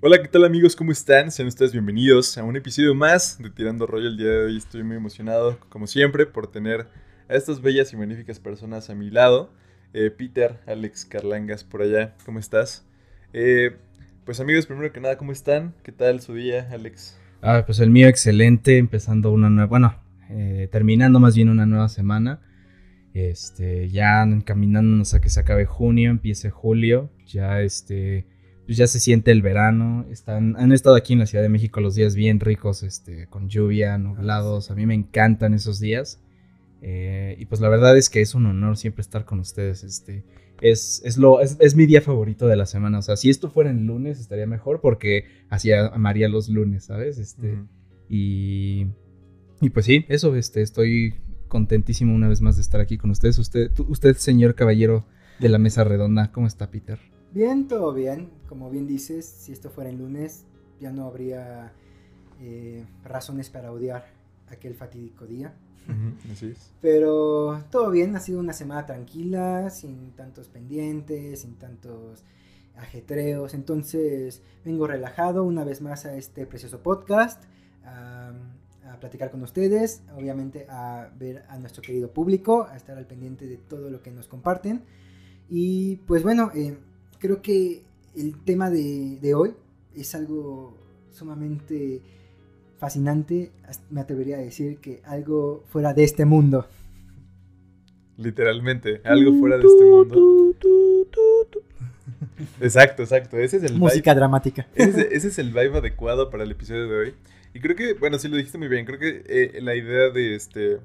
Hola, 0.00 0.22
¿qué 0.22 0.28
tal 0.28 0.44
amigos? 0.44 0.76
¿Cómo 0.76 0.92
están? 0.92 1.32
Sean 1.32 1.48
ustedes 1.48 1.72
bienvenidos 1.72 2.38
a 2.38 2.44
un 2.44 2.54
episodio 2.54 2.94
más 2.94 3.36
de 3.42 3.50
Tirando 3.50 3.84
Rollo. 3.84 4.06
El 4.06 4.16
día 4.16 4.28
de 4.28 4.44
hoy 4.44 4.56
estoy 4.56 4.84
muy 4.84 4.94
emocionado, 4.94 5.58
como 5.70 5.88
siempre, 5.88 6.24
por 6.24 6.46
tener 6.52 6.86
a 7.28 7.34
estas 7.34 7.60
bellas 7.60 7.92
y 7.92 7.96
magníficas 7.96 8.38
personas 8.38 8.90
a 8.90 8.94
mi 8.94 9.10
lado. 9.10 9.50
Eh, 9.92 10.12
Peter, 10.16 10.60
Alex, 10.68 11.04
Carlangas, 11.04 11.64
por 11.64 11.82
allá, 11.82 12.14
¿cómo 12.24 12.38
estás? 12.38 12.86
Eh, 13.32 13.72
pues 14.24 14.38
amigos, 14.38 14.66
primero 14.66 14.92
que 14.92 15.00
nada, 15.00 15.18
¿cómo 15.18 15.32
están? 15.32 15.74
¿Qué 15.82 15.90
tal 15.90 16.20
su 16.20 16.32
día, 16.32 16.68
Alex? 16.70 17.18
Ah, 17.42 17.64
pues 17.66 17.80
el 17.80 17.90
mío 17.90 18.06
excelente, 18.06 18.78
empezando 18.78 19.32
una 19.32 19.50
nueva, 19.50 19.66
bueno, 19.66 19.96
eh, 20.30 20.68
terminando 20.70 21.18
más 21.18 21.34
bien 21.34 21.48
una 21.48 21.66
nueva 21.66 21.88
semana. 21.88 22.40
Este, 23.14 23.88
ya 23.88 24.22
encaminándonos 24.22 25.14
a 25.14 25.20
que 25.20 25.28
se 25.28 25.40
acabe 25.40 25.66
junio, 25.66 26.12
empiece 26.12 26.50
julio, 26.50 27.10
ya 27.26 27.62
este 27.62 28.37
pues 28.68 28.76
ya 28.76 28.86
se 28.86 29.00
siente 29.00 29.30
el 29.30 29.40
verano. 29.40 30.04
Están, 30.10 30.54
han 30.58 30.72
estado 30.72 30.94
aquí 30.94 31.14
en 31.14 31.20
la 31.20 31.24
Ciudad 31.24 31.42
de 31.42 31.48
México 31.48 31.80
los 31.80 31.94
días 31.94 32.14
bien 32.14 32.38
ricos, 32.38 32.82
este, 32.82 33.26
con 33.28 33.48
lluvia, 33.48 33.96
nublados. 33.96 34.70
A 34.70 34.74
mí 34.74 34.84
me 34.84 34.92
encantan 34.92 35.54
esos 35.54 35.80
días. 35.80 36.20
Eh, 36.82 37.34
y 37.38 37.46
pues 37.46 37.62
la 37.62 37.70
verdad 37.70 37.96
es 37.96 38.10
que 38.10 38.20
es 38.20 38.34
un 38.34 38.44
honor 38.44 38.76
siempre 38.76 39.00
estar 39.00 39.24
con 39.24 39.40
ustedes. 39.40 39.84
Este, 39.84 40.22
es, 40.60 41.00
es, 41.02 41.16
lo, 41.16 41.40
es, 41.40 41.76
mi 41.76 41.86
día 41.86 42.02
favorito 42.02 42.46
de 42.46 42.56
la 42.56 42.66
semana. 42.66 42.98
O 42.98 43.02
sea, 43.02 43.16
si 43.16 43.30
esto 43.30 43.48
fuera 43.48 43.70
en 43.70 43.86
lunes 43.86 44.20
estaría 44.20 44.46
mejor 44.46 44.82
porque 44.82 45.24
así 45.48 45.72
amaría 45.72 46.28
los 46.28 46.50
lunes, 46.50 46.84
¿sabes? 46.84 47.16
Este, 47.16 47.56
y, 48.06 48.88
y 49.62 49.70
pues 49.70 49.86
sí, 49.86 50.04
eso, 50.10 50.36
este, 50.36 50.60
estoy 50.60 51.14
contentísimo 51.48 52.14
una 52.14 52.28
vez 52.28 52.42
más 52.42 52.56
de 52.56 52.60
estar 52.60 52.82
aquí 52.82 52.98
con 52.98 53.12
ustedes. 53.12 53.38
Usted, 53.38 53.70
usted 53.88 54.14
señor 54.16 54.54
caballero 54.54 55.06
de 55.38 55.48
la 55.48 55.56
mesa 55.56 55.84
redonda, 55.84 56.32
¿cómo 56.32 56.46
está 56.46 56.70
Peter? 56.70 56.98
Bien, 57.32 57.68
todo 57.68 57.92
bien. 57.92 58.30
Como 58.48 58.70
bien 58.70 58.86
dices, 58.86 59.26
si 59.26 59.52
esto 59.52 59.70
fuera 59.70 59.90
el 59.90 59.98
lunes, 59.98 60.44
ya 60.80 60.90
no 60.90 61.04
habría 61.04 61.72
eh, 62.40 62.86
razones 63.04 63.50
para 63.50 63.70
odiar 63.72 64.06
aquel 64.50 64.74
fatídico 64.74 65.26
día. 65.26 65.52
Pero 66.82 67.64
todo 67.70 67.90
bien, 67.90 68.14
ha 68.14 68.20
sido 68.20 68.40
una 68.40 68.52
semana 68.52 68.84
tranquila, 68.84 69.70
sin 69.70 70.12
tantos 70.12 70.48
pendientes, 70.48 71.40
sin 71.40 71.54
tantos 71.56 72.24
ajetreos. 72.76 73.54
Entonces 73.54 74.42
vengo 74.64 74.86
relajado 74.86 75.44
una 75.44 75.64
vez 75.64 75.80
más 75.80 76.04
a 76.04 76.14
este 76.16 76.46
precioso 76.46 76.82
podcast, 76.82 77.42
a, 77.84 78.32
platicar 79.00 79.30
con 79.30 79.42
ustedes, 79.42 80.02
obviamente 80.16 80.66
a 80.68 81.12
ver 81.16 81.44
a 81.48 81.56
nuestro 81.58 81.82
querido 81.82 82.10
público, 82.10 82.66
a 82.68 82.76
estar 82.76 82.98
al 82.98 83.06
pendiente 83.06 83.46
de 83.46 83.56
todo 83.56 83.90
lo 83.90 84.02
que 84.02 84.10
nos 84.10 84.26
comparten. 84.26 84.82
Y 85.48 85.96
pues 86.06 86.24
bueno, 86.24 86.50
eh, 86.54 86.76
creo 87.18 87.42
que 87.42 87.82
el 88.16 88.36
tema 88.44 88.70
de, 88.70 89.34
hoy 89.34 89.54
es 89.94 90.14
algo 90.14 90.76
sumamente 91.12 92.00
fascinante, 92.78 93.50
me 93.90 94.00
atrevería 94.00 94.36
a 94.36 94.40
decir 94.40 94.78
que 94.78 95.02
algo 95.04 95.64
fuera 95.68 95.94
de 95.94 96.04
este 96.04 96.24
mundo. 96.24 96.66
Literalmente, 98.16 99.00
algo 99.04 99.38
fuera 99.38 99.58
de 99.58 99.64
este 99.64 99.84
mundo. 99.84 100.54
Exacto, 102.60 103.02
exacto. 103.02 103.36
Ese 103.36 103.58
es 103.58 103.64
el 103.64 103.74
Música 103.74 104.14
dramática. 104.14 104.66
Ese, 104.74 105.14
es 105.14 105.38
el 105.38 105.48
vibe 105.48 105.78
adecuado 105.78 106.30
para 106.30 106.44
el 106.44 106.50
episodio 106.50 106.88
de 106.88 106.96
hoy. 106.96 107.14
Y 107.52 107.60
creo 107.60 107.74
que, 107.74 107.94
bueno, 107.94 108.18
sí 108.18 108.28
lo 108.28 108.36
dijiste 108.36 108.58
muy 108.58 108.68
bien. 108.68 108.86
Creo 108.86 108.98
que 108.98 109.24
eh, 109.26 109.60
la 109.60 109.74
idea 109.74 110.10
de 110.10 110.36
este 110.36 110.78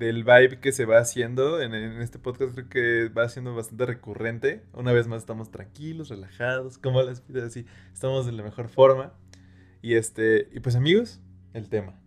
del 0.00 0.24
vibe 0.24 0.60
que 0.60 0.72
se 0.72 0.86
va 0.86 0.98
haciendo 0.98 1.60
en, 1.60 1.74
este 1.74 2.18
podcast 2.18 2.54
creo 2.54 2.68
que 2.70 3.10
va 3.10 3.28
siendo 3.28 3.54
bastante 3.54 3.84
recurrente. 3.84 4.62
Una 4.72 4.92
vez 4.92 5.06
más 5.06 5.20
estamos 5.20 5.50
tranquilos, 5.50 6.08
relajados, 6.08 6.78
como 6.78 7.02
las 7.02 7.20
pidas 7.20 7.44
así, 7.44 7.66
estamos 7.92 8.24
de 8.24 8.32
la 8.32 8.42
mejor 8.42 8.70
forma. 8.70 9.12
Y 9.82 9.96
este, 9.96 10.48
y 10.52 10.60
pues 10.60 10.74
amigos, 10.74 11.20
el 11.52 11.68
tema. 11.68 12.00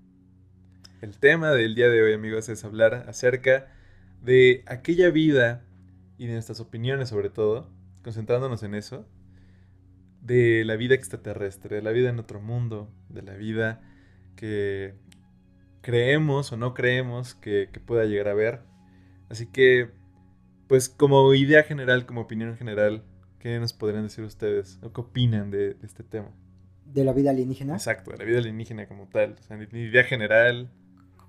El 1.02 1.20
tema 1.20 1.52
del 1.52 1.76
día 1.76 1.88
de 1.88 2.02
hoy, 2.02 2.14
amigos, 2.14 2.50
es 2.50 2.66
hablar 2.66 3.06
acerca 3.08 3.72
de 4.24 4.64
aquella 4.66 5.12
vida 5.12 5.64
y 6.18 6.26
de 6.26 6.34
nuestras 6.34 6.60
opiniones 6.62 7.10
sobre 7.10 7.30
todo, 7.30 7.70
concentrándonos 8.04 8.64
en 8.64 8.74
eso, 8.74 9.08
de 10.20 10.66
la 10.66 10.78
vida 10.78 10.96
extraterrestre, 10.96 11.76
de 11.76 11.84
la 11.84 11.92
vida 11.92 12.10
en 12.10 12.18
otro 12.18 12.42
mundo, 12.42 12.92
de 13.10 13.22
la 13.22 13.36
vida 13.36 13.82
que 14.36 14.96
creemos 15.84 16.52
o 16.52 16.58
no 16.58 16.74
creemos 16.74 17.36
que, 17.36 17.70
pueda 17.86 18.06
llegar 18.06 18.30
a 18.30 18.34
ver. 18.34 18.62
Así 19.30 19.46
que, 19.46 19.92
pues 20.68 20.90
como 20.90 21.32
idea 21.36 21.62
general, 21.64 22.08
como 22.08 22.22
opinión 22.22 22.58
general, 22.58 23.04
¿qué 23.38 23.60
nos 23.60 23.74
podrían 23.74 24.04
decir 24.04 24.24
ustedes? 24.24 24.80
¿O 24.82 24.92
qué 24.92 25.02
opinan 25.02 25.52
de, 25.52 25.78
este 25.84 26.02
tema? 26.02 26.32
¿De 26.86 27.04
la 27.04 27.14
vida 27.14 27.30
alienígena? 27.30 27.74
Exacto, 27.74 28.12
de 28.12 28.18
la 28.18 28.24
vida 28.24 28.40
alienígena 28.40 28.88
como 28.88 29.08
tal. 29.08 29.36
O 29.40 29.44
sea, 29.44 29.62
idea 29.62 30.04
general. 30.04 30.72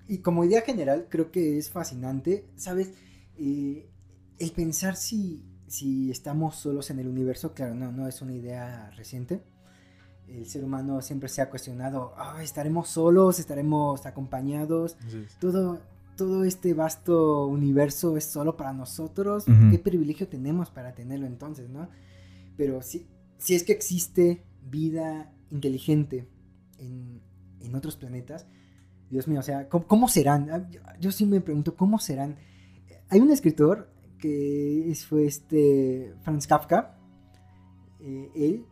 Y 0.09 0.19
como 0.19 0.44
idea 0.44 0.62
general, 0.62 1.09
creo 1.10 1.31
que 1.31 1.59
es 1.59 1.71
fascinante, 1.71 2.47
¿sabes? 2.56 2.92
Eh, 3.36 3.88
el 4.38 4.53
pensar 4.53 4.97
si, 4.97 5.44
si 5.66 6.10
estamos 6.10 6.56
solos 6.56 6.91
en 6.91 7.00
el 7.00 7.09
universo, 7.09 7.54
claro, 7.54 7.75
no, 7.75 7.91
no 7.91 8.06
es 8.06 8.22
una 8.22 8.34
idea 8.34 8.91
reciente 8.92 9.42
el 10.29 10.47
ser 10.47 10.65
humano 10.65 11.01
siempre 11.03 11.29
se 11.29 11.43
ha 11.43 11.51
cuestionado, 11.51 12.15
¿estaremos 12.41 12.89
solos? 12.89 13.39
¿Estaremos 13.39 14.07
acompañados? 14.07 14.97
Todo, 15.39 15.81
todo 16.17 16.45
este 16.45 16.75
vasto 16.75 17.47
universo 17.47 18.17
es 18.17 18.25
solo 18.25 18.57
para 18.57 18.73
nosotros. 18.73 19.45
¿Qué 19.71 19.79
privilegio 19.79 20.29
tenemos 20.29 20.71
para 20.71 20.95
tenerlo 20.95 21.27
entonces, 21.27 21.69
no? 21.69 21.89
Pero 22.57 22.83
si, 22.83 23.07
si 23.39 23.55
es 23.55 23.65
que 23.65 23.73
existe 23.73 24.45
vida 24.69 25.33
inteligente 25.51 26.29
en, 26.79 27.21
otros 27.75 27.97
planetas, 27.97 28.47
Dios 29.11 29.27
mío, 29.27 29.41
o 29.41 29.43
sea, 29.43 29.69
¿cómo, 29.69 30.07
serán? 30.09 30.49
Ah, 30.51 30.69
yo, 31.01 31.11
sí 31.11 31.27
me 31.27 31.41
pregunto, 31.41 31.77
¿cómo 31.77 31.99
serán? 31.99 32.37
Hay 33.09 33.21
un 33.21 33.31
escritor 33.33 33.91
que 34.19 34.95
fue 35.09 35.27
este 35.27 36.15
Franz 36.23 36.47
Kafka. 36.47 36.97
Eh, 38.01 38.31
él 38.37 38.67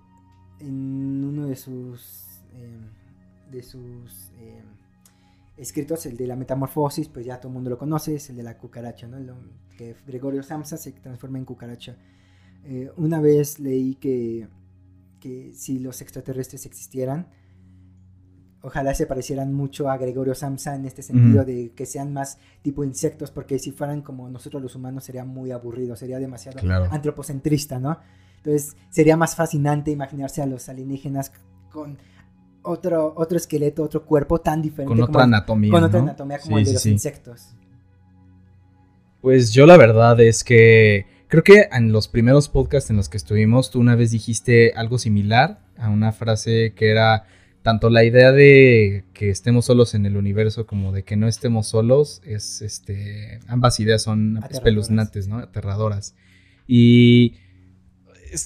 en 0.62 1.24
uno 1.24 1.46
de 1.46 1.56
sus, 1.56 2.40
em, 2.54 3.50
de 3.50 3.62
sus 3.62 4.30
em, 4.40 4.64
escritos, 5.56 6.06
el 6.06 6.16
de 6.16 6.26
la 6.26 6.36
metamorfosis, 6.36 7.08
pues 7.08 7.26
ya 7.26 7.38
todo 7.38 7.48
el 7.48 7.54
mundo 7.54 7.70
lo 7.70 7.78
conoce, 7.78 8.16
es 8.16 8.30
el 8.30 8.36
de 8.36 8.42
la 8.42 8.56
cucaracha, 8.56 9.06
¿no? 9.06 9.18
que 9.76 9.96
Gregorio 10.06 10.42
Samsa 10.42 10.76
se 10.76 10.92
transforma 10.92 11.38
en 11.38 11.44
cucaracha. 11.44 11.96
Eh, 12.64 12.90
una 12.96 13.20
vez 13.20 13.58
leí 13.58 13.96
que, 13.96 14.48
que 15.18 15.52
si 15.54 15.78
los 15.78 16.00
extraterrestres 16.00 16.66
existieran, 16.66 17.26
ojalá 18.62 18.94
se 18.94 19.06
parecieran 19.06 19.52
mucho 19.52 19.90
a 19.90 19.96
Gregorio 19.96 20.34
Samsa 20.34 20.76
en 20.76 20.84
este 20.84 21.02
sentido 21.02 21.44
de 21.44 21.72
que 21.74 21.86
sean 21.86 22.12
más 22.12 22.38
tipo 22.62 22.84
insectos, 22.84 23.30
porque 23.30 23.58
si 23.58 23.72
fueran 23.72 24.02
como 24.02 24.28
nosotros 24.28 24.62
los 24.62 24.76
humanos 24.76 25.04
sería 25.04 25.24
muy 25.24 25.50
aburrido, 25.50 25.96
sería 25.96 26.18
demasiado 26.18 26.60
antropocentrista, 26.90 27.80
¿no? 27.80 27.98
Entonces 28.44 28.76
sería 28.90 29.16
más 29.16 29.36
fascinante 29.36 29.92
imaginarse 29.92 30.42
a 30.42 30.46
los 30.46 30.68
alienígenas 30.68 31.32
con 31.70 31.98
otro, 32.62 33.14
otro 33.16 33.36
esqueleto, 33.36 33.84
otro 33.84 34.04
cuerpo 34.04 34.40
tan 34.40 34.60
diferente. 34.62 34.94
Con 34.94 35.02
otra 35.02 35.24
anatomía. 35.24 35.70
Con 35.70 35.84
otra 35.84 36.00
anatomía 36.00 36.38
como 36.38 36.58
el 36.58 36.64
de 36.64 36.72
los 36.72 36.86
insectos. 36.86 37.54
Pues 39.20 39.52
yo 39.52 39.66
la 39.66 39.76
verdad 39.76 40.20
es 40.20 40.42
que 40.42 41.06
creo 41.28 41.44
que 41.44 41.68
en 41.70 41.92
los 41.92 42.08
primeros 42.08 42.48
podcasts 42.48 42.90
en 42.90 42.96
los 42.96 43.08
que 43.08 43.16
estuvimos, 43.16 43.70
tú 43.70 43.78
una 43.78 43.94
vez 43.94 44.10
dijiste 44.10 44.72
algo 44.74 44.98
similar 44.98 45.60
a 45.78 45.88
una 45.88 46.10
frase 46.10 46.72
que 46.74 46.90
era 46.90 47.24
tanto 47.62 47.90
la 47.90 48.02
idea 48.02 48.32
de 48.32 49.04
que 49.12 49.30
estemos 49.30 49.66
solos 49.66 49.94
en 49.94 50.04
el 50.04 50.16
universo 50.16 50.66
como 50.66 50.90
de 50.90 51.04
que 51.04 51.16
no 51.16 51.28
estemos 51.28 51.68
solos, 51.68 52.20
es 52.24 52.60
este, 52.60 53.38
ambas 53.46 53.78
ideas 53.78 54.02
son 54.02 54.40
espeluznantes, 54.50 55.28
¿no? 55.28 55.38
Aterradoras. 55.38 56.16
Y 56.66 57.36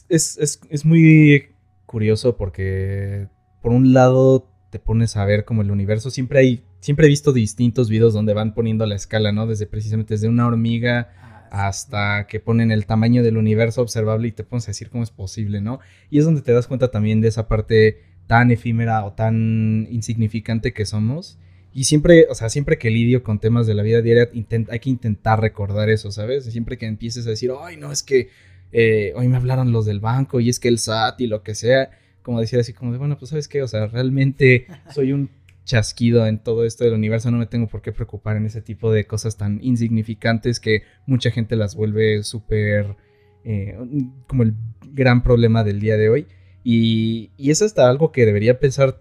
es, 0.09 0.85
muy 0.85 1.47
curioso 1.87 2.37
porque 2.37 3.29
por 3.63 3.73
un 3.73 3.93
lado 3.93 4.51
te 4.71 4.79
pones 4.79 5.17
a 5.17 5.25
ver 5.25 5.45
como 5.45 5.63
el 5.63 5.71
universo, 5.71 6.11
siempre 6.11 6.41
hay, 6.41 6.65
siempre 6.81 7.07
he 7.07 7.09
visto 7.09 7.33
distintos 7.33 7.89
videos 7.89 8.13
donde 8.13 8.35
van 8.35 8.55
poniendo 8.55 8.85
la 8.87 8.97
escala, 8.97 9.33
¿no? 9.33 9.47
Desde 9.47 9.67
precisamente 9.67 10.15
desde 10.15 10.29
una 10.29 10.47
hormiga 10.47 11.11
ah, 11.21 11.69
hasta 11.69 12.27
que 12.27 12.41
ponen 12.41 12.71
el 12.71 12.87
tamaño 12.87 13.23
del 13.23 13.37
universo 13.37 13.83
observable 13.83 14.29
y 14.29 14.33
te 14.33 14.45
pones 14.45 14.65
a 14.65 14.73
decir 14.73 14.91
cómo 14.91 15.05
es 15.05 15.11
posible, 15.11 15.61
¿no? 15.61 15.81
Y 16.11 16.19
es 16.19 16.25
donde 16.25 16.43
te 16.43 16.53
das 16.53 16.67
cuenta 16.67 16.91
también 16.91 17.21
de 17.21 17.29
esa 17.29 17.49
parte 17.49 18.03
tan 18.27 18.51
efímera 18.51 19.05
o 19.05 19.13
tan 19.13 19.87
insignificante 19.91 20.73
que 20.73 20.85
somos. 20.85 21.39
Y 21.73 21.85
siempre, 21.85 22.27
o 22.31 22.35
sea, 22.35 22.49
siempre 22.49 22.79
que 22.79 22.91
lidio 22.91 23.23
con 23.23 23.39
temas 23.39 23.67
de 23.67 23.75
la 23.75 23.83
vida 23.83 24.01
diaria, 24.01 24.31
hay 24.71 24.81
que 24.81 24.91
intentar 24.91 25.41
recordar 25.41 25.91
eso, 25.91 26.11
¿sabes? 26.11 26.47
Siempre 26.47 26.79
que 26.79 26.87
empieces 26.87 27.27
a 27.27 27.31
decir, 27.31 27.53
ay, 27.61 27.77
no, 27.77 27.93
es 27.93 28.03
que 28.03 28.31
eh, 28.79 29.15
hoy 29.17 29.27
me 29.29 29.39
hablaron 29.39 29.73
los 29.73 29.87
del 29.87 30.01
banco 30.01 30.39
y 30.39 30.51
es 30.51 30.61
que 30.61 30.69
el 30.69 30.79
SAT 30.79 31.23
y 31.23 31.29
lo 31.29 31.43
que 31.43 31.55
sea, 31.55 31.89
como 32.21 32.41
decía 32.41 32.61
así 32.61 32.75
como 32.75 32.93
de, 32.93 32.99
bueno, 32.99 33.17
pues 33.17 33.31
sabes 33.31 33.49
qué, 33.49 33.63
o 33.63 33.69
sea, 33.69 33.87
realmente 33.87 34.67
soy 34.95 35.13
un 35.13 35.31
chasquido 35.65 36.27
en 36.27 36.39
todo 36.41 36.63
esto 36.67 36.85
del 36.85 36.93
universo, 36.93 37.31
no 37.31 37.39
me 37.39 37.47
tengo 37.47 37.69
por 37.69 37.81
qué 37.81 37.93
preocupar 37.93 38.37
en 38.37 38.45
ese 38.45 38.61
tipo 38.61 38.93
de 38.93 39.07
cosas 39.07 39.39
tan 39.39 39.61
insignificantes 39.63 40.61
que 40.61 40.83
mucha 41.07 41.31
gente 41.31 41.57
las 41.57 41.75
vuelve 41.75 42.23
súper, 42.23 42.97
eh, 43.45 43.79
como 44.27 44.43
el 44.43 44.53
gran 44.93 45.23
problema 45.23 45.65
del 45.65 45.81
día 45.81 45.97
de 45.97 46.11
hoy. 46.11 46.27
Y, 46.63 47.31
y 47.39 47.53
eso 47.53 47.65
está 47.65 47.89
algo 47.89 48.13
que 48.13 48.27
debería 48.27 48.61
pensar 48.61 49.01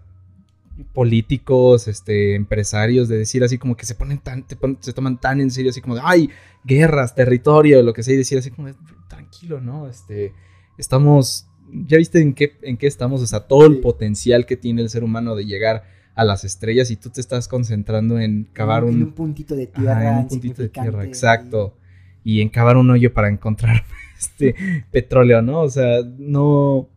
políticos, 0.84 1.88
este, 1.88 2.34
empresarios, 2.34 3.08
de 3.08 3.18
decir 3.18 3.42
así 3.44 3.58
como 3.58 3.76
que 3.76 3.86
se 3.86 3.94
ponen 3.94 4.18
tan, 4.18 4.44
se 4.80 4.92
toman 4.92 5.20
tan 5.20 5.40
en 5.40 5.50
serio, 5.50 5.70
así 5.70 5.80
como 5.80 5.94
de, 5.94 6.02
ay, 6.04 6.30
guerras, 6.64 7.14
territorio, 7.14 7.82
lo 7.82 7.92
que 7.92 8.02
sea, 8.02 8.14
y 8.14 8.18
decir 8.18 8.38
así 8.38 8.50
como, 8.50 8.68
tranquilo, 9.08 9.60
¿no? 9.60 9.88
Este, 9.88 10.32
estamos, 10.76 11.48
ya 11.86 11.96
viste 11.96 12.20
en 12.20 12.34
qué, 12.34 12.58
en 12.62 12.76
qué 12.76 12.86
estamos, 12.86 13.22
o 13.22 13.26
sea, 13.26 13.40
todo 13.40 13.66
el 13.66 13.78
potencial 13.78 14.46
que 14.46 14.56
tiene 14.56 14.82
el 14.82 14.90
ser 14.90 15.04
humano 15.04 15.34
de 15.34 15.46
llegar 15.46 15.84
a 16.14 16.24
las 16.24 16.44
estrellas 16.44 16.90
y 16.90 16.96
tú 16.96 17.10
te 17.10 17.20
estás 17.20 17.48
concentrando 17.48 18.18
en 18.18 18.44
cavar 18.52 18.84
un, 18.84 19.02
un 19.02 19.12
puntito 19.12 19.54
de 19.54 19.66
tierra, 19.66 20.18
un 20.20 20.28
puntito 20.28 20.62
de 20.62 20.68
tierra, 20.68 21.04
exacto, 21.04 21.76
y... 22.24 22.38
y 22.38 22.40
en 22.42 22.48
cavar 22.48 22.76
un 22.76 22.90
hoyo 22.90 23.12
para 23.12 23.28
encontrar 23.28 23.84
este 24.18 24.54
petróleo, 24.90 25.42
¿no? 25.42 25.60
O 25.60 25.70
sea, 25.70 26.00
no, 26.18 26.88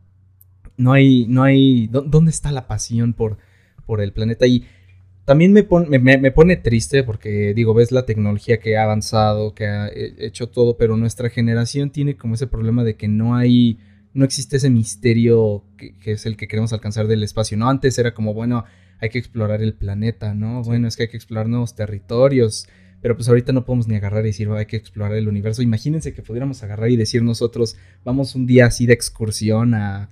no 0.77 0.93
hay, 0.93 1.27
no 1.27 1.43
hay, 1.43 1.87
¿dónde 1.87 2.31
está 2.31 2.51
la 2.51 2.67
pasión 2.67 3.13
por 3.13 3.37
por 3.89 4.01
el 4.01 4.13
planeta. 4.13 4.45
Y 4.45 4.65
también 5.25 5.51
me, 5.51 5.63
me, 5.99 6.31
pone 6.31 6.57
triste 6.57 7.03
porque, 7.03 7.55
digo, 7.55 7.73
ves 7.73 7.91
la 7.91 8.05
tecnología 8.05 8.59
que 8.59 8.77
ha 8.77 8.83
avanzado, 8.83 9.55
que 9.55 9.65
ha 9.65 9.89
hecho 9.91 10.49
todo, 10.49 10.77
pero 10.77 10.95
nuestra 10.95 11.31
generación 11.31 11.89
tiene 11.89 12.15
como 12.15 12.35
ese 12.35 12.45
problema 12.45 12.83
de 12.83 12.95
que 12.95 13.07
no 13.07 13.35
hay, 13.35 13.79
no 14.13 14.25
existe 14.25 14.57
ese 14.57 14.69
misterio 14.69 15.63
que, 15.75 16.11
es 16.11 16.27
el 16.27 16.37
que 16.37 16.47
queremos 16.47 16.71
alcanzar 16.71 17.07
del 17.07 17.23
espacio, 17.23 17.57
¿no? 17.57 17.67
Antes 17.67 17.97
era 17.97 18.13
como, 18.13 18.35
bueno, 18.35 18.65
hay 18.99 19.09
que 19.09 19.17
explorar 19.17 19.63
el 19.63 19.73
planeta, 19.73 20.35
¿no? 20.35 20.61
Bueno, 20.61 20.87
es 20.87 20.95
que 20.95 21.03
hay 21.03 21.09
que 21.09 21.17
explorar 21.17 21.47
nuevos 21.47 21.73
territorios. 21.73 22.67
Pero 23.01 23.15
pues 23.15 23.27
ahorita 23.27 23.53
no 23.53 23.65
podemos 23.65 23.87
ni 23.87 23.95
agarrar 23.95 24.25
y 24.25 24.27
decir, 24.27 24.49
hay 24.49 24.65
que 24.65 24.75
explorar 24.75 25.15
el 25.15 25.29
universo. 25.29 25.63
Imagínense 25.63 26.13
que 26.13 26.21
pudiéramos 26.21 26.61
agarrar 26.61 26.91
y 26.91 26.97
decir 26.97 27.23
nosotros, 27.23 27.77
vamos 28.03 28.35
un 28.35 28.45
día 28.45 28.65
así 28.65 28.85
de 28.85 28.93
excursión 28.93 29.73
a, 29.73 30.09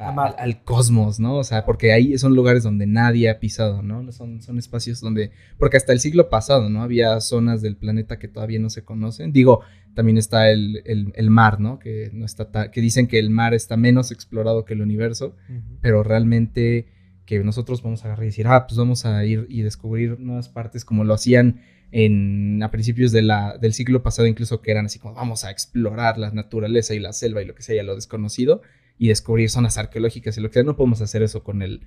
al 0.00 0.64
cosmos, 0.64 1.20
¿no? 1.20 1.36
O 1.36 1.44
sea, 1.44 1.64
porque 1.64 1.92
ahí 1.92 2.16
son 2.16 2.34
lugares 2.34 2.62
donde 2.62 2.86
nadie 2.86 3.28
ha 3.28 3.38
pisado, 3.38 3.82
¿no? 3.82 4.10
Son, 4.12 4.40
son 4.40 4.58
espacios 4.58 5.00
donde, 5.00 5.30
porque 5.58 5.76
hasta 5.76 5.92
el 5.92 6.00
siglo 6.00 6.30
pasado, 6.30 6.70
¿no? 6.70 6.82
Había 6.82 7.20
zonas 7.20 7.60
del 7.60 7.76
planeta 7.76 8.18
que 8.18 8.26
todavía 8.26 8.58
no 8.58 8.70
se 8.70 8.82
conocen. 8.82 9.32
Digo, 9.32 9.60
también 9.94 10.16
está 10.16 10.50
el, 10.50 11.12
mar, 11.28 11.60
¿no? 11.60 11.78
Que, 11.78 12.10
no 12.14 12.24
está 12.24 12.70
que 12.70 12.80
dicen 12.80 13.08
que 13.08 13.18
el 13.18 13.28
mar 13.28 13.52
está 13.52 13.76
menos 13.76 14.10
explorado 14.10 14.64
que 14.64 14.72
el 14.72 14.80
universo, 14.80 15.36
pero 15.82 16.02
realmente 16.02 16.86
que 17.26 17.38
nosotros 17.44 17.82
vamos 17.82 18.02
a 18.02 18.08
agarrar 18.08 18.24
y 18.24 18.28
decir, 18.28 18.46
ah, 18.48 18.66
pues 18.66 18.78
vamos 18.78 19.04
a 19.04 19.24
ir 19.24 19.46
y 19.50 19.62
descubrir 19.62 20.18
nuevas 20.18 20.48
partes 20.48 20.84
como 20.84 21.04
lo 21.04 21.14
hacían 21.14 21.60
en, 21.92 22.62
a 22.62 22.70
principios 22.70 23.12
de 23.12 23.22
la, 23.22 23.58
del 23.58 23.74
siglo 23.74 24.02
pasado, 24.02 24.26
incluso 24.26 24.62
que 24.62 24.70
eran 24.70 24.86
así 24.86 24.98
como 24.98 25.14
vamos 25.14 25.44
a 25.44 25.50
explorar 25.50 26.18
la 26.18 26.30
naturaleza 26.30 26.94
y 26.94 27.00
la 27.00 27.12
selva 27.12 27.42
y 27.42 27.44
lo 27.44 27.54
que 27.54 27.62
sea, 27.62 27.82
lo 27.82 27.94
desconocido 27.94 28.62
y 29.00 29.08
descubrir 29.08 29.48
zonas 29.48 29.78
arqueológicas 29.78 30.36
y 30.36 30.42
lo 30.42 30.50
que 30.50 30.54
sea. 30.54 30.62
No 30.62 30.76
podemos 30.76 31.00
hacer 31.00 31.22
eso 31.22 31.42
con 31.42 31.62
el, 31.62 31.80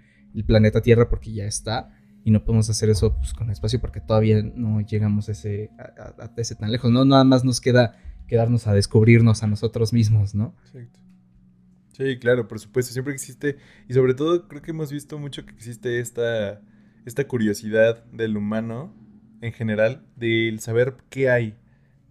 planeta 0.48 0.82
Tierra 0.82 1.10
porque 1.10 1.32
ya 1.32 1.46
está. 1.46 1.96
Y 2.26 2.32
no 2.32 2.44
podemos 2.44 2.72
hacer 2.72 2.90
eso 2.90 3.16
pues, 3.18 3.36
con 3.36 3.48
el 3.48 3.54
espacio 3.54 3.80
porque 3.80 4.02
todavía 4.02 4.42
no 4.42 4.82
llegamos 4.82 5.30
a 5.30 5.34
ese, 5.34 5.70
a, 5.78 6.32
ese 6.38 6.56
tan 6.56 6.72
lejos. 6.72 6.90
No, 6.90 7.06
nada 7.06 7.24
más 7.24 7.44
nos 7.44 7.62
queda 7.62 8.00
quedarnos 8.28 8.66
a 8.66 8.74
descubrirnos 8.74 9.44
a 9.44 9.48
nosotros 9.48 9.94
mismos, 9.94 10.34
¿no? 10.34 10.56
Exacto. 10.66 11.00
Sí, 11.96 12.18
claro, 12.18 12.48
por 12.48 12.60
supuesto, 12.60 12.92
siempre 12.94 13.14
existe, 13.14 13.58
y 13.88 13.94
sobre 13.94 14.16
todo 14.16 14.48
creo 14.48 14.64
que 14.64 14.72
hemos 14.72 14.92
visto 14.92 15.20
mucho 15.20 15.46
que 15.46 15.52
existe 15.52 16.00
esta, 16.00 16.60
esta 17.06 17.28
curiosidad 17.28 18.04
del 18.06 18.36
humano 18.36 18.92
en 19.42 19.54
general, 19.54 20.04
del 20.16 20.60
saber 20.62 20.96
qué 21.12 21.30
hay, 21.30 21.56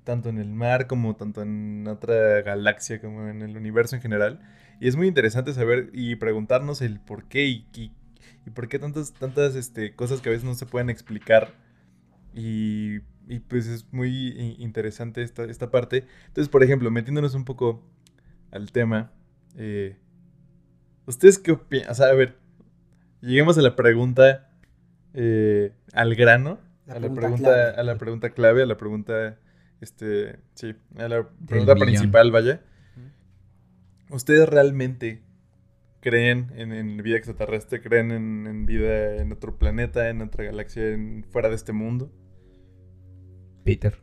tanto 0.05 0.29
en 0.29 0.39
el 0.39 0.51
mar 0.51 0.87
como 0.87 1.17
tanto 1.17 1.43
en 1.43 1.89
otra 1.89 2.43
galaxia, 2.43 3.01
como 3.01 3.27
en 3.27 3.43
el 3.43 3.57
universo 3.57 3.97
en 3.97 4.03
general. 4.03 4.41
Y 4.83 4.89
es 4.89 4.97
muy 4.97 5.07
interesante 5.07 5.53
saber 5.53 5.91
y 5.93 6.17
preguntarnos 6.17 6.83
el 6.83 6.99
por 6.99 7.29
qué 7.29 7.45
y, 7.45 7.69
y, 7.73 8.51
por 8.51 8.67
qué 8.67 8.81
tantas, 8.81 9.15
tantas 9.15 9.55
este, 9.55 9.95
cosas 9.95 10.21
que 10.21 10.29
a 10.29 10.33
veces 10.33 10.45
no 10.45 10.55
se 10.55 10.67
pueden 10.67 10.91
explicar. 10.91 11.55
Y, 12.35 12.97
y 13.29 13.39
pues 13.47 13.69
es 13.69 13.87
muy 13.93 14.57
interesante 14.59 15.23
esta, 15.23 15.45
esta 15.45 15.71
parte. 15.71 16.09
Entonces, 16.27 16.49
por 16.49 16.65
ejemplo, 16.65 16.91
metiéndonos 16.91 17.37
un 17.37 17.45
poco 17.45 17.81
al 18.51 18.73
tema, 18.73 19.13
eh, 19.57 19.99
¿ustedes 21.07 21.39
qué 21.39 21.53
opinan? 21.53 21.89
O 21.89 21.95
sea, 21.95 22.07
a 22.07 22.15
ver, 22.15 22.39
lleguemos 23.21 23.57
a 23.59 23.63
la 23.63 23.77
pregunta 23.77 24.51
eh, 25.15 25.75
al 25.93 26.17
grano, 26.17 26.59
a, 26.89 26.99
la 26.99 27.15
pregunta, 27.15 27.71
a 27.71 27.83
la 27.85 27.99
pregunta 27.99 28.31
clave, 28.31 28.65
a 28.65 28.67
la 28.67 28.79
pregunta, 28.79 29.39
este, 29.81 30.41
sí, 30.55 30.75
a 30.99 31.07
la 31.07 31.29
pregunta 31.47 31.77
principal, 31.77 32.33
vaya. 32.33 32.63
¿Ustedes 34.13 34.47
realmente 34.47 35.23
creen 36.01 36.53
en, 36.55 36.99
vida 36.99 37.17
extraterrestre? 37.17 37.81
¿Creen 37.81 38.11
en, 38.11 38.67
vida 38.67 39.17
en 39.17 39.33
otro 39.33 39.59
planeta, 39.59 40.11
en 40.11 40.21
otra 40.21 40.45
galaxia, 40.45 40.91
en, 40.91 41.25
fuera 41.31 41.49
de 41.49 41.55
este 41.55 41.73
mundo? 41.73 42.13
Peter. 43.65 44.03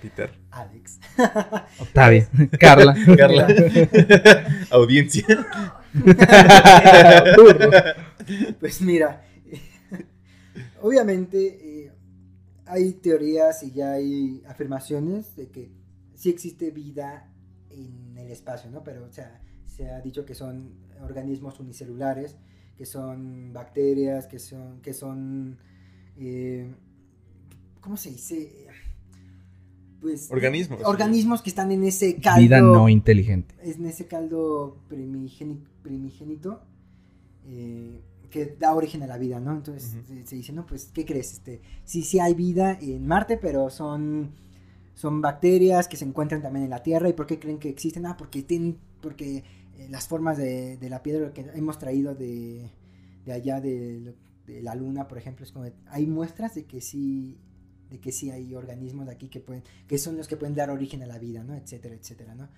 Peter. 0.00 0.30
Alex. 0.50 0.98
Octavia. 1.78 2.26
Carla. 2.58 2.96
Carla. 3.16 3.48
Audiencia. 4.70 5.26
pues 8.60 8.80
mira, 8.80 9.26
obviamente 10.80 11.84
eh, 11.84 11.92
hay 12.64 12.94
teorías 12.94 13.62
y 13.62 13.72
ya 13.72 13.92
hay 13.92 14.42
afirmaciones 14.48 15.36
de 15.36 15.50
que 15.50 15.70
sí 16.14 16.30
existe 16.30 16.70
vida 16.70 17.30
en 17.70 18.03
el 18.18 18.30
espacio, 18.30 18.70
¿no? 18.70 18.82
Pero, 18.84 19.04
o 19.04 19.12
sea, 19.12 19.40
se 19.66 19.90
ha 19.90 20.00
dicho 20.00 20.24
que 20.24 20.34
son 20.34 20.74
organismos 21.02 21.58
unicelulares, 21.60 22.36
que 22.76 22.86
son 22.86 23.52
bacterias, 23.52 24.26
que 24.26 24.38
son, 24.38 24.80
que 24.80 24.92
son, 24.92 25.58
eh, 26.18 26.72
¿cómo 27.80 27.96
se 27.96 28.10
dice? 28.10 28.66
Pues, 30.00 30.30
organismos. 30.30 30.80
Organismos 30.84 31.42
que 31.42 31.50
están 31.50 31.72
en 31.72 31.84
ese 31.84 32.16
caldo. 32.16 32.40
Vida 32.40 32.60
no 32.60 32.88
inteligente. 32.88 33.54
En 33.62 33.86
ese 33.86 34.06
caldo 34.06 34.76
primigénito, 34.88 36.60
eh, 37.46 38.00
que 38.30 38.56
da 38.58 38.74
origen 38.74 39.02
a 39.02 39.06
la 39.06 39.16
vida, 39.16 39.40
¿no? 39.40 39.52
Entonces 39.52 39.96
se, 40.24 40.36
dice, 40.36 40.52
no, 40.52 40.66
pues, 40.66 40.90
¿qué 40.92 41.04
crees? 41.04 41.32
Este, 41.34 41.60
sí, 41.84 42.02
sí 42.02 42.18
hay 42.18 42.34
vida 42.34 42.78
en 42.80 43.06
Marte, 43.06 43.38
pero 43.38 43.70
son 43.70 44.32
son 44.94 45.20
bacterias 45.20 45.88
que 45.88 45.96
se 45.96 46.04
encuentran 46.04 46.40
también 46.40 46.64
en 46.64 46.70
la 46.70 46.82
Tierra. 46.82 47.08
¿Y 47.08 47.12
por 47.12 47.26
qué 47.26 47.38
creen 47.38 47.58
que 47.58 47.68
existen? 47.68 48.06
Ah, 48.06 48.16
porque, 48.16 48.42
tienen, 48.42 48.78
porque 49.00 49.44
eh, 49.78 49.88
las 49.90 50.06
formas 50.06 50.38
de, 50.38 50.78
la 50.88 51.02
piedra 51.02 51.32
que 51.32 51.44
hemos 51.54 51.78
traído 51.78 52.14
de, 52.14 52.70
allá 53.26 53.60
de, 53.60 54.14
la 54.46 54.74
Luna, 54.74 55.08
por 55.08 55.18
ejemplo, 55.18 55.44
es 55.44 55.52
como 55.52 55.66
hay 55.86 56.06
muestras 56.06 56.54
de 56.54 56.64
que 56.64 56.80
sí 56.80 57.38
de 57.90 58.00
que 58.00 58.12
sí 58.12 58.30
hay 58.30 58.54
organismos 58.54 59.06
de 59.06 59.12
aquí 59.12 59.28
que 59.28 59.40
pueden 59.40 59.62
que 59.86 59.98
son 59.98 60.16
los 60.16 60.26
que 60.26 60.36
pueden 60.36 60.54
dar 60.54 60.70
origen 60.70 61.02
a 61.02 61.06
la 61.06 61.18
vida, 61.18 61.44
¿no? 61.44 61.54
etcétera, 61.54 61.94
etcétera, 61.94 62.34
¿no? 62.34 62.48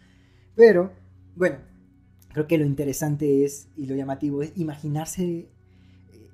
Pero 0.54 0.92
bueno, 1.34 1.58
creo 2.32 2.46
que 2.46 2.58
lo 2.58 2.64
interesante 2.64 3.44
es 3.44 3.68
y 3.76 3.86
lo 3.86 3.94
llamativo 3.96 4.42
es 4.42 4.52
imaginarse 4.56 5.24
eh, 5.24 5.48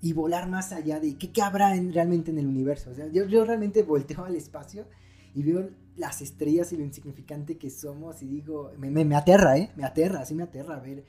y 0.01 0.13
volar 0.13 0.49
más 0.49 0.73
allá 0.73 1.01
de 1.01 1.17
qué, 1.17 1.33
qué 1.33 1.43
habrá 1.43 1.75
realmente 1.75 2.31
en 2.31 2.39
el 2.39 2.47
universo. 2.47 2.91
O 2.91 2.95
sea, 2.95 3.09
yo, 3.09 3.27
yo 3.27 3.45
realmente 3.45 3.83
volteo 3.83 4.25
al 4.25 4.37
espacio 4.37 4.87
y 5.35 5.43
veo 5.43 5.71
las 5.97 6.23
estrellas 6.23 6.73
y 6.73 6.77
lo 6.77 6.85
insignificante 6.85 7.59
que 7.59 7.71
somos 7.71 8.23
y 8.23 8.29
digo, 8.29 8.73
me, 8.79 8.91
me, 8.91 9.15
aterra, 9.15 9.59
¿eh? 9.59 9.71
Me 9.77 9.85
aterra, 9.85 10.25
sí 10.25 10.35
me 10.35 10.45
aterra 10.45 10.79
ver, 10.79 11.05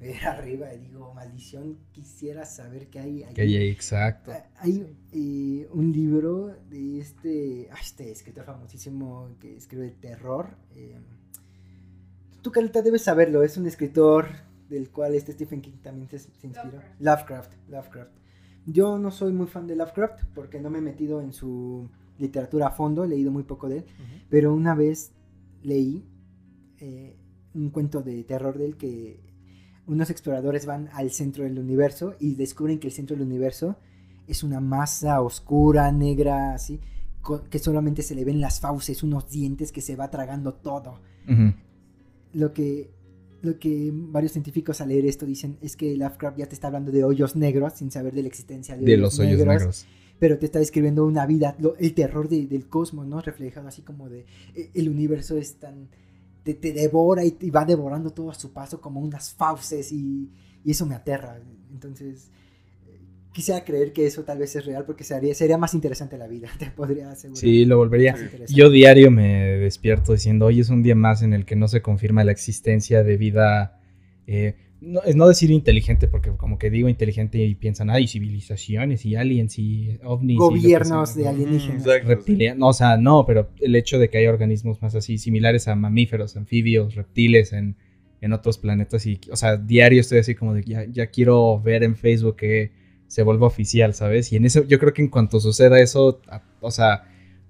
ver 0.00 0.24
arriba 0.26 0.72
y 0.74 0.78
digo, 0.78 1.12
maldición, 1.14 1.78
quisiera 1.92 2.44
saber 2.44 2.88
qué 2.88 3.00
hay 3.00 3.22
ahí. 3.24 3.34
Que 3.34 3.42
hay 3.42 3.56
exacto. 3.68 4.32
Ah, 4.32 4.44
hay 4.56 4.96
eh, 5.12 5.68
un 5.72 5.92
libro 5.92 6.56
de 6.68 7.00
este, 7.00 7.68
este 7.68 8.10
escritor 8.10 8.44
famosísimo 8.44 9.36
que 9.38 9.56
escribe 9.56 9.90
terror. 9.90 10.56
Eh, 10.74 10.98
tú, 12.40 12.50
Carlita, 12.50 12.82
debes 12.82 13.02
saberlo, 13.02 13.42
es 13.42 13.56
un 13.56 13.66
escritor 13.66 14.28
del 14.68 14.90
cual 14.90 15.14
este 15.14 15.32
Stephen 15.32 15.60
King 15.60 15.76
también 15.82 16.08
se, 16.08 16.28
inspiró. 16.42 16.80
Lovecraft, 16.98 17.52
Lovecraft. 17.68 18.12
Yo 18.64 18.98
no 18.98 19.10
soy 19.10 19.32
muy 19.32 19.46
fan 19.46 19.66
de 19.66 19.76
Lovecraft 19.76 20.24
porque 20.34 20.60
no 20.60 20.70
me 20.70 20.78
he 20.78 20.82
metido 20.82 21.20
en 21.20 21.32
su 21.32 21.90
literatura 22.22 22.68
a 22.68 22.70
fondo, 22.70 23.04
he 23.04 23.08
leído 23.08 23.30
muy 23.30 23.42
poco 23.42 23.68
de 23.68 23.78
él, 23.78 23.84
pero 24.30 24.54
una 24.54 24.74
vez 24.74 25.12
leí 25.62 26.04
eh, 26.78 27.16
un 27.54 27.70
cuento 27.70 28.02
de 28.02 28.24
terror 28.24 28.56
de 28.56 28.66
él 28.66 28.76
que 28.76 29.20
unos 29.86 30.10
exploradores 30.10 30.64
van 30.64 30.88
al 30.92 31.10
centro 31.10 31.44
del 31.44 31.58
universo 31.58 32.14
y 32.18 32.34
descubren 32.34 32.78
que 32.78 32.86
el 32.86 32.92
centro 32.92 33.16
del 33.16 33.26
universo 33.26 33.76
es 34.26 34.42
una 34.42 34.60
masa 34.60 35.20
oscura, 35.20 35.90
negra, 35.92 36.54
así, 36.54 36.80
que 37.50 37.58
solamente 37.58 38.02
se 38.02 38.14
le 38.14 38.24
ven 38.24 38.40
las 38.40 38.60
fauces, 38.60 39.02
unos 39.02 39.28
dientes 39.28 39.72
que 39.72 39.80
se 39.80 39.96
va 39.96 40.10
tragando 40.10 40.54
todo. 40.54 41.00
Lo 42.32 42.52
que 42.52 42.90
lo 43.42 43.58
que 43.58 43.90
varios 43.92 44.32
científicos 44.32 44.80
al 44.80 44.88
leer 44.88 45.04
esto 45.04 45.26
dicen 45.26 45.58
es 45.60 45.76
que 45.76 45.96
Lovecraft 45.96 46.38
ya 46.38 46.46
te 46.46 46.54
está 46.54 46.68
hablando 46.68 46.92
de 46.92 47.02
hoyos 47.02 47.34
negros 47.34 47.72
sin 47.74 47.90
saber 47.90 48.14
de 48.14 48.22
la 48.22 48.28
existencia 48.28 48.76
de, 48.76 48.96
los 48.96 49.18
hoyos 49.18 49.38
negros 49.44 49.86
pero 50.22 50.38
te 50.38 50.46
está 50.46 50.60
describiendo 50.60 51.04
una 51.04 51.26
vida, 51.26 51.56
el 51.80 51.94
terror 51.94 52.28
del 52.28 52.68
cosmos, 52.68 53.08
¿no? 53.08 53.20
Reflejado 53.20 53.66
así 53.66 53.82
como 53.82 54.08
de 54.08 54.24
e, 54.54 54.70
el 54.72 54.88
universo 54.88 55.36
es 55.36 55.56
tan... 55.56 55.88
te, 56.44 56.54
devora 56.54 57.24
y, 57.24 57.50
va 57.50 57.64
devorando 57.64 58.10
todo 58.10 58.30
a 58.30 58.34
su 58.34 58.52
paso 58.52 58.80
como 58.80 59.00
unas 59.00 59.34
fauces 59.34 59.90
y, 59.90 60.30
y 60.64 60.70
eso 60.70 60.86
me 60.86 60.94
aterra. 60.94 61.40
Entonces, 61.72 62.30
eh, 62.86 63.00
quisiera 63.32 63.64
creer 63.64 63.92
que 63.92 64.06
eso 64.06 64.22
tal 64.22 64.38
vez 64.38 64.54
es 64.54 64.64
real 64.64 64.84
porque 64.86 65.02
sería, 65.02 65.34
sería 65.34 65.58
más 65.58 65.74
interesante 65.74 66.16
la 66.16 66.28
vida, 66.28 66.50
te 66.60 66.70
podría 66.70 67.10
asegurar. 67.10 67.40
Sí, 67.40 67.64
lo 67.64 67.78
volvería. 67.78 68.14
Yo 68.46 68.70
diario 68.70 69.10
me 69.10 69.58
despierto 69.58 70.12
diciendo, 70.12 70.46
hoy 70.46 70.60
es 70.60 70.70
un 70.70 70.84
día 70.84 70.94
más 70.94 71.22
en 71.22 71.32
el 71.32 71.44
que 71.44 71.56
no 71.56 71.66
se 71.66 71.82
confirma 71.82 72.22
la 72.22 72.30
existencia 72.30 73.02
de 73.02 73.16
vida, 73.16 73.80
eh, 74.28 74.54
no, 74.84 75.00
es 75.04 75.14
no 75.16 75.28
decir 75.28 75.50
inteligente, 75.50 76.08
porque 76.08 76.30
como 76.36 76.58
que 76.58 76.68
digo 76.68 76.88
inteligente 76.88 77.38
y 77.38 77.54
piensan, 77.54 77.88
ay, 77.88 78.08
civilizaciones 78.08 79.06
y 79.06 79.14
aliens 79.16 79.58
y 79.58 79.98
ovnis. 80.02 80.36
Gobiernos 80.38 81.10
sea". 81.10 81.22
de 81.22 81.28
alienígenas. 81.28 81.86
Exacto. 81.86 82.08
reptilianos, 82.08 82.58
no, 82.58 82.68
o 82.68 82.72
sea, 82.72 82.96
no, 82.96 83.24
pero 83.24 83.48
el 83.60 83.74
hecho 83.76 83.98
de 83.98 84.10
que 84.10 84.18
haya 84.18 84.30
organismos 84.30 84.82
más 84.82 84.94
así, 84.94 85.18
similares 85.18 85.68
a 85.68 85.74
mamíferos, 85.76 86.36
anfibios, 86.36 86.94
reptiles 86.96 87.52
en, 87.52 87.76
en 88.20 88.32
otros 88.32 88.58
planetas 88.58 89.06
y, 89.06 89.20
o 89.30 89.36
sea, 89.36 89.56
diario 89.56 90.00
estoy 90.00 90.18
así 90.18 90.34
como 90.34 90.54
de, 90.54 90.62
ya, 90.64 90.84
ya 90.90 91.06
quiero 91.06 91.60
ver 91.60 91.82
en 91.84 91.96
Facebook 91.96 92.36
que 92.36 92.72
se 93.06 93.22
vuelva 93.22 93.46
oficial, 93.46 93.94
¿sabes? 93.94 94.32
Y 94.32 94.36
en 94.36 94.46
eso, 94.46 94.66
yo 94.66 94.78
creo 94.78 94.92
que 94.92 95.02
en 95.02 95.08
cuanto 95.08 95.38
suceda 95.38 95.80
eso, 95.80 96.20
a- 96.28 96.42
o 96.60 96.70
sea, 96.70 97.04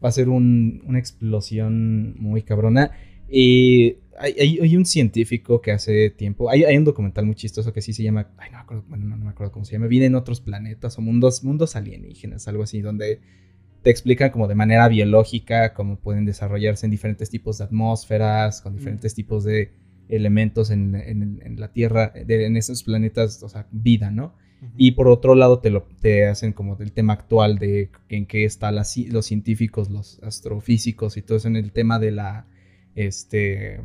va 0.04 0.08
a 0.08 0.12
ser 0.12 0.28
un- 0.28 0.82
una 0.86 0.98
explosión 0.98 2.14
muy 2.18 2.42
cabrona. 2.42 2.90
Y 3.30 3.96
hay, 4.18 4.34
hay- 4.38 4.58
hay 4.60 4.76
un 4.76 4.84
científico 4.84 5.60
que 5.60 5.72
hace 5.72 6.10
tiempo, 6.10 6.50
hay, 6.50 6.64
hay 6.64 6.76
un 6.76 6.84
documental 6.84 7.24
muy 7.26 7.34
chistoso 7.34 7.72
que 7.72 7.80
sí 7.82 7.92
se 7.92 8.02
llama, 8.02 8.30
ay, 8.38 8.50
no 8.50 8.58
me 8.58 8.62
acuerdo, 8.62 8.84
bueno, 8.88 9.04
no, 9.06 9.16
no 9.16 9.24
me 9.24 9.30
acuerdo 9.30 9.52
cómo 9.52 9.64
se 9.64 9.72
llama, 9.72 9.86
Vida 9.86 10.06
en 10.06 10.14
otros 10.14 10.40
planetas 10.40 10.98
o 10.98 11.02
mundos, 11.02 11.42
mundos 11.44 11.76
alienígenas, 11.76 12.46
algo 12.48 12.62
así, 12.62 12.80
donde 12.80 13.20
te 13.82 13.90
explican 13.90 14.30
como 14.30 14.46
de 14.48 14.54
manera 14.54 14.86
biológica 14.88 15.74
cómo 15.74 15.98
pueden 15.98 16.24
desarrollarse 16.24 16.86
en 16.86 16.90
diferentes 16.92 17.30
tipos 17.30 17.58
de 17.58 17.64
atmósferas, 17.64 18.60
con 18.60 18.74
diferentes 18.76 19.14
tipos 19.14 19.42
de 19.44 19.72
elementos 20.08 20.70
en, 20.70 20.94
en- 20.94 21.40
en 21.44 21.58
la 21.58 21.72
Tierra, 21.72 22.12
de- 22.14 22.46
en 22.46 22.56
esos 22.56 22.82
planetas, 22.84 23.42
o 23.42 23.48
sea, 23.48 23.66
vida, 23.72 24.10
¿no? 24.10 24.34
Y 24.76 24.92
por 24.92 25.08
otro 25.08 25.34
lado 25.34 25.58
te, 25.58 25.70
lo, 25.70 25.82
te 26.00 26.26
hacen 26.28 26.52
como 26.52 26.76
del 26.76 26.92
tema 26.92 27.14
actual 27.14 27.58
de 27.58 27.90
en 28.08 28.26
qué 28.26 28.44
están 28.44 28.76
los 28.76 29.26
científicos, 29.26 29.90
los 29.90 30.20
astrofísicos 30.22 31.16
y 31.16 31.22
todo 31.22 31.38
eso 31.38 31.48
en 31.48 31.56
el 31.56 31.72
tema 31.72 31.98
de 31.98 32.12
la, 32.12 32.46
este, 32.94 33.80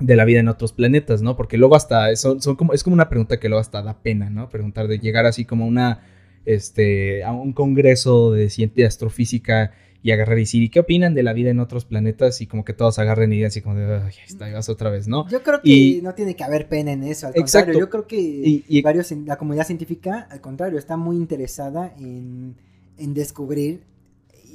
de 0.00 0.16
la 0.16 0.24
vida 0.24 0.40
en 0.40 0.48
otros 0.48 0.72
planetas, 0.72 1.22
¿no? 1.22 1.36
Porque 1.36 1.58
luego 1.58 1.76
hasta, 1.76 2.14
son, 2.16 2.40
son 2.42 2.56
como, 2.56 2.72
es 2.72 2.82
como 2.82 2.94
una 2.94 3.08
pregunta 3.08 3.38
que 3.38 3.48
luego 3.48 3.60
hasta 3.60 3.82
da 3.82 4.02
pena, 4.02 4.30
¿no? 4.30 4.48
Preguntar 4.48 4.88
de 4.88 4.98
llegar 4.98 5.26
así 5.26 5.44
como 5.44 5.66
una, 5.66 6.02
este, 6.46 7.22
a 7.24 7.32
un 7.32 7.52
congreso 7.52 8.32
de 8.32 8.48
ciencia 8.50 8.86
astrofísica 8.86 9.72
y 10.02 10.12
agarrar 10.12 10.38
y 10.38 10.42
decir, 10.42 10.62
¿y 10.62 10.70
qué 10.70 10.80
opinan 10.80 11.12
de 11.14 11.22
la 11.22 11.34
vida 11.34 11.50
en 11.50 11.60
otros 11.60 11.84
planetas? 11.84 12.40
Y 12.40 12.46
como 12.46 12.64
que 12.64 12.72
todos 12.72 12.98
agarren 12.98 13.30
y 13.32 13.36
digan 13.36 13.48
así 13.48 13.60
como 13.60 13.74
de, 13.76 13.96
ay, 14.02 14.14
está, 14.26 14.46
ahí 14.46 14.52
vas 14.54 14.70
otra 14.70 14.88
vez, 14.88 15.06
¿no? 15.06 15.28
Yo 15.28 15.42
creo 15.42 15.60
que 15.60 15.68
Y- 15.70 16.00
no 16.02 16.14
tiene 16.14 16.34
que 16.34 16.42
haber 16.42 16.68
pena 16.68 16.92
en 16.92 17.02
eso, 17.02 17.26
al 17.26 17.34
Exacto. 17.36 17.66
contrario, 17.66 17.80
yo 17.80 17.90
creo 17.90 18.06
que 18.06 18.18
Y, 18.18 18.64
y- 18.66 18.80
varios, 18.82 19.12
la 19.12 19.36
comunidad 19.36 19.66
científica, 19.66 20.26
al 20.30 20.40
contrario, 20.40 20.78
está 20.78 20.96
muy 20.96 21.16
interesada 21.16 21.94
en, 21.98 22.56
en 22.96 23.12
descubrir 23.14 23.82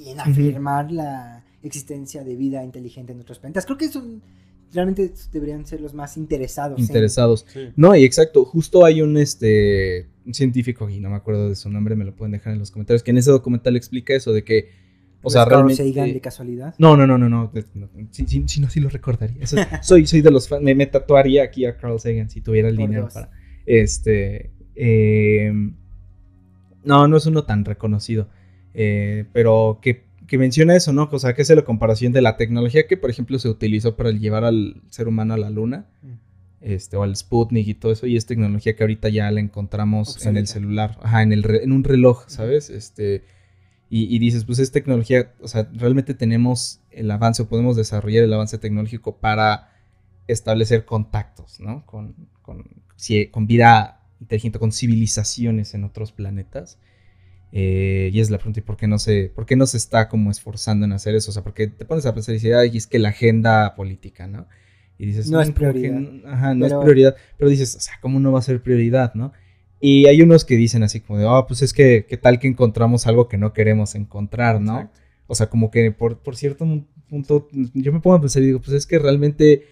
y 0.04 0.10
en 0.10 0.20
afirmar 0.20 0.92
la 0.92 1.44
existencia 1.62 2.24
de 2.24 2.36
vida 2.36 2.64
inteligente 2.64 3.12
en 3.14 3.20
otros 3.22 3.38
planetas. 3.40 3.66
Creo 3.66 3.78
que 3.78 3.88
son, 3.90 4.22
realmente 4.76 5.12
deberían 5.32 5.66
ser 5.66 5.82
los 5.82 5.94
más 5.96 6.18
interesados. 6.18 6.78
en- 6.78 6.84
interesados. 6.86 7.46
Sí. 7.52 7.70
No, 7.76 7.96
y 7.96 8.04
exacto, 8.04 8.46
justo 8.46 8.86
hay 8.86 9.02
un 9.02 9.18
este 9.18 10.08
un 10.26 10.34
científico, 10.34 10.90
y 10.90 11.00
no 11.00 11.10
me 11.10 11.16
acuerdo 11.16 11.50
de 11.50 11.56
su 11.56 11.70
nombre, 11.70 11.96
me 11.96 12.04
lo 12.06 12.16
pueden 12.16 12.32
dejar 12.34 12.54
en 12.54 12.60
los 12.60 12.72
comentarios, 12.72 13.02
que 13.04 13.12
en 13.12 13.18
ese 13.20 13.32
documental 13.32 13.76
explica 13.76 14.14
eso 14.16 14.34
de 14.34 14.44
que, 14.44 14.70
o 15.22 15.26
¿No 15.26 15.30
sea, 15.30 15.46
realmente... 15.46 15.88
Sagan 15.88 16.14
de 16.14 16.20
casualidad. 16.22 16.74
No, 16.80 16.98
no, 16.98 17.06
no, 17.08 17.18
no, 17.18 17.30
no, 17.30 17.52
sí, 18.12 18.26
sí, 18.28 18.44
sí, 18.48 18.60
no, 18.60 18.70
sí 18.70 18.80
lo 18.80 18.90
recordaría. 18.90 19.38
Eso- 19.44 19.56
soy, 19.84 20.06
soy 20.08 20.22
de 20.22 20.32
los 20.32 20.48
fans, 20.48 20.62
me, 20.64 20.74
me 20.76 20.88
tatuaría 20.88 21.44
aquí 21.44 21.66
a 21.66 21.78
Carl 21.78 22.00
Sagan 22.00 22.30
si 22.30 22.42
tuviera 22.42 22.70
el 22.70 22.76
Por 22.76 22.88
dinero 22.88 23.08
para... 23.14 23.30
Este... 23.68 24.50
eh, 24.76 25.54
no, 26.84 27.08
no 27.08 27.18
es 27.18 27.26
uno 27.26 27.44
tan 27.44 27.66
reconocido, 27.66 28.28
eh, 28.74 29.26
pero 29.34 29.80
que, 29.82 30.04
que 30.28 30.38
menciona 30.38 30.76
eso, 30.76 30.92
¿no? 30.94 31.08
O 31.12 31.20
sea, 31.20 31.34
que 31.34 31.42
es 31.42 31.50
la 31.50 31.62
comparación 31.64 32.14
de 32.14 32.22
la 32.22 32.36
tecnología 32.38 32.88
que, 32.88 32.98
por 32.98 33.10
ejemplo, 33.10 33.38
se 33.40 33.50
utilizó 33.50 33.96
para 33.96 34.12
llevar 34.12 34.44
al 34.44 34.82
ser 34.90 35.08
humano 35.08 35.34
a 35.34 35.38
la 35.38 35.50
luna 35.50 35.88
este, 36.62 36.98
o 36.98 37.04
al 37.04 37.16
Sputnik 37.16 37.68
y 37.68 37.74
todo 37.76 37.92
eso, 37.92 38.08
y 38.08 38.16
es 38.18 38.26
tecnología 38.26 38.76
que 38.76 38.84
ahorita 38.84 39.10
ya 39.10 39.30
la 39.30 39.40
encontramos 39.40 40.26
en 40.26 40.38
el 40.38 40.48
celular, 40.48 40.98
ajá, 41.04 41.22
en, 41.22 41.32
el 41.32 41.44
re- 41.44 41.64
en 41.64 41.72
un 41.72 41.84
reloj, 41.84 42.24
¿sabes? 42.28 42.70
Este, 42.72 43.24
y, 43.90 44.16
y 44.16 44.18
dices, 44.20 44.46
pues 44.46 44.58
es 44.58 44.72
tecnología, 44.72 45.34
o 45.42 45.48
sea, 45.48 45.70
realmente 45.74 46.16
tenemos 46.16 46.80
el 46.90 47.12
avance 47.12 47.44
o 47.44 47.48
podemos 47.48 47.76
desarrollar 47.76 48.24
el 48.24 48.34
avance 48.34 48.58
tecnológico 48.58 49.18
para 49.18 49.70
establecer 50.28 50.86
contactos, 50.86 51.60
¿no? 51.60 51.86
Con, 51.86 52.16
con, 52.42 52.64
con 53.32 53.46
vida 53.46 54.02
inteligente, 54.20 54.58
con 54.58 54.72
civilizaciones 54.72 55.76
en 55.76 55.84
otros 55.84 56.12
planetas. 56.12 56.80
Eh, 57.58 58.10
y 58.12 58.20
es 58.20 58.30
la 58.30 58.38
pregunta, 58.38 58.60
¿y 58.60 58.64
por 58.64 58.76
qué, 58.76 58.86
no 58.86 59.00
se, 59.00 59.32
por 59.34 59.46
qué 59.46 59.56
no 59.56 59.66
se 59.66 59.78
está 59.78 60.10
como 60.10 60.30
esforzando 60.30 60.86
en 60.86 60.92
hacer 60.92 61.16
eso? 61.16 61.32
O 61.32 61.34
sea, 61.34 61.42
porque 61.42 61.68
te 61.68 61.86
pones 61.86 62.06
a 62.06 62.14
pensar 62.14 62.36
y 62.36 62.78
es 62.78 62.86
que 62.86 63.00
la 63.00 63.10
agenda 63.10 63.76
política, 63.76 64.28
¿no? 64.28 64.46
Y 64.98 65.06
dices, 65.06 65.30
No 65.32 65.40
es 65.40 65.50
"Mm, 65.50 65.54
¿por 65.54 65.62
qué 65.64 65.70
prioridad". 65.72 66.00
no?". 66.02 66.30
Ajá, 66.30 66.54
no 66.54 66.66
Pero- 66.66 66.80
es 66.80 66.84
prioridad. 66.84 67.16
Pero 67.38 67.50
dices, 67.50 67.74
o 67.78 67.80
sea, 67.80 67.94
¿cómo 68.02 68.20
no 68.20 68.34
va 68.34 68.40
a 68.40 68.42
ser 68.42 68.62
prioridad, 68.62 69.14
no? 69.14 69.32
Y 69.80 70.06
hay 70.08 70.22
unos 70.22 70.44
que 70.44 70.58
dicen 70.58 70.84
así 70.84 71.00
como 71.00 71.18
de, 71.18 71.28
ah, 71.30 71.46
pues 71.48 71.62
es 71.62 71.72
que, 71.72 72.06
¿qué 72.10 72.18
tal 72.18 72.40
que 72.40 72.48
encontramos 72.50 73.08
algo 73.08 73.30
que 73.30 73.38
no 73.38 73.54
queremos 73.54 73.96
encontrar, 73.96 74.60
no? 74.60 74.76
Exacto. 74.80 75.00
O 75.28 75.36
sea, 75.36 75.48
como 75.50 75.72
que 75.72 75.92
por, 75.94 76.18
por 76.20 76.36
cierto 76.36 76.68
punto, 77.08 77.48
yo 77.74 77.94
me 77.94 78.02
pongo 78.02 78.18
a 78.18 78.22
pensar 78.22 78.44
y 78.44 78.48
digo, 78.48 78.60
pues 78.60 78.74
es 78.74 78.86
que 78.86 79.00
realmente, 79.00 79.64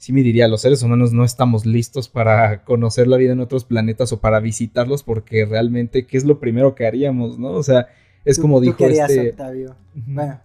sí 0.00 0.14
me 0.14 0.22
diría, 0.22 0.48
los 0.48 0.62
seres 0.62 0.82
humanos 0.82 1.12
no 1.12 1.24
estamos 1.24 1.66
listos 1.66 2.08
para 2.08 2.64
conocer 2.64 3.06
la 3.06 3.18
vida 3.18 3.32
en 3.34 3.40
otros 3.40 3.66
planetas 3.66 4.10
o 4.14 4.20
para 4.20 4.40
visitarlos 4.40 5.02
porque 5.02 5.44
realmente, 5.44 6.06
¿qué 6.06 6.16
es 6.16 6.24
lo 6.24 6.40
primero 6.40 6.74
que 6.74 6.86
haríamos, 6.86 7.38
no? 7.38 7.50
O 7.50 7.62
sea, 7.62 7.88
es 8.24 8.36
¿Tú- 8.36 8.42
como 8.42 8.56
tú 8.58 8.62
dijo 8.62 8.76
qué 8.78 8.84
harías, 8.86 9.10
este... 9.10 9.30
Octavio? 9.30 9.76
Bueno, 9.94 10.40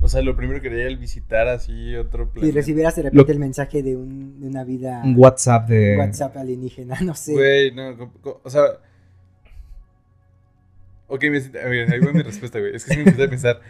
O 0.00 0.08
sea, 0.08 0.22
lo 0.22 0.36
primero 0.36 0.60
que 0.62 0.68
haría 0.68 0.86
el 0.86 0.96
visitar 0.98 1.48
así 1.48 1.96
otro 1.96 2.26
si 2.26 2.30
planeta. 2.34 2.54
recibieras 2.54 2.94
de 2.94 3.02
repente 3.02 3.26
Lo- 3.26 3.32
el 3.32 3.38
mensaje 3.40 3.82
de, 3.82 3.96
un- 3.96 4.38
de 4.40 4.46
una 4.46 4.62
vida 4.62 5.02
Un 5.04 5.14
WhatsApp 5.18 5.68
de... 5.68 5.96
WhatsApp 5.98 6.36
alienígena, 6.36 7.00
no 7.00 7.14
sé. 7.16 7.32
Güey, 7.32 7.72
no, 7.72 8.12
o 8.44 8.48
sea... 8.50 8.62
Ok, 11.08 11.24
me 11.30 11.40
siento- 11.40 11.58
a 11.58 11.64
ver, 11.68 11.92
ahí 11.92 12.00
va 12.00 12.12
mi 12.12 12.22
respuesta, 12.22 12.58
güey. 12.60 12.74
Es 12.76 12.84
que 12.84 12.92
sí 12.94 12.96
me 13.00 13.04
empecé 13.04 13.24
a 13.24 13.30
pensar. 13.30 13.60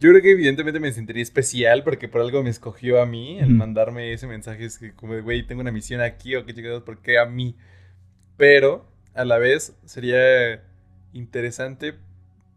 Yo 0.00 0.10
creo 0.10 0.22
que 0.22 0.30
evidentemente 0.30 0.78
me 0.78 0.92
sentiría 0.92 1.22
especial 1.22 1.82
porque 1.82 2.08
por 2.08 2.20
algo 2.20 2.42
me 2.44 2.50
escogió 2.50 3.02
a 3.02 3.06
mí 3.06 3.38
el 3.40 3.50
mandarme 3.54 4.12
ese 4.12 4.26
mensaje. 4.28 4.64
Es 4.64 4.78
que 4.78 4.94
como, 4.94 5.14
de, 5.14 5.22
güey, 5.22 5.44
tengo 5.46 5.60
una 5.60 5.72
misión 5.72 6.00
aquí 6.00 6.36
o 6.36 6.44
qué 6.46 6.54
chingados, 6.54 6.84
¿por 6.84 7.02
qué 7.02 7.18
a 7.18 7.26
mí? 7.26 7.56
Pero 8.36 8.86
a 9.14 9.24
la 9.24 9.38
vez 9.38 9.76
sería 9.84 10.64
interesante. 11.12 11.94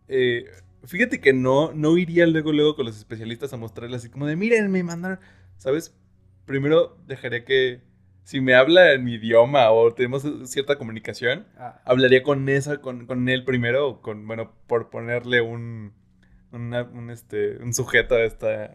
eh, 0.08 0.46
fíjate 0.86 1.20
que 1.22 1.34
no, 1.34 1.74
no 1.74 1.98
iría 1.98 2.28
luego, 2.28 2.52
luego 2.54 2.76
con 2.76 2.86
los 2.86 2.98
especialistas 2.98 3.54
a 3.54 3.58
mostrarles 3.58 4.00
así 4.02 4.10
como 4.10 4.28
de, 4.28 4.36
miren, 4.36 4.72
me 4.72 4.84
mandaron, 4.84 5.20
¿sabes? 5.58 5.96
Primero 6.46 6.98
dejaría 7.08 7.46
que, 7.46 7.82
si 8.24 8.42
me 8.42 8.56
habla 8.56 8.94
en 8.94 9.04
mi 9.04 9.16
idioma 9.16 9.72
o 9.72 9.94
tenemos 9.94 10.26
cierta 10.46 10.78
comunicación, 10.78 11.48
Ah, 11.58 11.82
hablaría 11.86 12.24
con 12.24 12.50
esa, 12.50 12.82
con, 12.82 13.06
con 13.08 13.30
él 13.30 13.46
primero, 13.46 13.88
o 13.90 14.02
con, 14.02 14.28
bueno, 14.28 14.54
por 14.68 14.90
ponerle 14.90 15.42
un, 15.42 15.94
una- 16.52 16.84
un, 16.84 17.10
este, 17.10 17.58
un 17.58 17.74
sujeto 17.74 18.16
a, 18.16 18.24
esta, 18.24 18.66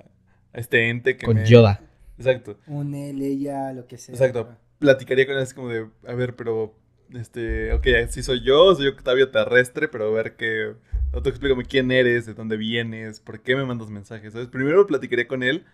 a 0.52 0.58
este 0.58 0.88
ente 0.88 1.16
que 1.16 1.26
Con 1.26 1.36
me... 1.36 1.46
Yoda. 1.46 1.80
Exacto. 2.18 2.58
un 2.66 2.94
él, 2.94 3.20
ella, 3.22 3.72
lo 3.72 3.86
que 3.86 3.98
sea. 3.98 4.14
Exacto. 4.14 4.48
Platicaría 4.78 5.26
con 5.26 5.36
él 5.36 5.42
así 5.42 5.54
como 5.54 5.68
de, 5.68 5.86
a 6.06 6.14
ver, 6.14 6.34
pero, 6.36 6.74
este, 7.14 7.72
ok, 7.72 7.86
sí 8.08 8.22
soy 8.22 8.42
yo, 8.44 8.74
soy 8.74 8.86
Octavio 8.88 9.30
Terrestre, 9.30 9.88
pero 9.88 10.06
a 10.08 10.10
ver 10.10 10.36
que, 10.36 10.74
no 11.12 11.22
te 11.22 11.30
explícame 11.30 11.64
quién 11.64 11.90
eres, 11.90 12.26
de 12.26 12.34
dónde 12.34 12.56
vienes, 12.56 13.20
por 13.20 13.40
qué 13.40 13.56
me 13.56 13.64
mandas 13.64 13.90
mensajes, 13.90 14.32
¿sabes? 14.32 14.48
Primero 14.48 14.86
platicaría 14.86 15.28
con 15.28 15.42
él, 15.42 15.64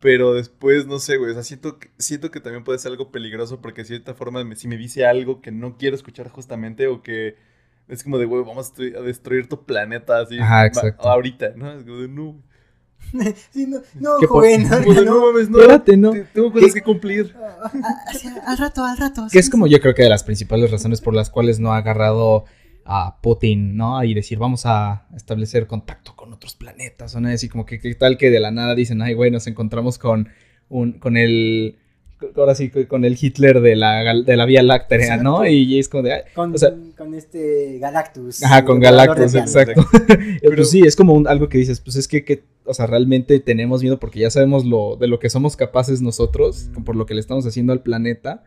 pero 0.00 0.32
después, 0.34 0.86
no 0.86 0.98
sé, 1.00 1.16
güey, 1.16 1.32
o 1.32 1.34
sea, 1.34 1.42
siento 1.42 1.78
que, 1.78 1.90
siento 1.98 2.30
que 2.30 2.40
también 2.40 2.62
puede 2.62 2.78
ser 2.78 2.92
algo 2.92 3.10
peligroso 3.10 3.60
porque 3.60 3.82
de 3.82 3.88
cierta 3.88 4.14
forma, 4.14 4.44
me- 4.44 4.54
si 4.56 4.68
me 4.68 4.76
dice 4.76 5.04
algo 5.06 5.40
que 5.42 5.50
no 5.50 5.76
quiero 5.76 5.96
escuchar 5.96 6.28
justamente 6.28 6.86
o 6.86 7.02
que 7.02 7.36
es 7.88 8.02
como 8.04 8.18
de, 8.18 8.24
güey, 8.26 8.44
vamos 8.44 8.72
a 8.76 8.82
destruir- 8.82 9.48
tu 9.48 9.64
planeta 9.64 10.20
así, 10.20 10.38
Ajá, 10.38 10.54
va- 10.60 10.66
exacto. 10.66 11.08
ahorita, 11.08 11.50
¿no? 11.56 11.72
Es 11.72 11.84
como 11.84 11.96
de, 11.98 12.08
no, 12.08 12.42
Sí, 13.52 13.66
no, 13.66 13.78
no 13.94 14.18
¿Qué 14.20 14.26
por- 14.26 14.44
joven, 14.44 14.68
no 14.68 15.04
no. 15.04 15.26
mames, 15.32 15.48
no, 15.48 15.58
Espérate, 15.60 15.96
¿no? 15.96 16.10
te- 16.12 16.24
tengo 16.24 16.52
cosas 16.52 16.74
que 16.74 16.82
cumplir. 16.82 17.34
Al 18.46 18.58
rato, 18.58 18.84
al 18.84 18.96
rato. 18.96 19.24
Que 19.24 19.30
sí, 19.30 19.38
es 19.38 19.50
como 19.50 19.66
yo 19.66 19.80
creo 19.80 19.94
que 19.94 20.02
de 20.02 20.08
las 20.08 20.24
principales 20.24 20.70
razones 20.70 21.00
por 21.00 21.14
las 21.14 21.30
cuales 21.30 21.58
no 21.60 21.72
ha 21.72 21.78
agarrado 21.78 22.44
a 22.84 23.20
Putin, 23.20 23.76
¿no? 23.76 24.02
Y 24.02 24.14
decir, 24.14 24.38
vamos 24.38 24.62
a 24.64 25.06
establecer 25.14 25.66
contacto 25.66 26.16
con 26.16 26.32
otros 26.32 26.54
planetas, 26.54 27.14
o 27.14 27.20
nada 27.20 27.34
así 27.34 27.48
como 27.48 27.66
que, 27.66 27.78
que 27.80 27.94
tal 27.94 28.16
que 28.16 28.30
de 28.30 28.40
la 28.40 28.50
nada 28.50 28.74
dicen, 28.74 29.02
ay, 29.02 29.14
güey, 29.14 29.30
nos 29.30 29.46
encontramos 29.46 29.98
con 29.98 30.28
un, 30.70 30.98
con 30.98 31.16
el, 31.18 31.78
ahora 32.36 32.54
sí, 32.54 32.70
con 32.88 33.04
el 33.04 33.16
Hitler 33.20 33.60
de 33.60 33.76
la, 33.76 34.14
de 34.22 34.36
la 34.36 34.44
Vía 34.44 34.62
Láctea, 34.62 34.98
Exacto. 34.98 35.22
¿no? 35.24 35.46
Y, 35.46 35.62
y 35.74 35.78
es 35.78 35.88
como 35.88 36.02
de, 36.02 36.12
ay, 36.14 36.20
Con, 36.34 36.54
o 36.54 36.58
sea- 36.58 36.74
con 36.96 37.14
este 37.14 37.78
Galactus. 37.78 38.42
Ajá, 38.42 38.64
con 38.64 38.80
Galactus, 38.80 39.34
exacto. 39.34 39.86
Pero- 40.06 40.56
pues 40.56 40.70
sí, 40.70 40.80
es 40.84 40.96
como 40.96 41.14
un- 41.14 41.28
algo 41.28 41.48
que 41.48 41.58
dices, 41.58 41.80
pues 41.80 41.96
es 41.96 42.08
que, 42.08 42.24
que, 42.24 42.42
o 42.64 42.74
sea, 42.74 42.86
realmente 42.86 43.38
tenemos 43.40 43.82
miedo 43.82 43.98
porque 43.98 44.20
ya 44.20 44.30
sabemos 44.30 44.64
lo, 44.64 44.96
de 44.96 45.06
lo 45.08 45.18
que 45.18 45.30
somos 45.30 45.56
capaces 45.56 46.02
nosotros, 46.02 46.70
Mm. 46.76 46.84
por 46.84 46.96
lo 46.96 47.06
que 47.06 47.14
le 47.14 47.20
estamos 47.20 47.46
haciendo 47.46 47.72
al 47.72 47.82
planeta, 47.82 48.44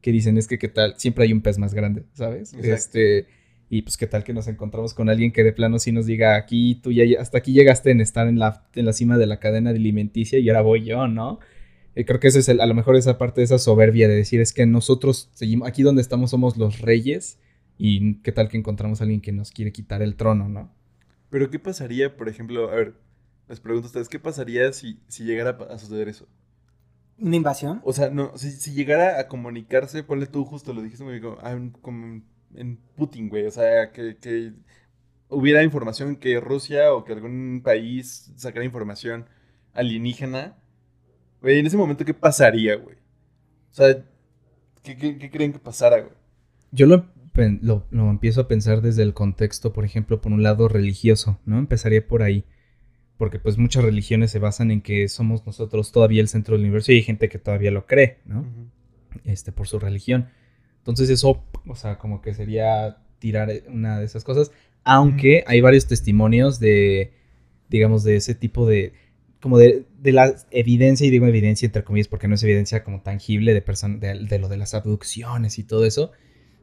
que 0.00 0.12
dicen 0.12 0.38
es 0.38 0.46
que 0.48 0.58
qué 0.58 0.68
tal, 0.68 0.94
siempre 0.96 1.24
hay 1.24 1.32
un 1.32 1.42
pez 1.42 1.58
más 1.58 1.74
grande, 1.74 2.04
¿sabes? 2.14 2.54
Exacto. 2.54 2.74
Este, 2.74 3.26
y 3.68 3.82
pues 3.82 3.96
qué 3.98 4.06
tal 4.06 4.24
que 4.24 4.32
nos 4.32 4.48
encontramos 4.48 4.94
con 4.94 5.08
alguien 5.10 5.30
que 5.30 5.44
de 5.44 5.52
plano 5.52 5.78
sí 5.78 5.92
nos 5.92 6.06
diga, 6.06 6.36
aquí 6.36 6.80
tú 6.82 6.90
ya, 6.90 7.04
hasta 7.20 7.38
aquí 7.38 7.52
llegaste 7.52 7.90
en 7.90 8.00
estar 8.00 8.26
en 8.26 8.38
la, 8.38 8.64
en 8.74 8.86
la 8.86 8.92
cima 8.94 9.18
de 9.18 9.26
la 9.26 9.38
cadena 9.38 9.70
alimenticia 9.70 10.38
y 10.38 10.48
ahora 10.48 10.62
voy 10.62 10.84
yo, 10.84 11.06
¿no? 11.06 11.38
Eh, 11.94 12.04
creo 12.04 12.20
que 12.20 12.28
ese 12.28 12.38
es 12.40 12.48
el, 12.48 12.60
a 12.60 12.66
lo 12.66 12.74
mejor 12.74 12.96
esa 12.96 13.18
parte 13.18 13.40
de 13.40 13.44
esa 13.46 13.58
soberbia 13.58 14.08
de 14.08 14.14
decir 14.14 14.40
es 14.40 14.52
que 14.52 14.66
nosotros 14.66 15.30
seguimos, 15.34 15.68
aquí 15.68 15.82
donde 15.82 16.02
estamos 16.02 16.30
somos 16.30 16.56
los 16.56 16.80
reyes 16.80 17.38
y 17.78 18.16
qué 18.22 18.32
tal 18.32 18.48
que 18.48 18.58
encontramos 18.58 19.00
a 19.00 19.04
alguien 19.04 19.20
que 19.20 19.32
nos 19.32 19.50
quiere 19.50 19.72
quitar 19.72 20.02
el 20.02 20.16
trono, 20.16 20.48
¿no? 20.48 20.72
Pero 21.30 21.50
¿qué 21.50 21.58
pasaría, 21.58 22.16
por 22.16 22.28
ejemplo, 22.28 22.70
a 22.70 22.74
ver, 22.74 22.94
les 23.48 23.60
pregunto 23.60 23.86
a 23.86 23.88
ustedes, 23.88 24.08
¿qué 24.08 24.18
pasaría 24.18 24.72
si, 24.72 25.00
si 25.08 25.24
llegara 25.24 25.50
a 25.70 25.78
suceder 25.78 26.08
eso? 26.08 26.28
¿Una 27.18 27.36
invasión? 27.36 27.80
O 27.84 27.92
sea, 27.92 28.10
no, 28.10 28.36
si, 28.38 28.50
si 28.52 28.72
llegara 28.72 29.20
a 29.20 29.28
comunicarse, 29.28 30.02
ponle 30.02 30.26
tú 30.26 30.44
justo, 30.44 30.72
lo 30.72 30.82
dijiste 30.82 31.04
muy 31.04 31.14
bien, 31.18 31.22
como, 31.24 31.38
ah, 31.42 31.52
en- 31.52 31.70
como 31.70 32.22
en 32.54 32.78
Putin, 32.96 33.28
güey, 33.28 33.46
o 33.46 33.50
sea, 33.50 33.92
que, 33.92 34.16
que 34.16 34.52
hubiera 35.28 35.62
información 35.62 36.16
que 36.16 36.40
Rusia 36.40 36.92
o 36.94 37.04
que 37.04 37.12
algún 37.12 37.60
país 37.64 38.32
sacara 38.36 38.64
información 38.64 39.26
alienígena, 39.74 40.56
güey, 41.40 41.58
en 41.58 41.66
ese 41.66 41.76
momento, 41.76 42.04
¿qué 42.04 42.14
pasaría, 42.14 42.76
güey? 42.76 42.96
O 42.96 43.74
sea, 43.74 44.02
¿qué, 44.82 44.96
qué- 44.96 45.18
qué 45.18 45.30
creen 45.30 45.52
que 45.52 45.58
pasara, 45.58 45.98
güey? 46.00 46.12
Yo 46.72 46.86
lo, 46.86 47.06
lo, 47.62 47.86
lo 47.90 48.10
empiezo 48.10 48.42
a 48.42 48.48
pensar 48.48 48.80
desde 48.82 49.02
el 49.02 49.14
contexto, 49.14 49.72
por 49.72 49.84
ejemplo, 49.84 50.20
por 50.20 50.32
un 50.32 50.42
lado 50.42 50.68
religioso, 50.68 51.38
¿no? 51.44 51.58
Empezaría 51.58 52.06
por 52.06 52.22
ahí. 52.22 52.44
Porque 53.16 53.38
pues 53.38 53.58
muchas 53.58 53.84
religiones 53.84 54.30
se 54.30 54.38
basan 54.38 54.70
en 54.70 54.80
que 54.80 55.06
somos 55.08 55.44
nosotros 55.44 55.92
todavía 55.92 56.22
el 56.22 56.28
centro 56.28 56.54
del 56.54 56.62
universo 56.62 56.90
y 56.92 56.96
hay 56.96 57.02
gente 57.02 57.28
que 57.28 57.38
todavía 57.38 57.70
lo 57.70 57.86
cree, 57.86 58.18
¿no? 58.24 58.46
Este, 59.24 59.52
por 59.52 59.68
su 59.68 59.78
religión. 59.78 60.28
Entonces 60.78 61.10
eso, 61.10 61.44
o 61.66 61.74
sea, 61.74 61.98
como 61.98 62.22
que 62.22 62.32
sería 62.32 62.98
tirar 63.18 63.50
una 63.68 63.98
de 63.98 64.06
esas 64.06 64.24
cosas. 64.24 64.52
Aunque 64.84 65.44
hay 65.46 65.60
varios 65.60 65.86
testimonios 65.86 66.58
de, 66.60 67.12
digamos, 67.68 68.04
de 68.04 68.16
ese 68.16 68.34
tipo 68.34 68.66
de, 68.66 68.94
como 69.40 69.58
de, 69.58 69.84
de 70.00 70.12
la 70.12 70.34
evidencia, 70.50 71.06
y 71.06 71.10
digo 71.10 71.26
evidencia 71.26 71.66
entre 71.66 71.84
comillas 71.84 72.08
porque 72.08 72.28
no 72.28 72.34
es 72.34 72.42
evidencia 72.42 72.84
como 72.84 73.02
tangible 73.02 73.54
de, 73.54 73.60
de, 73.60 74.26
de 74.26 74.38
lo 74.38 74.48
de 74.48 74.56
las 74.56 74.74
abducciones 74.74 75.58
y 75.58 75.64
todo 75.64 75.86
eso, 75.86 76.12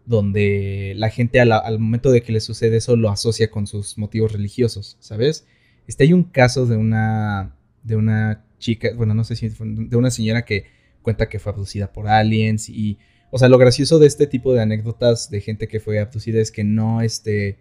donde 0.06 0.94
la 0.96 1.10
gente 1.10 1.40
al 1.40 1.80
momento 1.80 2.12
de 2.12 2.22
que 2.22 2.32
le 2.32 2.40
sucede 2.40 2.78
eso 2.78 2.96
lo 2.96 3.10
asocia 3.10 3.52
con 3.52 3.68
sus 3.68 3.98
motivos 3.98 4.32
religiosos, 4.32 4.98
¿sabes? 5.00 5.46
Este 5.88 6.04
hay 6.04 6.14
un 6.14 6.24
caso 6.24 6.66
de 6.66 6.78
una, 6.78 7.56
de 7.84 7.96
una 7.96 8.46
chica, 8.60 8.90
bueno, 8.96 9.14
no 9.14 9.24
sé 9.24 9.36
si 9.36 9.50
de 9.50 9.98
una 9.98 10.12
señora 10.12 10.46
que 10.46 10.66
cuenta 11.02 11.30
que 11.30 11.40
fue 11.40 11.52
abducida 11.52 11.92
por 11.92 12.08
aliens 12.08 12.70
y, 12.70 13.00
o 13.32 13.38
sea, 13.40 13.50
lo 13.50 13.58
gracioso 13.58 14.00
de 14.00 14.08
este 14.08 14.28
tipo 14.28 14.54
de 14.54 14.62
anécdotas 14.62 15.30
de 15.30 15.42
gente 15.42 15.68
que 15.68 15.80
fue 15.80 16.00
abducida 16.00 16.42
es 16.42 16.52
que 16.52 16.64
no, 16.64 17.02
este, 17.02 17.58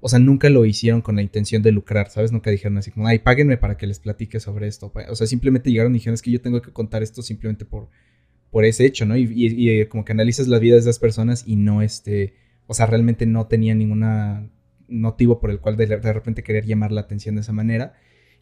o 0.00 0.08
sea, 0.08 0.18
nunca 0.18 0.48
lo 0.50 0.64
hicieron 0.64 1.00
con 1.02 1.16
la 1.16 1.22
intención 1.22 1.62
de 1.62 1.72
lucrar, 1.72 2.10
¿sabes? 2.10 2.30
Nunca 2.32 2.50
dijeron 2.50 2.78
así 2.78 2.90
como, 2.90 3.06
ay, 3.08 3.18
páguenme 3.20 3.56
para 3.56 3.76
que 3.76 3.86
les 3.86 3.98
platique 3.98 4.40
sobre 4.40 4.68
esto. 4.68 4.92
O 5.08 5.14
sea, 5.16 5.26
simplemente 5.26 5.70
llegaron 5.70 5.92
y 5.92 5.98
dijeron, 5.98 6.14
es 6.14 6.22
que 6.22 6.30
yo 6.30 6.40
tengo 6.40 6.62
que 6.62 6.72
contar 6.72 7.02
esto 7.02 7.22
simplemente 7.22 7.64
por, 7.64 7.88
por 8.50 8.64
ese 8.64 8.84
hecho, 8.86 9.06
¿no? 9.06 9.16
Y, 9.16 9.26
y 9.34 9.86
como 9.86 10.04
que 10.04 10.12
analizas 10.12 10.46
la 10.48 10.58
vida 10.58 10.74
de 10.74 10.80
esas 10.80 10.98
personas 10.98 11.44
y 11.46 11.56
no, 11.56 11.82
este, 11.82 12.34
o 12.66 12.74
sea, 12.74 12.86
realmente 12.86 13.26
no 13.26 13.46
tenía 13.46 13.74
ningún 13.74 14.50
motivo 14.88 15.40
por 15.40 15.50
el 15.50 15.58
cual 15.60 15.76
de, 15.76 15.86
de 15.86 16.12
repente 16.12 16.42
querer 16.42 16.64
llamar 16.64 16.92
la 16.92 17.00
atención 17.02 17.34
de 17.34 17.40
esa 17.42 17.52
manera. 17.52 17.94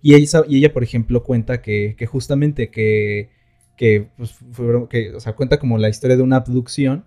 Y 0.02 0.14
ella, 0.14 0.44
y 0.48 0.58
ella 0.58 0.72
por 0.72 0.82
ejemplo, 0.84 1.22
cuenta 1.24 1.62
que, 1.62 1.94
que 1.98 2.06
justamente 2.06 2.68
que, 2.70 3.30
que, 3.78 4.08
pues, 4.16 4.32
fue- 4.52 4.88
que, 4.88 5.14
o 5.14 5.20
sea, 5.20 5.32
cuenta 5.34 5.58
como 5.58 5.78
la 5.78 5.88
historia 5.88 6.16
de 6.16 6.22
una 6.22 6.36
abducción 6.36 7.04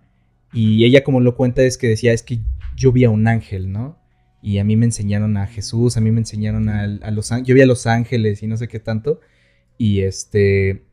y 0.51 0.83
ella 0.85 1.03
como 1.03 1.19
lo 1.19 1.35
cuenta 1.35 1.61
es 1.63 1.77
que 1.77 1.87
decía, 1.87 2.11
es 2.13 2.23
que 2.23 2.39
yo 2.75 2.91
vi 2.91 3.03
a 3.03 3.09
un 3.11 3.27
ángel, 3.27 3.71
¿no? 3.71 3.98
Y 4.41 4.57
a 4.59 4.63
mí 4.63 4.75
me 4.77 4.85
enseñaron 4.85 5.35
a 5.37 5.47
Jesús, 5.47 5.97
a 5.97 6.01
mí 6.01 6.11
me 6.11 6.19
enseñaron 6.19 6.69
a, 6.69 6.83
a 6.83 7.11
los 7.11 7.31
ángeles, 7.31 7.47
yo 7.47 7.55
vi 7.55 7.61
a 7.61 7.65
los 7.65 7.85
ángeles 7.87 8.41
y 8.43 8.47
no 8.47 8.55
sé 8.57 8.67
qué 8.67 8.79
tanto. 8.79 9.19
Y 9.77 10.01
este, 10.01 10.83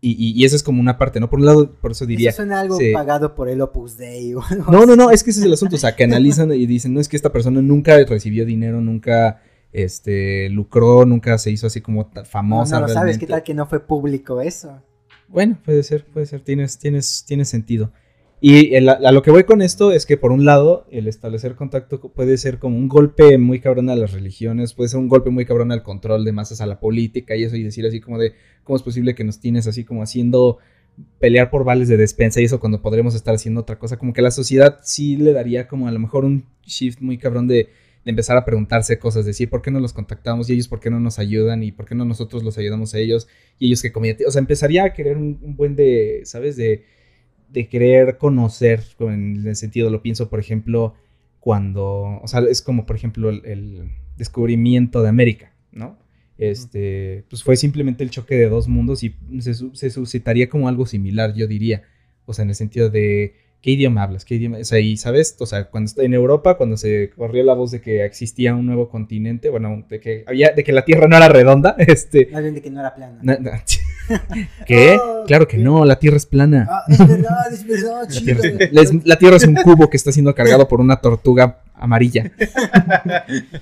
y, 0.00 0.10
y, 0.12 0.32
y 0.32 0.44
esa 0.44 0.56
es 0.56 0.62
como 0.62 0.80
una 0.80 0.98
parte, 0.98 1.20
¿no? 1.20 1.28
Por 1.30 1.38
un 1.40 1.46
lado, 1.46 1.74
por 1.74 1.92
eso 1.92 2.06
diría... 2.06 2.30
Eso 2.30 2.36
suena 2.38 2.60
algo 2.60 2.78
pagado 2.92 3.34
por 3.34 3.48
el 3.48 3.60
Opus 3.60 3.96
Dei 3.96 4.34
o 4.34 4.42
algo 4.42 4.72
No, 4.72 4.86
no, 4.86 4.96
no, 4.96 5.10
es 5.10 5.22
que 5.22 5.30
ese 5.30 5.40
es 5.40 5.46
el 5.46 5.52
asunto. 5.52 5.76
O 5.76 5.78
sea, 5.78 5.94
que 5.94 6.04
analizan 6.04 6.52
y 6.52 6.66
dicen, 6.66 6.92
no 6.94 7.00
es 7.00 7.08
que 7.08 7.16
esta 7.16 7.30
persona 7.32 7.60
nunca 7.62 8.02
recibió 8.04 8.44
dinero, 8.46 8.80
nunca 8.80 9.42
este, 9.72 10.48
lucró, 10.50 11.04
nunca 11.06 11.38
se 11.38 11.50
hizo 11.50 11.66
así 11.66 11.80
como 11.80 12.06
ta- 12.06 12.20
No, 12.22 12.26
famosa. 12.26 12.80
no 12.80 12.86
lo 12.86 12.92
sabes. 12.92 13.18
¿qué 13.18 13.26
tal 13.26 13.42
que 13.42 13.54
no 13.54 13.66
fue 13.66 13.80
público 13.86 14.40
eso? 14.40 14.82
Bueno, 15.28 15.58
puede 15.64 15.82
ser, 15.82 16.04
puede 16.04 16.26
ser, 16.26 16.40
tienes, 16.42 16.78
tienes, 16.78 17.24
tiene 17.26 17.44
sentido. 17.44 17.92
Y 18.44 18.74
el- 18.74 18.88
a 18.88 19.12
lo 19.12 19.22
que 19.22 19.30
voy 19.30 19.44
con 19.44 19.62
esto 19.62 19.92
es 19.92 20.04
que 20.04 20.16
por 20.16 20.32
un 20.32 20.44
lado, 20.44 20.84
el 20.90 21.06
establecer 21.06 21.54
contacto 21.54 22.00
co- 22.00 22.12
puede 22.12 22.36
ser 22.38 22.58
como 22.58 22.76
un 22.76 22.88
golpe 22.88 23.38
muy 23.38 23.60
cabrón 23.60 23.88
a 23.88 23.94
las 23.94 24.10
religiones, 24.12 24.74
puede 24.74 24.88
ser 24.88 24.98
un 24.98 25.06
golpe 25.08 25.30
muy 25.30 25.44
cabrón 25.44 25.70
al 25.70 25.84
control 25.84 26.24
de 26.24 26.32
masas, 26.32 26.60
a 26.60 26.66
la 26.66 26.80
política 26.80 27.36
y 27.36 27.44
eso, 27.44 27.54
y 27.54 27.62
decir 27.62 27.86
así 27.86 28.00
como 28.00 28.18
de, 28.18 28.32
¿cómo 28.64 28.76
es 28.76 28.82
posible 28.82 29.14
que 29.14 29.22
nos 29.22 29.38
tienes 29.38 29.68
así 29.68 29.84
como 29.84 30.02
haciendo 30.02 30.58
pelear 31.20 31.50
por 31.50 31.62
vales 31.64 31.86
de 31.86 31.96
despensa 31.96 32.40
y 32.40 32.44
eso 32.44 32.58
cuando 32.58 32.82
podremos 32.82 33.14
estar 33.14 33.32
haciendo 33.32 33.60
otra 33.60 33.78
cosa? 33.78 33.96
Como 33.96 34.12
que 34.12 34.22
la 34.22 34.32
sociedad 34.32 34.80
sí 34.82 35.16
le 35.16 35.32
daría 35.32 35.68
como 35.68 35.86
a 35.86 35.92
lo 35.92 36.00
mejor 36.00 36.24
un 36.24 36.44
shift 36.66 37.00
muy 37.00 37.18
cabrón 37.18 37.46
de, 37.46 37.68
de 38.04 38.10
empezar 38.10 38.36
a 38.36 38.44
preguntarse 38.44 38.98
cosas, 38.98 39.24
decir, 39.24 39.50
¿por 39.50 39.62
qué 39.62 39.70
no 39.70 39.78
los 39.78 39.92
contactamos 39.92 40.50
y 40.50 40.54
ellos 40.54 40.66
por 40.66 40.80
qué 40.80 40.90
no 40.90 40.98
nos 40.98 41.20
ayudan 41.20 41.62
y 41.62 41.70
por 41.70 41.86
qué 41.86 41.94
no 41.94 42.04
nosotros 42.04 42.42
los 42.42 42.58
ayudamos 42.58 42.92
a 42.94 42.98
ellos? 42.98 43.28
y 43.60 43.66
ellos 43.68 43.82
que 43.82 43.92
comían. 43.92 44.16
O 44.26 44.32
sea, 44.32 44.40
empezaría 44.40 44.82
a 44.82 44.92
querer 44.92 45.16
un, 45.16 45.38
un 45.42 45.54
buen 45.54 45.76
de, 45.76 46.22
¿sabes? 46.24 46.56
De, 46.56 46.84
de 47.52 47.68
querer 47.68 48.18
conocer, 48.18 48.82
en 49.00 49.46
el 49.46 49.56
sentido, 49.56 49.90
lo 49.90 50.02
pienso, 50.02 50.28
por 50.28 50.40
ejemplo, 50.40 50.94
cuando, 51.40 52.20
o 52.22 52.26
sea, 52.26 52.40
es 52.40 52.62
como, 52.62 52.86
por 52.86 52.96
ejemplo, 52.96 53.30
el, 53.30 53.44
el 53.44 53.90
descubrimiento 54.16 55.02
de 55.02 55.08
América, 55.08 55.52
¿no? 55.72 55.98
Este, 56.38 57.24
pues 57.28 57.42
fue 57.42 57.56
simplemente 57.56 58.02
el 58.02 58.10
choque 58.10 58.34
de 58.34 58.48
dos 58.48 58.66
mundos 58.66 59.04
y 59.04 59.14
se, 59.40 59.54
se 59.54 59.90
suscitaría 59.90 60.48
como 60.48 60.68
algo 60.68 60.86
similar, 60.86 61.34
yo 61.34 61.46
diría. 61.46 61.82
O 62.24 62.32
sea, 62.32 62.44
en 62.44 62.50
el 62.50 62.54
sentido 62.54 62.90
de, 62.90 63.34
¿qué 63.62 63.70
idioma 63.70 64.02
hablas? 64.02 64.24
¿Qué 64.24 64.34
idioma? 64.34 64.58
O 64.58 64.64
sea, 64.64 64.80
y 64.80 64.96
sabes, 64.96 65.36
o 65.38 65.46
sea, 65.46 65.70
cuando 65.70 65.86
está 65.86 66.02
en 66.02 66.12
Europa, 66.14 66.56
cuando 66.56 66.76
se 66.76 67.10
corrió 67.16 67.42
la 67.44 67.54
voz 67.54 67.70
de 67.70 67.80
que 67.80 68.04
existía 68.04 68.54
un 68.54 68.66
nuevo 68.66 68.88
continente, 68.90 69.48
bueno, 69.48 69.84
de 69.88 70.00
que 70.00 70.24
había, 70.26 70.50
de 70.50 70.64
que 70.64 70.72
la 70.72 70.84
Tierra 70.84 71.06
no 71.08 71.16
era 71.16 71.28
redonda, 71.28 71.74
este, 71.78 72.28
Más 72.32 72.42
bien 72.42 72.54
de 72.54 72.60
que 72.62 72.70
no 72.70 72.80
era 72.80 72.94
plana. 72.94 73.18
Na- 73.22 73.38
na- 73.38 73.62
¿Qué? 74.66 74.98
Oh, 75.22 75.24
claro 75.24 75.46
que 75.46 75.56
¿qué? 75.56 75.62
no, 75.62 75.84
la 75.84 75.98
Tierra 76.00 76.16
es 76.16 76.26
plana. 76.26 76.66
Ah, 76.68 76.82
es 76.88 76.98
verdad, 76.98 77.52
es 77.52 77.64
verdad, 77.66 78.02
La 78.02 78.08
chido. 78.08 78.40
tierra, 78.42 78.68
la, 78.72 78.82
es- 78.82 79.06
la 79.06 79.16
Tierra 79.16 79.36
es 79.36 79.46
un 79.46 79.54
cubo 79.54 79.88
que 79.88 79.96
está 79.96 80.10
siendo 80.10 80.34
cargado 80.34 80.66
por 80.66 80.80
una 80.80 80.96
tortuga 80.96 81.60
amarilla. 81.74 82.32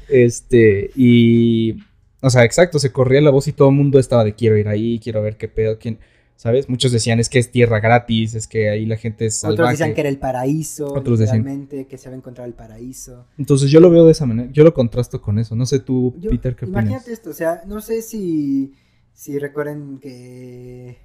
Este, 0.08 0.90
y. 0.96 1.76
O 2.22 2.28
sea, 2.28 2.44
exacto, 2.44 2.78
se 2.78 2.92
corría 2.92 3.20
la 3.22 3.30
voz 3.30 3.48
y 3.48 3.52
todo 3.52 3.70
el 3.70 3.74
mundo 3.74 3.98
estaba 3.98 4.24
de 4.24 4.34
quiero 4.34 4.56
ir 4.58 4.68
ahí, 4.68 4.98
quiero 5.02 5.22
ver 5.22 5.36
qué 5.36 5.48
pedo, 5.48 5.78
quién. 5.78 5.98
¿Sabes? 6.40 6.70
Muchos 6.70 6.90
decían 6.90 7.20
es 7.20 7.28
que 7.28 7.38
es 7.38 7.50
tierra 7.50 7.80
gratis, 7.80 8.34
es 8.34 8.48
que 8.48 8.70
ahí 8.70 8.86
la 8.86 8.96
gente 8.96 9.26
es 9.26 9.44
Otros 9.44 9.56
salvaje. 9.58 9.72
decían 9.74 9.94
que 9.94 10.00
era 10.00 10.08
el 10.08 10.18
paraíso, 10.18 10.86
Otros 10.94 11.18
decían- 11.18 11.68
que 11.86 11.98
se 11.98 12.08
había 12.08 12.16
encontrado 12.16 12.48
el 12.48 12.54
paraíso. 12.54 13.26
Entonces 13.36 13.70
yo 13.70 13.78
lo 13.78 13.90
veo 13.90 14.06
de 14.06 14.12
esa 14.12 14.24
manera, 14.24 14.50
yo 14.50 14.64
lo 14.64 14.72
contrasto 14.72 15.20
con 15.20 15.38
eso. 15.38 15.54
No 15.54 15.66
sé 15.66 15.80
tú, 15.80 16.14
Yo- 16.18 16.30
Peter, 16.30 16.56
qué 16.56 16.64
opinas. 16.64 16.84
imagínate 16.84 17.12
esto, 17.12 17.28
o 17.28 17.32
sea, 17.34 17.60
no 17.66 17.82
sé 17.82 18.00
si, 18.00 18.72
si 19.12 19.38
recuerden 19.38 19.98
que, 19.98 20.96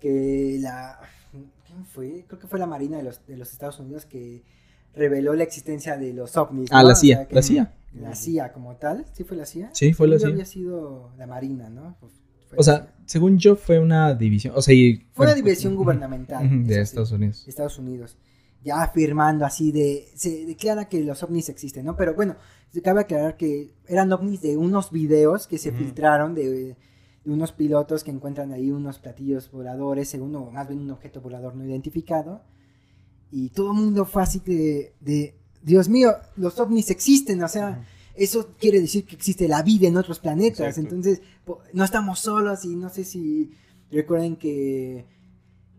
que 0.00 0.58
la... 0.60 0.98
¿Quién 1.66 1.86
fue? 1.86 2.26
Creo 2.28 2.38
que 2.38 2.46
fue 2.46 2.58
la 2.58 2.66
Marina 2.66 2.98
de 2.98 3.04
los, 3.04 3.24
de 3.26 3.38
los 3.38 3.50
Estados 3.52 3.78
Unidos 3.80 4.04
que 4.04 4.42
reveló 4.94 5.32
la 5.32 5.44
existencia 5.44 5.96
de 5.96 6.12
los 6.12 6.36
ovnis. 6.36 6.68
Ah, 6.72 6.82
¿no? 6.82 6.88
la 6.88 6.92
O 6.92 6.96
CIA, 6.96 7.16
sea, 7.16 7.28
la 7.30 7.42
CIA. 7.42 7.74
La 7.94 8.14
CIA 8.14 8.52
como 8.52 8.76
tal, 8.76 9.06
¿sí 9.14 9.24
fue 9.24 9.38
la 9.38 9.46
CIA? 9.46 9.70
Sí, 9.72 9.94
fue 9.94 10.08
la 10.08 10.18
CIA. 10.18 10.28
había 10.28 10.44
sido 10.44 11.10
la 11.16 11.26
Marina, 11.26 11.70
¿no? 11.70 11.96
Pues, 12.00 12.12
fue 12.50 12.58
O 12.58 12.62
sea. 12.62 12.92
Según 13.08 13.38
yo 13.38 13.56
fue 13.56 13.80
una 13.80 14.14
división, 14.14 14.52
o 14.56 14.62
sea, 14.62 14.74
y- 14.74 15.04
Fue 15.12 15.26
una 15.26 15.34
división 15.34 15.74
gubernamental. 15.74 16.44
eso 16.46 16.56
de 16.68 16.74
sí. 16.74 16.80
Estados 16.80 17.10
Unidos. 17.12 17.44
de 17.44 17.50
Estados 17.50 17.78
Unidos. 17.78 18.16
Ya 18.64 18.82
afirmando 18.82 19.44
así 19.46 19.72
de. 19.72 20.08
Se 20.14 20.44
declara 20.46 20.88
que 20.88 21.02
los 21.02 21.22
ovnis 21.22 21.48
existen, 21.48 21.84
¿no? 21.86 21.96
Pero 21.96 22.14
bueno, 22.14 22.36
se 22.72 22.82
cabe 22.82 23.00
aclarar 23.02 23.36
que 23.36 23.72
eran 23.86 24.12
ovnis 24.12 24.40
de 24.42 24.56
unos 24.56 24.90
videos 24.90 25.46
que 25.46 25.58
se 25.58 25.70
filtraron 25.72 26.34
de, 26.34 26.50
de 26.50 26.76
unos 27.24 27.52
pilotos 27.52 28.02
que 28.04 28.10
encuentran 28.10 28.52
ahí 28.52 28.70
unos 28.72 28.98
platillos 28.98 29.50
voladores, 29.52 30.08
según 30.08 30.34
o 30.36 30.50
más 30.50 30.66
bien 30.68 30.80
un 30.80 30.90
objeto 30.90 31.20
volador 31.20 31.54
no 31.54 31.64
identificado. 31.64 32.42
Y 33.30 33.50
todo 33.50 33.72
el 33.72 33.78
mundo 33.78 34.04
fue 34.04 34.22
así 34.22 34.40
de, 34.44 34.92
de. 35.00 35.34
Dios 35.62 35.88
mío, 35.88 36.12
los 36.36 36.58
ovnis 36.60 36.90
existen, 36.90 37.42
o 37.42 37.48
sea. 37.48 37.84
Eso 38.18 38.48
quiere 38.58 38.80
decir 38.80 39.04
que 39.04 39.14
existe 39.16 39.46
la 39.48 39.62
vida 39.62 39.88
en 39.88 39.96
otros 39.96 40.18
planetas. 40.18 40.60
Exacto. 40.60 40.80
Entonces, 40.80 41.22
po- 41.44 41.60
no 41.72 41.84
estamos 41.84 42.18
solos 42.20 42.64
y 42.64 42.74
no 42.76 42.88
sé 42.88 43.04
si 43.04 43.50
recuerden 43.90 44.36
que, 44.36 45.06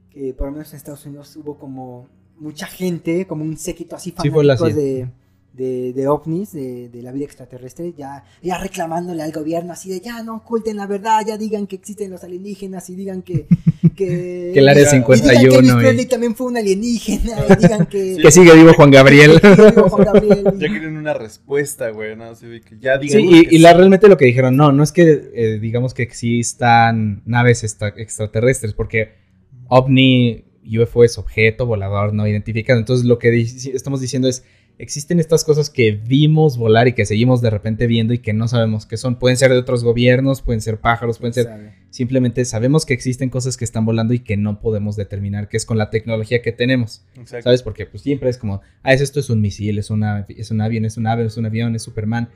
que 0.09 0.33
por 0.33 0.47
lo 0.47 0.53
menos 0.53 0.71
en 0.71 0.77
Estados 0.77 1.05
Unidos 1.05 1.35
hubo 1.35 1.57
como 1.57 2.07
mucha 2.37 2.65
gente, 2.67 3.27
como 3.27 3.43
un 3.43 3.57
séquito 3.57 3.95
así 3.95 4.13
Sí, 4.21 4.29
fue 4.29 4.43
la 4.43 4.57
fanáticos 4.57 4.81
CIA. 4.81 4.83
de, 5.05 5.11
de, 5.53 5.93
de 5.93 6.07
ovnis, 6.07 6.53
de, 6.53 6.89
de 6.89 7.01
la 7.01 7.11
vida 7.11 7.25
extraterrestre, 7.25 7.93
ya, 7.97 8.23
ya 8.41 8.57
reclamándole 8.59 9.21
al 9.23 9.31
gobierno 9.31 9.73
así 9.73 9.89
de 9.89 9.99
ya 9.99 10.21
no 10.23 10.35
oculten 10.37 10.77
la 10.77 10.87
verdad, 10.87 11.21
ya 11.27 11.37
digan 11.37 11.67
que 11.67 11.75
existen 11.75 12.11
los 12.11 12.23
alienígenas 12.23 12.89
y 12.89 12.95
digan 12.95 13.21
que... 13.21 13.45
Que, 13.95 14.51
Que 14.53 14.59
el 14.59 14.69
área 14.69 14.83
y 14.83 14.85
digan 14.85 15.03
que 15.05 15.15
51 15.17 16.01
y- 16.01 16.05
también 16.05 16.33
fue 16.35 16.47
un 16.47 16.55
alienígena 16.57 17.33
y 17.49 17.55
digan 17.61 17.85
que... 17.85 18.17
Que 18.21 18.31
sigue 18.31 18.53
vivo 18.55 18.73
Juan 18.73 18.91
Gabriel. 18.91 19.39
que 19.41 19.49
vivo 19.49 19.89
Juan 19.89 20.05
Gabriel 20.05 20.43
y- 20.55 20.59
Ya 20.59 20.67
quieren 20.69 20.95
una 20.95 21.13
respuesta, 21.13 21.89
güey, 21.89 22.15
¿no? 22.15 22.25
Así 22.25 22.45
de 22.47 22.61
que 22.61 22.77
ya 22.79 22.97
Sí, 23.01 23.07
digan. 23.17 23.21
y, 23.51 23.55
y 23.55 23.57
la, 23.59 23.73
realmente 23.73 24.07
lo 24.07 24.15
que 24.15 24.23
dijeron, 24.25 24.55
no, 24.55 24.71
no 24.71 24.83
es 24.83 24.93
que 24.93 25.31
eh, 25.33 25.59
digamos 25.59 25.93
que 25.93 26.03
existan 26.03 27.21
naves 27.25 27.65
esta- 27.65 27.89
extraterrestres, 27.89 28.73
porque 28.73 29.09
ovni, 29.67 30.45
UFO 30.63 31.03
es 31.03 31.17
objeto 31.17 31.65
volador 31.65 32.13
no 32.13 32.27
identificado. 32.27 32.79
Entonces 32.79 33.05
lo 33.05 33.17
que 33.19 33.31
di- 33.31 33.71
estamos 33.73 33.99
diciendo 34.01 34.27
es, 34.29 34.43
existen 34.79 35.19
estas 35.19 35.43
cosas 35.43 35.69
que 35.69 35.91
vimos 35.91 36.57
volar 36.57 36.87
y 36.87 36.93
que 36.93 37.05
seguimos 37.05 37.41
de 37.41 37.49
repente 37.49 37.85
viendo 37.85 38.13
y 38.13 38.19
que 38.19 38.33
no 38.33 38.47
sabemos 38.47 38.85
qué 38.85 38.95
son. 38.95 39.19
Pueden 39.19 39.37
ser 39.37 39.51
de 39.51 39.57
otros 39.57 39.83
gobiernos, 39.83 40.41
pueden 40.41 40.61
ser 40.61 40.79
pájaros, 40.79 41.19
pueden 41.19 41.33
ser... 41.33 41.45
sabe. 41.45 41.73
Simplemente 41.89 42.45
sabemos 42.45 42.85
que 42.85 42.93
existen 42.93 43.29
cosas 43.29 43.57
que 43.57 43.65
están 43.65 43.85
volando 43.85 44.13
y 44.13 44.19
que 44.19 44.37
no 44.37 44.61
podemos 44.61 44.95
determinar 44.95 45.49
qué 45.49 45.57
es 45.57 45.65
con 45.65 45.77
la 45.77 45.89
tecnología 45.89 46.41
que 46.41 46.53
tenemos. 46.53 47.03
Exacto. 47.15 47.43
¿Sabes? 47.43 47.61
Porque 47.61 47.85
pues 47.85 48.03
siempre 48.03 48.29
es 48.29 48.37
como, 48.37 48.61
ah, 48.81 48.93
es 48.93 49.01
esto 49.01 49.19
es 49.19 49.29
un 49.29 49.41
misil, 49.41 49.77
es, 49.77 49.89
una, 49.89 50.25
es 50.29 50.49
un 50.49 50.61
avión, 50.61 50.85
es 50.85 50.97
un 50.97 51.07
ave, 51.07 51.25
es 51.25 51.35
un 51.35 51.45
avión, 51.45 51.75
es 51.75 51.83
Superman. 51.83 52.29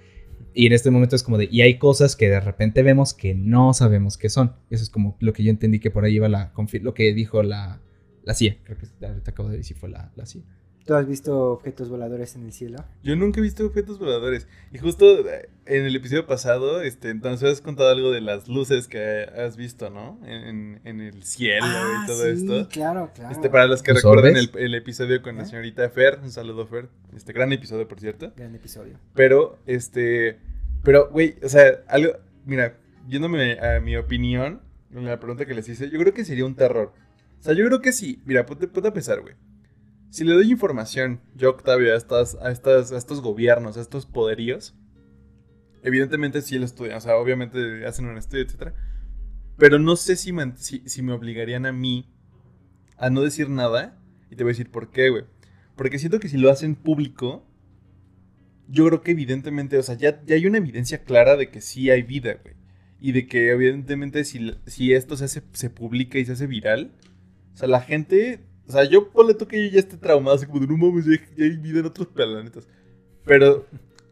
Y 0.54 0.68
en 0.68 0.74
este 0.74 0.92
momento 0.92 1.16
es 1.16 1.24
como 1.24 1.38
de, 1.38 1.48
y 1.50 1.62
hay 1.62 1.78
cosas 1.78 2.16
que 2.16 2.30
de 2.30 2.40
repente 2.40 2.84
vemos 2.84 3.14
que 3.14 3.34
no 3.36 3.74
sabemos 3.74 4.18
qué 4.18 4.30
son. 4.30 4.54
Eso 4.70 4.84
es 4.84 4.90
como 4.90 5.16
lo 5.20 5.32
que 5.32 5.44
yo 5.44 5.50
entendí 5.50 5.80
que 5.80 5.92
por 5.92 6.04
ahí 6.04 6.16
iba 6.16 6.28
la, 6.28 6.52
lo 6.82 6.94
que 6.94 7.14
dijo 7.14 7.42
la, 7.42 7.82
la 8.24 8.34
CIA. 8.34 8.58
Creo 8.64 8.78
que 8.78 9.06
ahorita 9.06 9.32
acabo 9.32 9.50
de 9.50 9.58
decir 9.58 9.78
fue 9.78 9.90
la, 9.90 10.12
la 10.16 10.26
CIA. 10.26 10.44
¿Tú 10.86 10.96
has 10.96 11.08
visto 11.08 11.52
objetos 11.52 11.88
voladores 11.88 12.36
en 12.36 12.44
el 12.44 12.52
cielo? 12.52 12.84
Yo 13.04 13.16
nunca 13.16 13.40
he 13.40 13.44
visto 13.44 13.66
objetos 13.66 14.00
voladores. 14.00 14.48
Y 14.74 14.80
justo 14.80 15.06
eh, 15.30 15.50
en 15.66 15.86
el 15.86 15.96
episodio 15.96 16.26
pasado, 16.26 16.82
este, 16.82 17.10
entonces 17.10 17.50
has 17.50 17.62
contado 17.62 17.90
algo 17.90 18.12
de 18.12 18.20
las 18.20 18.50
luces 18.50 18.90
que 18.90 19.24
has 19.38 19.56
visto, 19.56 19.90
¿no? 19.90 20.20
En, 20.26 20.82
en 20.84 21.00
el 21.00 21.24
cielo 21.24 21.66
y 21.66 22.06
todo 22.06 22.24
sí, 22.24 22.32
esto. 22.32 22.68
claro, 22.70 23.12
claro. 23.16 23.32
Este, 23.32 23.50
para 23.50 23.68
los 23.68 23.82
que 23.82 23.94
¿Los 23.94 24.04
recuerdan 24.04 24.36
el, 24.36 24.76
episodio 24.76 25.22
con 25.22 25.38
la 25.38 25.46
señorita 25.46 25.90
Fer, 25.90 26.20
un 26.22 26.32
saludo 26.32 26.68
Fer, 26.68 26.90
este 27.16 27.32
gran 27.32 27.54
episodio 27.54 27.88
por 27.88 28.02
cierto. 28.02 28.34
Gran 28.36 28.54
episodio. 28.54 29.00
Pero, 29.14 29.60
este, 29.66 30.40
pero, 30.84 31.10
güey, 31.12 31.36
o 31.42 31.48
sea, 31.48 31.80
algo, 31.88 32.12
mira, 32.46 32.76
yéndome 33.08 33.58
a 33.58 33.80
mi 33.80 33.96
opinión, 33.96 34.62
la 34.92 35.18
pregunta 35.18 35.46
que 35.46 35.54
les 35.54 35.70
hice, 35.70 35.90
yo 35.90 35.98
creo 35.98 36.14
que 36.14 36.26
sería 36.26 36.46
un 36.46 36.56
terror. 36.56 36.92
O 37.40 37.44
sea, 37.44 37.54
yo 37.54 37.66
creo 37.68 37.82
que 37.82 37.94
sí, 37.94 38.22
mira, 38.26 38.46
ponte, 38.46 38.68
ponte 38.68 38.90
a 38.90 38.94
pensar, 38.94 39.22
güey. 39.22 39.36
Si 40.14 40.24
le 40.24 40.34
doy 40.36 40.52
información, 40.52 41.22
yo, 41.34 41.50
Octavio, 41.50 41.92
a, 41.92 41.98
estas, 41.98 42.36
a, 42.36 42.52
estas, 42.52 42.92
a 42.92 42.98
estos 43.00 43.20
gobiernos, 43.20 43.78
a 43.78 43.82
estos 43.82 44.06
poderíos, 44.06 44.76
evidentemente 45.82 46.44
sí 46.44 46.60
lo 46.60 46.66
estudian, 46.66 46.98
o 46.98 47.02
sea, 47.02 47.16
obviamente 47.18 47.84
hacen 47.88 48.06
un 48.06 48.20
estudio, 48.20 48.44
etcétera. 48.44 48.76
Pero 49.58 49.80
no 49.80 49.96
sé 49.96 50.16
si, 50.16 50.32
man- 50.32 50.56
si, 50.56 50.88
si 50.88 51.02
me 51.02 51.14
obligarían 51.14 51.66
a 51.66 51.72
mí 51.72 52.14
a 52.96 53.10
no 53.10 53.22
decir 53.24 53.50
nada. 53.50 54.00
Y 54.30 54.36
te 54.36 54.44
voy 54.44 54.52
a 54.52 54.54
decir 54.54 54.70
por 54.70 54.92
qué, 54.92 55.10
güey. 55.10 55.24
Porque 55.76 55.98
siento 55.98 56.20
que 56.20 56.30
si 56.30 56.38
lo 56.38 56.52
hacen 56.52 56.76
público, 56.76 57.48
yo 58.68 58.86
creo 58.86 59.02
que 59.02 59.12
evidentemente, 59.14 59.80
o 59.80 59.84
sea, 59.84 59.96
ya, 59.96 60.24
ya 60.26 60.36
hay 60.36 60.46
una 60.46 60.60
evidencia 60.60 61.04
clara 61.06 61.38
de 61.38 61.50
que 61.50 61.60
sí 61.60 61.90
hay 61.90 62.04
vida, 62.04 62.38
güey. 62.44 62.54
Y 63.00 63.14
de 63.14 63.26
que 63.26 63.50
evidentemente 63.50 64.26
si, 64.26 64.52
si 64.68 64.94
esto 64.94 65.18
se, 65.18 65.26
hace, 65.26 65.42
se 65.54 65.72
publica 65.72 66.20
y 66.20 66.26
se 66.26 66.34
hace 66.34 66.46
viral, 66.46 66.92
o 67.56 67.58
sea, 67.58 67.68
la 67.68 67.82
gente, 67.82 68.46
o 68.68 68.72
sea, 68.72 68.84
yo 68.86 69.10
ponle 69.10 69.34
tú 69.34 69.48
que 69.48 69.64
yo 69.66 69.72
ya 69.74 69.80
esté 69.80 69.98
traumado, 69.98 70.36
así 70.36 70.46
como 70.46 70.60
de 70.60 70.68
no 70.68 70.78
mames, 70.78 71.06
ya, 71.06 71.18
ya 71.38 71.46
hay 71.46 71.58
vida 71.58 71.80
en 71.80 71.86
otros 71.86 72.08
planetas. 72.08 72.68
Pero 73.26 73.66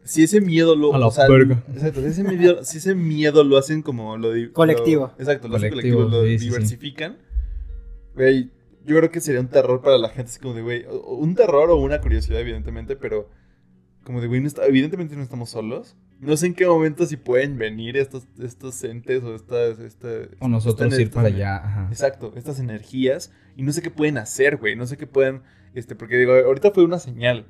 si 0.04 0.22
ese 0.24 0.40
miedo 0.40 0.74
lo... 0.74 0.94
A 0.94 0.98
la 0.98 1.06
o 1.06 1.10
sea, 1.10 1.28
verga. 1.28 1.62
Exacto, 1.72 2.00
si 2.00 2.06
ese, 2.06 2.24
miedo, 2.24 2.64
si 2.64 2.78
ese 2.78 2.94
miedo 2.94 3.44
lo 3.44 3.56
hacen 3.56 3.82
como 3.82 4.16
lo... 4.16 4.30
Colectivo. 4.52 5.12
lo- 5.16 5.22
exacto, 5.22 5.48
lo 5.48 5.56
hacen 5.56 5.70
Colectivo, 5.70 6.02
lo 6.02 6.22
sí, 6.24 6.30
sí, 6.30 6.38
sí. 6.38 6.44
diversifican. 6.46 7.18
Güey, 8.14 8.50
yo 8.84 8.96
creo 8.96 9.10
que 9.10 9.20
sería 9.20 9.40
un 9.40 9.48
terror 9.48 9.80
para 9.80 9.96
la 9.98 10.08
gente, 10.08 10.30
así 10.30 10.40
como 10.40 10.54
de, 10.54 10.62
güey, 10.62 10.84
un 11.06 11.34
terror 11.34 11.70
o 11.70 11.76
una 11.76 12.00
curiosidad, 12.00 12.40
evidentemente, 12.40 12.96
pero 12.96 13.28
como 14.04 14.20
de, 14.20 14.26
güey, 14.26 14.40
no 14.40 14.48
está- 14.48 14.66
evidentemente 14.66 15.14
no 15.16 15.22
estamos 15.22 15.50
solos. 15.50 15.96
No 16.22 16.36
sé 16.36 16.46
en 16.46 16.54
qué 16.54 16.66
momento 16.66 17.04
si 17.04 17.16
pueden 17.16 17.58
venir 17.58 17.96
estos, 17.96 18.28
estos 18.40 18.82
entes 18.84 19.22
o 19.24 19.34
estas... 19.34 19.80
estas 19.80 20.28
O 20.38 20.48
nosotros 20.48 20.86
estas- 20.86 21.00
ir 21.00 21.10
para 21.10 21.28
allá. 21.28 21.56
Ajá. 21.56 21.88
Exacto, 21.90 22.32
estas 22.36 22.60
energías. 22.60 23.32
Y 23.56 23.64
no 23.64 23.72
sé 23.72 23.82
qué 23.82 23.90
pueden 23.90 24.18
hacer, 24.18 24.56
güey. 24.56 24.76
No 24.76 24.86
sé 24.86 24.96
qué 24.96 25.06
pueden. 25.08 25.42
Este, 25.74 25.94
porque 25.96 26.16
digo, 26.16 26.32
ahorita 26.32 26.70
fue 26.70 26.84
una 26.84 26.98
señal. 27.00 27.46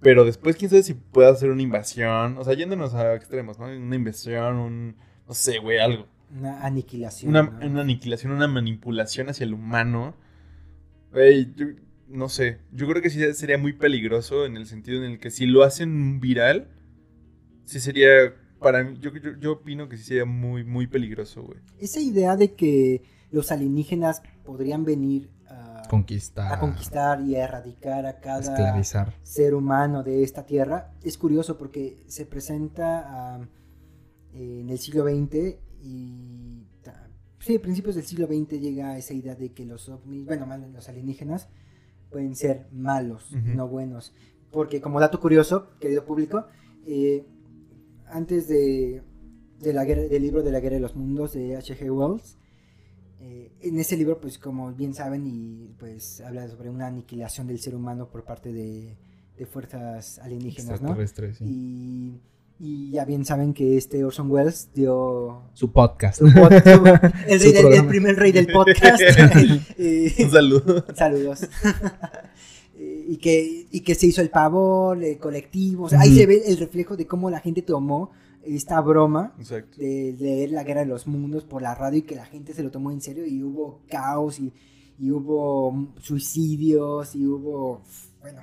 Pero 0.00 0.24
después, 0.24 0.54
quién 0.56 0.70
sabe 0.70 0.82
si 0.84 0.94
puede 0.94 1.28
hacer 1.28 1.50
una 1.50 1.62
invasión. 1.62 2.38
O 2.38 2.44
sea, 2.44 2.54
yéndonos 2.54 2.94
a 2.94 3.14
extremos, 3.14 3.58
¿no? 3.58 3.66
Una 3.66 3.96
invasión, 3.96 4.56
un. 4.56 4.96
No 5.26 5.34
sé, 5.34 5.58
güey, 5.58 5.78
algo. 5.78 6.06
Una 6.38 6.64
aniquilación. 6.64 7.30
Una, 7.30 7.42
¿no? 7.42 7.66
una 7.66 7.80
aniquilación, 7.80 8.32
una 8.32 8.46
manipulación 8.46 9.28
hacia 9.28 9.44
el 9.44 9.54
humano. 9.54 10.14
Güey, 11.12 11.52
yo 11.56 11.66
no 12.08 12.28
sé. 12.28 12.58
Yo 12.72 12.86
creo 12.88 13.02
que 13.02 13.10
sí 13.10 13.20
sería 13.34 13.58
muy 13.58 13.72
peligroso 13.72 14.46
en 14.46 14.56
el 14.56 14.66
sentido 14.66 14.98
en 15.02 15.12
el 15.12 15.18
que 15.18 15.30
si 15.30 15.46
lo 15.46 15.62
hacen 15.64 16.20
viral, 16.20 16.68
sí 17.64 17.80
sería. 17.80 18.34
Para 18.60 18.82
mí, 18.82 18.96
yo, 18.98 19.10
yo, 19.16 19.36
yo 19.38 19.52
opino 19.52 19.88
que 19.88 19.96
sí 19.96 20.04
sería 20.04 20.24
muy, 20.24 20.64
muy 20.64 20.86
peligroso, 20.86 21.42
güey. 21.42 21.58
Esa 21.78 22.00
idea 22.00 22.36
de 22.36 22.54
que 22.54 23.02
los 23.30 23.52
alienígenas 23.52 24.22
podrían 24.44 24.84
venir 24.84 25.30
a, 25.46 25.82
Conquistar. 25.90 26.52
a 26.52 26.60
conquistar 26.60 27.20
y 27.20 27.36
a 27.36 27.44
erradicar 27.44 28.06
a 28.06 28.20
cada 28.20 28.40
Esclavizar. 28.40 29.12
ser 29.22 29.54
humano 29.54 30.02
de 30.02 30.22
esta 30.22 30.46
tierra 30.46 30.92
es 31.02 31.18
curioso 31.18 31.58
porque 31.58 32.04
se 32.06 32.24
presenta 32.24 33.04
ah, 33.06 33.40
en 34.32 34.70
el 34.70 34.78
siglo 34.78 35.04
XX 35.04 35.56
y 35.82 36.64
sí, 37.40 37.56
a 37.56 37.60
principios 37.60 37.94
del 37.94 38.04
siglo 38.04 38.26
XX 38.26 38.60
llega 38.60 38.96
esa 38.96 39.12
idea 39.12 39.34
de 39.34 39.52
que 39.52 39.66
los 39.66 39.88
ovnis, 39.88 40.24
bueno, 40.24 40.46
más 40.46 40.58
bien 40.60 40.72
los 40.72 40.88
alienígenas 40.88 41.48
pueden 42.10 42.34
ser 42.34 42.66
malos, 42.72 43.30
no 43.32 43.68
buenos. 43.68 44.14
Porque 44.50 44.80
como 44.80 45.00
dato 45.00 45.20
curioso, 45.20 45.76
querido 45.80 46.04
público, 46.04 46.46
eh, 46.86 47.26
antes 48.14 48.48
de, 48.48 49.02
de 49.60 49.72
la 49.72 49.84
guerra, 49.84 50.02
del 50.02 50.22
libro 50.22 50.42
de 50.42 50.52
la 50.52 50.60
guerra 50.60 50.76
de 50.76 50.80
los 50.80 50.94
mundos 50.94 51.32
de 51.34 51.56
H.G. 51.56 51.90
Wells, 51.90 52.38
eh, 53.20 53.50
en 53.60 53.78
ese 53.78 53.96
libro, 53.96 54.20
pues 54.20 54.38
como 54.38 54.72
bien 54.72 54.94
saben, 54.94 55.26
y 55.26 55.74
pues 55.78 56.20
habla 56.20 56.46
sobre 56.48 56.70
una 56.70 56.86
aniquilación 56.86 57.46
del 57.46 57.58
ser 57.58 57.74
humano 57.74 58.08
por 58.10 58.24
parte 58.24 58.52
de, 58.52 58.96
de 59.36 59.46
fuerzas 59.46 60.18
alienígenas, 60.20 60.80
¿no? 60.82 60.94
Sí. 61.34 61.44
Y, 61.44 62.20
y 62.60 62.90
ya 62.92 63.04
bien 63.04 63.24
saben 63.24 63.52
que 63.52 63.76
este 63.76 64.04
Orson 64.04 64.30
Welles 64.30 64.68
dio 64.74 65.42
Su 65.54 65.72
podcast. 65.72 66.18
su 66.20 66.26
pod- 66.26 66.62
su- 66.62 67.28
el, 67.28 67.40
Su 67.40 67.44
rey 67.46 67.52
del- 67.52 67.72
el 67.74 67.86
primer 67.86 68.14
rey 68.16 68.30
del 68.32 68.46
podcast. 68.46 69.02
Eh, 69.78 70.14
Un 70.20 70.30
saludo. 70.30 70.84
Saludos. 70.94 71.48
Y, 73.06 73.18
que, 73.18 73.66
y 73.70 73.80
que 73.80 73.94
se 73.94 74.06
hizo 74.06 74.20
el 74.22 74.30
pavor, 74.30 75.02
el 75.02 75.18
colectivo. 75.18 75.84
o 75.84 75.88
sea, 75.88 76.00
Ahí 76.00 76.14
se 76.14 76.26
ve 76.26 76.42
el 76.46 76.56
reflejo 76.56 76.96
de 76.96 77.06
cómo 77.06 77.30
la 77.30 77.40
gente 77.40 77.62
tomó 77.62 78.10
esta 78.42 78.80
broma 78.80 79.34
Exacto. 79.38 79.78
de 79.78 80.14
leer 80.18 80.50
la 80.50 80.64
guerra 80.64 80.80
de 80.80 80.86
los 80.86 81.06
mundos 81.06 81.44
por 81.44 81.62
la 81.62 81.74
radio 81.74 81.98
y 81.98 82.02
que 82.02 82.14
la 82.14 82.26
gente 82.26 82.52
se 82.52 82.62
lo 82.62 82.70
tomó 82.70 82.90
en 82.90 83.00
serio 83.00 83.26
y 83.26 83.42
hubo 83.42 83.80
caos 83.88 84.38
y, 84.38 84.52
y 84.98 85.10
hubo 85.10 85.92
suicidios 86.00 87.14
y 87.14 87.26
hubo, 87.26 87.82
bueno, 88.20 88.42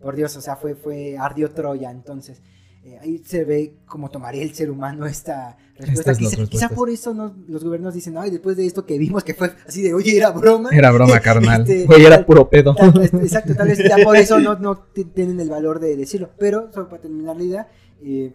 por 0.00 0.16
Dios, 0.16 0.36
o 0.36 0.40
sea, 0.40 0.56
fue, 0.56 0.74
fue 0.74 1.16
ardió 1.18 1.50
Troya. 1.50 1.90
Entonces, 1.90 2.40
eh, 2.84 2.98
ahí 3.00 3.18
se 3.24 3.44
ve 3.44 3.76
cómo 3.86 4.10
tomaría 4.10 4.42
el 4.42 4.54
ser 4.54 4.70
humano 4.70 5.06
esta 5.06 5.56
respuesta. 5.76 6.14
Quizá, 6.48 6.68
por 6.68 6.90
eso 6.90 7.14
no- 7.14 7.34
los 7.48 7.62
gobiernos 7.64 7.94
dicen, 7.94 8.16
ay, 8.18 8.30
después 8.30 8.56
de 8.56 8.66
esto 8.66 8.84
que 8.86 8.98
vimos 8.98 9.22
que 9.24 9.34
fue 9.34 9.52
así 9.66 9.82
de, 9.82 9.94
oye, 9.94 10.16
era 10.16 10.30
broma. 10.30 10.70
Era 10.72 10.90
broma, 10.90 11.20
carnal. 11.20 11.62
Este, 11.62 11.86
Güey, 11.86 12.04
era 12.04 12.24
puro 12.26 12.48
pedo. 12.50 12.74
Tal- 12.74 12.92
tal- 12.92 13.20
exacto, 13.22 13.54
tal 13.54 13.68
vez 13.68 13.78
ya 13.78 13.98
por 14.04 14.16
eso 14.16 14.38
no, 14.40 14.78
tienen 15.14 15.38
el 15.40 15.48
valor 15.48 15.78
de 15.80 15.96
decirlo. 15.96 16.30
Pero, 16.38 16.72
solo 16.72 16.88
para 16.88 17.02
terminar 17.02 17.36
la 17.36 17.42
idea, 17.44 17.68
eh, 18.02 18.34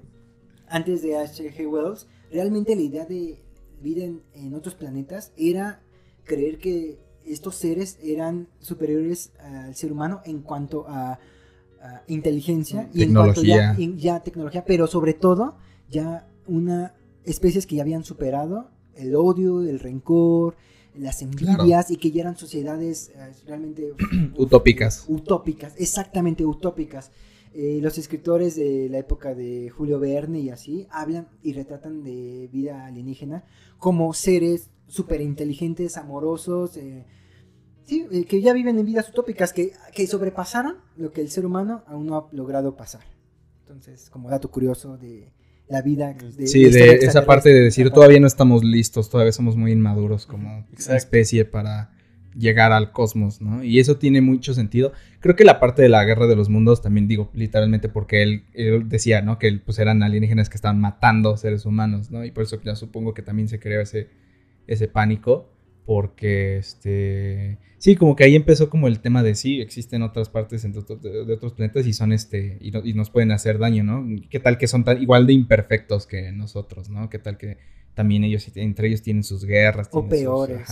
antes 0.70 1.02
de 1.02 1.18
H.G. 1.18 1.66
Wells, 1.68 2.08
realmente 2.32 2.76
la 2.76 2.82
idea 2.82 3.06
de 3.06 3.42
vida 3.82 4.04
en, 4.06 4.22
en 4.34 4.54
otros 4.54 4.76
planetas 4.76 5.32
era 5.38 5.82
creer 6.24 6.58
que 6.58 6.98
estos 7.26 7.56
seres 7.56 7.98
eran 8.02 8.48
superiores 8.60 9.32
al 9.40 9.76
ser 9.76 9.92
humano 9.92 10.22
en 10.26 10.42
cuanto 10.42 10.86
a, 10.88 11.20
a 11.88 12.04
inteligencia 12.08 12.90
y 12.94 13.04
en 13.04 13.14
cuanto 13.14 13.42
ya, 13.44 13.56
Tecnología. 13.74 13.76
en- 13.86 13.98
ya 13.98 14.20
tecnología, 14.24 14.66
pero 14.66 14.88
sobre 14.88 15.14
todo 15.14 15.56
ya 15.90 16.28
una 16.48 16.94
especies 17.24 17.66
que 17.68 17.76
ya 17.78 17.82
habían 17.84 18.04
superado 18.04 18.70
el 18.96 19.16
odio, 19.16 19.62
el 19.62 19.80
rencor, 19.80 20.56
las 20.96 21.22
envidias 21.22 21.92
y 21.92 21.98
que 21.98 22.10
ya 22.12 22.22
eran 22.22 22.38
sociedades 22.38 23.10
eh, 23.16 23.32
realmente 23.46 23.94
Utópicas. 24.38 25.06
utópicas, 25.08 25.74
exactamente 25.78 26.46
utópicas. 26.46 27.12
Eh, 27.54 27.80
los 27.82 27.98
escritores 27.98 28.56
de 28.56 28.88
la 28.90 28.98
época 29.00 29.34
de 29.36 29.70
Julio 29.70 30.00
Verne 30.00 30.40
y 30.40 30.50
así 30.50 30.88
hablan 30.92 31.28
y 31.44 31.54
retratan 31.54 32.04
de 32.04 32.50
vida 32.52 32.86
alienígena 32.86 33.44
como 33.78 34.14
seres 34.14 34.70
súper 34.88 35.22
inteligentes, 35.22 35.98
amorosos, 35.98 36.78
eh, 36.78 37.06
sí, 37.88 38.06
eh, 38.12 38.26
que 38.26 38.42
ya 38.42 38.54
viven 38.54 38.78
en 38.78 38.86
vidas 38.86 39.10
utópicas, 39.10 39.54
que, 39.54 39.72
que 39.96 40.06
sobrepasaron 40.06 40.76
lo 40.98 41.12
que 41.12 41.22
el 41.22 41.30
ser 41.30 41.46
humano 41.46 41.84
aún 41.88 42.08
no 42.08 42.18
ha 42.18 42.36
logrado 42.36 42.76
pasar. 42.76 43.02
Entonces, 43.62 44.10
como 44.10 44.30
dato 44.30 44.52
curioso 44.52 44.98
de 44.98 45.32
la 45.68 45.82
vida. 45.82 46.14
De, 46.14 46.48
sí, 46.48 46.66
de, 46.66 46.96
esa 46.96 47.26
parte 47.26 47.50
de 47.50 47.62
decir, 47.62 47.90
todavía 47.92 48.20
no 48.20 48.28
estamos 48.28 48.64
listos, 48.64 49.10
todavía 49.10 49.32
somos 49.32 49.56
muy 49.56 49.72
inmaduros 49.72 50.26
como 50.26 50.66
especie 50.90 51.46
para 51.46 51.92
llegar 52.38 52.72
al 52.72 52.92
cosmos, 52.92 53.42
¿no? 53.42 53.64
Y 53.64 53.80
eso 53.80 53.98
tiene 53.98 54.22
mucho 54.22 54.54
sentido. 54.54 54.94
Creo 55.20 55.36
que 55.36 55.44
la 55.44 55.60
parte 55.60 55.82
de 55.82 55.90
la 55.90 56.04
guerra 56.06 56.28
de 56.28 56.36
los 56.36 56.50
mundos 56.50 56.82
también 56.82 57.08
digo 57.08 57.32
literalmente 57.34 57.90
porque 57.90 58.22
él, 58.22 58.44
decía, 58.88 59.22
¿no? 59.22 59.40
Que 59.40 59.52
pues 59.54 59.80
eran 59.80 60.04
alienígenas 60.04 60.50
que 60.50 60.56
estaban 60.56 60.80
matando 60.80 61.36
seres 61.36 61.66
humanos, 61.66 62.12
¿no? 62.12 62.24
Y 62.24 62.32
por 62.32 62.44
eso 62.44 62.62
ya 62.64 62.76
supongo 62.76 63.14
que 63.14 63.24
también 63.24 63.48
se 63.48 63.60
creó 63.60 63.82
ese, 63.82 64.10
ese 64.68 64.88
pánico 64.88 65.50
porque 65.88 66.58
este 66.58 67.60
sí 67.78 67.96
como 67.96 68.18
que 68.18 68.26
ahí 68.26 68.36
empezó 68.36 68.70
como 68.70 68.90
el 68.90 69.00
tema 69.00 69.24
de 69.24 69.36
sí 69.36 69.62
existen 69.62 70.02
otras 70.02 70.28
partes 70.28 70.62
de, 70.62 71.34
otros 71.34 71.54
planetas 71.54 71.88
y 71.88 71.94
son 71.94 72.12
este 72.12 72.58
y, 72.60 72.94
nos 72.94 73.10
pueden 73.10 73.32
hacer 73.32 73.58
daño 73.58 73.86
no 73.86 74.06
qué 74.30 74.42
tal 74.42 74.58
que 74.58 74.68
son 74.68 74.84
tan 74.84 75.02
igual 75.02 75.26
de 75.26 75.32
imperfectos 75.32 76.06
que 76.06 76.34
nosotros 76.34 76.90
no 76.90 77.10
qué 77.10 77.20
tal 77.20 77.38
que 77.38 77.58
también 77.94 78.26
ellos 78.26 78.52
entre 78.56 78.90
ellos 78.90 79.02
tienen 79.02 79.24
sus 79.24 79.46
guerras 79.46 79.88
o 79.92 80.10
peores 80.10 80.68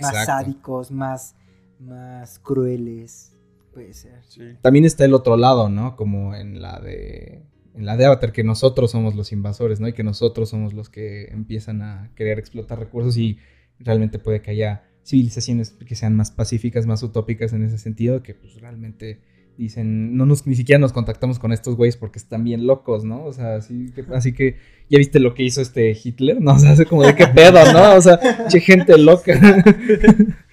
más 0.00 0.26
sádicos 0.26 0.90
más 0.90 1.36
más 1.78 2.40
crueles 2.40 3.36
puede 3.72 3.94
ser. 3.94 4.24
También 4.60 4.84
está 4.84 5.04
el 5.04 5.14
otro 5.14 5.36
lado 5.36 5.68
no 5.68 5.94
como 5.94 6.34
en 6.34 6.60
la 6.60 6.80
de 6.80 7.44
en 7.76 7.86
la 7.86 7.96
de 7.96 8.06
Avatar 8.06 8.32
que 8.32 8.42
nosotros 8.42 8.90
somos 8.90 9.14
los 9.14 9.30
invasores 9.30 9.78
no 9.78 9.86
y 9.86 9.92
que 9.92 10.02
nosotros 10.02 10.48
somos 10.48 10.74
los 10.74 10.88
que 10.88 11.26
empiezan 11.26 11.80
a 11.80 12.10
querer 12.16 12.40
explotar 12.40 12.80
recursos 12.80 13.16
y 13.16 13.38
realmente 13.80 14.18
puede 14.18 14.42
que 14.42 14.50
haya 14.50 14.84
civilizaciones 15.04 15.70
que 15.70 15.94
sean 15.94 16.14
más 16.16 16.30
pacíficas, 16.30 16.86
más 16.86 17.02
utópicas 17.02 17.52
en 17.52 17.64
ese 17.64 17.78
sentido, 17.78 18.22
que 18.22 18.34
pues 18.34 18.60
realmente 18.60 19.20
dicen, 19.56 20.16
no 20.16 20.24
nos, 20.24 20.46
ni 20.46 20.54
siquiera 20.54 20.78
nos 20.78 20.92
contactamos 20.92 21.38
con 21.38 21.52
estos 21.52 21.76
güeyes 21.76 21.96
porque 21.96 22.18
están 22.18 22.44
bien 22.44 22.66
locos, 22.66 23.04
¿no? 23.04 23.24
O 23.24 23.32
sea, 23.32 23.56
así 23.56 23.90
que, 23.94 24.04
así 24.14 24.32
que 24.32 24.56
ya 24.88 24.98
viste 24.98 25.18
lo 25.18 25.34
que 25.34 25.42
hizo 25.42 25.60
este 25.60 25.96
Hitler, 26.02 26.40
¿no? 26.40 26.54
O 26.54 26.58
sea, 26.58 26.72
hace 26.72 26.86
como 26.86 27.02
de 27.02 27.14
qué 27.14 27.26
pedo, 27.26 27.72
¿no? 27.72 27.94
O 27.94 28.00
sea, 28.00 28.46
che 28.48 28.60
gente 28.60 28.96
loca. 28.96 29.32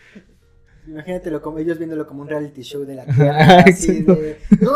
Imagínatelo 0.88 1.42
como 1.42 1.58
ellos 1.58 1.78
viéndolo 1.80 2.06
como 2.06 2.22
un 2.22 2.30
reality 2.30 2.62
show 2.62 2.86
de 2.86 2.96
la 2.96 3.06
Tierra. 3.06 3.60
así 3.62 4.04
de, 4.04 4.38
no, 4.62 4.74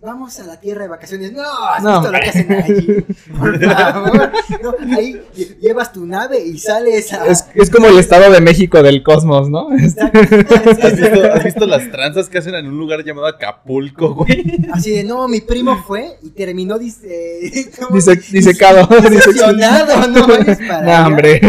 vamos 0.00 0.38
a 0.38 0.44
la 0.44 0.60
Tierra 0.60 0.82
de 0.82 0.88
vacaciones. 0.88 1.32
No, 1.32 1.42
has 1.42 1.82
no, 1.82 2.00
visto 2.00 2.12
lo 2.12 2.20
que 2.20 2.28
hacen 2.28 2.52
allí. 2.52 3.04
Por 3.38 3.60
favor. 3.60 4.32
No, 4.62 4.74
ahí 4.96 5.20
llevas 5.60 5.92
tu 5.92 6.06
nave 6.06 6.40
y 6.40 6.58
sales 6.58 7.12
a. 7.12 7.26
Es, 7.26 7.46
es 7.54 7.70
como 7.70 7.88
el 7.88 7.98
Estado 7.98 8.30
de 8.30 8.40
México 8.40 8.82
del 8.82 9.02
cosmos, 9.02 9.50
¿no? 9.50 9.68
¿Has 9.72 10.96
visto, 10.96 11.32
¿Has 11.32 11.44
visto 11.44 11.66
las 11.66 11.90
tranzas 11.90 12.28
que 12.28 12.38
hacen 12.38 12.54
en 12.54 12.66
un 12.66 12.78
lugar 12.78 13.04
llamado 13.04 13.26
Acapulco, 13.26 14.14
güey? 14.14 14.44
Así 14.72 14.92
de, 14.92 15.02
no, 15.02 15.26
mi 15.26 15.40
primo 15.40 15.82
fue 15.84 16.16
y 16.22 16.30
terminó 16.30 16.78
dice, 16.78 17.40
disecado. 18.30 18.88
Diseccionado, 19.10 20.06
no. 20.08 20.26
No, 20.26 21.06
hombre. 21.06 21.40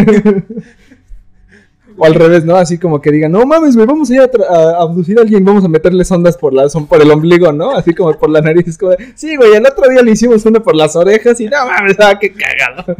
O 1.97 2.05
al 2.05 2.13
revés, 2.13 2.43
¿no? 2.43 2.55
Así 2.55 2.77
como 2.77 3.01
que 3.01 3.11
digan, 3.11 3.31
no 3.31 3.45
mames, 3.45 3.75
güey, 3.75 3.87
vamos 3.87 4.09
a 4.09 4.15
ir 4.15 4.21
a, 4.21 4.81
abducir 4.81 5.17
a 5.17 5.21
alguien, 5.21 5.45
vamos 5.45 5.63
a 5.63 5.67
meterle 5.67 6.03
sondas 6.03 6.37
por 6.37 6.53
la, 6.53 6.67
son 6.69 6.87
por 6.87 7.01
el 7.01 7.09
ombligo, 7.09 7.51
¿no? 7.51 7.71
Así 7.71 7.93
como 7.93 8.17
por 8.17 8.29
la 8.29 8.41
nariz. 8.41 8.77
Como 8.77 8.93
sí, 9.15 9.35
güey, 9.35 9.53
el 9.55 9.65
otro 9.65 9.89
día 9.89 10.01
le 10.01 10.11
hicimos 10.11 10.45
una 10.45 10.59
por 10.59 10.75
las 10.75 10.95
orejas 10.95 11.39
y 11.39 11.45
no 11.45 11.65
mames, 11.65 11.97
ah, 11.99 12.17
qué 12.19 12.33
cagado. 12.33 12.95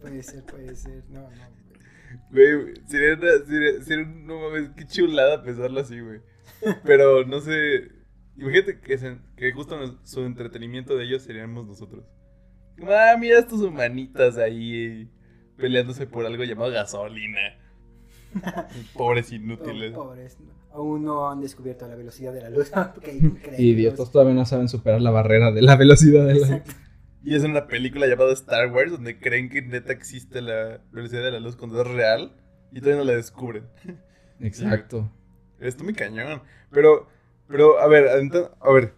Puede 0.00 0.22
ser, 0.22 0.42
puede 0.44 0.74
ser, 0.74 1.04
no, 1.10 1.20
no. 1.20 1.28
Güey, 2.30 2.74
sería, 2.86 3.16
sería, 3.46 3.82
sería, 3.82 4.06
no 4.06 4.40
mames, 4.40 4.70
qué 4.76 4.86
chulada 4.86 5.42
pensarlo 5.42 5.80
así, 5.80 6.00
güey. 6.00 6.20
Pero 6.84 7.24
no 7.24 7.40
sé, 7.40 7.88
imagínate 8.36 8.80
que, 8.80 8.98
que 9.36 9.52
justo 9.52 9.76
su 10.04 10.24
entretenimiento 10.24 10.96
de 10.96 11.04
ellos 11.04 11.22
seríamos 11.22 11.66
nosotros. 11.66 12.04
Ah, 12.82 13.14
mira 13.18 13.38
estos 13.38 13.60
humanitas 13.60 14.38
ahí 14.38 15.08
peleándose 15.56 16.06
por 16.06 16.26
algo 16.26 16.42
llamado 16.44 16.70
gasolina. 16.70 17.40
Pobres 18.94 19.32
inútiles. 19.32 19.92
Pobres. 19.92 20.36
Aún 20.72 21.04
no 21.04 21.30
han 21.30 21.40
descubierto 21.40 21.88
la 21.88 21.96
velocidad 21.96 22.32
de 22.32 22.42
la 22.42 22.50
luz. 22.50 22.70
y 23.58 23.70
idiotas 23.70 24.10
todavía 24.10 24.34
no 24.34 24.46
saben 24.46 24.68
superar 24.68 25.00
la 25.00 25.10
barrera 25.10 25.50
de 25.50 25.62
la 25.62 25.76
velocidad 25.76 26.26
de 26.26 26.34
la 26.34 26.48
luz. 26.48 26.62
Y 27.22 27.34
es 27.34 27.44
una 27.44 27.66
película 27.66 28.06
llamada 28.06 28.32
Star 28.32 28.72
Wars 28.72 28.92
donde 28.92 29.18
creen 29.18 29.50
que 29.50 29.62
neta 29.62 29.92
existe 29.92 30.40
la 30.40 30.80
velocidad 30.90 31.22
de 31.22 31.32
la 31.32 31.40
luz 31.40 31.56
cuando 31.56 31.82
es 31.82 31.86
real 31.86 32.32
y 32.72 32.80
todavía 32.80 33.04
no 33.04 33.10
la 33.10 33.16
descubren. 33.16 33.68
Exacto. 34.40 35.10
Esto 35.58 35.84
muy 35.84 35.92
cañón. 35.92 36.42
Pero, 36.70 37.08
pero, 37.46 37.78
a 37.78 37.86
ver, 37.88 38.08
a 38.08 38.72
ver. 38.72 38.94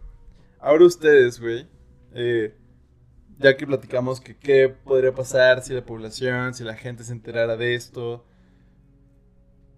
Ahora 0.60 0.84
ustedes, 0.84 1.40
güey. 1.40 1.66
Eh, 2.14 2.54
ya 3.38 3.56
que 3.56 3.66
platicamos 3.66 4.20
que 4.20 4.36
qué 4.36 4.68
podría 4.68 5.12
pasar 5.12 5.62
si 5.62 5.74
la 5.74 5.84
población, 5.84 6.54
si 6.54 6.62
la 6.62 6.74
gente 6.74 7.02
se 7.02 7.12
enterara 7.12 7.56
de 7.56 7.74
esto. 7.74 8.24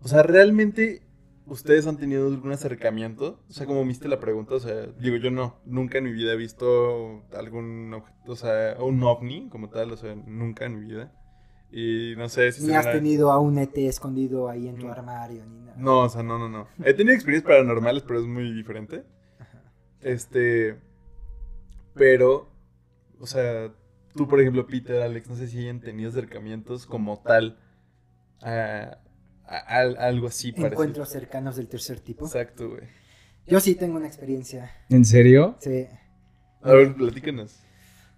O 0.05 0.09
sea, 0.09 0.23
realmente 0.23 1.03
ustedes 1.47 1.87
han 1.87 1.97
tenido 1.97 2.27
algún 2.29 2.53
acercamiento. 2.53 3.40
O 3.49 3.53
sea, 3.53 3.67
como 3.67 3.85
viste 3.87 4.07
la 4.07 4.21
pregunta, 4.21 4.55
o 4.55 4.61
sea, 4.61 4.87
digo, 5.01 5.17
yo 5.17 5.31
no, 5.31 5.61
nunca 5.64 5.97
en 5.97 6.05
mi 6.05 6.12
vida 6.12 6.35
he 6.35 6.37
visto 6.37 7.23
algún 7.33 7.93
objeto, 7.95 8.33
o 8.33 8.37
sea, 8.37 8.77
un 8.81 9.03
ovni 9.03 9.49
como 9.49 9.71
tal, 9.71 9.93
o 9.93 9.97
sea, 9.97 10.14
nunca 10.14 10.67
en 10.67 10.79
mi 10.79 10.87
vida. 10.87 11.11
Y 11.73 12.14
no 12.19 12.29
sé 12.29 12.53
si... 12.53 12.67
Ni 12.67 12.75
has 12.75 12.93
tenido 12.93 13.33
a 13.33 13.40
un 13.40 13.57
ET 13.57 13.77
escondido 13.79 14.51
ahí 14.51 14.69
en 14.69 14.77
tu 14.77 14.88
armario, 14.88 15.45
ni 15.47 15.59
nada. 15.61 15.77
No, 15.79 16.01
o 16.01 16.09
sea, 16.11 16.23
no, 16.23 16.38
no, 16.38 16.51
no. 16.51 16.69
He 16.85 16.93
tenido 16.93 17.14
experiencias 17.14 17.51
paranormales, 17.51 18.03
pero 18.03 18.21
es 18.21 18.27
muy 18.27 18.53
diferente. 18.53 19.05
Este... 20.03 20.79
Pero, 21.95 22.51
o 23.19 23.27
sea, 23.27 23.73
tú, 24.14 24.29
por 24.29 24.38
ejemplo, 24.38 24.67
Peter, 24.67 25.01
Alex, 25.01 25.31
no 25.31 25.37
sé 25.37 25.49
si 25.49 25.61
hayan 25.61 25.81
tenido 25.81 26.11
acercamientos 26.11 26.85
como 26.87 27.23
tal 27.23 27.59
a, 28.43 28.99
algo 29.46 30.28
así 30.28 30.52
parecido. 30.52 30.72
Encuentros 30.72 31.09
cercanos 31.11 31.57
del 31.57 31.68
tercer 31.68 32.00
tipo. 32.00 32.26
Exacto, 32.26 32.70
güey. 32.70 32.83
Yo 33.46 33.61
sí 33.61 33.74
tengo 33.74 33.96
una 33.96 34.07
experiencia. 34.07 34.70
¿En 34.88 35.04
serio? 35.04 35.57
Sí. 35.61 35.87
A 36.62 36.72
ver, 36.72 36.94
platícanos. 36.94 37.61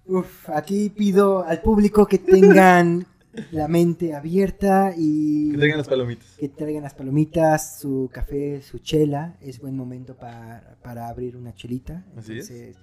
Uf, 0.06 0.48
aquí 0.50 0.88
pido 0.90 1.44
al 1.44 1.60
público 1.62 2.06
que 2.06 2.18
tengan 2.18 3.06
la 3.50 3.66
mente 3.66 4.14
abierta 4.14 4.94
y... 4.96 5.50
Que 5.50 5.56
traigan 5.58 5.78
las 5.78 5.88
palomitas. 5.88 6.26
Que 6.38 6.48
traigan 6.48 6.82
las 6.84 6.94
palomitas, 6.94 7.80
su 7.80 8.08
café, 8.12 8.62
su 8.62 8.78
chela. 8.78 9.36
Es 9.40 9.58
buen 9.58 9.76
momento 9.76 10.16
para, 10.16 10.78
para 10.82 11.08
abrir 11.08 11.36
una 11.36 11.52
chelita. 11.54 12.04
Así 12.16 12.32
Entonces, 12.32 12.76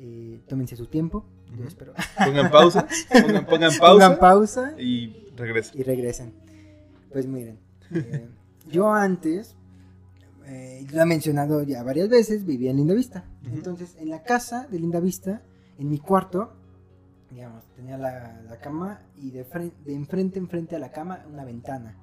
Eh, 0.00 0.40
tómense 0.48 0.76
su 0.76 0.86
tiempo. 0.86 1.24
Yo 1.56 1.64
espero. 1.64 1.92
Pongan 2.24 2.50
pausa. 2.50 2.86
Pongan, 3.08 3.46
pongan 3.46 3.70
pausa. 3.78 3.92
Pongan 3.92 4.18
pausa. 4.18 4.74
Y 4.80 5.26
regresen. 5.36 5.80
Y 5.80 5.84
regresen. 5.84 6.32
Pues 7.12 7.26
miren, 7.26 7.58
eh, 7.92 8.28
yo 8.70 8.92
antes, 8.92 9.56
eh, 10.46 10.86
lo 10.92 11.02
he 11.02 11.06
mencionado 11.06 11.62
ya 11.62 11.82
varias 11.82 12.08
veces, 12.08 12.44
vivía 12.44 12.70
en 12.70 12.78
Linda 12.78 12.94
Vista. 12.94 13.24
Entonces, 13.44 13.96
en 13.98 14.10
la 14.10 14.22
casa 14.22 14.66
de 14.66 14.78
Linda 14.78 15.00
Vista, 15.00 15.42
en 15.78 15.88
mi 15.88 15.98
cuarto, 15.98 16.52
digamos, 17.30 17.64
tenía 17.76 17.98
la, 17.98 18.58
cama 18.60 19.00
y 19.16 19.30
de, 19.30 19.44
de 19.84 19.94
enfrente, 19.94 20.38
enfrente 20.38 20.76
a 20.76 20.78
la 20.78 20.90
cama, 20.90 21.24
una 21.30 21.44
ventana. 21.44 21.96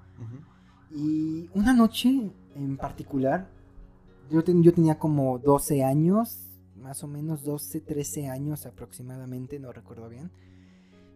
Y 0.92 1.50
una 1.54 1.74
noche 1.74 2.32
en 2.56 2.78
particular, 2.78 3.50
yo, 4.30 4.44
yo 4.44 4.74
tenía 4.74 4.98
como 4.98 5.40
12 5.40 5.84
años, 5.84 6.50
más 6.76 7.04
o 7.04 7.08
menos 7.08 7.44
12, 7.44 7.82
13 7.82 8.30
años 8.30 8.66
aproximadamente, 8.66 9.60
no 9.60 9.72
recuerdo 9.72 10.10
bien. 10.10 10.32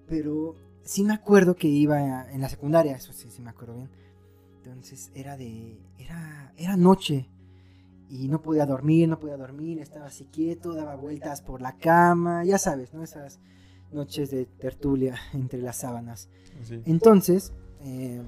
Pero 0.08 0.56
sí 0.84 1.04
me 1.04 1.14
acuerdo 1.14 1.56
que 1.56 1.68
iba 1.68 2.30
en 2.32 2.42
la 2.42 2.50
secundaria, 2.50 2.96
eso 2.96 3.14
sí, 3.14 3.30
sí 3.30 3.42
me 3.42 3.52
acuerdo 3.52 3.76
bien. 3.76 3.90
Entonces 4.64 5.12
era 5.16 5.38
de. 5.38 5.78
Era, 5.98 6.54
era 6.58 6.78
noche. 6.78 7.30
Y 8.10 8.28
no 8.28 8.42
podía 8.42 8.66
dormir, 8.66 9.08
no 9.08 9.20
podía 9.20 9.38
dormir, 9.38 9.80
estaba 9.80 10.08
así 10.08 10.26
quieto, 10.26 10.74
daba 10.74 10.96
vueltas 10.96 11.42
por 11.42 11.62
la 11.62 11.78
cama, 11.78 12.44
ya 12.44 12.58
sabes, 12.58 12.92
¿no? 12.92 13.04
Esas 13.04 13.40
noches 13.92 14.32
de 14.32 14.46
tertulia 14.46 15.16
entre 15.34 15.62
las 15.62 15.78
sábanas. 15.78 16.28
Entonces, 16.86 17.54
eh, 17.82 18.24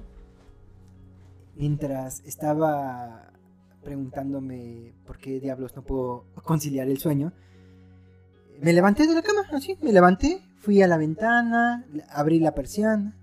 mientras 1.56 2.20
estaba 2.24 3.32
preguntándome 3.82 4.94
por 5.04 5.18
qué 5.18 5.40
diablos 5.40 5.74
no 5.74 5.82
puedo 5.82 6.26
conciliar 6.44 6.88
el 6.88 6.98
sueño, 6.98 7.32
me 8.60 8.72
levanté 8.72 9.08
de 9.08 9.14
la 9.14 9.22
cama, 9.22 9.42
así, 9.52 9.76
me 9.82 9.92
levanté, 9.92 10.40
fui 10.58 10.80
a 10.80 10.86
la 10.86 10.96
ventana, 10.96 11.84
abrí 12.10 12.38
la 12.38 12.54
persiana, 12.54 13.16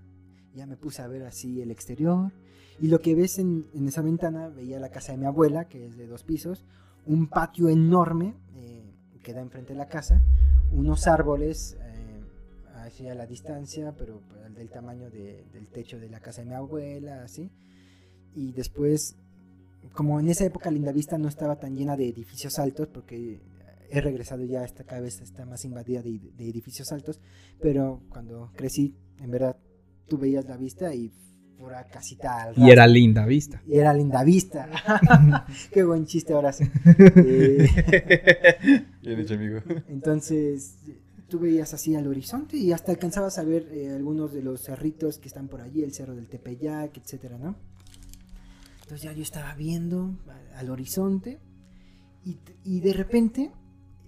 ya 0.54 0.66
me 0.66 0.76
puse 0.76 1.00
a 1.00 1.08
ver 1.08 1.22
así 1.22 1.62
el 1.62 1.70
exterior 1.70 2.32
y 2.80 2.88
lo 2.88 3.00
que 3.00 3.14
ves 3.14 3.38
en, 3.38 3.66
esa 3.86 4.00
ventana, 4.00 4.48
veía 4.48 4.80
la 4.80 4.88
casa 4.88 5.12
de 5.12 5.18
mi 5.18 5.26
abuela, 5.26 5.66
que 5.66 5.86
es 5.86 5.98
de 5.98 6.06
dos 6.06 6.24
pisos, 6.24 6.64
un 7.04 7.28
patio 7.28 7.68
enorme 7.68 8.34
eh, 8.56 8.82
que 9.22 9.34
da 9.34 9.42
enfrente 9.42 9.74
de 9.74 9.78
la 9.78 9.88
casa, 9.88 10.22
unos 10.72 11.06
árboles 11.06 11.76
eh, 11.78 12.20
hacia 12.76 13.14
la 13.14 13.26
distancia, 13.26 13.94
pero 13.98 14.22
del 14.54 14.70
tamaño 14.70 15.10
del 15.10 15.68
techo 15.68 15.98
de 15.98 16.08
la 16.08 16.20
casa 16.20 16.40
de 16.40 16.48
mi 16.48 16.54
abuela, 16.54 17.22
así. 17.22 17.50
Y 18.34 18.52
después, 18.52 19.16
como 19.92 20.18
en 20.18 20.28
esa 20.28 20.46
época 20.46 20.70
Linda 20.70 20.92
Vista 20.92 21.18
no 21.18 21.28
estaba 21.28 21.56
tan 21.56 21.76
llena 21.76 21.96
de 21.96 22.08
edificios 22.08 22.58
altos, 22.58 22.88
porque 22.88 23.40
he 23.90 24.00
regresado 24.00 24.42
ya, 24.44 24.64
esta 24.64 25.00
vez 25.00 25.20
está 25.20 25.44
más 25.44 25.66
invadida 25.66 26.00
de, 26.00 26.18
de 26.18 26.48
edificios 26.48 26.92
altos, 26.92 27.20
pero 27.60 28.00
cuando 28.08 28.50
crecí, 28.56 28.94
en 29.18 29.30
verdad, 29.30 29.56
tú 30.08 30.16
veías 30.16 30.46
la 30.46 30.56
vista 30.56 30.94
y 30.94 31.12
pura 31.60 31.86
casita 31.86 32.42
al 32.44 32.58
Y 32.58 32.70
era 32.70 32.86
linda 32.86 33.26
vista. 33.26 33.62
Y 33.66 33.76
era 33.78 33.92
linda 33.94 34.24
vista. 34.24 34.68
Qué 35.72 35.84
buen 35.84 36.06
chiste 36.06 36.32
ahora 36.32 36.52
sí. 36.52 36.64
Eh, 37.16 37.68
Bien 39.02 39.20
hecho, 39.20 39.34
amigo. 39.34 39.60
entonces, 39.88 40.76
tú 41.28 41.38
veías 41.38 41.72
así 41.74 41.94
al 41.94 42.06
horizonte 42.06 42.56
y 42.56 42.72
hasta 42.72 42.92
alcanzabas 42.92 43.38
a 43.38 43.44
ver 43.44 43.68
eh, 43.72 43.90
algunos 43.94 44.32
de 44.32 44.42
los 44.42 44.62
cerritos 44.62 45.18
que 45.18 45.28
están 45.28 45.48
por 45.48 45.60
allí, 45.60 45.82
el 45.82 45.92
cerro 45.92 46.14
del 46.16 46.26
Tepeyac, 46.28 46.96
etcétera, 46.96 47.38
¿no? 47.38 47.56
Entonces 48.82 49.02
ya 49.02 49.12
yo 49.12 49.22
estaba 49.22 49.54
viendo 49.54 50.16
a- 50.28 50.58
al 50.58 50.70
horizonte 50.70 51.38
y, 52.24 52.38
y 52.64 52.80
de 52.80 52.92
repente 52.92 53.52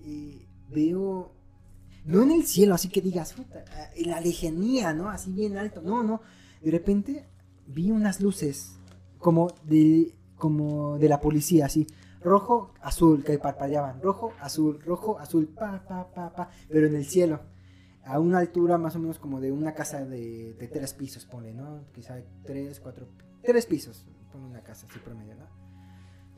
eh, 0.04 0.46
veo, 0.70 1.32
no 2.04 2.22
en 2.24 2.32
el 2.32 2.44
cielo, 2.44 2.74
así 2.74 2.88
que 2.88 3.00
digas, 3.00 3.34
puta, 3.34 3.64
en 3.94 4.10
la 4.10 4.20
lejanía, 4.20 4.92
¿no? 4.92 5.08
Así 5.08 5.30
bien 5.32 5.56
alto, 5.56 5.82
no, 5.82 6.02
no. 6.02 6.20
De 6.60 6.70
repente 6.70 7.24
vi 7.72 7.90
unas 7.90 8.20
luces 8.20 8.76
como 9.18 9.48
de, 9.64 10.14
como 10.36 10.98
de 10.98 11.08
la 11.08 11.20
policía, 11.20 11.66
así, 11.66 11.86
rojo, 12.22 12.72
azul, 12.80 13.24
que 13.24 13.38
parpadeaban, 13.38 14.00
rojo, 14.02 14.32
azul, 14.40 14.80
rojo, 14.84 15.18
azul, 15.18 15.48
pa, 15.48 15.84
pa, 15.86 16.10
pa, 16.12 16.32
pa, 16.32 16.50
pero 16.68 16.86
en 16.86 16.96
el 16.96 17.04
cielo, 17.04 17.40
a 18.04 18.18
una 18.18 18.38
altura 18.38 18.78
más 18.78 18.96
o 18.96 18.98
menos 18.98 19.18
como 19.18 19.40
de 19.40 19.52
una 19.52 19.74
casa 19.74 20.04
de, 20.04 20.54
de 20.54 20.68
tres 20.68 20.92
pisos, 20.94 21.24
pone, 21.24 21.52
¿no? 21.52 21.84
Quizá 21.94 22.16
tres, 22.44 22.80
cuatro, 22.80 23.06
tres 23.44 23.66
pisos, 23.66 24.04
pone 24.32 24.46
una 24.46 24.62
casa 24.62 24.86
así 24.90 24.98
promedio, 24.98 25.34
¿no? 25.36 25.46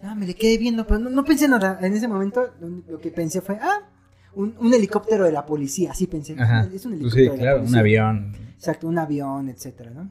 Ah, 0.02 0.14
me 0.14 0.26
le 0.26 0.34
quedé 0.34 0.58
viendo, 0.58 0.86
pero 0.86 0.98
no, 1.00 1.08
no 1.08 1.24
pensé 1.24 1.48
nada, 1.48 1.78
en 1.80 1.94
ese 1.94 2.08
momento 2.08 2.50
lo, 2.88 2.98
que 2.98 3.10
pensé 3.10 3.40
fue, 3.40 3.56
ah, 3.60 3.88
un, 4.34 4.54
un 4.58 4.74
helicóptero 4.74 5.24
de 5.24 5.32
la 5.32 5.46
policía, 5.46 5.92
así 5.92 6.06
pensé, 6.06 6.34
Ajá. 6.38 6.68
es 6.72 6.84
un 6.84 6.98
Pues 6.98 7.14
helicóptero 7.14 7.14
sí, 7.14 7.20
de 7.22 7.28
la 7.28 7.34
claro, 7.42 7.56
un 7.56 7.62
policía. 7.62 7.80
avión. 7.80 8.34
Exacto, 8.56 8.88
un 8.88 8.98
avión, 8.98 9.48
etcétera, 9.48 9.90
¿no? 9.90 10.10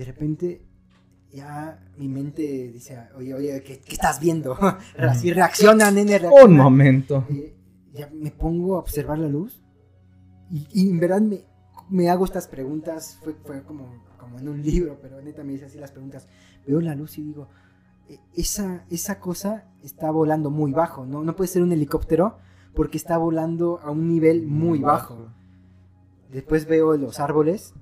De 0.00 0.06
repente, 0.06 0.62
ya 1.30 1.78
mi 1.98 2.08
mente 2.08 2.40
dice, 2.72 2.98
oye, 3.18 3.34
oye, 3.34 3.62
¿qué, 3.62 3.80
qué 3.80 3.92
estás 3.92 4.18
viendo? 4.18 4.56
Así 4.98 5.30
reacciona, 5.30 5.90
nene, 5.90 6.18
reacciona. 6.18 6.44
Un 6.46 6.56
momento. 6.56 7.26
Eh, 7.28 7.54
ya 7.92 8.08
me 8.10 8.30
pongo 8.30 8.76
a 8.76 8.78
observar 8.78 9.18
la 9.18 9.28
luz 9.28 9.60
y, 10.50 10.66
y 10.72 10.88
en 10.88 11.00
verdad 11.00 11.20
me, 11.20 11.44
me 11.90 12.08
hago 12.08 12.24
estas 12.24 12.48
preguntas, 12.48 13.18
fue, 13.22 13.34
fue 13.44 13.62
como, 13.62 13.92
como 14.18 14.38
en 14.38 14.48
un 14.48 14.62
libro, 14.62 14.98
pero 15.02 15.20
neta 15.20 15.44
me 15.44 15.52
dice 15.52 15.66
así 15.66 15.76
las 15.76 15.90
preguntas. 15.92 16.26
Veo 16.66 16.80
la 16.80 16.94
luz 16.94 17.18
y 17.18 17.22
digo, 17.22 17.48
"E- 18.08 18.18
esa, 18.34 18.86
esa 18.88 19.20
cosa 19.20 19.66
está 19.84 20.10
volando 20.10 20.48
muy 20.50 20.72
bajo, 20.72 21.04
¿no? 21.04 21.22
No 21.24 21.36
puede 21.36 21.48
ser 21.48 21.62
un 21.62 21.72
helicóptero 21.72 22.38
porque 22.74 22.96
está 22.96 23.18
volando 23.18 23.80
a 23.82 23.90
un 23.90 24.08
nivel 24.08 24.46
muy 24.46 24.78
bajo. 24.78 25.28
Después 26.32 26.64
veo 26.66 26.96
los 26.96 27.20
árboles 27.20 27.74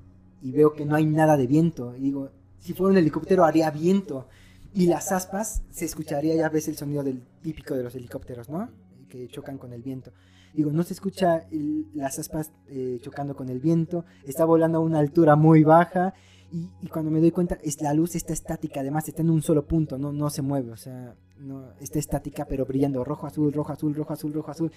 y 0.43 0.53
veo 0.53 0.73
que 0.73 0.85
no 0.85 0.95
hay 0.95 1.07
nada 1.07 1.37
de 1.37 1.47
viento. 1.47 1.95
Y 1.97 2.01
digo, 2.01 2.31
si 2.59 2.73
fuera 2.73 2.93
un 2.93 2.99
helicóptero 2.99 3.45
haría 3.45 3.71
viento. 3.71 4.29
Y 4.75 4.87
las 4.87 5.13
aspas 5.13 5.63
se 5.71 5.85
escucharía, 5.85 6.35
ya 6.35 6.49
ves 6.49 6.69
el 6.69 6.77
sonido 6.77 7.05
típico 7.43 7.75
de 7.75 7.83
los 7.83 7.95
helicópteros, 7.95 8.49
¿no? 8.49 8.69
Que 9.09 9.29
chocan 9.29 9.59
con 9.59 9.73
el 9.73 9.83
viento. 9.83 10.13
Digo, 10.55 10.73
no 10.73 10.83
se 10.83 10.95
escucha 10.95 11.47
las 11.95 12.19
aspas 12.19 12.53
eh, 12.69 12.99
chocando 13.03 13.35
con 13.35 13.49
el 13.49 13.61
viento, 13.61 14.05
está 14.25 14.45
volando 14.45 14.79
a 14.79 14.81
una 14.81 14.99
altura 14.99 15.37
muy 15.37 15.63
baja. 15.63 16.15
Y, 16.51 16.69
y 16.81 16.89
cuando 16.89 17.11
me 17.11 17.21
doy 17.21 17.31
cuenta, 17.31 17.59
es, 17.63 17.81
la 17.83 17.93
luz 17.93 18.15
está 18.15 18.33
estática, 18.33 18.81
además 18.81 19.09
está 19.09 19.23
en 19.23 19.31
un 19.31 19.43
solo 19.43 19.67
punto, 19.67 19.99
no, 19.99 20.13
no 20.13 20.31
se 20.31 20.41
mueve, 20.41 20.71
o 20.71 20.77
sea, 20.77 21.15
no, 21.39 21.73
está 21.81 21.99
estática, 21.99 22.47
pero 22.47 22.65
brillando 22.65 23.05
rojo, 23.05 23.27
azul, 23.27 23.53
rojo, 23.53 23.73
azul, 23.73 23.95
rojo, 23.95 24.13
azul, 24.15 24.33
rojo, 24.33 24.51
azul. 24.51 24.73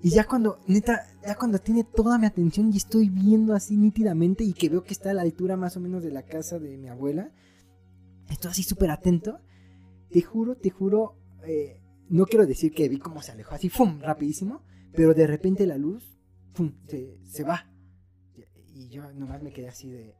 Y 0.00 0.10
ya 0.10 0.24
cuando, 0.24 0.60
neta, 0.68 1.06
ya 1.26 1.34
cuando 1.34 1.58
tiene 1.58 1.82
toda 1.84 2.18
mi 2.18 2.26
atención 2.26 2.72
y 2.72 2.76
estoy 2.76 3.08
viendo 3.08 3.54
así 3.54 3.76
nítidamente 3.76 4.44
y 4.44 4.52
que 4.52 4.68
veo 4.68 4.84
que 4.84 4.92
está 4.92 5.10
a 5.10 5.14
la 5.14 5.22
altura 5.22 5.56
más 5.56 5.76
o 5.76 5.80
menos 5.80 6.02
de 6.04 6.12
la 6.12 6.22
casa 6.22 6.58
de 6.58 6.76
mi 6.76 6.88
abuela, 6.88 7.32
estoy 8.30 8.50
así 8.52 8.62
súper 8.62 8.90
atento. 8.90 9.40
Te 10.10 10.22
juro, 10.22 10.56
te 10.56 10.70
juro, 10.70 11.16
eh, 11.44 11.80
no 12.08 12.26
quiero 12.26 12.46
decir 12.46 12.72
que 12.72 12.88
vi 12.88 12.98
cómo 12.98 13.22
se 13.22 13.32
alejó 13.32 13.54
así, 13.56 13.68
¡fum! 13.68 14.00
rapidísimo, 14.00 14.62
pero 14.94 15.14
de 15.14 15.26
repente 15.26 15.66
la 15.66 15.76
luz, 15.78 16.16
¡fum! 16.54 16.72
se, 16.86 17.18
se 17.24 17.42
va. 17.42 17.66
Y- 18.74 18.88
yo 18.88 19.12
nomás 19.12 19.42
me 19.42 19.52
quedé 19.52 19.68
así 19.68 19.90
de... 19.90 20.14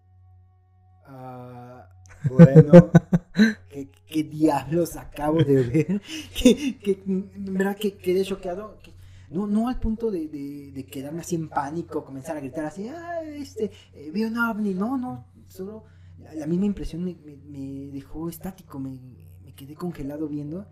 ah, 1.06 1.88
bueno, 2.28 2.90
¿qué, 3.70 3.88
qué 4.08 4.24
diablos 4.24 4.96
acabo 4.96 5.38
de 5.42 5.62
ver? 5.62 6.02
que, 6.34 7.02
verdad 7.36 7.76
que 7.76 7.96
quedé 7.96 8.24
choqueado. 8.24 8.76
que- 8.80 8.97
no, 9.30 9.46
no 9.46 9.68
al 9.68 9.78
punto 9.80 10.10
de, 10.10 10.28
de- 10.28 10.72
de 10.72 10.86
quedarme 10.86 11.20
así 11.20 11.34
en 11.36 11.48
pánico, 11.48 12.04
comenzar 12.04 12.36
a 12.36 12.40
gritar 12.40 12.66
así, 12.66 12.88
ah, 12.88 13.22
este, 13.22 13.70
eh, 13.92 14.10
veo 14.12 14.28
un 14.28 14.38
ovni. 14.38 14.74
No, 14.74 14.96
no, 14.96 15.26
solo 15.46 15.84
la, 16.18 16.34
la 16.34 16.46
misma 16.46 16.66
impresión 16.66 17.04
me, 17.04 17.14
me- 17.14 17.36
me 17.36 17.90
dejó 17.92 18.28
estático, 18.28 18.78
me, 18.78 18.98
me 19.44 19.54
quedé 19.54 19.74
congelado 19.74 20.28
viendo. 20.28 20.66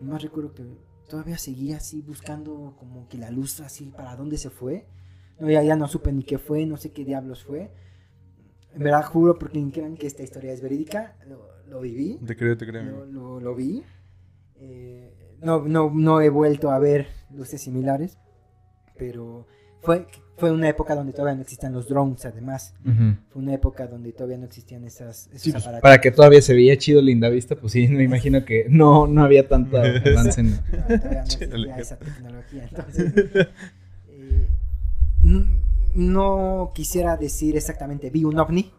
Nomás 0.00 0.22
recuerdo 0.22 0.52
que 0.54 0.64
todavía 1.08 1.38
seguía 1.38 1.76
así 1.76 2.02
buscando 2.02 2.74
como 2.78 3.06
que 3.08 3.18
la 3.18 3.30
luz 3.30 3.60
así 3.60 3.86
para 3.96 4.16
dónde 4.16 4.38
se 4.38 4.50
fue. 4.50 4.86
No, 5.38 5.50
ya, 5.50 5.62
ya 5.62 5.76
no 5.76 5.88
supe 5.88 6.12
ni 6.12 6.22
qué 6.24 6.38
fue, 6.38 6.64
no 6.66 6.76
sé 6.76 6.92
qué 6.92 7.04
diablos 7.04 7.44
fue. 7.44 7.72
En 8.72 8.82
verdad 8.82 9.04
juro 9.04 9.38
porque 9.38 9.64
crean 9.72 9.96
que 9.96 10.06
esta 10.06 10.22
historia 10.22 10.52
es 10.52 10.60
verídica, 10.60 11.16
lo, 11.28 11.46
lo 11.68 11.80
viví. 11.80 12.18
Te 12.26 12.36
creo, 12.36 12.56
te 12.56 12.66
creo. 12.66 12.82
Lo, 12.84 13.06
lo- 13.06 13.40
lo 13.40 13.54
vi. 13.54 13.82
Eh, 14.56 15.36
no, 15.42 15.62
no, 15.66 15.90
no 15.94 16.20
he 16.20 16.28
vuelto 16.30 16.70
a 16.70 16.78
ver 16.78 17.06
luces 17.34 17.60
similares. 17.62 18.18
Pero 18.96 19.46
fue, 19.82 20.06
fue 20.36 20.50
una 20.50 20.68
época 20.68 20.94
donde 20.94 21.12
todavía 21.12 21.34
no 21.34 21.42
existían 21.42 21.72
los 21.72 21.88
drones, 21.88 22.24
además. 22.24 22.74
Fue 23.30 23.42
una 23.42 23.54
época 23.54 23.86
donde 23.86 24.12
todavía 24.12 24.38
no 24.38 24.46
existían 24.46 24.84
esas, 24.84 25.26
esos 25.28 25.42
Sí, 25.42 25.50
pues, 25.52 25.62
aparatos. 25.62 25.82
para 25.82 26.00
que 26.00 26.10
todavía 26.10 26.40
se 26.40 26.54
veía 26.54 26.76
chido 26.78 27.02
linda 27.02 27.28
vista, 27.28 27.56
pues 27.56 27.72
sí, 27.72 27.88
me 27.88 28.04
imagino 28.04 28.44
que 28.44 28.66
no, 28.68 29.06
no 29.06 29.24
había 29.24 29.48
tanto 29.48 29.76
avance 29.78 30.40
en... 30.40 30.50
No, 30.52 30.60
todavía 30.98 31.24
no 31.24 31.74
esa 31.80 31.98
tecnología. 31.98 32.64
Entonces, 32.70 33.12
eh, 34.08 34.46
no 35.94 36.72
quisiera 36.74 37.16
decir 37.16 37.56
exactamente 37.56 38.10
vi 38.10 38.24
un 38.24 38.38
ovni. 38.38 38.72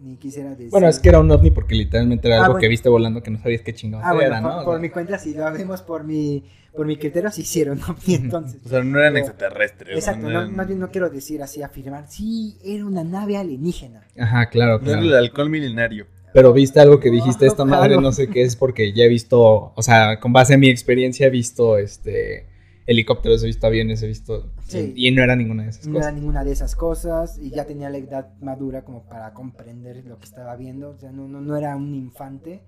Ni 0.00 0.16
quisiera 0.16 0.50
decir. 0.50 0.70
Bueno, 0.70 0.88
es 0.88 1.00
que 1.00 1.08
era 1.08 1.18
un 1.18 1.30
ovni 1.30 1.50
porque 1.50 1.74
literalmente 1.74 2.28
era 2.28 2.36
Ah, 2.36 2.40
algo 2.42 2.52
bueno. 2.54 2.60
que 2.60 2.68
viste 2.68 2.88
volando 2.88 3.22
que 3.22 3.30
no 3.32 3.38
sabías 3.42 3.62
qué 3.62 3.74
chingados 3.74 4.06
Ah, 4.06 4.12
bueno, 4.14 4.28
era, 4.28 4.42
por, 4.42 4.52
¿no? 4.56 4.64
por 4.64 4.80
mi 4.80 4.90
cuenta, 4.90 5.18
si 5.18 5.34
lo 5.34 5.50
vemos 5.52 5.82
por 5.82 6.04
mi, 6.04 6.44
por 6.74 6.86
mi 6.86 6.96
criterio, 6.96 7.30
sí 7.32 7.42
hicieron 7.42 7.80
ovni 7.82 8.14
entonces. 8.14 8.60
O 8.66 8.68
sea, 8.68 8.82
no 8.84 8.98
eran 9.00 9.16
extraterrestres. 9.16 9.96
Exacto, 9.96 10.22
no, 10.22 10.30
no, 10.32 10.40
eran- 10.42 10.54
más 10.56 10.66
bien 10.68 10.78
no 10.78 10.90
quiero 10.90 11.10
decir 11.10 11.42
así, 11.42 11.62
afirmar, 11.62 12.06
sí, 12.08 12.56
era 12.64 12.84
una 12.86 13.02
nave 13.02 13.36
alienígena. 13.36 14.02
Ajá, 14.18 14.48
claro, 14.50 14.78
No 14.78 14.90
era 14.90 15.00
claro. 15.00 15.02
el 15.02 15.14
alcohol 15.16 15.50
milenario. 15.50 16.06
Pero 16.32 16.52
viste 16.52 16.78
algo 16.78 17.00
que 17.00 17.10
dijiste, 17.10 17.46
esta 17.46 17.64
madre 17.64 17.88
claro. 17.88 18.02
no 18.02 18.12
sé 18.12 18.28
qué 18.28 18.42
es 18.42 18.54
porque 18.54 18.92
ya 18.92 19.02
he 19.04 19.08
visto, 19.08 19.72
o 19.74 19.82
sea, 19.82 20.20
con 20.20 20.32
base 20.32 20.54
en 20.54 20.60
mi 20.60 20.68
experiencia 20.68 21.26
he 21.26 21.30
visto 21.30 21.76
este 21.78 22.46
helicópteros, 22.88 23.42
he 23.44 23.46
visto 23.46 23.66
aviones, 23.66 24.02
he 24.02 24.06
visto... 24.08 24.50
Sí. 24.66 24.92
Y 24.96 25.10
no 25.12 25.22
era 25.22 25.36
ninguna 25.36 25.62
de 25.64 25.70
esas 25.70 25.86
No 25.86 25.92
era 25.98 26.06
cosas. 26.06 26.14
ninguna 26.14 26.42
de 26.44 26.52
esas 26.52 26.74
cosas 26.74 27.38
y 27.38 27.50
ya 27.50 27.64
tenía 27.66 27.90
la 27.90 27.98
edad 27.98 28.34
madura 28.40 28.82
como 28.84 29.04
para 29.04 29.32
comprender 29.34 30.04
lo 30.06 30.18
que 30.18 30.24
estaba 30.24 30.56
viendo. 30.56 30.90
O 30.90 30.98
sea, 30.98 31.12
no, 31.12 31.28
no, 31.28 31.40
no 31.40 31.56
era 31.56 31.76
un 31.76 31.94
infante, 31.94 32.62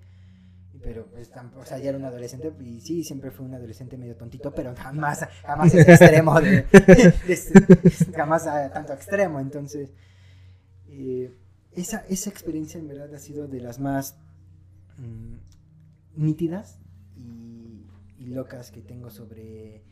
pero 0.83 1.07
pues, 1.07 1.31
o 1.57 1.65
sea, 1.65 1.77
ya 1.79 1.89
era 1.89 1.97
un 1.97 2.05
adolescente 2.05 2.51
y 2.61 2.81
sí, 2.81 3.03
siempre 3.03 3.31
fue 3.31 3.45
un 3.45 3.53
adolescente 3.55 3.97
medio 3.97 4.15
tontito, 4.15 4.53
pero 4.53 4.73
jamás, 4.75 5.27
jamás 5.43 5.73
ese 5.73 5.91
extremo 5.91 6.39
de, 6.39 6.65
de- 6.71 7.91
jamás 8.15 8.47
a 8.47 8.71
tanto 8.71 8.93
extremo. 8.93 9.39
Entonces, 9.39 9.89
eh, 10.87 11.33
esa, 11.73 12.05
esa 12.09 12.29
experiencia 12.29 12.79
en 12.79 12.87
verdad 12.87 13.13
ha 13.13 13.19
sido 13.19 13.47
de 13.47 13.59
las 13.61 13.79
más 13.79 14.15
mm, 14.97 15.35
nítidas 16.15 16.79
y, 17.15 17.85
y 18.19 18.25
locas 18.27 18.71
que 18.71 18.81
tengo 18.81 19.09
sobre, 19.09 19.83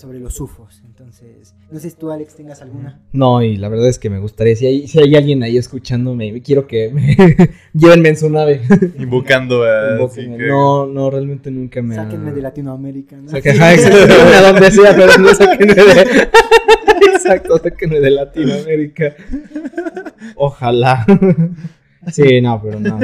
sobre 0.00 0.18
los 0.18 0.40
UFOs. 0.40 0.82
Entonces, 0.84 1.54
no 1.70 1.78
sé 1.78 1.90
si 1.90 1.96
tú, 1.96 2.10
Alex, 2.10 2.34
tengas 2.34 2.60
alguna. 2.62 3.00
No, 3.12 3.42
y 3.42 3.56
la 3.56 3.68
verdad 3.68 3.88
es 3.88 3.98
que 3.98 4.10
me 4.10 4.18
gustaría, 4.18 4.56
si 4.56 4.66
hay, 4.66 4.88
si 4.88 4.98
hay 4.98 5.14
alguien 5.14 5.42
ahí 5.42 5.56
escuchándome, 5.58 6.40
quiero 6.42 6.66
que 6.66 6.90
me 6.90 7.16
llévenme 7.74 8.08
en 8.08 8.16
su 8.16 8.28
nave. 8.30 8.62
Invocando 8.98 9.62
a. 9.62 9.94
así 10.04 10.22
Invóquenme. 10.22 10.36
que- 10.38 10.48
No, 10.48 10.86
no, 10.86 11.10
realmente 11.10 11.50
nunca 11.50 11.82
me 11.82 11.96
ha- 11.96 12.04
Sáquenme 12.04 12.32
de 12.32 12.42
Latinoamérica, 12.42 13.16
¿no? 13.16 13.30
Sáquenme 13.30 13.64
a 13.64 14.52
donde 14.52 14.70
sea, 14.70 14.96
pero 14.96 15.18
no 15.18 15.34
sáquenme 15.34 15.74
de... 15.74 16.28
Exacto, 17.14 17.58
sáquenme 17.58 18.00
de 18.00 18.10
Latinoamérica. 18.10 19.14
Ojalá. 20.36 21.04
Sí, 22.12 22.40
no, 22.40 22.60
pero 22.62 22.80
no. 22.80 22.98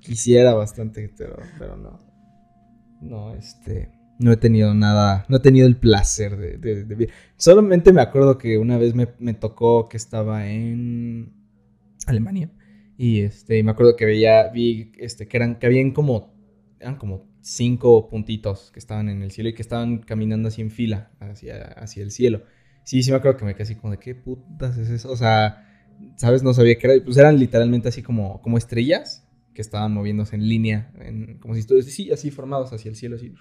Quisiera 0.00 0.52
bastante, 0.54 1.10
pero, 1.16 1.36
pero 1.58 1.76
no. 1.76 1.98
No, 3.00 3.34
este... 3.34 3.90
No 4.18 4.32
he 4.32 4.36
tenido 4.36 4.74
nada, 4.74 5.24
no 5.28 5.38
he 5.38 5.40
tenido 5.40 5.66
el 5.66 5.76
placer 5.76 6.36
de, 6.36 6.58
de, 6.58 7.08
Solamente 7.36 7.92
me 7.92 8.00
acuerdo 8.00 8.38
que 8.38 8.58
una 8.58 8.78
vez 8.78 8.94
me, 8.94 9.08
me 9.18 9.34
tocó 9.34 9.88
que 9.88 9.96
estaba 9.96 10.48
en 10.48 11.32
Alemania. 12.06 12.50
Y 12.96 13.22
este, 13.22 13.62
me 13.62 13.72
acuerdo 13.72 13.96
que 13.96 14.04
veía, 14.04 14.48
vi 14.48 14.92
este, 14.98 15.26
que 15.26 15.36
eran, 15.36 15.58
que 15.58 15.66
habían 15.66 15.90
como, 15.90 16.32
eran 16.78 16.96
como 16.96 17.26
cinco 17.40 18.08
puntitos 18.08 18.70
que 18.72 18.78
estaban 18.78 19.08
en 19.08 19.22
el 19.22 19.30
cielo 19.30 19.50
y 19.50 19.54
que 19.54 19.62
estaban 19.62 19.98
caminando 19.98 20.48
así 20.48 20.62
en 20.62 20.70
fila 20.70 21.10
hacia, 21.20 21.64
hacia 21.72 22.02
el 22.02 22.10
cielo. 22.10 22.42
Sí, 22.84 23.02
sí 23.02 23.10
me 23.10 23.16
acuerdo 23.16 23.38
que 23.38 23.44
me 23.46 23.54
quedé 23.54 23.64
así 23.64 23.74
como 23.74 23.92
de 23.92 23.98
qué 23.98 24.14
putas 24.14 24.78
es 24.78 24.90
eso. 24.90 25.10
O 25.10 25.16
sea, 25.16 25.92
¿sabes? 26.16 26.42
No 26.42 26.54
sabía 26.54 26.78
qué 26.78 26.86
era. 26.86 27.04
Pues 27.04 27.16
eran 27.16 27.38
literalmente 27.38 27.88
así 27.88 28.02
como, 28.02 28.40
como 28.42 28.58
estrellas 28.58 29.26
que 29.54 29.62
estaban 29.62 29.92
moviéndose 29.92 30.36
en 30.36 30.48
línea, 30.48 30.92
en, 31.00 31.38
como 31.38 31.54
si 31.54 31.60
estuvieran, 31.60 31.88
sí, 31.88 32.10
así 32.10 32.30
formados 32.30 32.72
hacia 32.72 32.88
el 32.88 32.96
cielo, 32.96 33.16
así. 33.16 33.32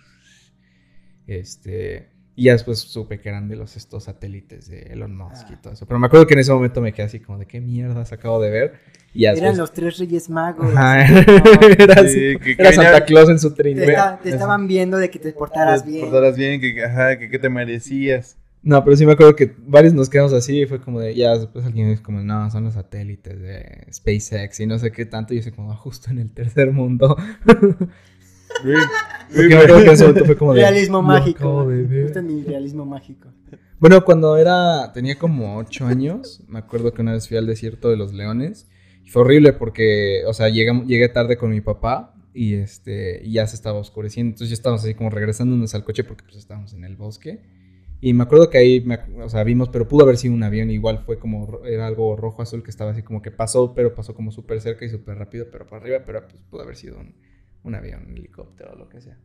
Este, 1.27 2.09
y 2.35 2.45
ya 2.45 2.53
después 2.53 2.79
supe 2.79 3.19
que 3.19 3.29
eran 3.29 3.47
de 3.47 3.55
los 3.55 3.77
estos 3.77 4.05
satélites 4.05 4.67
de 4.69 4.81
Elon 4.91 5.15
Musk 5.15 5.49
y 5.49 5.53
Ah. 5.53 5.59
todo 5.61 5.73
eso. 5.73 5.85
Pero 5.85 5.99
me 5.99 6.07
acuerdo 6.07 6.25
que 6.27 6.33
en 6.33 6.39
ese 6.39 6.51
momento 6.51 6.81
me 6.81 6.93
quedé 6.93 7.05
así 7.05 7.19
como 7.19 7.37
de 7.37 7.45
qué 7.45 7.61
mierdas 7.61 8.11
acabo 8.11 8.41
de 8.41 8.49
ver. 8.49 8.73
Y 9.13 9.21
ya 9.21 9.29
Eran 9.31 9.41
después- 9.43 9.57
los 9.59 9.73
tres 9.73 9.97
reyes 9.99 10.29
magos. 10.29 10.65
Ajá, 10.75 10.97
No, 11.61 11.67
era, 11.67 12.01
así, 12.01 12.09
Sí, 12.09 12.37
que- 12.39 12.55
que 12.55 12.61
era 12.61 12.71
venía- 12.71 12.83
Santa 12.91 13.05
Claus 13.05 13.29
en 13.29 13.39
su 13.39 13.51
te, 13.53 13.61
trineo. 13.63 13.83
esta- 13.85 14.19
te 14.21 14.29
estaban 14.29 14.67
viendo 14.67 14.97
de 14.97 15.09
que 15.11 15.19
te 15.19 15.31
portaras 15.33 15.83
Te 15.85 15.91
bien. 15.91 16.01
portaras 16.05 16.35
bien, 16.35 16.59
que, 16.59 16.83
ajá, 16.83 17.17
que, 17.19 17.29
que 17.29 17.37
te 17.39 17.49
merecías. 17.49 18.37
No, 18.65 18.81
pero 18.83 18.95
sí 18.95 19.05
me 19.05 19.11
acuerdo 19.11 19.35
que 19.35 19.53
varios 19.67 19.93
nos 19.93 20.09
quedamos 20.09 20.31
así 20.31 20.61
y 20.61 20.65
fue 20.65 20.79
como 20.79 21.01
de, 21.01 21.13
ya 21.13 21.37
después 21.37 21.65
alguien 21.65 21.89
es 21.89 21.99
como, 21.99 22.21
no, 22.21 22.49
son 22.49 22.63
los 22.63 22.75
satélites 22.75 23.37
de 23.41 23.87
SpaceX 23.93 24.61
y 24.61 24.65
no 24.65 24.79
sé 24.79 24.89
qué 24.93 25.05
tanto. 25.05 25.33
Y 25.33 25.37
yo 25.37 25.43
sé 25.43 25.51
como, 25.51 25.71
"Ah, 25.71 25.75
justo 25.75 26.09
en 26.11 26.17
el 26.19 26.31
tercer 26.33 26.71
mundo. 26.71 27.15
Güey, 28.63 28.77
Porque 29.33 29.47
me 29.49 29.55
acuerdo 29.55 29.77
que 29.77 29.85
en 29.87 29.91
ese 29.93 30.03
momento 30.05 30.25
fue 30.25 30.37
como 30.37 30.53
de, 30.53 30.61
Realismo 30.61 30.97
"Lo 30.97 31.03
mágico. 31.03 31.37
acabo 31.39 31.69
de 31.69 31.83
ver". 31.83 32.03
Justo 32.03 32.19
en 32.19 32.27
mi 32.27 32.43
realismo 32.43 32.85
mágico. 32.85 33.29
Bueno, 33.79 34.03
cuando 34.05 34.37
era, 34.37 34.91
tenía 34.93 35.17
como 35.17 35.57
ocho 35.57 35.85
años, 35.85 36.43
me 36.47 36.59
acuerdo 36.59 36.93
que 36.93 37.01
una 37.01 37.13
vez 37.13 37.27
fui 37.27 37.37
al 37.37 37.45
desierto 37.47 37.89
de 37.89 37.97
los 37.97 38.13
leones 38.13 38.69
y 39.03 39.09
fue 39.09 39.23
horrible 39.23 39.53
porque, 39.53 40.21
o 40.27 40.33
sea, 40.33 40.49
llegué, 40.49 40.71
llegué 40.85 41.09
tarde 41.09 41.37
con 41.37 41.49
mi 41.49 41.59
papá 41.61 42.15
y 42.33 42.53
este, 42.55 43.21
y 43.23 43.33
ya 43.33 43.45
se 43.47 43.55
estaba 43.55 43.79
oscureciendo, 43.79 44.29
entonces 44.29 44.49
ya 44.49 44.53
estábamos 44.53 44.83
así 44.83 44.93
como 44.93 45.09
regresándonos 45.09 45.75
al 45.75 45.83
coche 45.83 46.03
porque 46.03 46.23
pues 46.23 46.37
estábamos 46.37 46.73
en 46.73 46.83
el 46.85 46.95
bosque 46.95 47.41
y 47.99 48.13
me 48.13 48.23
acuerdo 48.23 48.49
que 48.49 48.57
ahí, 48.57 48.81
me 48.81 48.95
ac- 48.99 49.21
o 49.23 49.29
sea, 49.29 49.43
vimos, 49.43 49.69
pero 49.69 49.87
pudo 49.87 50.03
haber 50.03 50.17
sido 50.17 50.33
un 50.33 50.43
avión, 50.43 50.69
igual 50.71 50.99
fue 51.05 51.19
como, 51.19 51.45
ro- 51.45 51.65
era 51.65 51.85
algo 51.87 52.15
rojo 52.15 52.41
azul 52.41 52.63
que 52.63 52.69
estaba 52.71 52.91
así 52.91 53.01
como 53.01 53.21
que 53.21 53.31
pasó, 53.31 53.73
pero 53.75 53.93
pasó 53.95 54.13
como 54.15 54.31
súper 54.31 54.61
cerca 54.61 54.85
y 54.85 54.89
súper 54.89 55.17
rápido, 55.17 55.47
pero 55.51 55.67
por 55.67 55.81
arriba, 55.81 55.99
pero 56.05 56.21
pues 56.27 56.41
pudo 56.49 56.61
haber 56.63 56.75
sido 56.77 56.99
un, 56.99 57.15
un 57.63 57.75
avión, 57.75 58.05
un 58.07 58.17
helicóptero 58.17 58.73
o 58.73 58.75
lo 58.77 58.89
que 58.89 59.01
sea. 59.01 59.17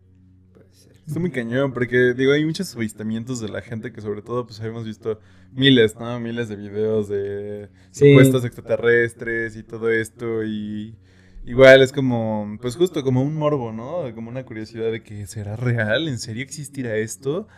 Puede 0.52 0.72
ser. 0.72 0.92
Está 1.06 1.18
muy 1.20 1.30
cañón, 1.30 1.72
porque 1.72 2.14
digo, 2.14 2.32
hay 2.32 2.44
muchos 2.44 2.74
avistamientos 2.76 3.40
de 3.40 3.48
la 3.48 3.60
gente 3.62 3.92
que 3.92 4.00
sobre 4.00 4.22
todo 4.22 4.46
pues 4.46 4.60
hemos 4.60 4.84
visto 4.84 5.20
miles, 5.52 5.96
¿no? 5.96 6.18
Miles 6.20 6.48
de 6.48 6.56
videos 6.56 7.08
de 7.08 7.68
Sí. 7.90 8.10
supuestos 8.10 8.44
extraterrestres 8.44 9.56
y 9.56 9.62
todo 9.62 9.90
esto 9.90 10.44
y 10.44 10.96
igual 11.44 11.82
es 11.82 11.92
como, 11.92 12.58
pues 12.60 12.76
justo 12.76 13.02
como 13.02 13.22
un 13.22 13.34
morbo, 13.34 13.72
¿no? 13.72 14.14
Como 14.14 14.28
una 14.30 14.44
curiosidad 14.44 14.90
de 14.92 15.02
que 15.02 15.26
será 15.26 15.56
real, 15.56 16.08
¿en 16.08 16.18
serio 16.18 16.42
existirá 16.42 16.96
esto? 16.96 17.48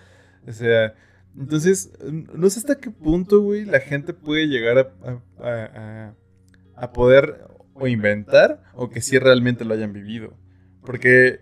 O 0.47 0.53
sea, 0.53 0.95
entonces, 1.37 1.93
no 2.11 2.49
sé 2.51 2.59
hasta 2.61 2.79
qué 2.79 2.91
punto, 2.91 3.41
güey, 3.41 3.65
la 3.65 3.81
gente 3.81 4.13
puede 4.15 4.47
llegar 4.49 4.79
a, 4.79 4.93
a- 5.43 5.65
a- 5.65 6.15
a 6.77 6.93
poder 6.93 7.45
o 7.75 7.87
inventar 7.87 8.63
o 8.75 8.89
que 8.91 9.01
sí 9.01 9.19
realmente 9.19 9.65
lo 9.65 9.75
hayan 9.75 9.93
vivido. 9.93 10.35
Porque 10.85 11.41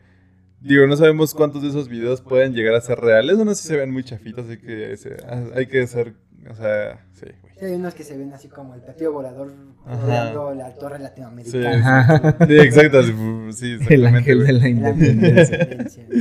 Digo, 0.61 0.89
no 0.89 0.97
sabemos 0.97 1.35
cuántos 1.35 1.63
de 1.63 1.69
esos 1.69 1.89
videos 1.89 2.21
pueden 2.21 2.53
llegar 2.53 2.75
a 2.75 2.81
ser 2.81 2.99
reales. 2.99 3.37
Unos 3.37 3.59
sí 3.59 3.69
se 3.69 3.77
ven 3.77 3.93
muy 3.93 4.03
chafitos, 4.03 4.45
así 4.49 4.59
que 4.59 4.97
se- 4.97 5.17
hay 5.55 5.67
que 5.67 5.87
ser. 5.87 6.15
O 6.51 6.55
sea, 6.57 7.07
sí, 7.13 7.27
güey. 7.43 7.53
Sí, 7.61 7.65
hay 7.65 7.73
unos 7.75 7.95
que 7.95 8.03
se 8.03 8.17
ven 8.17 8.33
así 8.33 8.49
como 8.49 8.75
el 8.75 8.81
platillo 8.81 9.13
volador 9.13 9.53
rodeando 9.87 10.55
la 10.55 10.75
torre 10.75 10.99
latinoamericana. 10.99 12.37
Sí, 12.45 12.57
exacto. 12.59 13.03
sí, 13.05 13.13
El 13.89 14.05
exactamente. 14.05 14.17
ángel 14.19 14.47
de 14.47 14.53
la 14.53 14.69
independencia. 14.69 15.69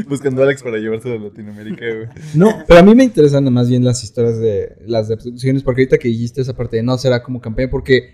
Buscando 0.08 0.42
a 0.42 0.46
Alex 0.46 0.62
para 0.62 0.78
llevarse 0.78 1.10
de 1.10 1.18
Latinoamérica, 1.20 1.86
güey. 1.96 2.08
No, 2.36 2.64
pero 2.68 2.80
a 2.82 2.84
mí 2.84 2.94
me 2.94 3.06
interesan 3.06 3.52
más 3.52 3.70
bien 3.70 3.84
las 3.84 4.04
historias 4.04 4.38
de 4.40 4.76
las 4.86 5.08
de 5.08 5.16
abducciones, 5.16 5.64
porque 5.64 5.82
ahorita 5.82 5.98
que 5.98 6.10
dijiste 6.10 6.42
esa 6.42 6.54
parte 6.56 6.78
de 6.78 6.84
no 6.84 6.96
será 7.00 7.24
como 7.24 7.42
campaña, 7.42 7.70
porque, 7.72 8.14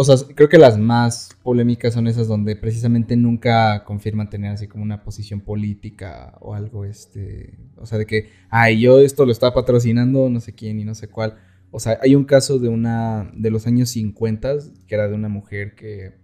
o 0.00 0.04
sea, 0.04 0.14
creo 0.32 0.48
que 0.48 0.58
las 0.58 0.78
más 0.78 1.36
polémicas 1.42 1.92
son 1.92 2.06
esas 2.06 2.28
donde 2.28 2.54
precisamente 2.54 3.16
nunca 3.16 3.82
confirman 3.82 4.30
tener 4.30 4.52
así 4.52 4.68
como 4.68 4.84
una 4.84 5.02
posición 5.02 5.40
política 5.40 6.38
o 6.40 6.54
algo, 6.54 6.84
este, 6.84 7.58
o 7.76 7.84
sea, 7.84 7.98
de 7.98 8.06
que, 8.06 8.30
ay, 8.48 8.80
yo 8.80 9.00
esto 9.00 9.26
lo 9.26 9.32
estaba 9.32 9.54
patrocinando 9.54 10.30
no 10.30 10.38
sé 10.38 10.54
quién 10.54 10.78
y 10.78 10.84
no 10.84 10.94
sé 10.94 11.08
cuál. 11.08 11.38
O 11.72 11.80
sea, 11.80 11.98
hay 12.00 12.14
un 12.14 12.26
caso 12.26 12.60
de 12.60 12.68
una, 12.68 13.28
de 13.34 13.50
los 13.50 13.66
años 13.66 13.88
50, 13.88 14.58
que 14.86 14.94
era 14.94 15.08
de 15.08 15.14
una 15.16 15.28
mujer 15.28 15.74
que, 15.74 16.14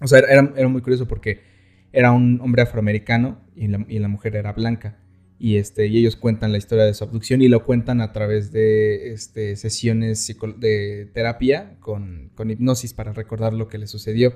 o 0.00 0.06
sea, 0.06 0.20
era, 0.20 0.54
era 0.56 0.68
muy 0.68 0.80
curioso 0.80 1.06
porque 1.06 1.42
era 1.92 2.10
un 2.10 2.40
hombre 2.40 2.62
afroamericano 2.62 3.42
y 3.54 3.68
la, 3.68 3.84
y 3.86 3.98
la 3.98 4.08
mujer 4.08 4.34
era 4.34 4.54
blanca. 4.54 5.03
Y, 5.38 5.56
este, 5.56 5.86
y 5.88 5.98
ellos 5.98 6.16
cuentan 6.16 6.52
la 6.52 6.58
historia 6.58 6.84
de 6.84 6.94
su 6.94 7.02
abducción 7.04 7.42
y 7.42 7.48
lo 7.48 7.64
cuentan 7.64 8.00
a 8.00 8.12
través 8.12 8.52
de 8.52 9.12
este, 9.12 9.56
sesiones 9.56 10.26
de 10.58 11.10
terapia 11.12 11.76
con, 11.80 12.30
con 12.34 12.50
hipnosis 12.50 12.94
para 12.94 13.12
recordar 13.12 13.52
lo 13.52 13.68
que 13.68 13.78
le 13.78 13.86
sucedió. 13.86 14.34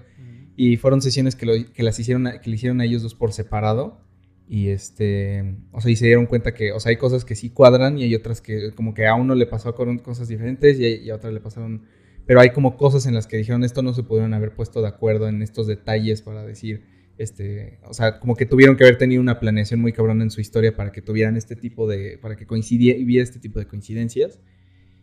Y 0.57 0.76
fueron 0.76 1.01
sesiones 1.01 1.36
que, 1.36 1.46
lo- 1.46 1.72
que 1.72 1.82
las 1.84 1.99
hicieron 2.01 2.26
a- 2.26 2.40
que 2.40 2.51
le 2.51 2.57
hicieron 2.57 2.80
a 2.80 2.84
ellos 2.84 3.03
dos 3.03 3.14
por 3.14 3.32
separado. 3.32 4.01
Y 4.49 4.68
este, 4.68 5.57
o 5.72 5.80
sea, 5.80 5.90
y 5.90 5.96
se 5.96 6.07
dieron 6.07 6.26
cuenta 6.26 6.53
que, 6.55 6.72
o 6.72 6.80
sea, 6.80 6.90
hay 6.90 6.96
cosas 6.96 7.24
que 7.24 7.34
sí 7.36 7.51
cuadran 7.51 7.96
y 7.99 8.03
hay 8.05 8.14
otras 8.14 8.40
que 8.40 8.72
como 8.74 8.92
que 8.94 9.07
a 9.07 9.14
uno 9.14 9.34
le 9.34 9.46
pasó 9.46 9.74
con 9.74 9.99
cosas 9.99 10.26
diferentes 10.26 10.80
y, 10.80 10.84
a- 10.84 10.96
y 10.96 11.11
a 11.11 11.14
otra 11.14 11.30
le 11.30 11.40
pasaron, 11.40 11.84
pero 12.26 12.40
hay 12.40 12.51
como 12.51 12.76
cosas 12.76 13.07
en 13.07 13.14
las 13.14 13.26
que 13.26 13.36
dijeron 13.36 13.62
esto 13.62 13.82
no 13.82 13.92
se 13.94 14.03
pudieron 14.03 14.34
haber 14.34 14.53
puesto 14.55 14.80
de 14.82 14.88
acuerdo 14.88 15.28
en 15.28 15.42
estos 15.42 15.66
detalles 15.66 16.22
para 16.22 16.44
decir, 16.44 16.82
este, 17.18 17.78
o 17.84 17.92
sea, 17.94 18.20
como 18.20 18.34
que 18.36 18.46
tuvieron 18.46 18.76
que 18.76 18.84
haber 18.84 18.96
tenido 18.98 19.20
una 19.20 19.40
planeación 19.40 19.80
muy 19.80 19.92
cabrona 19.92 20.22
en 20.24 20.30
su 20.30 20.40
historia 20.40 20.74
para 20.76 20.92
que 20.92 21.02
tuvieran 21.02 21.36
este 21.36 21.56
tipo 21.56 21.86
de, 21.88 22.18
para 22.18 22.36
que 22.36 22.46
coincidiera 22.46 23.22
este 23.22 23.38
tipo 23.40 23.58
de 23.58 23.66
coincidencias. 23.66 24.40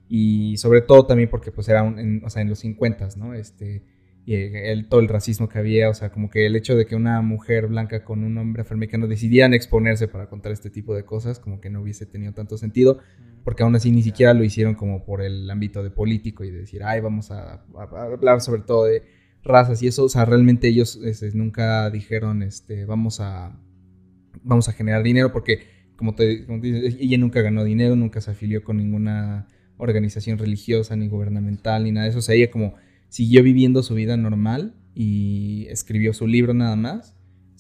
Y 0.08 0.58
sobre 0.58 0.82
todo 0.82 1.06
también 1.08 1.30
porque 1.30 1.52
pues 1.52 1.68
era 1.68 1.84
un- 1.84 2.00
en, 2.00 2.22
o 2.24 2.30
sea, 2.30 2.42
en 2.42 2.50
los 2.50 2.60
50, 2.60 3.08
¿no? 3.18 3.34
Este, 3.34 3.84
y 4.26 4.36
el, 4.36 4.88
todo 4.88 5.00
el 5.02 5.08
racismo 5.08 5.50
que 5.50 5.60
había, 5.60 5.90
o 5.90 5.94
sea, 5.94 6.12
como 6.12 6.30
que 6.30 6.46
el 6.46 6.56
hecho 6.56 6.76
de 6.76 6.86
que 6.86 6.96
una 6.96 7.22
mujer 7.22 7.68
blanca 7.68 8.04
con 8.04 8.24
un 8.24 8.38
hombre 8.38 8.62
afroamericano 8.64 9.08
decidieran 9.08 9.54
exponerse 9.54 10.08
para 10.08 10.28
contar 10.30 10.52
este 10.52 10.70
tipo 10.70 10.96
de 10.96 11.06
cosas, 11.06 11.40
como 11.40 11.60
que 11.62 11.70
no 11.70 11.82
hubiese 11.82 12.06
tenido 12.06 12.34
tanto 12.34 12.58
sentido, 12.58 13.00
porque 13.44 13.64
aún 13.64 13.76
así 13.76 13.92
ni 13.92 14.02
siquiera 14.04 14.34
lo 14.34 14.44
hicieron 14.44 14.74
como 14.76 15.04
por 15.06 15.22
el 15.22 15.50
ámbito 15.50 15.84
de 15.84 15.92
político 15.92 16.44
y 16.44 16.52
de 16.52 16.60
decir, 16.60 16.84
ay, 16.84 17.02
vamos 17.02 17.30
a, 17.32 17.54
a- 17.76 17.90
a 17.92 18.04
hablar 18.04 18.42
sobre 18.42 18.62
todo 18.64 18.86
de 18.86 19.04
razas 19.46 19.82
y 19.82 19.88
eso, 19.88 20.04
o 20.04 20.10
sea, 20.10 20.26
realmente 20.26 20.68
ellos 20.68 21.00
este, 21.06 21.32
nunca 21.34 21.90
dijeron, 21.90 22.44
este, 22.44 22.86
vamos 22.86 23.20
a, 23.22 23.58
vamos 24.44 24.68
a 24.68 24.74
generar 24.74 25.04
dinero, 25.04 25.32
porque 25.32 25.60
como 25.96 26.16
te, 26.16 26.46
como 26.46 26.60
dices, 26.60 26.98
ella 27.00 27.18
nunca 27.18 27.42
ganó 27.42 27.64
dinero, 27.64 27.96
nunca 27.96 28.20
se 28.20 28.32
afilió 28.32 28.64
con 28.64 28.78
ninguna 28.78 29.48
organización 29.78 30.38
religiosa, 30.38 30.96
ni 30.96 31.08
gubernamental, 31.08 31.84
ni 31.84 31.92
nada 31.92 32.06
de 32.06 32.10
eso, 32.10 32.20
o 32.20 32.24
sea, 32.24 32.36
ella 32.36 32.52
como 32.52 32.74
siguió 33.08 33.44
viviendo 33.44 33.84
su 33.84 33.94
vida 33.94 34.18
normal 34.18 34.76
y 34.96 35.68
escribió 35.70 36.14
su 36.14 36.28
libro 36.28 36.54
nada 36.54 36.76
más, 36.76 37.16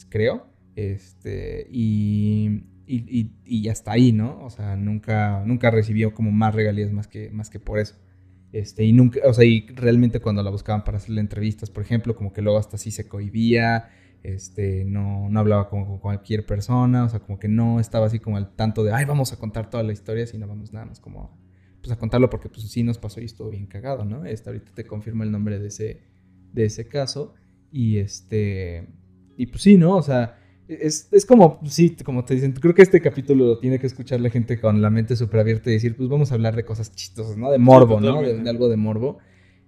creo, 0.09 0.47
este, 0.75 1.67
y, 1.71 2.63
y, 2.88 2.97
y, 3.19 3.31
y 3.45 3.69
hasta 3.69 3.91
ahí, 3.91 4.11
¿no? 4.11 4.43
O 4.43 4.49
sea, 4.49 4.75
nunca, 4.75 5.43
nunca 5.45 5.71
recibió 5.71 6.13
como 6.13 6.31
más 6.31 6.55
regalías 6.55 6.91
más 6.91 7.07
que, 7.07 7.29
más 7.31 7.49
que 7.49 7.59
por 7.59 7.79
eso. 7.79 7.95
Este, 8.55 8.85
y 8.85 8.93
nunca, 8.93 9.19
o 9.25 9.33
sea, 9.33 9.43
y 9.43 9.67
realmente 9.67 10.21
cuando 10.21 10.41
la 10.41 10.49
buscaban 10.49 10.85
para 10.85 10.95
hacerle 10.95 11.19
entrevistas, 11.19 11.69
por 11.69 11.83
ejemplo, 11.83 12.15
como 12.15 12.31
que 12.31 12.41
luego 12.41 12.57
hasta 12.57 12.77
así 12.77 12.89
se 12.89 13.05
cohibía, 13.05 13.89
este, 14.23 14.85
no, 14.85 15.27
no 15.29 15.39
hablaba 15.41 15.67
como 15.67 15.85
con 15.85 15.99
cualquier 15.99 16.45
persona, 16.45 17.03
o 17.03 17.09
sea, 17.09 17.19
como 17.19 17.37
que 17.37 17.49
no 17.49 17.81
estaba 17.81 18.05
así 18.05 18.19
como 18.19 18.37
al 18.37 18.55
tanto 18.55 18.85
de, 18.85 18.93
ay, 18.93 19.03
vamos 19.03 19.33
a 19.33 19.39
contar 19.39 19.69
toda 19.69 19.83
la 19.83 19.91
historia, 19.91 20.25
sino 20.25 20.47
vamos 20.47 20.71
nada 20.71 20.85
más 20.85 21.01
como, 21.01 21.37
pues 21.81 21.91
a 21.91 21.99
contarlo 21.99 22.29
porque 22.29 22.47
pues 22.47 22.71
sí 22.71 22.81
nos 22.81 22.97
pasó 22.97 23.19
y 23.19 23.25
estuvo 23.25 23.49
bien 23.49 23.65
cagado, 23.65 24.05
¿no? 24.05 24.23
Este, 24.23 24.51
ahorita 24.51 24.71
te 24.73 24.85
confirmo 24.85 25.23
el 25.23 25.31
nombre 25.31 25.59
de 25.59 25.67
ese, 25.67 26.03
de 26.53 26.63
ese 26.63 26.87
caso, 26.87 27.33
y 27.73 27.97
este, 27.97 28.87
y 29.35 29.47
pues 29.47 29.63
sí, 29.63 29.75
¿no? 29.75 29.97
O 29.97 30.01
sea, 30.01 30.39
es, 30.68 31.07
es 31.11 31.26
como, 31.26 31.59
sí, 31.66 31.95
como 32.03 32.26
te 32.26 32.34
dicen, 32.36 32.53
creo 32.53 32.74
que 32.74 32.82
este 32.82 33.01
capítulo 33.01 33.45
lo 33.45 33.59
tiene 33.59 33.80
que 33.80 33.88
escuchar 33.88 34.20
la 34.22 34.30
gente 34.30 34.59
con 34.59 34.82
la 34.82 34.89
mente 34.89 35.16
súper 35.16 35.39
abierta 35.41 35.70
y 35.70 35.74
decir, 35.74 35.95
pues 35.95 36.09
vamos 36.09 36.32
a 36.32 36.36
hablar 36.36 36.55
de 36.55 36.66
cosas 36.66 36.93
chistosas, 36.95 37.38
¿no? 37.38 37.51
De 37.51 37.57
morbo, 37.57 37.99
¿no? 37.99 38.22
De, 38.22 38.49
algo 38.49 38.70
de 38.70 38.78
morbo. 38.78 39.18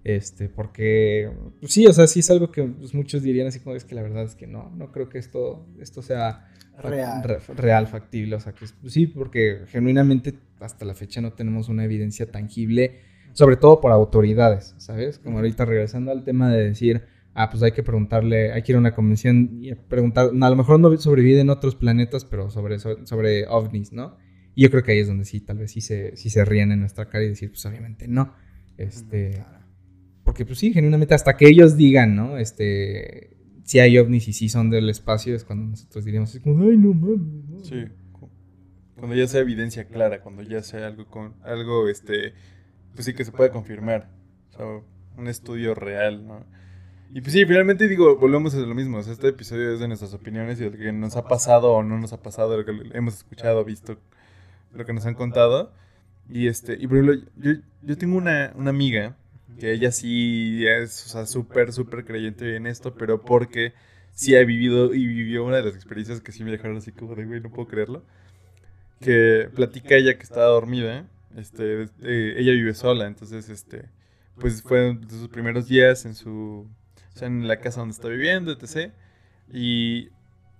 Este, 0.04 0.48
porque, 0.48 1.30
pues 1.60 1.72
sí, 1.72 1.86
o 1.86 1.92
sea, 1.92 2.06
sí 2.06 2.20
es 2.20 2.30
algo 2.30 2.50
que 2.50 2.62
pues, 2.62 2.94
muchos 2.94 3.22
dirían 3.22 3.46
así 3.48 3.60
como 3.60 3.74
es 3.76 3.84
que 3.84 3.94
la 3.94 4.02
verdad 4.02 4.24
es 4.24 4.34
que 4.36 4.46
no, 4.46 4.70
no 4.76 4.90
creo 4.92 5.08
que 5.08 5.18
esto, 5.18 5.66
esto 5.80 6.02
sea 6.02 6.48
fa- 6.80 6.88
Real. 6.88 7.22
re- 7.24 7.38
real, 7.56 7.86
factible, 7.88 8.36
o 8.36 8.40
sea, 8.40 8.52
que 8.52 8.66
pues, 8.80 8.92
sí, 8.92 9.06
porque 9.06 9.62
genuinamente 9.66 10.34
hasta 10.60 10.84
la 10.84 10.94
fecha 10.94 11.20
no 11.20 11.32
tenemos 11.32 11.68
una 11.68 11.84
evidencia 11.84 12.30
tangible, 12.30 13.00
sobre 13.32 13.56
todo 13.56 13.80
por 13.80 13.92
autoridades, 13.92 14.74
¿sabes? 14.78 15.18
Como 15.18 15.38
ahorita 15.38 15.64
regresando 15.64 16.10
al 16.12 16.24
tema 16.24 16.50
de 16.50 16.64
decir, 16.64 17.02
ah, 17.38 17.48
pues 17.50 17.62
hay 17.62 17.72
que 17.72 17.82
preguntarle, 17.82 18.52
hay 18.52 18.62
que 18.62 18.72
ir 18.72 18.76
a 18.76 18.80
una 18.80 18.94
convención 18.94 19.58
y 19.62 19.74
preguntar, 19.74 20.30
a 20.40 20.50
lo 20.50 20.56
mejor 20.56 20.80
no 20.80 20.96
sobrevive 20.98 21.40
en 21.40 21.50
otros 21.50 21.74
planetas, 21.76 22.24
pero 22.24 22.50
sobre, 22.50 22.78
so- 22.78 23.06
sobre 23.06 23.46
ovnis, 23.46 23.92
¿no? 23.92 24.16
Y 24.54 24.62
yo 24.64 24.70
creo 24.70 24.82
que 24.82 24.92
ahí 24.92 24.98
es 24.98 25.06
donde 25.06 25.24
sí, 25.24 25.40
tal 25.40 25.58
vez 25.58 25.70
sí 25.70 25.80
se, 25.80 26.16
sí 26.16 26.30
se 26.30 26.44
ríen 26.44 26.72
en 26.72 26.80
nuestra 26.80 27.08
cara 27.08 27.24
y 27.24 27.28
decir, 27.28 27.50
pues 27.50 27.64
obviamente 27.66 28.08
no. 28.08 28.34
Este, 28.76 29.44
porque 30.24 30.44
pues 30.44 30.58
sí, 30.58 30.72
genuinamente 30.72 31.14
hasta 31.14 31.36
que 31.36 31.48
ellos 31.48 31.76
digan, 31.76 32.16
¿no? 32.16 32.38
Este, 32.38 33.36
si 33.64 33.78
hay 33.78 33.98
ovnis 33.98 34.28
y 34.28 34.32
si 34.32 34.48
son 34.48 34.68
del 34.70 34.90
espacio, 34.90 35.34
es 35.34 35.44
cuando 35.44 35.66
nosotros 35.70 36.04
diríamos, 36.04 36.30
así 36.30 36.40
como, 36.40 36.64
ay, 36.64 36.76
no 36.76 36.92
mames. 36.92 37.44
no". 37.48 37.64
Sí. 37.64 37.84
Cuando 38.96 39.14
ya 39.14 39.28
sea 39.28 39.42
evidencia 39.42 39.84
clara, 39.86 40.20
cuando 40.22 40.42
ya 40.42 40.60
sea 40.62 40.88
algo 40.88 41.06
con 41.06 41.34
algo 41.44 41.88
este 41.88 42.34
pues 42.94 43.06
sí 43.06 43.14
que 43.14 43.24
se 43.24 43.30
puede 43.30 43.50
confirmar. 43.50 44.10
O 44.48 44.56
sea, 44.56 44.66
un 45.16 45.28
estudio 45.28 45.76
real, 45.76 46.26
¿no? 46.26 46.44
Y 47.12 47.20
pues 47.22 47.32
sí, 47.32 47.44
finalmente 47.46 47.88
digo, 47.88 48.16
volvemos 48.16 48.54
a 48.54 48.58
lo 48.58 48.74
mismo. 48.74 48.98
O 48.98 49.02
sea, 49.02 49.12
este 49.12 49.28
episodio 49.28 49.72
es 49.72 49.80
de 49.80 49.88
nuestras 49.88 50.12
opiniones 50.12 50.60
y 50.60 50.64
de 50.64 50.70
lo 50.70 50.76
que 50.76 50.92
nos 50.92 51.16
ha 51.16 51.26
pasado 51.26 51.72
o 51.72 51.82
no 51.82 51.98
nos 51.98 52.12
ha 52.12 52.22
pasado, 52.22 52.50
de 52.50 52.58
lo 52.58 52.64
que 52.64 52.96
hemos 52.96 53.14
escuchado, 53.14 53.64
visto, 53.64 53.98
lo 54.74 54.84
que 54.84 54.92
nos 54.92 55.06
han 55.06 55.14
contado. 55.14 55.72
Y 56.28 56.48
este, 56.48 56.76
y 56.78 56.86
por 56.86 56.98
ejemplo, 56.98 57.30
yo, 57.36 57.52
yo 57.82 57.96
tengo 57.96 58.16
una, 58.18 58.52
una 58.56 58.70
amiga 58.70 59.16
que 59.58 59.72
ella 59.72 59.90
sí 59.90 60.66
es, 60.66 61.06
o 61.06 61.08
sea, 61.08 61.26
súper, 61.26 61.72
súper 61.72 62.04
creyente 62.04 62.56
en 62.56 62.66
esto, 62.66 62.94
pero 62.94 63.22
porque 63.22 63.72
sí 64.12 64.36
ha 64.36 64.44
vivido 64.44 64.94
y 64.94 65.06
vivió 65.06 65.44
una 65.44 65.56
de 65.56 65.62
las 65.64 65.74
experiencias 65.74 66.20
que 66.20 66.32
sí 66.32 66.44
me 66.44 66.50
dejaron 66.50 66.76
así 66.76 66.92
como 66.92 67.14
de, 67.14 67.24
güey, 67.24 67.40
no 67.40 67.50
puedo 67.50 67.68
creerlo. 67.68 68.04
Que 69.00 69.48
platica 69.54 69.94
ella 69.94 70.16
que 70.18 70.24
estaba 70.24 70.46
dormida, 70.46 71.06
este, 71.36 71.84
eh, 72.02 72.34
ella 72.36 72.52
vive 72.52 72.74
sola, 72.74 73.06
entonces, 73.06 73.48
este, 73.48 73.84
pues 74.38 74.62
fue 74.62 74.94
de 74.94 75.10
sus 75.10 75.28
primeros 75.28 75.68
días 75.68 76.04
en 76.04 76.14
su, 76.14 76.66
sea, 77.18 77.28
en 77.28 77.48
la 77.48 77.60
casa 77.60 77.80
donde 77.80 77.94
está 77.94 78.08
viviendo, 78.08 78.52
etc. 78.52 78.92
Y 79.52 80.08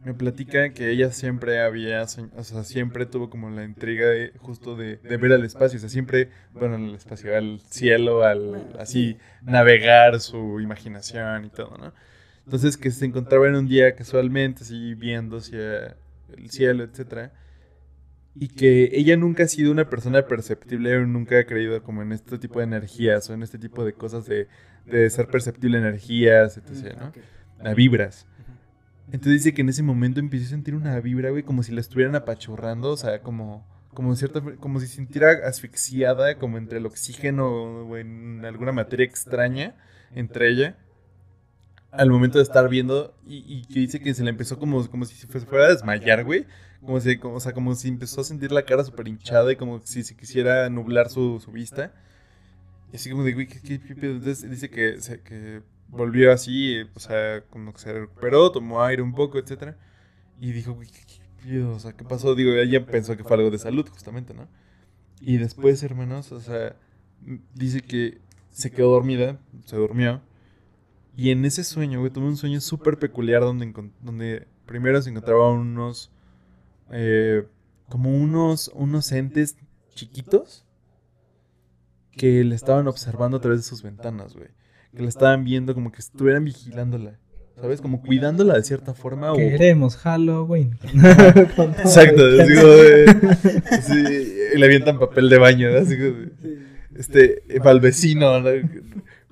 me 0.05 0.15
platica 0.15 0.73
que 0.73 0.91
ella 0.91 1.11
siempre 1.11 1.61
había, 1.61 2.03
o 2.03 2.45
sea, 2.45 2.65
siempre 2.65 3.07
tuvo 3.07 3.31
como 3.31 3.51
la 3.51 3.65
intriga 3.65 4.07
de, 4.07 4.33
justo 4.39 4.77
de, 4.77 4.97
de 4.97 5.17
ver 5.17 5.33
al 5.33 5.45
espacio, 5.45 5.77
o 5.79 5.81
sea, 5.81 5.89
siempre, 5.89 6.31
bueno, 6.53 6.77
al 6.77 6.95
espacio, 6.95 7.37
al 7.37 7.61
cielo, 7.61 8.23
al, 8.23 8.77
así, 8.79 9.19
navegar 9.43 10.21
su 10.21 10.61
imaginación 10.61 11.47
y 11.47 11.51
todo, 11.51 11.77
¿no? 11.79 11.93
Entonces 12.45 12.77
que 12.77 12.91
se 12.91 13.05
encontraba 13.05 13.49
en 13.49 13.57
un 13.57 13.69
día 13.69 13.95
casualmente, 13.95 14.63
así, 14.63 14.95
viendo 14.95 15.39
hacia 15.39 15.97
el 16.37 16.51
cielo, 16.51 16.85
etcétera, 16.85 17.33
y 18.41 18.49
que 18.49 18.91
ella 18.93 19.17
nunca 19.17 19.45
ha 19.45 19.49
sido 19.49 19.73
una 19.73 19.89
persona 19.89 20.27
perceptible, 20.27 20.97
o 20.97 21.07
nunca 21.07 21.39
ha 21.41 21.45
creído 21.45 21.83
como 21.83 22.03
en 22.03 22.13
este 22.13 22.39
tipo 22.39 22.61
de 22.61 22.67
energías, 22.67 23.29
o 23.31 23.35
en 23.35 23.43
este 23.43 23.59
tipo 23.59 23.85
de 23.85 23.95
cosas 23.95 24.27
de, 24.27 24.49
de 24.87 25.11
ser 25.11 25.27
perceptible 25.27 25.79
energías, 25.79 26.57
etc., 26.57 26.97
¿no? 26.99 27.13
A 27.69 27.75
vibras. 27.75 28.27
Entonces 29.07 29.45
dice 29.45 29.55
que 29.55 29.63
en 29.63 29.71
ese 29.71 29.83
momento 29.83 30.21
empecé 30.21 30.45
a 30.45 30.49
sentir 30.51 30.75
una 30.75 31.01
vibra, 31.01 31.31
güey, 31.31 31.43
como 31.43 31.63
si 31.63 31.73
la 31.73 31.81
estuvieran 31.81 32.15
apachurrando, 32.15 32.91
o 32.93 32.97
sea, 32.97 33.23
como, 33.23 33.67
como 33.93 34.15
cierta, 34.15 34.41
como 34.61 34.79
si 34.79 34.87
sintiera 34.87 35.49
asfixiada, 35.49 36.37
como 36.37 36.59
entre 36.59 36.79
el 36.79 36.87
oxígeno 36.87 37.49
o 37.49 37.97
en 37.97 38.45
alguna 38.45 38.71
materia 38.71 39.05
extraña 39.05 39.75
entre 40.15 40.51
ella, 40.51 40.77
al 41.91 42.11
momento 42.11 42.39
de 42.39 42.45
estar 42.45 42.69
viendo, 42.69 43.15
y, 43.27 43.39
y 43.47 43.63
que 43.67 43.81
dice 43.81 44.01
que 44.01 44.15
se 44.15 44.23
le 44.25 44.31
empezó 44.31 44.59
como, 44.59 44.87
como 44.91 45.05
si 45.05 45.15
se 45.17 45.27
fuera 45.27 45.67
a 45.67 45.69
desmayar, 45.71 46.25
güey, 46.25 46.47
como 46.81 47.01
si, 47.01 47.17
como, 47.19 47.37
o 47.37 47.41
sea, 47.41 47.53
como 47.53 47.75
si 47.75 47.89
empezó 47.89 48.21
a 48.21 48.25
sentir 48.25 48.53
la 48.53 48.65
cara 48.65 48.85
súper 48.85 49.09
hinchada 49.09 49.53
y 49.53 49.57
como 49.57 49.81
si 49.81 50.03
se 50.05 50.17
quisiera 50.17 50.69
nublar 50.71 51.11
su, 51.11 51.41
su 51.41 51.51
vista. 51.53 51.93
Y 52.93 52.97
así 52.97 53.11
como 53.11 53.25
de, 53.25 53.33
güey, 53.35 53.47
¿qué, 53.47 53.61
qué- 53.61 53.81
qué 53.81 53.95
pedo? 53.95 54.13
Entonces 54.13 54.49
dice 54.51 54.71
que, 54.71 55.01
se- 55.01 55.21
que 55.23 55.63
volvió 55.89 56.33
así, 56.33 56.81
o 56.95 57.01
sea, 57.01 57.43
como 57.51 57.73
que 57.73 57.81
se 57.81 57.93
recuperó, 57.93 58.51
tomó 58.53 58.83
aire 58.83 59.03
un 59.03 59.15
poco, 59.15 59.39
etcétera. 59.39 59.77
Y 60.41 60.53
dijo, 60.53 60.73
güey, 60.75 60.89
¿qué, 60.91 61.01
qué? 61.43 61.63
O 61.63 61.79
sea, 61.79 61.93
¿qué 61.95 62.05
pasó? 62.05 62.35
Digo, 62.35 62.53
ella 62.53 62.87
pensó 62.87 63.17
que 63.17 63.25
fue 63.25 63.37
algo 63.37 63.51
de 63.51 63.59
salud, 63.59 63.89
justamente, 63.89 64.35
¿no? 64.35 64.49
Y 65.21 65.39
después, 65.39 65.83
hermanos, 65.83 66.33
o 66.33 66.41
sea, 66.41 66.77
dice 67.55 67.83
que 67.83 68.21
se 68.51 68.71
quedó 68.71 68.93
dormida, 68.93 69.39
se 69.67 69.77
durmió. 69.77 70.23
Y 71.21 71.33
en 71.33 71.45
ese 71.45 71.65
sueño, 71.65 71.99
güey, 71.99 72.13
tuvo 72.13 72.27
un 72.27 72.37
sueño 72.37 72.61
súper 72.61 72.97
peculiar 72.97 73.43
donde, 73.43 73.73
donde 74.01 74.47
primero 74.67 75.03
se 75.03 75.11
encontraban 75.11 75.57
unos, 75.59 76.13
eh, 76.93 77.45
como 77.89 78.15
unos, 78.15 78.71
unos 78.73 79.11
entes 79.11 79.57
chiquitos 79.97 80.65
que 82.13 82.45
le 82.45 82.55
estaban 82.55 82.87
observando 82.87 83.39
a 83.39 83.41
través 83.41 83.59
de 83.61 83.65
sus 83.65 83.83
ventanas, 83.83 84.35
güey. 84.37 84.47
Que 84.95 85.03
la 85.03 85.09
estaban 85.09 85.43
viendo 85.43 85.75
como 85.75 85.91
que 85.91 85.99
estuvieran 85.99 86.45
vigilándola, 86.45 87.19
¿sabes? 87.61 87.81
Como 87.81 88.01
cuidándola 88.01 88.55
de 88.55 88.63
cierta 88.63 88.95
forma. 88.95 89.33
o- 89.33 89.37
Queremos 89.37 89.97
Halloween. 89.97 90.79
Exacto, 90.85 92.23
así 92.41 92.55
como 92.55 92.73
de- 92.75 93.83
sí, 93.83 94.57
le 94.57 94.65
avientan 94.67 95.01
papel 95.01 95.29
de 95.29 95.39
baño, 95.39 95.69
¿no? 95.73 95.79
Así 95.79 95.97
como 95.97 96.11
de- 96.11 96.69
este, 96.97 97.43
vecino, 97.81 98.39
¿no? 98.41 98.51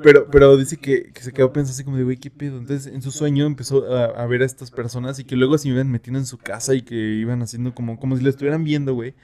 Pero, 0.03 0.29
pero 0.31 0.57
dice 0.57 0.77
que, 0.77 1.11
que 1.13 1.23
se 1.23 1.33
quedó 1.33 1.53
pensando 1.53 1.73
así 1.73 1.85
como 1.85 1.97
de, 1.97 2.05
güey, 2.05 2.19
¿qué 2.19 2.31
pedo? 2.31 2.59
Entonces, 2.59 2.93
en 2.93 3.01
su 3.01 3.11
sueño 3.11 3.47
empezó 3.47 3.91
a, 3.95 4.27
ver 4.27 4.43
a 4.43 4.45
estas 4.45 4.71
personas 4.71 5.19
y 5.19 5.25
que 5.25 5.37
luego 5.37 5.57
se 5.57 5.69
iban 5.69 5.91
metiendo 5.91 6.19
en 6.19 6.27
su 6.27 6.37
casa 6.39 6.75
y 6.75 6.83
que 6.83 6.95
iban 6.95 7.41
haciendo 7.41 7.75
como, 7.75 7.99
como 7.99 8.17
si 8.17 8.23
la 8.23 8.31
estuvieran 8.31 8.65
viendo, 8.65 8.95
güey. 8.95 9.15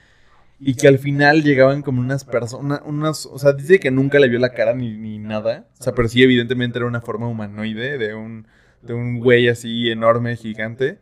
Y 0.58 0.74
que 0.74 0.88
al 0.88 0.98
final 0.98 1.42
llegaban 1.42 1.82
como 1.82 2.00
unas 2.00 2.24
personas, 2.24 2.80
unas, 2.86 3.26
o 3.26 3.38
sea, 3.38 3.52
dice 3.52 3.80
que 3.80 3.90
nunca 3.90 4.18
le 4.18 4.28
vio 4.28 4.38
la 4.38 4.54
cara 4.54 4.74
ni, 4.74 4.96
ni 4.96 5.18
nada. 5.18 5.66
O 5.78 5.82
sea, 5.82 5.92
pero 5.94 6.08
sí, 6.08 6.22
evidentemente 6.22 6.78
era 6.78 6.86
una 6.86 7.00
forma 7.00 7.26
humanoide 7.28 7.98
de 7.98 8.14
un, 8.14 8.46
de 8.80 8.94
un 8.94 9.18
güey 9.18 9.48
así 9.48 9.90
enorme, 9.90 10.36
gigante 10.36 11.00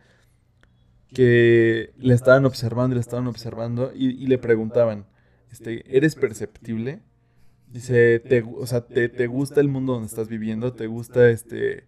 que 1.12 1.92
le 1.98 2.14
estaban 2.14 2.44
observando 2.44 2.94
le 2.94 3.00
estaban 3.00 3.26
observando 3.26 3.92
y, 3.94 4.10
y 4.10 4.26
le 4.26 4.38
preguntaban, 4.38 5.06
este, 5.50 5.84
¿eres 5.96 6.14
perceptible? 6.14 7.00
Dice, 7.72 8.18
te, 8.20 8.42
o 8.42 8.66
sea, 8.66 8.80
te, 8.86 9.08
te 9.08 9.26
gusta 9.28 9.60
el 9.60 9.68
mundo 9.68 9.92
donde 9.92 10.06
estás 10.08 10.28
viviendo? 10.28 10.72
¿Te 10.72 10.86
gusta 10.88 11.30
este, 11.30 11.84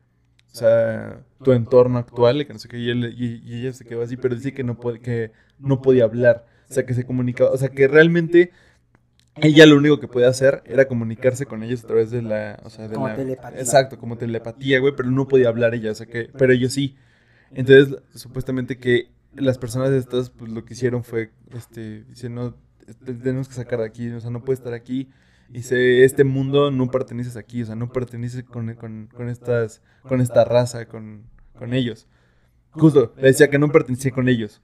o 0.52 0.54
sea, 0.54 1.24
tu 1.42 1.52
entorno 1.52 1.98
actual? 1.98 2.40
Y 2.40 2.44
que 2.46 2.52
no 2.52 2.58
sé 2.60 2.68
qué, 2.68 2.78
y, 2.78 2.90
él- 2.90 3.14
y- 3.18 3.42
y 3.44 3.60
ella 3.60 3.72
se 3.72 3.84
quedó 3.84 4.02
así, 4.02 4.16
pero 4.16 4.34
dice 4.36 4.52
que 4.54 4.62
no, 4.62 4.78
puede, 4.78 5.00
que 5.00 5.32
no 5.58 5.82
podía 5.82 6.04
hablar, 6.04 6.46
o 6.70 6.72
sea, 6.72 6.86
que 6.86 6.94
se 6.94 7.04
comunicaba, 7.04 7.50
o 7.50 7.56
sea, 7.56 7.68
que 7.70 7.88
realmente 7.88 8.52
ella 9.36 9.66
lo 9.66 9.76
único 9.76 9.98
que 9.98 10.06
podía 10.08 10.28
hacer 10.28 10.62
era 10.66 10.86
comunicarse 10.86 11.46
con 11.46 11.62
ellos 11.64 11.82
a 11.84 11.86
través 11.88 12.10
de 12.12 12.22
la, 12.22 12.60
o 12.64 12.70
sea, 12.70 12.86
de 12.86 12.94
Como 12.94 13.08
la- 13.08 13.16
telepatía. 13.16 13.60
Exacto, 13.60 13.98
como 13.98 14.16
telepatía, 14.16 14.78
güey, 14.78 14.94
pero 14.96 15.10
no 15.10 15.26
podía 15.26 15.48
hablar 15.48 15.74
ella, 15.74 15.90
o 15.90 15.94
sea 15.94 16.06
que, 16.06 16.30
pero 16.38 16.52
ellos 16.52 16.72
sí. 16.74 16.96
Entonces, 17.50 17.96
supuestamente 18.14 18.78
que 18.78 19.08
las 19.34 19.58
personas 19.58 19.90
estas, 19.90 20.30
pues 20.30 20.52
lo 20.52 20.64
que 20.64 20.74
hicieron 20.74 21.02
fue, 21.02 21.30
este, 21.56 22.04
dicen, 22.04 22.34
no, 22.34 22.54
tenemos 23.04 23.48
que 23.48 23.54
sacar 23.54 23.80
de 23.80 23.86
aquí, 23.86 24.10
o 24.10 24.20
sea, 24.20 24.30
no 24.30 24.44
puede 24.44 24.58
estar 24.58 24.74
aquí. 24.74 25.08
Dice, 25.52 26.04
este 26.04 26.24
mundo 26.24 26.70
no 26.70 26.90
perteneces 26.90 27.36
aquí, 27.36 27.62
o 27.62 27.66
sea, 27.66 27.74
no 27.74 27.90
perteneces 27.92 28.42
con, 28.44 28.74
con, 28.74 29.08
con 29.14 29.28
estas, 29.28 29.82
con 30.02 30.20
esta 30.22 30.44
raza, 30.44 30.86
con, 30.86 31.24
con 31.58 31.74
ellos. 31.74 32.06
Justo, 32.70 33.12
le 33.18 33.28
decía 33.28 33.50
que 33.50 33.58
no 33.58 33.70
pertenecía 33.70 34.10
con 34.12 34.28
ellos. 34.28 34.62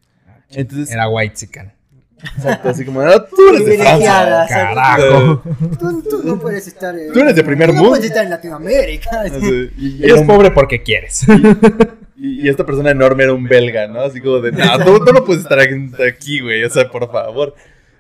Entonces, 0.51 0.91
Era 0.91 1.09
White 1.11 1.35
Chican. 1.35 1.75
exacto, 2.23 2.71
así 2.71 2.87
como, 2.87 3.03
ah, 3.03 3.27
tú 3.29 3.37
eres 3.55 3.67
de 3.67 3.77
Francia. 3.79 4.47
Carajo. 4.49 5.43
Tú, 5.79 6.03
tú 6.09 6.23
no 6.25 6.41
puedes 6.41 6.67
estar. 6.67 6.99
eh, 6.99 7.11
Tú 7.13 7.21
eres 7.21 7.37
de 7.37 7.45
primer 7.45 7.69
tú 7.69 7.75
no 7.75 7.79
mundo. 7.81 7.91
puedes 7.91 8.07
estar 8.07 8.25
en 8.25 8.31
Latinoamérica. 8.31 9.21
Así, 9.27 9.71
y- 9.77 9.89
y 10.01 10.05
Eres 10.05 10.21
un- 10.23 10.27
pobre 10.27 10.51
porque 10.51 10.83
quieres. 10.83 11.27
Y, 12.17 12.47
y 12.47 12.49
esta 12.49 12.65
persona 12.65 12.91
enorme 12.91 13.25
era 13.25 13.35
un 13.35 13.45
belga, 13.45 13.87
¿no? 13.89 14.01
Así 14.01 14.21
como 14.23 14.41
de, 14.41 14.53
no, 14.53 14.85
tú, 14.85 15.05
tú 15.05 15.13
no 15.13 15.23
puedes 15.25 15.43
estar 15.43 15.61
aquí, 15.61 16.41
güey, 16.41 16.65
o 16.65 16.71
sea, 16.71 16.91
por 16.91 17.13
favor. 17.13 17.55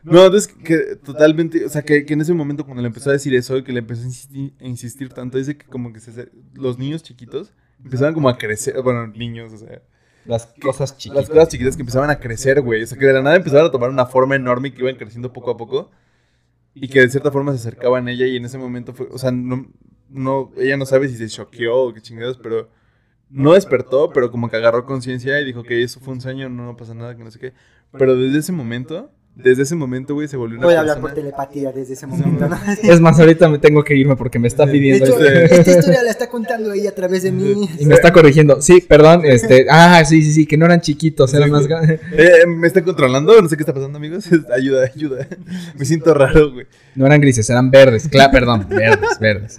No, 0.04 0.24
entonces 0.24 0.52
que 0.52 0.96
totalmente, 0.96 1.64
o 1.64 1.68
sea, 1.68 1.82
que, 1.82 2.04
que 2.06 2.14
en 2.14 2.20
ese 2.20 2.32
momento 2.34 2.64
cuando 2.64 2.82
le 2.82 2.88
empezó 2.88 3.10
a 3.10 3.14
decir 3.14 3.34
eso, 3.34 3.62
que 3.64 3.72
le 3.72 3.80
empezó 3.80 4.02
a 4.02 4.06
insistir, 4.06 4.54
a 4.60 4.64
insistir 4.66 5.08
tanto, 5.12 5.38
dice 5.38 5.56
que 5.56 5.66
como 5.66 5.92
que 5.92 6.00
se, 6.00 6.30
los 6.54 6.78
niños 6.78 7.02
chiquitos 7.02 7.52
empezaban 7.84 8.14
como 8.14 8.28
a 8.28 8.38
crecer, 8.38 8.80
bueno, 8.82 9.06
niños, 9.08 9.52
o 9.52 9.58
sea, 9.58 9.82
Las 10.24 10.46
cosas 10.60 10.90
las 10.90 10.98
chiquitas. 10.98 11.28
cosas 11.28 11.48
chiquitas 11.48 11.76
que 11.76 11.82
empezaban 11.82 12.10
a 12.10 12.18
crecer, 12.20 12.60
güey, 12.60 12.82
o 12.82 12.86
sea, 12.86 12.98
que 12.98 13.06
de 13.06 13.12
la 13.12 13.22
nada 13.22 13.36
empezaban 13.36 13.66
a 13.66 13.70
tomar 13.70 13.90
una 13.90 14.06
forma 14.06 14.36
enorme 14.36 14.68
y 14.68 14.70
que 14.72 14.82
iban 14.82 14.96
creciendo 14.96 15.32
poco 15.32 15.50
a 15.50 15.56
poco 15.56 15.90
y 16.74 16.88
que 16.88 17.00
de 17.00 17.08
cierta 17.08 17.30
forma 17.30 17.52
se 17.52 17.58
acercaban 17.58 18.06
a 18.08 18.12
ella 18.12 18.26
y 18.26 18.36
en 18.36 18.44
ese 18.44 18.58
momento 18.58 18.92
fue, 18.94 19.08
o 19.10 19.18
sea, 19.18 19.30
no, 19.32 19.66
no 20.08 20.52
ella 20.56 20.76
no 20.76 20.86
sabe 20.86 21.08
si 21.08 21.16
se 21.16 21.28
choqueó 21.28 21.76
o 21.76 21.94
qué 21.94 22.00
chingados, 22.00 22.38
pero 22.38 22.70
no 23.30 23.54
despertó, 23.54 24.10
pero 24.10 24.30
como 24.30 24.48
que 24.48 24.56
agarró 24.56 24.86
conciencia 24.86 25.40
y 25.40 25.44
dijo 25.44 25.62
que 25.62 25.82
eso 25.82 26.00
fue 26.00 26.14
un 26.14 26.20
sueño, 26.20 26.48
no, 26.48 26.64
no 26.64 26.76
pasa 26.76 26.94
nada, 26.94 27.16
que 27.16 27.24
no 27.24 27.30
sé 27.30 27.38
qué. 27.38 27.52
Pero 27.92 28.16
desde 28.16 28.38
ese 28.38 28.52
momento, 28.52 29.10
desde 29.40 29.62
ese 29.62 29.76
momento, 29.76 30.14
güey, 30.14 30.26
se 30.26 30.36
volvió 30.36 30.58
una 30.58 30.66
Voy 30.66 30.74
a 30.74 30.80
hablar 30.80 31.00
por 31.00 31.14
telepatía 31.14 31.70
desde 31.70 31.92
ese 31.94 32.06
momento, 32.08 32.48
¿no? 32.48 32.58
Es 32.82 33.00
más, 33.00 33.18
ahorita 33.20 33.48
me 33.48 33.58
tengo 33.58 33.84
que 33.84 33.94
irme 33.94 34.16
porque 34.16 34.38
me 34.40 34.48
está 34.48 34.66
De 34.66 34.72
pidiendo. 34.72 35.04
hecho, 35.06 35.18
este- 35.24 35.54
esta 35.60 35.70
historia 35.78 36.02
la 36.02 36.10
está 36.10 36.28
contando 36.28 36.72
ella 36.72 36.90
a 36.90 36.94
través 36.94 37.22
de 37.22 37.30
mí. 37.30 37.68
Y 37.78 37.86
me 37.86 37.94
está 37.94 38.12
corrigiendo. 38.12 38.60
Sí, 38.60 38.80
perdón, 38.80 39.22
este. 39.24 39.66
Ah, 39.70 40.04
sí, 40.04 40.22
sí, 40.22 40.32
sí, 40.32 40.46
que 40.46 40.56
no 40.56 40.64
eran 40.66 40.80
chiquitos, 40.80 41.32
eran 41.34 41.50
más 41.50 41.66
grandes. 41.68 42.00
Eh, 42.12 42.46
¿Me 42.46 42.66
está 42.66 42.82
controlando? 42.82 43.40
No 43.40 43.48
sé 43.48 43.56
qué 43.56 43.62
está 43.62 43.72
pasando, 43.72 43.96
amigos. 43.98 44.28
ayuda, 44.54 44.90
ayuda. 44.94 45.26
Me 45.78 45.84
siento 45.84 46.12
raro, 46.14 46.52
güey. 46.52 46.66
No 46.96 47.06
eran 47.06 47.20
grises, 47.20 47.48
eran 47.48 47.70
verdes. 47.70 48.08
Claro, 48.08 48.32
perdón, 48.32 48.66
verdes, 48.68 49.18
verdes. 49.20 49.56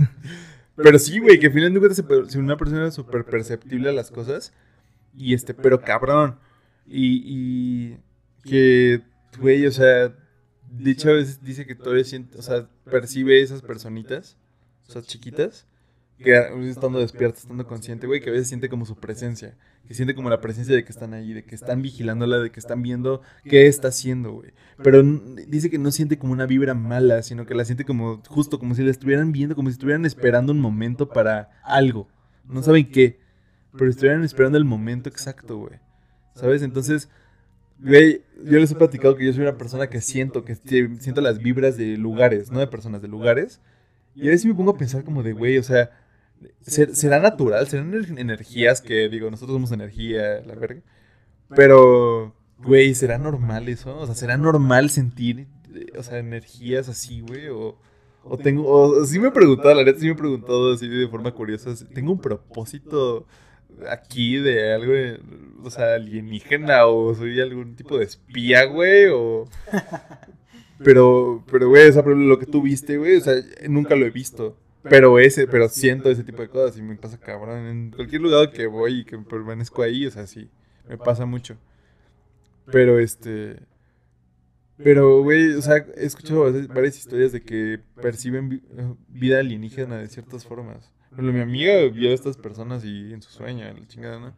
Pero 0.75 0.99
sí, 0.99 1.19
güey, 1.19 1.39
que 1.39 1.47
al 1.47 1.53
final 1.53 1.73
de 1.73 1.79
cuentas, 1.79 2.03
se 2.31 2.37
una 2.39 2.57
persona 2.57 2.87
es 2.87 2.93
súper 2.93 3.23
perceptible 3.25 3.89
a 3.89 3.93
las 3.93 4.11
cosas, 4.11 4.53
y 5.17 5.33
este, 5.33 5.53
pero 5.53 5.81
cabrón, 5.81 6.35
y, 6.87 7.23
y 7.25 7.97
que, 8.49 9.01
güey, 9.39 9.65
o 9.65 9.71
sea, 9.71 10.15
dicho 10.71 11.09
a 11.09 11.13
veces 11.13 11.43
dice 11.43 11.65
que 11.65 11.75
todavía 11.75 12.03
siente, 12.03 12.37
o 12.37 12.41
sea, 12.41 12.69
percibe 12.85 13.41
esas 13.41 13.61
personitas, 13.61 14.37
o 14.87 14.91
sea, 14.91 15.01
chiquitas, 15.01 15.65
que 16.17 16.37
estando 16.69 16.99
despierto, 16.99 17.39
estando 17.39 17.65
consciente, 17.65 18.05
güey, 18.05 18.19
que 18.19 18.29
a 18.29 18.33
veces 18.33 18.49
siente 18.49 18.67
como 18.67 18.85
su 18.85 18.97
presencia, 18.97 19.57
que 19.87 19.93
siente 19.93 20.13
como 20.15 20.29
la 20.29 20.41
presencia 20.41 20.75
de 20.75 20.83
que 20.83 20.91
están 20.91 21.13
ahí, 21.13 21.33
de 21.33 21.45
que 21.45 21.55
están 21.55 21.81
vigilándola, 21.81 22.39
de 22.39 22.51
que 22.51 22.59
están 22.59 22.81
viendo 22.81 23.21
qué 23.45 23.67
está 23.67 23.87
haciendo, 23.87 24.33
güey. 24.33 24.51
Pero 24.83 25.01
dice 25.47 25.69
que 25.69 25.79
no 25.79 25.91
siente 25.91 26.19
como 26.19 26.33
una 26.33 26.45
vibra 26.45 26.73
mala, 26.73 27.23
sino 27.23 27.45
que 27.45 27.55
la 27.55 27.63
siente 27.63 27.85
como 27.85 28.21
justo 28.27 28.59
como 28.59 28.75
si 28.75 28.83
la 28.83 28.91
estuvieran 28.91 29.31
viendo, 29.31 29.55
como 29.55 29.69
si 29.69 29.73
estuvieran 29.73 30.05
esperando 30.05 30.51
un 30.51 30.59
momento 30.59 31.07
para 31.07 31.51
algo. 31.63 32.09
No 32.43 32.61
saben 32.63 32.91
qué, 32.91 33.21
pero 33.77 33.89
estuvieran 33.89 34.23
esperando 34.23 34.57
el 34.57 34.65
momento 34.65 35.07
exacto, 35.07 35.57
güey. 35.57 35.79
¿Sabes? 36.35 36.61
Entonces, 36.63 37.09
güey, 37.81 38.21
yo 38.43 38.59
les 38.59 38.71
he 38.71 38.75
platicado 38.75 39.15
que 39.15 39.25
yo 39.25 39.33
soy 39.33 39.43
una 39.43 39.57
persona 39.57 39.87
que 39.87 40.01
siento, 40.01 40.43
que 40.43 40.55
siento 40.55 41.21
las 41.21 41.39
vibras 41.39 41.77
de 41.77 41.97
lugares, 41.97 42.51
no 42.51 42.59
de 42.59 42.67
personas, 42.67 43.01
de 43.01 43.07
lugares. 43.07 43.61
Y 44.15 44.27
a 44.27 44.31
veces 44.31 44.45
me 44.45 44.55
pongo 44.55 44.71
a 44.71 44.77
pensar 44.77 45.03
como 45.03 45.23
de, 45.23 45.33
güey, 45.33 45.57
o 45.57 45.63
sea, 45.63 45.91
será 46.61 47.19
natural, 47.19 47.67
serán 47.67 48.17
energías 48.17 48.81
que, 48.81 49.09
digo, 49.09 49.29
nosotros 49.29 49.55
somos 49.55 49.71
energía, 49.71 50.41
la 50.45 50.55
verga. 50.55 50.81
Pero, 51.55 52.35
güey, 52.57 52.93
¿será 52.95 53.17
normal 53.17 53.69
eso? 53.69 53.97
O 53.97 54.05
sea, 54.05 54.15
¿será 54.15 54.37
normal 54.37 54.89
sentir, 54.89 55.47
o 55.97 56.03
sea, 56.03 56.19
energías 56.19 56.89
así, 56.89 57.21
güey? 57.21 57.47
O, 57.49 57.77
o 58.23 58.37
tengo, 58.37 58.69
o 58.69 59.05
sí 59.05 59.19
me 59.19 59.29
he 59.29 59.31
preguntado, 59.31 59.73
la 59.73 59.83
neta 59.83 59.99
sí 59.99 60.05
me 60.05 60.11
he 60.11 60.15
preguntado 60.15 60.73
así 60.73 60.87
de 60.87 61.07
forma 61.07 61.31
curiosa, 61.31 61.73
¿tengo 61.93 62.11
un 62.11 62.19
propósito 62.19 63.25
aquí 63.89 64.37
de 64.37 64.73
algo, 64.73 64.93
o 65.63 65.69
sea, 65.69 65.95
alienígena 65.95 66.85
o 66.85 67.13
soy 67.15 67.39
algún 67.39 67.75
tipo 67.75 67.97
de 67.97 68.05
espía, 68.05 68.65
güey? 68.65 69.07
O... 69.07 69.45
Pero, 70.81 71.43
pero, 71.51 71.67
güey, 71.67 71.89
o 71.89 71.91
sea, 71.91 72.03
lo 72.03 72.39
que 72.39 72.45
tú 72.45 72.61
viste, 72.61 72.97
güey, 72.97 73.17
o 73.17 73.19
sea, 73.19 73.35
nunca 73.67 73.97
lo 73.97 74.05
he 74.05 74.11
visto. 74.11 74.55
Pero 74.83 75.19
ese, 75.19 75.45
pero 75.45 75.67
siento 75.67 76.09
ese 76.09 76.23
tipo 76.23 76.41
de 76.41 76.47
cosas 76.47 76.77
y 76.77 76.81
me 76.81 76.95
pasa 76.95 77.19
cabrón. 77.19 77.65
En 77.67 77.91
cualquier 77.91 78.21
lugar 78.21 78.51
que 78.51 78.65
voy 78.67 79.01
y 79.01 79.03
que 79.03 79.17
permanezco 79.17 79.81
ahí, 79.83 80.05
o 80.05 80.11
sea, 80.11 80.25
sí, 80.25 80.49
me 80.87 80.97
pasa 80.97 81.25
mucho. 81.25 81.57
Pero 82.71 82.99
este. 82.99 83.59
Pero, 84.77 85.21
güey, 85.21 85.53
o 85.55 85.61
sea, 85.61 85.85
he 85.97 86.05
escuchado 86.05 86.49
varias 86.69 86.97
historias 86.97 87.33
de 87.33 87.41
que 87.41 87.81
perciben 88.01 88.63
vida 89.09 89.39
alienígena 89.39 89.97
de 89.97 90.07
ciertas 90.07 90.45
formas. 90.45 90.93
Pero 91.15 91.33
mi 91.33 91.41
amiga 91.41 91.85
vio 91.87 92.11
a 92.11 92.13
estas 92.13 92.37
personas 92.37 92.83
y 92.85 93.13
en 93.13 93.21
su 93.21 93.31
sueño, 93.31 93.65
la 93.65 93.87
chingada, 93.87 94.19
¿no? 94.19 94.33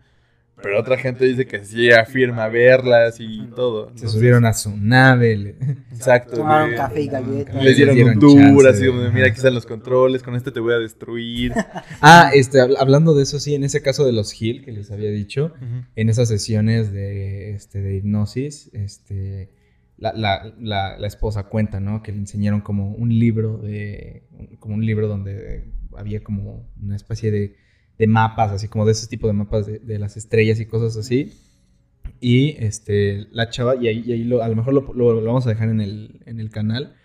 Pero 0.62 0.80
otra 0.80 0.98
gente 0.98 1.26
dice 1.26 1.48
que 1.48 1.64
sí 1.66 1.92
afirma 1.92 2.48
verlas 2.48 3.20
y 3.20 3.48
todo. 3.56 3.92
Se 3.96 4.08
subieron 4.08 4.46
a 4.46 4.54
su 4.54 4.76
nave. 4.78 5.56
Exacto. 5.92 6.38
Tomaron 6.38 6.76
café 6.76 7.02
y 7.02 7.08
galletas. 7.08 7.64
Les 7.64 7.76
dieron, 7.76 7.98
un 8.00 8.20
tour, 8.20 8.68
así 8.68 8.86
como 8.86 9.10
mira, 9.12 9.28
aquí 9.28 9.38
están 9.38 9.56
los 9.56 9.66
controles, 9.66 10.22
con 10.22 10.36
este 10.36 10.52
te 10.52 10.60
voy 10.60 10.74
a 10.74 10.78
destruir. 10.78 11.54
ah, 12.02 12.30
este, 12.34 12.60
hablando 12.60 13.16
de 13.16 13.24
eso, 13.24 13.40
sí, 13.40 13.56
en 13.56 13.64
ese 13.64 13.82
caso 13.82 14.06
de 14.06 14.12
los 14.12 14.40
Hill 14.40 14.64
que 14.64 14.72
les 14.72 14.92
había 14.92 15.10
dicho, 15.10 15.54
en 15.96 16.10
esas 16.10 16.28
sesiones 16.28 16.92
de, 16.92 17.56
este, 17.56 17.82
de 17.82 17.96
hipnosis, 17.98 18.70
este, 18.74 19.50
la, 19.98 20.14
la, 20.14 20.54
la, 20.60 20.98
la, 20.98 21.08
esposa 21.08 21.44
cuenta, 21.44 21.80
¿no? 21.80 22.04
Que 22.04 22.12
le 22.12 22.20
enseñaron 22.20 22.62
como 22.62 22.92
un 22.92 23.18
libro 23.18 23.58
de, 23.58 24.24
como 24.60 24.76
un 24.76 24.86
libro 24.86 25.08
donde 25.08 25.66
había 25.98 26.24
como 26.24 26.70
una 26.82 26.96
especie 26.96 27.32
de 27.32 27.56
de 28.02 28.08
mapas, 28.08 28.52
así 28.52 28.68
como 28.68 28.88
de 28.88 28.94
ese 28.94 29.06
tipo 29.06 29.28
de 29.28 29.34
mapas 29.34 29.68
de, 29.68 30.00
las 30.00 30.18
estrellas 30.18 30.60
y 30.60 30.66
cosas 30.66 30.98
así. 30.98 31.34
Y 32.20 32.56
este, 32.58 33.28
la 33.32 33.52
chava, 33.52 33.76
y 33.76 33.88
ahí, 33.90 34.12
ahí 34.12 34.24
lo, 34.24 34.42
a 34.42 34.50
lo 34.50 34.56
mejor 34.56 34.74
lo, 34.74 35.22
vamos 35.24 35.46
a 35.46 35.50
dejar 35.50 35.70
en 35.70 35.82
el, 35.82 36.20
en 36.26 36.40
el 36.40 36.50
canal, 36.50 36.96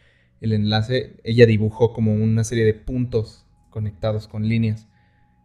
el 0.40 0.54
enlace, 0.54 1.20
ella 1.22 1.44
dibujó 1.44 1.92
como 1.92 2.14
una 2.14 2.44
serie 2.44 2.64
de 2.64 2.72
puntos 2.72 3.44
conectados 3.68 4.26
con 4.26 4.48
líneas. 4.48 4.88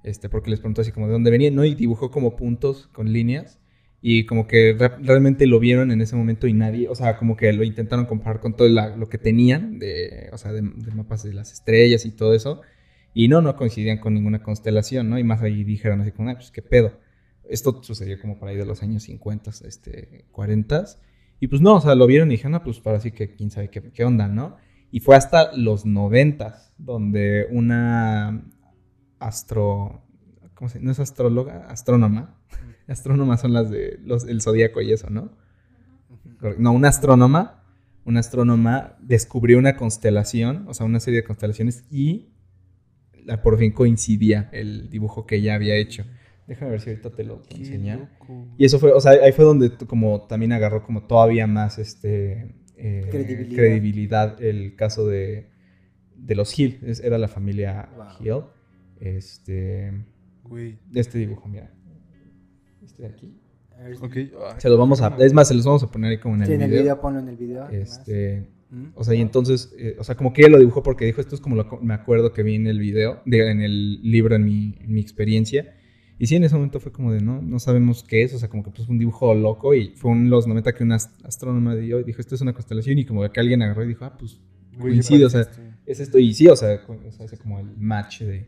Este, 0.05 0.29
porque 0.29 0.49
les 0.51 0.59
preguntó 0.59 0.83
así 0.83 0.93
como 0.93 1.07
de 1.07 1.11
dónde 1.11 1.31
venían, 1.31 1.53
¿no? 1.53 1.65
Y 1.65 1.75
dibujó 1.75 2.11
como 2.11 2.37
puntos 2.37 2.87
con 2.87 3.11
líneas. 3.11 3.59
Y 4.01 4.25
como 4.27 4.47
que 4.47 4.77
realmente 5.01 5.47
lo 5.47 5.59
vieron 5.59 5.91
en 5.91 5.99
ese 5.99 6.15
momento 6.15 6.47
y 6.47 6.53
nadie, 6.53 6.87
o 6.87 6.95
sea, 6.95 7.17
como 7.17 7.35
que 7.35 7.51
lo 7.51 7.65
intentaron 7.65 8.05
comparar 8.05 8.39
con 8.39 8.55
todo 8.55 8.69
lo 8.69 9.09
que 9.09 9.17
tenían, 9.17 9.79
de, 9.79 10.29
o 10.31 10.37
sea, 10.37 10.53
de, 10.53 10.61
mapas 10.61 11.23
de 11.23 11.33
las 11.33 11.51
estrellas 11.51 12.05
y 12.05 12.11
todo 12.11 12.33
eso. 12.33 12.61
Y 13.13 13.27
no, 13.27 13.41
no 13.41 13.55
coincidían 13.55 13.97
con 13.97 14.13
ninguna 14.13 14.41
constelación, 14.41 15.09
¿no? 15.09 15.19
Y 15.19 15.23
más 15.23 15.41
ahí 15.41 15.63
dijeron 15.63 16.01
así 16.01 16.11
como, 16.11 16.29
ah, 16.29 16.35
pues 16.35 16.51
qué 16.51 16.61
pedo. 16.61 16.99
Esto 17.49 17.83
sucedió 17.83 18.19
como 18.19 18.39
por 18.39 18.47
ahí 18.47 18.55
de 18.55 18.65
los 18.65 18.81
años 18.83 19.03
50, 19.03 19.51
este, 19.65 20.25
40. 20.31 20.85
Y 21.39 21.47
pues 21.47 21.61
no, 21.61 21.75
o 21.75 21.81
sea, 21.81 21.95
lo 21.95 22.07
vieron 22.07 22.29
y 22.29 22.35
dijeron, 22.35 22.55
ah, 22.55 22.63
pues 22.63 22.79
para 22.79 22.97
así 22.97 23.11
que 23.11 23.33
quién 23.33 23.51
sabe 23.51 23.69
qué, 23.69 23.81
qué 23.91 24.05
onda, 24.05 24.27
¿no? 24.27 24.57
Y 24.91 24.99
fue 24.99 25.15
hasta 25.15 25.55
los 25.55 25.85
90 25.85 26.73
donde 26.77 27.47
una 27.51 28.43
astro... 29.19 30.03
¿Cómo 30.53 30.69
se? 30.69 30.79
¿No 30.79 30.91
es 30.91 30.99
astróloga? 30.99 31.65
Astrónoma. 31.67 32.37
Astrónomas 32.87 33.41
son 33.41 33.53
las 33.53 33.69
de 33.69 33.99
los, 34.03 34.25
el 34.25 34.41
zodíaco 34.41 34.81
y 34.81 34.91
eso, 34.91 35.09
¿no? 35.09 35.31
No, 36.57 36.71
una 36.71 36.89
astrónoma. 36.89 37.63
Una 38.03 38.19
astrónoma 38.19 38.97
descubrió 38.99 39.59
una 39.59 39.77
constelación, 39.77 40.65
o 40.67 40.73
sea, 40.73 40.87
una 40.87 40.99
serie 40.99 41.21
de 41.21 41.25
constelaciones 41.25 41.85
y 41.91 42.29
por 43.43 43.57
fin 43.57 43.71
coincidía 43.71 44.49
el 44.51 44.89
dibujo 44.89 45.25
que 45.25 45.37
ella 45.37 45.55
había 45.55 45.75
hecho. 45.75 46.05
Déjame 46.47 46.71
ver 46.71 46.81
si 46.81 46.89
ahorita 46.89 47.11
te 47.11 47.23
lo 47.23 47.43
enseño. 47.49 48.09
Y 48.57 48.65
eso 48.65 48.79
fue, 48.79 48.91
o 48.91 48.99
sea, 48.99 49.11
ahí 49.11 49.31
fue 49.31 49.45
donde 49.45 49.71
como 49.87 50.27
también 50.27 50.51
agarró 50.51 50.83
como 50.83 51.03
todavía 51.03 51.47
más 51.47 51.77
este 51.77 52.55
eh, 52.75 53.07
credibilidad. 53.09 54.41
el 54.43 54.75
caso 54.75 55.07
de, 55.07 55.49
de 56.15 56.35
los 56.35 56.57
Hill. 56.57 56.79
era 57.03 57.17
la 57.17 57.27
familia 57.27 57.89
Hill. 58.19 58.43
Este. 58.99 59.93
Este 60.93 61.17
dibujo, 61.17 61.47
mira. 61.47 61.71
Este 62.83 63.03
de 63.03 63.09
aquí. 63.09 63.37
Okay. 64.01 64.31
Se 64.57 64.69
los 64.69 64.77
vamos 64.77 65.01
a. 65.01 65.15
Es 65.19 65.33
más, 65.33 65.47
se 65.47 65.53
los 65.53 65.65
vamos 65.65 65.83
a 65.83 65.87
poner 65.89 66.11
ahí 66.11 66.17
como 66.19 66.35
en 66.35 66.41
el 66.41 66.47
sí, 66.47 66.53
video. 66.53 66.65
en 66.65 66.73
el 66.73 66.79
video, 66.81 67.01
ponlo 67.01 67.19
en 67.19 67.27
el 67.29 67.37
video. 67.37 67.69
Este. 67.69 68.47
O 68.95 69.03
sea, 69.03 69.15
y 69.15 69.21
entonces, 69.21 69.73
eh, 69.77 69.97
o 69.99 70.03
sea, 70.03 70.15
como 70.15 70.31
que 70.31 70.41
ella 70.41 70.51
lo 70.51 70.59
dibujó 70.59 70.81
porque 70.81 71.05
dijo, 71.05 71.19
esto 71.19 71.35
es 71.35 71.41
como 71.41 71.57
lo, 71.57 71.79
me 71.81 71.93
acuerdo 71.93 72.31
que 72.31 72.41
vi 72.41 72.55
en 72.55 72.67
el 72.67 72.79
video, 72.79 73.21
en 73.25 73.59
el 73.59 74.01
libro, 74.01 74.35
en 74.35 74.45
mi, 74.45 74.77
en 74.79 74.93
mi, 74.93 75.01
experiencia. 75.01 75.75
Y 76.17 76.27
sí, 76.27 76.37
en 76.37 76.45
ese 76.45 76.55
momento 76.55 76.79
fue 76.79 76.91
como 76.91 77.11
de, 77.11 77.19
no, 77.21 77.41
no 77.41 77.59
sabemos 77.59 78.03
qué 78.03 78.23
es, 78.23 78.33
o 78.33 78.39
sea, 78.39 78.47
como 78.47 78.63
que 78.63 78.71
pues 78.71 78.87
un 78.87 78.97
dibujo 78.97 79.33
loco 79.33 79.73
y 79.73 79.89
fue 79.95 80.11
en 80.11 80.29
los 80.29 80.47
90 80.47 80.73
que 80.73 80.83
una 80.83 80.95
astrónoma 80.95 81.75
dio 81.75 81.99
y 81.99 82.03
dijo, 82.03 82.21
esto 82.21 82.35
es 82.35 82.41
una 82.41 82.53
constelación 82.53 82.97
y 82.97 83.05
como 83.05 83.29
que 83.29 83.39
alguien 83.39 83.61
agarró 83.61 83.83
y 83.83 83.89
dijo, 83.89 84.05
ah, 84.05 84.15
pues 84.17 84.39
coincide, 84.79 85.25
o 85.25 85.29
sea, 85.29 85.47
es 85.85 85.99
esto. 85.99 86.17
Y 86.17 86.33
sí, 86.33 86.47
o 86.47 86.55
sea, 86.55 86.81
o 86.87 87.27
sea, 87.27 87.37
como 87.39 87.59
el 87.59 87.75
match 87.75 88.21
de, 88.21 88.47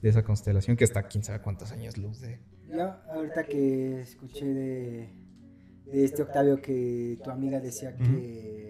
de, 0.00 0.08
esa 0.08 0.24
constelación 0.24 0.76
que 0.76 0.84
está 0.84 1.04
quién 1.04 1.22
sabe 1.22 1.40
cuántos 1.40 1.70
años 1.70 1.96
luz 1.98 2.20
de... 2.20 2.40
Yo 2.68 2.94
ahorita 3.12 3.44
que 3.44 4.00
escuché 4.00 4.46
de, 4.46 5.08
de 5.92 6.04
este 6.04 6.22
Octavio 6.22 6.60
que 6.60 7.18
tu 7.22 7.30
amiga 7.30 7.60
decía 7.60 7.94
que 7.96 8.61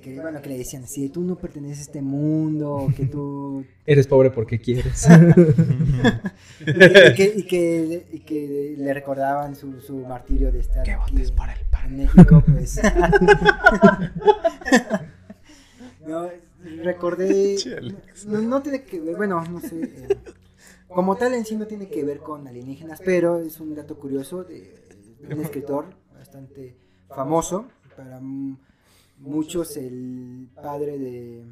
que 0.00 0.20
bueno, 0.20 0.40
que 0.40 0.48
le 0.48 0.58
decían, 0.58 0.86
si 0.86 1.08
tú 1.08 1.22
no 1.22 1.36
perteneces 1.36 1.78
a 1.78 1.82
este 1.82 2.02
mundo, 2.02 2.88
que 2.96 3.06
tú... 3.06 3.64
Eres 3.86 4.06
pobre 4.06 4.30
porque 4.30 4.58
quieres. 4.58 5.06
y, 6.60 7.14
que, 7.14 7.32
y, 7.36 7.42
que, 7.44 8.06
y, 8.12 8.20
que, 8.20 8.74
le 8.78 8.94
recordaban 8.94 9.56
su, 9.56 9.80
su 9.80 9.96
martirio 9.98 10.52
de 10.52 10.60
estar 10.60 10.84
que 10.84 10.92
aquí 10.92 11.20
el 11.20 11.32
pan. 11.32 11.50
en 11.86 11.96
México, 11.96 12.42
pues... 12.46 12.80
no, 16.06 16.28
recordé... 16.82 17.56
No, 18.26 18.40
no, 18.40 18.62
tiene 18.62 18.82
que 18.82 19.00
ver, 19.00 19.16
bueno, 19.16 19.42
no 19.44 19.60
sé... 19.60 19.82
Eh, 19.82 20.16
como 20.88 21.16
tal 21.16 21.34
en 21.34 21.44
sí 21.44 21.56
no 21.56 21.66
tiene 21.66 21.88
que 21.88 22.04
ver 22.04 22.18
con 22.18 22.48
alienígenas, 22.48 23.00
pero 23.04 23.38
es 23.38 23.60
un 23.60 23.76
dato 23.76 23.96
curioso 23.96 24.42
de, 24.42 24.74
de 25.20 25.34
un 25.34 25.40
escritor 25.40 25.86
bastante 26.12 26.74
famoso 27.08 27.66
para 27.96 28.20
muchos 29.20 29.76
el 29.76 30.48
padre 30.54 30.98
de, 30.98 31.44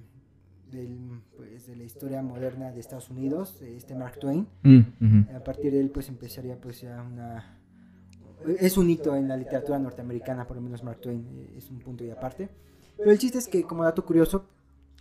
pues, 1.37 1.67
de 1.67 1.77
la 1.77 1.85
historia 1.85 2.23
moderna 2.23 2.73
de 2.73 2.81
Estados 2.81 3.11
Unidos, 3.11 3.61
este 3.63 3.95
Mark 3.95 4.19
Twain. 4.19 4.47
Mm, 4.63 5.37
a 5.37 5.45
partir 5.45 5.73
de 5.73 5.81
él 5.81 5.91
pues 5.91 6.09
empezaría 6.09 6.61
pues 6.61 6.81
ya 6.81 7.03
una... 7.03 7.55
Es 8.61 8.77
un 8.77 8.89
hito 8.89 9.17
en 9.17 9.29
la 9.29 9.37
literatura 9.37 9.79
norteamericana, 9.79 10.47
por 10.47 10.57
lo 10.57 10.63
menos 10.63 10.85
Mark 10.85 11.01
Twain 11.01 11.27
eh, 11.35 11.55
es 11.59 11.71
un 11.71 11.81
punto 11.81 12.05
y 12.05 12.11
aparte. 12.11 12.49
Pero 12.97 13.11
el 13.11 13.19
chiste 13.19 13.39
es 13.39 13.49
que 13.49 13.63
como 13.65 13.83
dato 13.83 14.05
curioso, 14.05 14.47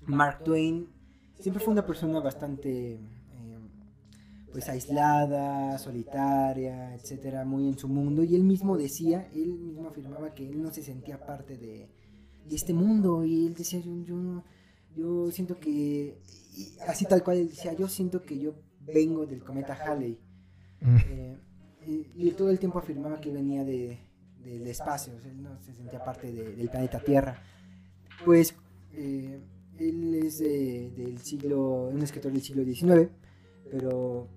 Mark 0.06 0.44
Twain 0.44 0.88
siempre 1.40 1.64
fue 1.64 1.72
una 1.72 1.86
persona 1.86 2.20
bastante 2.20 2.94
eh, 2.94 3.00
pues 4.52 4.68
aislada, 4.70 5.78
solitaria, 5.78 6.96
etcétera, 6.96 7.46
muy 7.46 7.68
en 7.68 7.78
su 7.78 7.88
mundo 7.88 8.24
y 8.24 8.36
él 8.36 8.44
mismo 8.44 8.76
decía, 8.76 9.30
él 9.34 9.54
mismo 9.60 9.88
afirmaba 9.88 10.34
que 10.34 10.50
él 10.50 10.64
no 10.64 10.72
se 10.72 10.82
sentía 10.82 11.24
parte 11.24 11.58
de, 11.58 11.88
de 12.48 12.56
este 12.56 12.74
mundo. 12.74 13.24
Y 13.24 13.48
él 13.48 13.54
decía, 13.54 13.80
yo, 13.80 13.94
yo, 14.04 14.44
yo 14.96 15.32
siento 15.32 15.60
que, 15.60 16.20
así 16.88 17.06
tal 17.06 17.24
cual 17.24 17.38
él 17.38 17.50
decía, 17.50 17.74
yo 17.74 17.88
siento 17.88 18.22
que 18.24 18.40
yo 18.40 18.56
vengo 18.80 19.26
del 19.26 19.44
cometa 19.44 19.74
Halley. 19.74 20.20
Mm. 20.82 20.98
Eh, 21.10 21.38
y, 22.16 22.32
todo 22.32 22.50
el 22.50 22.60
tiempo 22.60 22.80
afirmaba 22.80 23.22
que 23.22 23.32
venía 23.32 23.64
de, 23.64 24.00
del 24.44 24.68
espacio, 24.68 25.14
él 25.24 25.42
no 25.42 25.58
se 25.62 25.74
sentía 25.74 26.04
parte 26.04 26.32
del 26.32 26.70
planeta 26.70 27.00
Tierra. 27.00 27.42
Pues 28.26 28.56
eh, 28.94 29.40
él 29.80 30.16
es 30.16 30.40
del 30.40 31.18
siglo, 31.20 31.88
un 31.88 32.02
escritor 32.02 32.34
del 32.34 32.42
siglo 32.42 32.66
XIX, 32.66 33.10
pero 33.72 34.28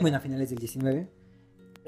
bueno, 0.00 0.16
a 0.16 0.20
finales 0.20 0.50
del 0.50 0.58
19. 0.58 1.10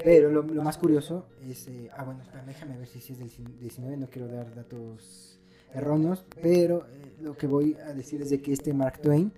Pero 0.03 0.31
lo, 0.31 0.43
lo 0.43 0.63
más 0.63 0.77
curioso 0.77 1.27
es, 1.41 1.67
eh, 1.67 1.89
ah 1.95 2.03
bueno, 2.03 2.23
déjame 2.45 2.77
ver 2.77 2.87
si, 2.87 3.01
si 3.01 3.13
es 3.13 3.19
del 3.19 3.29
19, 3.59 3.97
no 3.97 4.09
quiero 4.09 4.27
dar 4.27 4.53
datos 4.55 5.38
erróneos, 5.73 6.25
pero 6.41 6.85
eh, 6.91 7.13
lo 7.21 7.35
que 7.37 7.47
voy 7.47 7.75
a 7.85 7.93
decir 7.93 8.21
es 8.21 8.29
de 8.29 8.41
que 8.41 8.53
este 8.53 8.73
Mark 8.73 8.99
Twain 9.01 9.31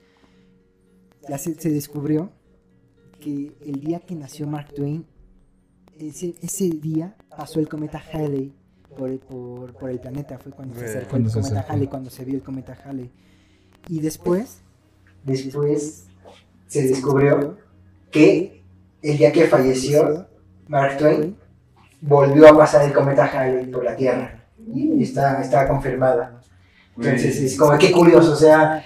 ya 1.27 1.37
se, 1.37 1.53
se 1.55 1.69
descubrió 1.69 2.29
que 3.19 3.51
el 3.61 3.79
día 3.81 3.99
que 3.99 4.15
nació 4.15 4.47
Mark 4.47 4.73
Twain, 4.73 5.05
ese, 5.99 6.33
ese 6.41 6.69
día 6.69 7.15
pasó 7.29 7.59
el 7.59 7.67
cometa 7.69 8.01
Halley 8.11 8.53
por, 8.97 9.09
el- 9.09 9.19
por, 9.19 9.73
por 9.73 9.89
el 9.89 9.99
planeta, 9.99 10.37
fue 10.39 10.51
cuando 10.51 10.75
se 10.75 10.85
acercó 10.85 11.09
Cuando 11.11 11.27
el 11.29 11.33
se 11.33 11.39
cometa 11.39 11.59
acercó. 11.59 11.73
Halley, 11.73 11.87
cuando 11.87 12.09
se 12.09 12.25
vio 12.25 12.35
el 12.35 12.43
cometa 12.43 12.77
Halley. 12.83 13.11
Y 13.87 13.99
después, 13.99 14.61
después 15.23 16.07
se 16.67 16.87
descubrió 16.87 17.57
que 18.09 18.63
el 19.01 19.17
día 19.17 19.31
que 19.31 19.45
falleció 19.45 20.27
Mark 20.67 20.97
Twain 20.97 21.35
volvió 22.01 22.47
a 22.47 22.57
pasar 22.57 22.85
el 22.87 22.93
cometa 22.93 23.25
Halley 23.25 23.67
por 23.67 23.83
la 23.83 23.95
Tierra. 23.95 24.40
Y 24.73 25.03
está, 25.03 25.41
está 25.41 25.67
confirmada. 25.67 26.41
Entonces 26.97 27.37
es 27.41 27.57
como 27.57 27.77
que 27.77 27.91
curioso, 27.91 28.33
o 28.33 28.35
sea, 28.35 28.83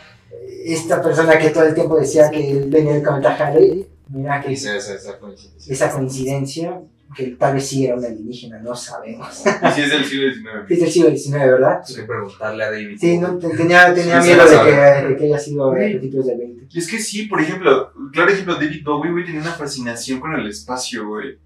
esta 0.63 1.01
persona 1.01 1.37
que 1.37 1.49
todo 1.49 1.63
el 1.65 1.73
tiempo 1.73 1.97
decía 1.99 2.29
que 2.29 2.51
él 2.51 2.69
venía 2.69 2.93
del 2.93 3.03
cometa 3.03 3.35
Halley, 3.35 3.87
mira 4.09 4.41
que 4.41 4.53
Esa, 4.53 4.75
esa, 4.77 4.93
esa 4.95 5.19
coincidencia. 5.19 5.73
esa 5.73 5.91
coincidencia, 5.91 6.81
que 7.15 7.27
tal 7.39 7.53
vez 7.55 7.67
sí 7.67 7.85
era 7.85 7.95
un 7.95 8.03
alienígena, 8.05 8.59
no 8.59 8.75
sabemos. 8.75 9.43
Y 9.45 9.71
si 9.71 9.81
es 9.81 9.89
del 9.89 10.05
siglo 10.05 10.33
XIX. 10.33 10.49
Es 10.69 10.79
del 10.79 10.91
siglo 10.91 11.09
XIX, 11.09 11.31
¿verdad? 11.33 11.81
Hay 11.87 11.95
que 11.95 12.03
preguntarle 12.03 12.63
a 12.63 12.71
David. 12.71 12.97
Sí, 12.99 13.17
no, 13.17 13.37
te- 13.37 13.49
tenía, 13.49 13.93
tenía 13.93 14.21
Sí, 14.21 14.29
miedo 14.29 14.47
sí, 14.47 14.55
de 14.55 14.63
que, 14.63 15.07
de 15.07 15.15
que 15.17 15.25
haya 15.25 15.39
sido 15.39 15.71
a 15.71 15.75
principios 15.75 16.25
del 16.25 16.37
20. 16.39 16.67
Y 16.71 16.79
es 16.79 16.87
que 16.89 16.99
sí, 16.99 17.25
por 17.27 17.41
ejemplo, 17.41 17.91
claro 18.11 18.31
ejemplo, 18.31 18.55
David 18.55 18.83
Bowie, 18.83 19.11
güey, 19.11 19.25
tenía 19.25 19.41
una 19.41 19.51
fascinación 19.51 20.19
con 20.19 20.33
el 20.35 20.47
espacio, 20.47 21.07
güey. 21.07 21.37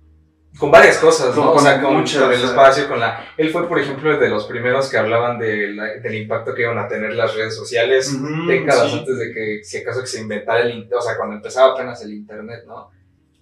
Con 0.60 0.70
varias 0.72 0.98
cosas, 0.98 1.36
¿no? 1.36 1.48
Con- 1.54 1.58
o 1.58 1.60
sea, 1.62 1.76
con 1.82 1.86
con, 1.92 1.98
muchas, 2.02 2.22
con 2.22 2.32
el 2.32 2.38
o 2.38 2.42
sea. 2.42 2.50
espacio, 2.50 2.88
con 2.90 3.00
la... 3.00 3.34
Él 3.38 3.50
fue, 3.50 3.68
por 3.68 3.80
ejemplo, 3.80 4.18
de 4.20 4.28
los 4.30 4.46
primeros 4.46 4.90
que 4.90 4.98
hablaban 4.98 5.40
de 5.40 5.70
la- 5.74 5.96
del 5.96 6.16
impacto 6.16 6.54
que 6.54 6.64
iban 6.64 6.78
a 6.78 6.88
tener 6.88 7.14
las 7.14 7.34
redes 7.34 7.56
sociales 7.56 8.14
décadas 8.46 8.92
sí. 8.92 9.00
antes 9.00 9.18
de 9.18 9.34
que, 9.34 9.64
si 9.64 9.78
acaso, 9.78 10.02
que 10.02 10.08
se 10.08 10.20
inventara 10.22 10.62
el... 10.62 10.88
O 10.94 11.02
sea, 11.02 11.16
cuando 11.16 11.38
empezaba 11.38 11.74
apenas 11.74 12.04
el 12.04 12.14
Internet, 12.14 12.66
¿no? 12.68 12.92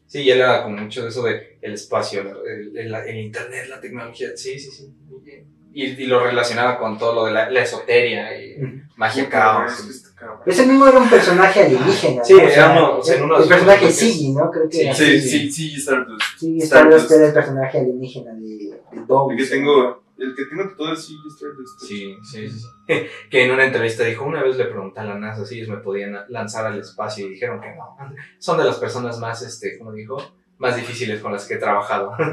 Sí, 0.05 0.21
y 0.21 0.29
él 0.31 0.39
era 0.39 0.63
como 0.63 0.77
mucho 0.77 1.01
de 1.03 1.09
eso 1.09 1.23
de 1.23 1.57
el 1.61 1.73
espacio, 1.73 2.21
el, 2.45 2.77
el- 2.77 2.93
el 2.95 3.17
Internet, 3.17 3.65
la 3.67 3.81
tecnología. 3.81 4.29
Sí, 4.35 4.57
sí, 4.59 4.69
sí. 4.71 4.87
muy 5.09 5.21
bien. 5.21 5.56
Y, 5.73 5.85
y 5.85 6.05
lo 6.07 6.19
relacionaba 6.23 6.79
con 6.79 6.97
todo 6.97 7.13
lo 7.13 7.25
de 7.25 7.31
la, 7.33 7.49
la 7.51 7.61
esoteria 7.61 8.35
y 8.41 8.55
magia 8.95 9.23
Sí, 9.25 9.29
caos. 9.29 9.79
es. 9.79 10.03
Ese 10.47 10.65
mismo 10.65 10.87
era 10.87 10.97
un 10.97 11.09
personaje 11.09 11.61
alienígena. 11.63 12.23
Sí, 12.23 12.33
¿no? 12.33 12.39
O 12.39 12.41
era 12.41 12.51
sea, 12.53 12.71
uno- 12.71 12.97
o 12.97 13.03
sea, 13.03 13.15
en 13.17 13.23
uno 13.23 13.37
de 13.37 13.43
el 13.43 13.49
personaje. 13.49 13.91
Siggy, 13.91 14.29
¿no? 14.33 14.49
Creo 14.49 14.67
que 14.69 14.81
era 14.85 14.95
Sí, 14.95 15.19
Siggy. 15.19 15.51
sí, 15.51 15.51
sí, 15.51 15.75
Stardust. 15.75 16.21
Sí, 16.39 16.57
Stardust. 16.57 17.11
Era 17.11 17.27
el 17.27 17.33
personaje 17.33 17.79
alienígena 17.79 18.33
de, 18.33 18.39
de. 18.41 18.81
El 18.91 19.37
que 19.37 19.45
tengo, 19.45 20.03
el 20.17 20.35
que 20.35 20.45
tengo 20.45 20.63
todo 20.75 20.93
es 20.93 21.05
sí, 21.05 21.13
Stardust. 21.35 21.79
Sí, 21.87 22.15
sí, 22.23 22.49
sí. 22.49 22.59
sí. 22.59 22.65
Que 23.29 23.45
en 23.45 23.51
una 23.51 23.65
entrevista 23.65 24.03
dijo, 24.03 24.25
una 24.25 24.41
vez 24.41 24.57
le 24.57 24.65
pregunté 24.65 25.01
a 25.01 25.03
la 25.03 25.19
NASA 25.19 25.45
si 25.45 25.57
ellos 25.57 25.69
me 25.69 25.77
podían 25.77 26.17
lanzar 26.29 26.65
al 26.65 26.79
espacio 26.79 27.27
y 27.27 27.31
dijeron 27.31 27.61
que 27.61 27.75
no. 27.75 27.95
Son 28.39 28.57
de 28.57 28.63
las 28.63 28.77
personas 28.77 29.19
más, 29.19 29.43
este, 29.43 29.77
como 29.77 29.91
dijo, 29.91 30.17
más 30.57 30.75
difíciles 30.75 31.19
con 31.21 31.31
las 31.33 31.45
que 31.45 31.53
he 31.53 31.57
trabajado. 31.57 32.13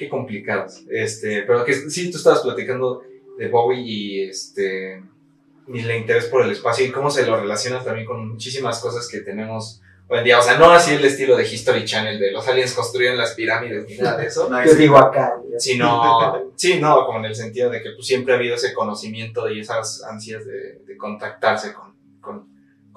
Qué 0.00 0.08
complicados. 0.08 0.82
Este, 0.90 1.42
pero 1.42 1.62
que 1.62 1.74
sí, 1.74 2.10
tú 2.10 2.16
estabas 2.16 2.40
platicando 2.40 3.02
de 3.36 3.48
Bowie 3.48 3.82
y 3.82 4.22
este 4.22 5.02
y 5.68 5.78
el 5.78 5.94
interés 5.94 6.24
por 6.24 6.42
el 6.42 6.50
espacio 6.50 6.86
y 6.86 6.90
cómo 6.90 7.10
se 7.10 7.26
lo 7.26 7.38
relaciona 7.38 7.84
también 7.84 8.06
con 8.06 8.26
muchísimas 8.26 8.80
cosas 8.80 9.06
que 9.06 9.20
tenemos 9.20 9.82
hoy 10.08 10.20
en 10.20 10.24
día. 10.24 10.38
O 10.38 10.42
sea, 10.42 10.56
no 10.56 10.70
así 10.70 10.94
el 10.94 11.04
estilo 11.04 11.36
de 11.36 11.44
History 11.44 11.84
Channel 11.84 12.18
de 12.18 12.32
los 12.32 12.48
aliens 12.48 12.72
construyeron 12.72 13.18
las 13.18 13.34
pirámides 13.34 13.86
ni 13.86 13.98
nada 13.98 14.16
de 14.16 14.28
eso. 14.28 14.48
Yo 14.64 14.74
digo 14.74 14.96
acá. 14.96 15.34
sino, 15.58 16.50
sí, 16.56 16.80
no, 16.80 17.04
como 17.04 17.18
en 17.18 17.26
el 17.26 17.34
sentido 17.34 17.68
de 17.68 17.82
que 17.82 17.90
pues, 17.90 18.06
siempre 18.06 18.32
ha 18.32 18.38
habido 18.38 18.54
ese 18.54 18.72
conocimiento 18.72 19.50
y 19.50 19.60
esas 19.60 20.02
ansias 20.04 20.46
de, 20.46 20.78
de 20.86 20.96
contactarse 20.96 21.74
con, 21.74 21.89
con, 21.89 21.89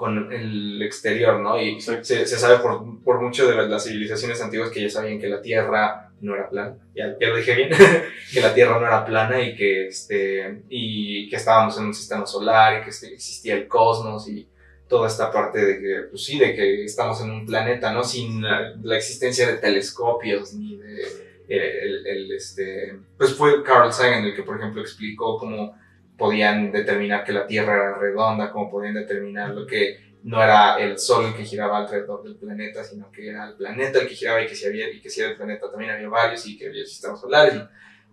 con 0.04 0.34
el 0.34 0.82
exterior, 0.82 1.40
¿no? 1.40 1.58
Y 1.58 1.80
se, 1.80 2.04
se 2.04 2.26
sabe 2.26 2.58
por, 2.60 3.02
por 3.06 3.22
mucho 3.22 3.48
de 3.48 3.56
las 3.70 3.86
civilizaciones 3.86 4.42
antiguas 4.42 4.70
que 4.70 4.82
ya 4.82 4.90
sabían 4.90 5.18
que 5.18 5.30
la 5.30 5.42
Tierra 5.42 6.12
no 6.20 6.36
era 6.36 6.50
plana, 6.50 6.76
ya, 6.94 7.16
ya 7.18 7.30
lo 7.30 7.38
dije 7.38 7.56
bien, 7.56 7.70
que 8.34 8.42
la 8.42 8.54
Tierra 8.54 8.78
no 8.82 8.86
era 8.86 9.06
plana 9.06 9.40
y 9.42 9.56
que, 9.56 9.88
este, 9.88 10.64
y 10.68 11.30
que 11.30 11.38
estábamos 11.38 11.78
en 11.78 11.86
un 11.86 11.94
sistema 11.94 12.26
solar 12.26 12.82
y 12.82 12.84
que 12.84 12.90
este, 12.90 13.14
existía 13.14 13.54
el 13.54 13.66
cosmos 13.70 14.28
y 14.28 14.46
toda 14.90 15.08
esta 15.08 15.32
parte 15.32 15.64
de 15.66 15.80
que, 15.80 16.02
pues 16.10 16.26
sí, 16.26 16.38
de 16.38 16.54
que 16.54 16.84
estamos 16.84 17.22
en 17.22 17.32
un 17.32 17.46
planeta, 17.46 17.94
¿no? 17.94 18.04
Sin 18.04 18.42
la, 18.42 18.76
la 18.84 18.98
existencia 18.98 19.48
de 19.48 19.56
telescopios 19.56 20.54
ni 20.54 20.76
de 20.76 21.02
eh, 21.48 21.80
el, 21.82 22.08
el, 22.08 22.32
este, 22.34 23.00
pues 23.18 23.36
fue 23.36 23.64
Carl 23.64 23.94
Sagan 23.94 24.26
el 24.26 24.36
que, 24.36 24.44
por 24.44 24.58
ejemplo, 24.58 24.82
explicó 24.82 25.38
cómo 25.38 25.82
podían 26.18 26.72
determinar 26.72 27.24
que 27.24 27.34
la 27.34 27.48
Tierra 27.48 27.76
era 27.76 27.98
redonda, 27.98 28.52
cómo 28.52 28.70
podían 28.70 28.94
determinar 28.94 29.50
lo 29.52 29.66
que 29.66 30.14
no 30.24 30.42
era 30.42 30.78
el 30.78 30.98
Sol 30.98 31.26
el 31.26 31.34
que 31.34 31.44
giraba 31.44 31.80
alrededor 31.80 32.24
del 32.24 32.38
planeta, 32.38 32.84
sino 32.84 33.12
que 33.12 33.30
era 33.30 33.48
el 33.48 33.56
planeta 33.56 34.00
el 34.00 34.08
que 34.08 34.16
giraba 34.16 34.42
y 34.42 34.48
que 34.48 34.56
si 34.56 34.66
había, 34.66 34.90
y 34.90 35.02
que 35.02 35.10
si 35.10 35.22
era 35.22 35.32
el 35.32 35.36
planeta 35.36 35.70
también 35.70 35.92
había 35.92 36.08
varios 36.08 36.46
y 36.48 36.58
que 36.58 36.68
había 36.68 36.86
sistemas 36.86 37.20
solares. 37.20 37.62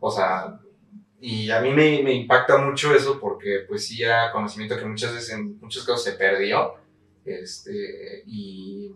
o 0.00 0.10
sea, 0.10 0.58
y 1.20 1.50
a 1.50 1.60
mí 1.60 1.70
me, 1.70 2.02
me 2.02 2.14
impacta 2.14 2.56
mucho 2.58 2.94
eso 2.94 3.20
porque 3.20 3.64
pues 3.68 3.86
sí 3.86 4.02
era 4.02 4.32
conocimiento 4.32 4.78
que 4.78 4.86
muchas 4.86 5.14
veces 5.14 5.34
en 5.34 5.58
muchos 5.60 5.84
casos 5.84 6.02
se 6.02 6.12
perdió. 6.12 6.74
Este, 7.24 8.22
y, 8.26 8.90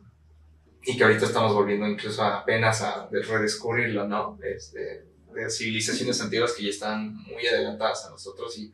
y 0.83 0.97
que 0.97 1.05
ahorita 1.05 1.27
estamos 1.27 1.55
volviendo 1.55 1.87
incluso 1.87 2.23
apenas 2.23 2.83
a 2.83 3.09
redescubrirlo, 3.11 4.09
¿no? 4.09 4.39
Este, 4.43 5.05
de 5.35 5.51
civilizaciones 5.51 6.21
antiguas 6.21 6.53
que 6.53 6.65
ya 6.65 6.71
están 6.71 7.15
muy 7.15 7.47
adelantadas 7.47 8.07
a 8.07 8.11
nosotros 8.11 8.57
y 8.59 8.73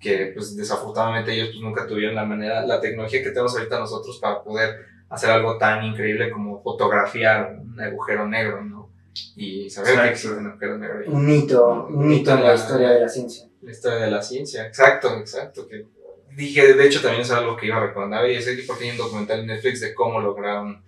que 0.00 0.32
pues 0.34 0.56
desafortunadamente 0.56 1.32
ellos 1.32 1.48
pues 1.48 1.60
nunca 1.60 1.86
tuvieron 1.86 2.14
la 2.14 2.24
manera, 2.24 2.64
la 2.66 2.80
tecnología 2.80 3.22
que 3.22 3.30
tenemos 3.30 3.56
ahorita 3.56 3.78
nosotros 3.78 4.18
para 4.20 4.42
poder 4.42 4.76
hacer 5.08 5.30
algo 5.30 5.56
tan 5.58 5.84
increíble 5.84 6.30
como 6.30 6.62
fotografiar 6.62 7.58
un 7.60 7.80
agujero 7.80 8.26
negro, 8.28 8.62
¿no? 8.64 8.90
Y 9.34 9.70
saber 9.70 9.86
que 9.88 9.94
Exacto. 9.94 10.12
existe 10.12 10.36
un 10.38 10.46
agujero 10.48 10.78
negro. 10.78 11.04
y- 11.04 11.08
Un 11.08 11.24
mito, 11.26 11.86
un 11.88 12.06
mito 12.08 12.32
en 12.32 12.42
la 12.42 12.54
historia 12.54 12.90
de 12.90 13.00
la 13.00 13.08
ciencia. 13.08 13.48
la 13.62 13.70
historia 13.70 13.98
de 13.98 14.10
la 14.10 14.22
ciencia. 14.22 14.66
Exacto, 14.66 15.16
exacto. 15.18 15.66
Que 15.66 15.86
dije, 16.36 16.74
de 16.74 16.86
hecho, 16.86 17.00
también 17.00 17.22
es 17.22 17.30
algo 17.30 17.56
que 17.56 17.66
iba 17.66 17.76
a 17.78 17.86
recomendar. 17.86 18.28
Y 18.28 18.34
es 18.34 18.44
que 18.46 18.62
porque 18.66 18.84
hay 18.84 18.90
un 18.90 18.98
documental 18.98 19.40
en 19.40 19.46
Netflix 19.46 19.80
de 19.80 19.94
cómo 19.94 20.20
lograron 20.20 20.82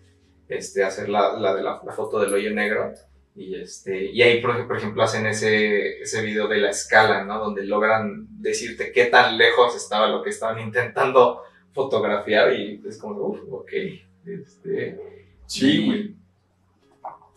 este, 0.49 0.85
hacer 0.85 1.09
la, 1.09 1.33
la 1.39 1.55
de 1.55 1.63
la, 1.63 1.81
la 1.85 1.93
foto 1.93 2.21
del 2.21 2.33
hoyo 2.35 2.51
negro. 2.53 2.93
Y, 3.39 3.55
este, 3.55 4.07
y 4.07 4.21
ahí, 4.21 4.43
por, 4.43 4.67
por 4.67 4.77
ejemplo, 4.77 5.03
hacen 5.03 5.27
ese, 5.27 6.01
ese 6.01 6.23
video 6.23 6.49
de 6.49 6.59
la 6.59 6.71
escala, 6.71 7.25
¿no? 7.25 7.39
Donde 7.39 7.65
logran 7.65 8.27
decirte 8.31 8.91
qué 8.91 9.07
tan 9.07 9.39
lejos 9.39 9.77
estaba 9.77 10.09
lo 10.09 10.23
que 10.23 10.31
estaban 10.31 10.59
intentando 10.59 11.43
fotografiar. 11.73 12.53
Y 12.53 12.83
es 12.87 12.99
como, 12.99 13.15
uff, 13.21 13.41
ok. 13.51 13.73
Este, 14.27 14.99
Sí, 15.49 15.87
güey. 15.87 16.15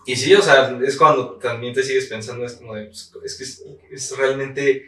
Y 0.05 0.15
sí, 0.15 0.33
o 0.33 0.41
sea, 0.41 0.77
es 0.83 0.97
cuando 0.97 1.37
también 1.37 1.73
te 1.73 1.83
sigues 1.83 2.07
pensando, 2.07 2.43
es 2.43 2.55
como 2.55 2.75
de, 2.75 2.85
pues, 2.85 3.13
es 3.23 3.37
que 3.37 3.43
es, 3.43 3.65
es 3.91 4.17
realmente 4.17 4.83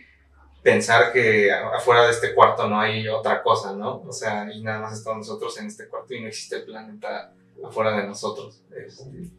pensar 0.61 1.14
que 1.14 1.51
afuera 1.51 2.05
de 2.05 2.11
este 2.11 2.34
cuarto 2.34 2.68
no 2.68 2.80
hay 2.80 3.07
otra 3.07 3.41
cosa, 3.41 3.74
¿no? 3.76 4.01
O 4.01 4.11
sea, 4.11 4.51
y 4.51 4.61
nada 4.61 4.82
más 4.82 4.97
estamos 4.97 5.28
nosotros 5.28 5.57
en 5.59 5.68
este 5.68 5.88
cuarto 5.88 6.14
y 6.14 6.22
no 6.22 6.28
existe 6.28 6.57
el 6.57 6.66
planeta 6.66 7.34
afuera 7.64 7.95
de 7.95 8.07
nosotros. 8.07 8.61
Este, 8.76 9.30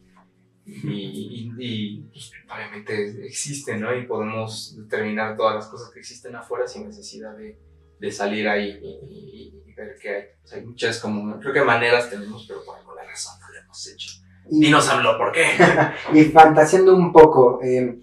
y, 0.67 0.91
y, 0.91 1.53
y, 1.59 2.01
pues, 2.12 2.33
obviamente 2.53 3.27
existe, 3.27 3.77
¿no? 3.77 3.95
Y 3.95 4.07
podemos 4.07 4.77
determinar 4.77 5.37
todas 5.37 5.57
las 5.57 5.67
cosas 5.67 5.91
que 5.93 6.01
existen 6.01 6.35
afuera 6.37 6.67
sin 6.67 6.87
necesidad 6.87 7.37
de, 7.37 7.59
de 8.01 8.12
salir 8.12 8.49
ahí 8.49 8.79
y, 8.83 9.53
ver 9.77 9.97
qué 10.01 10.09
hay. 10.09 10.23
O 10.45 10.47
sea, 10.47 10.59
hay 10.59 10.65
muchas 10.67 11.01
como, 11.01 11.39
creo 11.41 11.53
que 11.53 11.62
maneras 11.62 12.09
tenemos, 12.09 12.45
pero 12.47 12.65
por 12.65 12.79
alguna 12.79 13.03
razón 13.03 13.35
no 13.41 13.49
lo 13.53 13.59
hemos 13.61 13.87
hecho. 13.89 14.09
Y, 14.49 14.61
Dinos 14.61 14.89
habló 14.89 15.19
por 15.19 15.33
qué. 15.33 15.47
y 16.15 16.25
fantaseando 16.27 16.95
un 16.95 17.12
poco, 17.12 17.61
eh, 17.62 17.99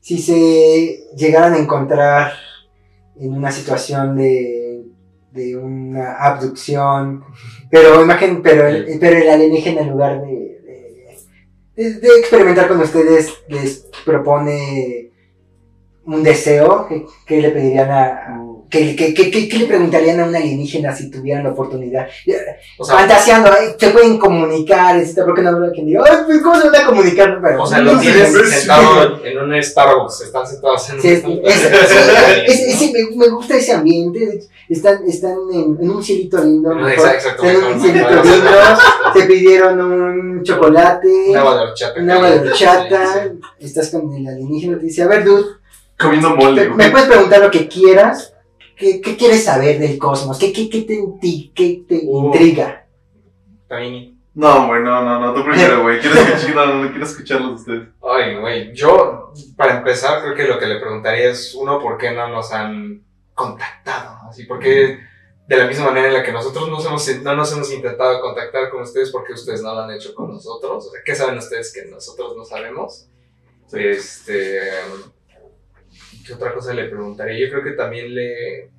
si 0.00 0.18
se 0.18 1.00
llegaran 1.16 1.54
a 1.54 1.58
encontrar 1.58 2.32
en 3.18 3.32
una 3.32 3.50
situación 3.50 4.16
de, 4.16 4.84
de 5.32 5.56
una 5.56 6.14
abducción, 6.14 7.24
pero 7.70 8.02
imagen, 8.02 8.40
pero, 8.42 8.68
el- 8.68 8.98
pero 9.00 9.16
el 9.18 9.28
alienígena 9.28 9.80
en 9.80 9.90
lugar 9.90 10.22
de, 10.22 10.45
de- 11.84 12.18
experimentar 12.18 12.68
con 12.68 12.80
ustedes 12.80 13.32
les 13.48 13.88
propone 14.04 15.10
un 16.04 16.22
deseo, 16.22 16.86
¿qué, 16.88 17.04
qué 17.26 17.40
le 17.42 17.50
pedirían 17.50 17.90
a- 17.90 18.45
¿qué, 18.70 18.96
qué, 18.96 19.14
qué, 19.14 19.30
qué- 19.30 19.48
qué 19.48 19.58
le 19.58 19.66
preguntarían 19.66 20.20
a 20.20 20.24
un 20.26 20.34
alienígena 20.36 20.94
si 20.94 21.10
tuvieran 21.10 21.44
la 21.44 21.50
oportunidad? 21.50 22.06
O 22.78 22.84
sea, 22.84 22.96
Fantaseando, 22.96 23.50
se 23.78 23.90
pueden 23.90 24.18
comunicar, 24.18 24.96
etcétera, 24.96 25.26
¿por 25.26 25.34
qué 25.36 25.42
no 25.42 25.50
habrá 25.50 25.70
quien 25.70 25.86
diga, 25.86 26.04
ay, 26.08 26.40
¿cómo 26.42 26.60
se 26.60 26.68
van 26.68 26.82
a 26.82 26.86
comunicar? 26.86 27.38
Pero, 27.42 27.62
o 27.62 27.66
sea, 27.66 27.78
no 27.78 27.92
lo 27.92 27.98
sé. 27.98 28.10
tienes 28.12 28.32
sí. 28.32 28.44
sentado 28.58 29.24
en 29.24 29.38
un 29.38 29.62
Starbucks, 29.62 30.20
están 30.22 30.46
sentados 30.46 30.90
en 30.90 31.00
Sí, 31.02 31.08
es- 31.08 31.24
un 31.24 31.40
es- 31.44 32.78
sí, 32.78 32.92
me, 32.92 33.16
me 33.16 33.28
gusta 33.28 33.56
ese 33.56 33.72
ambiente. 33.72 34.40
Están, 34.68 34.98
están 35.06 35.36
en, 35.52 35.78
en 35.80 35.90
un 35.90 36.02
cielito 36.02 36.38
lindo. 36.42 36.74
mejor. 36.74 36.90
Exacto, 37.08 37.44
Están 37.44 37.64
en 37.64 37.72
un 37.74 37.80
cielito 37.80 38.10
lindo. 38.10 38.50
Se 39.14 39.22
pidieron 39.26 39.80
un 39.80 40.42
chocolate, 40.42 41.08
Un 41.30 41.36
agua 41.36 41.54
de 41.56 41.60
horchata. 41.62 42.00
un 42.00 42.10
agua 42.10 42.30
de 42.30 42.40
Sí, 42.42 42.48
horchata. 42.64 43.14
sí. 43.60 43.64
Estás 43.64 43.90
con 43.90 44.12
el 44.12 44.26
alienígena. 44.26 44.76
Te 44.78 44.86
dice: 44.86 45.02
A 45.02 45.06
ver, 45.06 45.22
dude, 45.24 45.44
Comiendo 45.98 46.34
mole, 46.34 46.64
te- 46.64 46.70
me 46.70 46.90
puedes 46.90 47.06
preguntar 47.06 47.40
lo 47.40 47.50
que 47.50 47.68
quieras. 47.68 48.32
¿Qué, 48.76 49.00
qué 49.00 49.16
quieres 49.16 49.44
saber 49.44 49.78
del 49.78 49.98
cosmos? 49.98 50.38
¿Qué, 50.38 50.52
qué, 50.52 50.68
qué 50.68 50.82
te, 50.82 51.00
qué 51.54 51.84
te 51.88 52.00
Uh. 52.04 52.26
intriga? 52.26 52.86
También. 53.68 54.14
No, 54.34 54.66
güey, 54.66 54.82
no, 54.82 55.02
no, 55.02 55.18
no, 55.18 55.32
tú 55.34 55.42
primero, 55.44 55.82
güey. 55.82 55.98
Quiero 55.98 56.20
escuchar, 56.20 56.68
no, 56.68 56.90
quiero 56.90 57.06
escucharlos 57.06 57.60
ustedes. 57.60 57.88
Ay, 58.02 58.36
güey, 58.38 58.74
yo, 58.74 59.32
para 59.56 59.78
empezar, 59.78 60.22
creo 60.22 60.34
que 60.34 60.44
lo 60.46 60.58
que 60.58 60.66
le 60.66 60.78
preguntaría 60.78 61.30
es, 61.30 61.54
uno, 61.54 61.80
¿por 61.80 61.96
qué 61.96 62.10
no 62.10 62.28
nos 62.28 62.52
han 62.52 63.02
contactado? 63.32 64.28
Así, 64.28 64.44
porque 64.44 64.98
de 65.48 65.56
la 65.56 65.66
misma 65.66 65.86
manera 65.86 66.08
en 66.08 66.12
la 66.12 66.22
que 66.22 66.32
nosotros 66.32 66.68
nos 66.68 66.84
hemos, 66.84 67.08
no 67.22 67.34
nos 67.34 67.50
hemos 67.52 67.72
intentado 67.72 68.20
contactar 68.20 68.68
con 68.68 68.82
ustedes, 68.82 69.10
¿por 69.10 69.24
qué 69.24 69.32
ustedes 69.32 69.62
no 69.62 69.72
lo 69.74 69.80
han 69.80 69.90
hecho 69.92 70.14
con 70.14 70.28
nosotros? 70.30 70.86
O 70.86 70.90
sea, 70.90 71.00
¿qué 71.02 71.14
saben 71.14 71.38
ustedes 71.38 71.72
que 71.72 71.86
nosotros 71.90 72.36
no 72.36 72.44
sabemos? 72.44 73.08
Este, 73.72 74.60
¿qué 76.26 76.34
otra 76.34 76.52
cosa 76.52 76.74
le 76.74 76.88
preguntaría? 76.88 77.38
Yo 77.38 77.50
creo 77.50 77.64
que 77.64 77.72
también 77.72 78.14
le... 78.14 78.70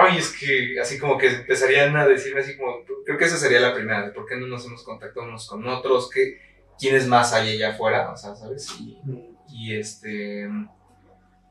Ay, 0.00 0.18
es 0.18 0.32
que 0.38 0.78
así 0.80 0.98
como 0.98 1.18
que 1.18 1.26
empezarían 1.26 1.96
a 1.96 2.06
decirme 2.06 2.40
así 2.40 2.56
como, 2.56 2.84
creo 3.04 3.18
que 3.18 3.24
esa 3.24 3.36
sería 3.36 3.60
la 3.60 3.74
primera, 3.74 4.12
¿por 4.12 4.26
qué 4.26 4.36
no 4.36 4.46
nos 4.46 4.64
hemos 4.64 4.84
contactado 4.84 5.26
unos 5.26 5.48
con 5.48 5.66
otros? 5.66 6.08
¿Qué, 6.08 6.38
quiénes 6.78 7.06
más 7.08 7.32
hay 7.32 7.54
allá 7.54 7.70
afuera, 7.70 8.10
o 8.10 8.16
sea, 8.16 8.34
¿sabes? 8.34 8.68
Y, 8.80 8.98
y 9.52 9.76
este... 9.76 10.48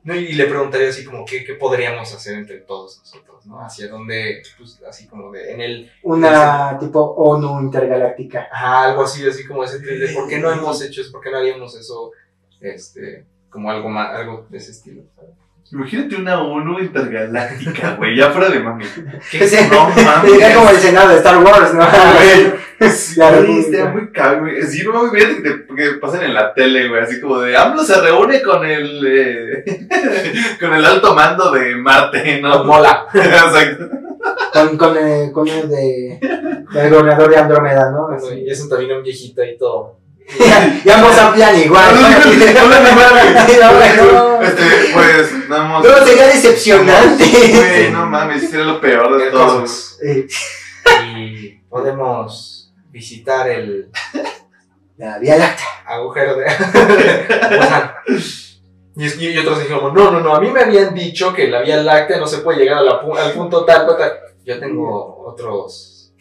No, 0.03 0.15
y 0.15 0.33
le 0.33 0.45
preguntaría 0.45 0.89
así 0.89 1.05
como, 1.05 1.23
¿qué, 1.25 1.43
¿qué 1.43 1.53
podríamos 1.53 2.11
hacer 2.11 2.35
entre 2.35 2.61
todos 2.61 2.97
nosotros, 2.99 3.45
no? 3.45 3.63
Hacia 3.63 3.87
dónde, 3.87 4.41
pues, 4.57 4.81
así 4.87 5.07
como 5.07 5.31
de, 5.31 5.51
en 5.51 5.61
el... 5.61 5.91
Una 6.01 6.79
tipo 6.79 7.01
ONU 7.01 7.61
intergaláctica. 7.61 8.49
Ajá, 8.51 8.85
algo 8.85 9.03
así, 9.03 9.27
así 9.27 9.45
como 9.45 9.63
ese 9.63 9.77
de, 9.77 10.11
¿por 10.13 10.27
qué 10.27 10.39
no 10.39 10.51
hemos 10.51 10.81
hecho 10.81 11.01
eso? 11.01 11.11
¿Por 11.11 11.21
qué 11.21 11.29
no 11.29 11.37
haríamos 11.37 11.75
eso, 11.75 12.11
este, 12.59 13.25
como 13.51 13.69
algo 13.69 13.89
más, 13.89 14.09
algo 14.15 14.47
de 14.49 14.57
ese 14.57 14.71
estilo? 14.71 15.03
¿sabes? 15.15 15.29
Imagínate 15.73 16.15
una 16.17 16.41
ONU 16.41 16.79
intergaláctica, 16.79 17.95
güey, 17.95 18.17
ya 18.17 18.29
fuera 18.31 18.49
de 18.49 18.59
mami. 18.59 18.83
¿Qué? 19.31 19.47
Sí. 19.47 19.55
No 19.71 19.87
mames. 20.03 20.31
Sería 20.31 20.55
como 20.55 20.69
el 20.69 20.75
Senado 20.77 21.09
de 21.09 21.15
Star 21.17 21.37
Wars, 21.41 21.73
¿no? 21.73 21.85
Güey, 21.85 22.89
sí, 22.91 23.21
estaría 23.21 23.85
muy 23.85 24.11
caro, 24.11 24.41
güey. 24.41 24.61
Sí, 24.63 24.83
no 24.83 24.91
mames, 24.91 25.11
fíjate 25.13 25.35
que, 25.43 25.49
te- 25.49 25.75
que 25.75 25.91
pasan 26.01 26.23
en 26.23 26.33
la 26.33 26.53
tele, 26.53 26.89
güey, 26.89 27.01
así 27.01 27.21
como 27.21 27.39
de 27.39 27.55
AMLO 27.55 27.83
se 27.85 28.01
reúne 28.01 28.41
con 28.41 28.65
el 28.65 29.01
eh, 29.07 29.63
con 30.59 30.73
el 30.73 30.83
alto 30.83 31.15
mando 31.15 31.51
de 31.51 31.73
Marte, 31.77 32.41
¿no? 32.41 32.65
Mola. 32.65 33.05
Exacto. 33.13 33.89
Con, 34.53 34.77
con, 34.77 34.97
eh, 34.97 35.31
con 35.33 35.47
el 35.47 35.69
de, 35.69 36.19
el 36.75 36.89
gobernador 36.89 37.29
de 37.29 37.37
Andrómeda, 37.37 37.89
¿no? 37.91 38.09
Así. 38.09 38.41
Y 38.45 38.49
es 38.51 38.59
un 38.61 38.69
también 38.69 38.91
un 38.91 39.03
viejito 39.03 39.41
y 39.43 39.57
todo. 39.57 40.00
Y 40.85 40.89
ambos 40.89 41.17
amplian 41.17 41.57
igual. 41.59 41.85
No, 41.95 42.01
no, 42.09 42.79
no, 42.79 42.91
no, 42.93 44.03
no, 44.03 44.11
No, 44.11 44.11
no. 44.11 44.41
Este, 44.41 44.63
pues, 44.93 45.47
vamos. 45.49 45.85
No, 45.85 46.05
sería 46.05 46.27
decepcionante. 46.27 47.25
Güey, 47.25 47.91
no 47.91 48.05
mames, 48.07 48.49
sería 48.49 48.65
lo 48.65 48.81
peor 48.81 49.17
de 49.17 49.25
El 49.25 49.31
todo. 49.31 49.47
cosmos. 49.61 49.97
Eh, 50.03 50.27
Y 51.15 51.49
podemos 51.69 52.73
visitar 52.89 53.47
el 53.49 53.89
La 54.97 55.19
Vía 55.19 55.37
Láctea. 55.37 55.67
agujero 55.85 56.35
de. 56.37 56.45
Y, 58.95 59.05
y 59.25 59.37
otros 59.37 59.59
dijeron, 59.59 59.93
no, 59.93 60.11
no, 60.11 60.19
no, 60.19 60.35
a 60.35 60.41
mí 60.41 60.49
me 60.51 60.61
habían 60.61 60.93
dicho 60.93 61.33
que 61.33 61.47
la 61.47 61.61
Vía 61.61 61.77
Láctea 61.77 62.17
no 62.17 62.27
se 62.27 62.39
puede 62.39 62.59
llegar 62.59 62.79
a 62.79 62.83
la 62.83 63.01
pu- 63.01 63.17
al 63.17 63.31
punto 63.31 63.63
tal, 63.63 63.85
tal, 63.87 63.97
tal. 63.97 64.11
Yo 64.45 64.59
tengo 64.59 65.23
otros 65.27 66.13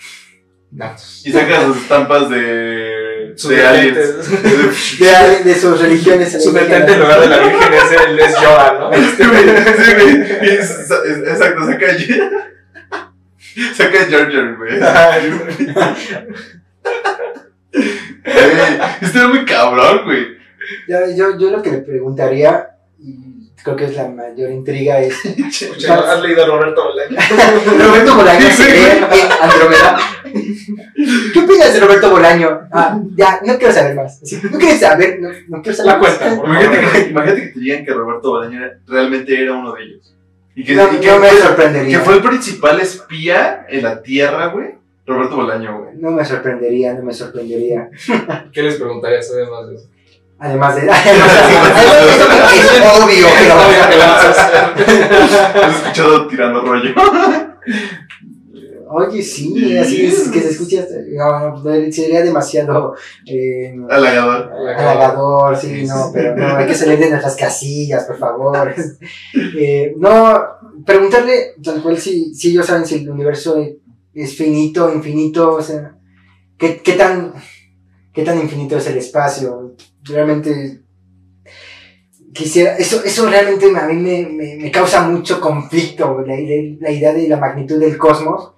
datos. 0.70 1.26
Y 1.26 1.32
saca 1.32 1.64
sus 1.64 1.78
estampas 1.78 2.28
de, 2.30 3.09
Sus 3.36 3.50
de 3.50 3.66
aliens. 3.66 3.96
detentes. 3.96 4.98
De, 5.00 5.44
de 5.44 5.54
sus 5.58 5.80
religiones. 5.80 6.42
Su 6.42 6.52
detente 6.52 6.92
en 6.92 7.00
lugar 7.00 7.20
de 7.20 7.28
la 7.28 7.38
Virgen 7.38 7.72
es, 7.72 7.92
el, 8.00 8.18
es 8.18 8.34
Yoda, 8.40 8.76
¿no? 8.78 8.92
Sí, 8.92 9.00
güey, 9.26 9.44
sí, 9.84 9.92
güey. 9.94 10.12
Y 10.42 10.48
es- 10.54 10.70
es- 10.70 11.28
Exacto, 11.28 11.66
saca 11.66 11.86
Saca 13.76 13.98
Jar 14.10 14.30
Jar, 14.32 14.56
güey. 14.56 14.78
Güey, 18.24 18.80
Esto 19.00 19.18
es 19.18 19.28
muy 19.28 19.44
cabrón, 19.44 20.04
güey. 20.04 20.26
Yo, 20.88 20.98
yo, 21.16 21.38
yo 21.38 21.50
lo 21.50 21.62
que 21.62 21.70
le 21.70 21.78
preguntaría, 21.78 22.68
y 22.98 23.39
creo 23.62 23.76
que 23.76 23.84
es 23.84 23.96
la 23.96 24.08
mayor 24.08 24.50
intriga, 24.50 25.00
es 25.00 25.14
¿Has 25.88 26.22
leído 26.22 26.44
a 26.44 26.46
Roberto 26.46 26.84
Bolaño? 26.84 27.16
Roberto 27.88 28.14
Bolaño 28.16 28.46
ve 28.58 28.92
en 28.92 29.04
Andrómeda. 29.42 29.98
¿Qué 31.32 31.38
opinas 31.40 31.74
de 31.74 31.80
Roberto 31.80 32.10
Bolaño? 32.10 32.60
Ah, 32.72 33.00
ya, 33.16 33.40
no 33.44 33.56
quiero 33.58 33.72
saber 33.72 33.94
más. 33.94 34.20
Sí, 34.22 34.40
No 34.50 34.58
quieres 34.58 34.80
saber, 34.80 35.18
no, 35.20 35.28
no 35.48 35.62
quiero 35.62 35.76
saber 35.76 35.92
La 35.92 35.98
más. 35.98 36.16
cuenta, 36.18 36.44
Imagínate 36.44 36.78
que, 37.04 37.08
imagínate 37.10 37.40
que 37.42 37.48
te 37.48 37.60
digan 37.60 37.84
que 37.84 37.92
Roberto 37.92 38.30
Bolaño 38.30 38.60
realmente 38.86 39.42
era 39.42 39.54
uno 39.54 39.72
de 39.72 39.82
ellos. 39.82 40.14
Y 40.54 40.64
que, 40.64 40.74
No, 40.74 40.92
y 40.92 40.96
que, 40.98 41.06
no 41.08 41.18
me 41.18 41.28
que 41.30 41.36
sorprendería. 41.36 42.00
fue 42.00 42.14
el 42.14 42.22
principal 42.22 42.80
espía 42.80 43.66
en 43.68 43.82
la 43.82 44.02
Tierra, 44.02 44.46
güey. 44.48 44.74
Roberto 45.06 45.36
Bolaño, 45.36 45.78
güey. 45.80 45.90
No 45.96 46.10
me 46.10 46.24
sorprendería, 46.24 46.94
no 46.94 47.02
me 47.02 47.12
sorprendería. 47.12 47.88
¿Qué 48.52 48.62
les 48.62 48.76
preguntarías 48.76 49.28
además 49.32 49.68
de 49.68 49.74
eso? 49.76 49.88
Además 50.40 50.76
de. 50.76 50.82
Es 50.82 50.88
obvio 52.96 53.26
que. 53.38 53.46
Has 55.60 55.76
escuchado 55.76 56.26
tirando 56.28 56.62
rollo. 56.62 56.94
Oye, 58.92 59.22
sí, 59.22 59.78
así 59.78 60.06
es 60.06 60.30
que 60.30 60.40
se 60.40 60.50
escucha. 60.50 60.84
No, 61.12 61.62
no, 61.62 61.92
sería 61.92 62.24
demasiado. 62.24 62.96
Eh, 63.24 63.72
Halagador. 63.88 64.50
halagador, 64.76 65.56
sí, 65.56 65.84
no, 65.86 66.10
pero 66.12 66.34
no, 66.34 66.56
hay 66.56 66.66
que 66.66 66.74
salir 66.74 66.98
de 66.98 67.10
nuestras 67.10 67.36
casillas, 67.36 68.02
por 68.04 68.18
favor. 68.18 68.74
Eh, 69.56 69.94
no, 69.96 70.40
preguntarle 70.84 71.54
tal 71.62 71.80
cual 71.82 71.98
si, 71.98 72.34
si 72.34 72.50
ellos 72.50 72.66
saben 72.66 72.84
si 72.84 72.96
el 72.96 73.08
universo 73.10 73.64
es 74.12 74.36
finito, 74.36 74.92
infinito, 74.92 75.52
o 75.52 75.62
sea, 75.62 75.94
¿qué, 76.58 76.82
qué 76.82 76.94
tan, 76.94 77.34
qué 78.12 78.24
tan 78.24 78.40
infinito 78.40 78.76
es 78.76 78.88
el 78.88 78.98
espacio? 78.98 79.76
Realmente 80.04 80.80
quisiera, 82.32 82.76
eso, 82.76 83.02
eso 83.04 83.28
realmente 83.28 83.66
a 83.76 83.86
mí 83.86 83.94
me, 83.96 84.26
me, 84.26 84.56
me 84.56 84.70
causa 84.70 85.06
mucho 85.08 85.40
conflicto, 85.40 86.20
la, 86.26 86.34
la- 86.34 86.90
idea 86.90 87.12
de 87.12 87.28
la 87.28 87.36
magnitud 87.36 87.78
del 87.78 87.98
cosmos. 87.98 88.52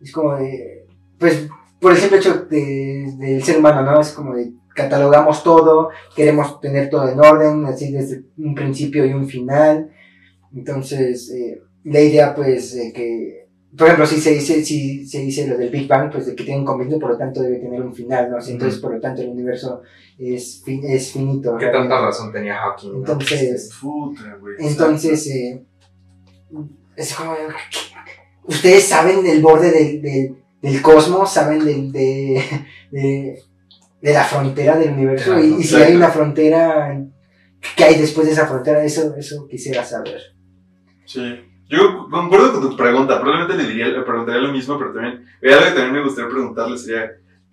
Es 0.00 0.12
como 0.12 0.36
de, 0.36 0.86
pues, 1.18 1.48
por 1.80 1.92
el 1.92 1.98
simple 1.98 2.18
hecho 2.18 2.46
de- 2.50 3.12
del 3.18 3.42
ser 3.42 3.58
humano, 3.58 3.82
¿no? 3.82 4.00
Es 4.00 4.12
como 4.12 4.34
de, 4.34 4.52
catalogamos 4.74 5.42
todo, 5.44 5.90
queremos 6.16 6.60
tener 6.60 6.88
todo 6.90 7.08
en 7.08 7.20
orden, 7.20 7.66
así 7.66 7.92
desde 7.92 8.24
un 8.38 8.54
principio 8.54 9.04
y 9.04 9.12
un 9.12 9.28
final. 9.28 9.90
Entonces, 10.54 11.30
eh, 11.30 11.62
la 11.84 12.00
idea, 12.00 12.34
pues, 12.34 12.72
que, 12.94 13.41
por 13.76 13.86
ejemplo, 13.86 14.06
si 14.06 14.20
se 14.20 14.34
dice, 14.34 14.64
si 14.64 15.06
se 15.06 15.20
dice 15.20 15.46
lo 15.46 15.56
del 15.56 15.70
Big 15.70 15.88
Bang, 15.88 16.10
pues 16.12 16.26
de 16.26 16.34
que 16.34 16.44
tiene 16.44 16.60
un 16.60 16.66
comienzo, 16.66 16.98
por 16.98 17.10
lo 17.12 17.16
tanto 17.16 17.40
debe 17.42 17.58
tener 17.58 17.80
un 17.80 17.94
final, 17.94 18.30
¿no? 18.30 18.36
Entonces, 18.46 18.78
por 18.80 18.92
lo 18.94 19.00
tanto, 19.00 19.22
el 19.22 19.30
universo 19.30 19.82
es, 20.18 20.62
fin- 20.64 20.84
es 20.84 21.10
finito. 21.12 21.56
¿Qué 21.56 21.66
realmente. 21.66 21.88
tanta 21.94 22.06
razón 22.06 22.32
tenía 22.32 22.56
Hawking? 22.56 22.90
¿no? 22.92 22.98
Entonces, 22.98 23.70
Puta, 23.80 24.36
güey. 24.40 24.54
entonces, 24.58 25.26
eh, 25.28 25.64
es 26.96 27.14
como, 27.14 27.34
ustedes 28.44 28.84
saben 28.86 29.22
del 29.22 29.40
borde 29.40 29.70
del, 29.70 30.02
del, 30.02 30.36
del 30.60 30.82
cosmos, 30.82 31.32
saben 31.32 31.64
del, 31.64 31.90
de, 31.92 32.42
de, 32.90 33.38
de 34.02 34.12
la 34.12 34.24
frontera 34.24 34.76
del 34.78 34.92
universo, 34.92 35.38
y, 35.40 35.54
y 35.60 35.62
si 35.62 35.76
hay 35.76 35.96
una 35.96 36.10
frontera, 36.10 37.02
¿qué 37.76 37.84
hay 37.84 37.98
después 37.98 38.26
de 38.26 38.34
esa 38.34 38.46
frontera? 38.46 38.84
Eso, 38.84 39.14
eso 39.16 39.46
quisiera 39.48 39.82
saber. 39.84 40.20
Sí. 41.06 41.22
Yo 41.72 42.06
concuerdo 42.10 42.52
con 42.52 42.70
tu 42.70 42.76
pregunta. 42.76 43.20
Probablemente 43.20 43.62
le, 43.62 43.68
diría, 43.68 43.88
le 43.88 44.02
preguntaría 44.02 44.42
lo 44.42 44.52
mismo, 44.52 44.78
pero 44.78 44.92
también. 44.92 45.24
eh, 45.40 45.52
Algo 45.54 45.64
que 45.64 45.70
también 45.72 45.92
me 45.94 46.04
gustaría 46.04 46.30
preguntarle 46.30 46.76
sería: 46.76 47.10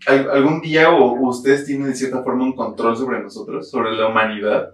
¿al- 0.07 0.29
¿algún 0.31 0.59
día 0.61 0.89
o, 0.91 1.13
ustedes 1.29 1.65
tienen 1.65 1.87
de 1.87 1.95
cierta 1.95 2.21
forma 2.23 2.43
un 2.43 2.53
control 2.55 2.97
sobre 2.97 3.21
nosotros, 3.21 3.69
sobre 3.71 3.91
la 3.93 4.07
humanidad? 4.09 4.73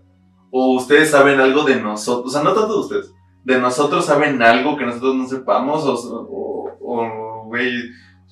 ¿O 0.52 0.76
ustedes 0.76 1.12
saben 1.12 1.40
algo 1.40 1.64
de 1.64 1.76
nosotros? 1.76 2.28
O 2.28 2.30
sea, 2.32 2.44
no 2.44 2.54
tanto 2.54 2.74
de 2.74 2.80
ustedes. 2.80 3.12
¿De 3.44 3.60
nosotros 3.60 4.06
saben 4.06 4.42
algo 4.42 4.76
que 4.78 4.86
nosotros 4.86 5.16
no 5.16 5.28
sepamos? 5.28 5.84
¿O, 5.86 6.78
o, 6.82 7.52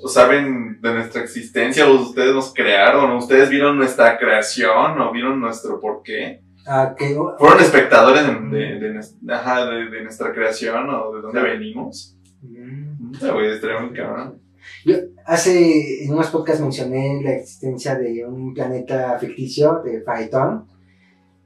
saben 0.07 0.81
de 0.81 0.93
nuestra 0.93 1.21
existencia? 1.21 1.87
¿O 1.87 1.93
ustedes 1.93 2.33
nos 2.33 2.53
crearon? 2.53 3.11
¿O 3.11 3.17
ustedes 3.17 3.49
vieron 3.49 3.77
nuestra 3.77 4.17
creación? 4.17 4.99
¿O 4.99 5.11
vieron 5.11 5.39
nuestro 5.39 5.79
porqué? 5.79 6.41
Ah, 6.65 6.95
que, 6.97 7.13
Fueron 7.37 7.59
espectadores 7.59 8.25
de, 8.25 8.57
de, 8.79 9.01
de 9.21 9.33
ajá, 9.33 9.65
de- 9.65 10.03
nuestra 10.03 10.31
creación 10.33 10.89
o 10.89 11.13
de 11.15 11.21
dónde 11.21 11.41
venimos. 11.41 12.15
Mm. 12.41 13.11
Puta, 13.11 13.31
güey, 13.33 13.51
estaría 13.51 13.79
muy 13.79 13.93
cabrón. 13.93 14.39
Hace, 15.25 16.03
en 16.05 16.13
unos 16.13 16.27
podcasts 16.29 16.61
mencioné 16.61 17.21
la 17.23 17.33
existencia 17.33 17.95
de 17.95 18.25
un 18.25 18.53
planeta 18.53 19.17
ficticio 19.19 19.81
de 19.83 20.01
Phaeton. 20.01 20.65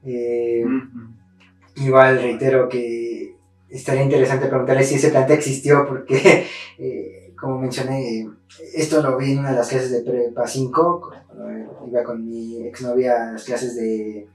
Eh, 0.04 0.64
Ujú. 0.64 1.84
Igual 1.84 2.20
reitero 2.22 2.68
que 2.68 3.34
estaría 3.68 4.02
interesante 4.02 4.46
preguntarle 4.48 4.82
si 4.82 4.96
ese 4.96 5.10
planeta 5.10 5.34
existió, 5.34 5.84
porque, 5.86 6.46
eh, 6.78 7.34
como 7.38 7.58
mencioné, 7.60 8.28
esto 8.74 9.02
lo 9.02 9.16
vi 9.16 9.32
en 9.32 9.40
una 9.40 9.50
de 9.50 9.56
las 9.56 9.68
clases 9.68 9.90
de 9.92 10.02
Prepa 10.10 10.46
5, 10.46 11.10
cuando 11.28 11.86
iba 11.88 12.02
con 12.02 12.24
mi 12.24 12.66
exnovia 12.66 13.28
a 13.28 13.32
las 13.32 13.44
clases 13.44 13.76
de, 13.76 14.26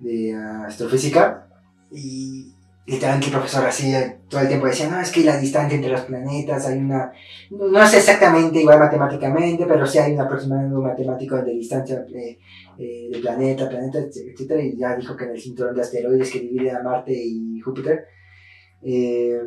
de 0.00 0.34
ah, 0.34 0.64
astrofísica, 0.66 1.48
y 1.90 2.52
literalmente 2.86 3.26
el 3.26 3.32
profesor 3.32 3.66
así 3.66 3.92
todo 4.28 4.40
el 4.40 4.48
tiempo 4.48 4.66
decía, 4.66 4.88
no, 4.88 5.00
es 5.00 5.10
que 5.10 5.24
la 5.24 5.38
distancia 5.38 5.76
entre 5.76 5.90
los 5.90 6.02
planetas 6.02 6.66
hay 6.66 6.78
una, 6.78 7.12
no 7.50 7.82
es 7.82 7.94
exactamente 7.94 8.60
igual 8.60 8.78
matemáticamente, 8.78 9.66
pero 9.66 9.86
sí 9.86 9.98
hay 9.98 10.12
un 10.12 10.20
aproximado 10.20 10.80
matemático 10.80 11.36
de 11.36 11.52
distancia 11.52 12.04
eh, 12.14 12.38
eh, 12.78 13.08
de 13.12 13.18
planeta, 13.18 13.68
planeta, 13.68 13.98
etcétera, 13.98 14.62
y 14.62 14.76
ya 14.78 14.96
dijo 14.96 15.16
que 15.16 15.24
en 15.24 15.30
el 15.30 15.40
cinturón 15.40 15.74
de 15.74 15.82
asteroides 15.82 16.30
que 16.30 16.40
divide 16.40 16.70
a 16.70 16.82
Marte 16.82 17.12
y 17.12 17.60
Júpiter, 17.60 18.06
eh, 18.82 19.38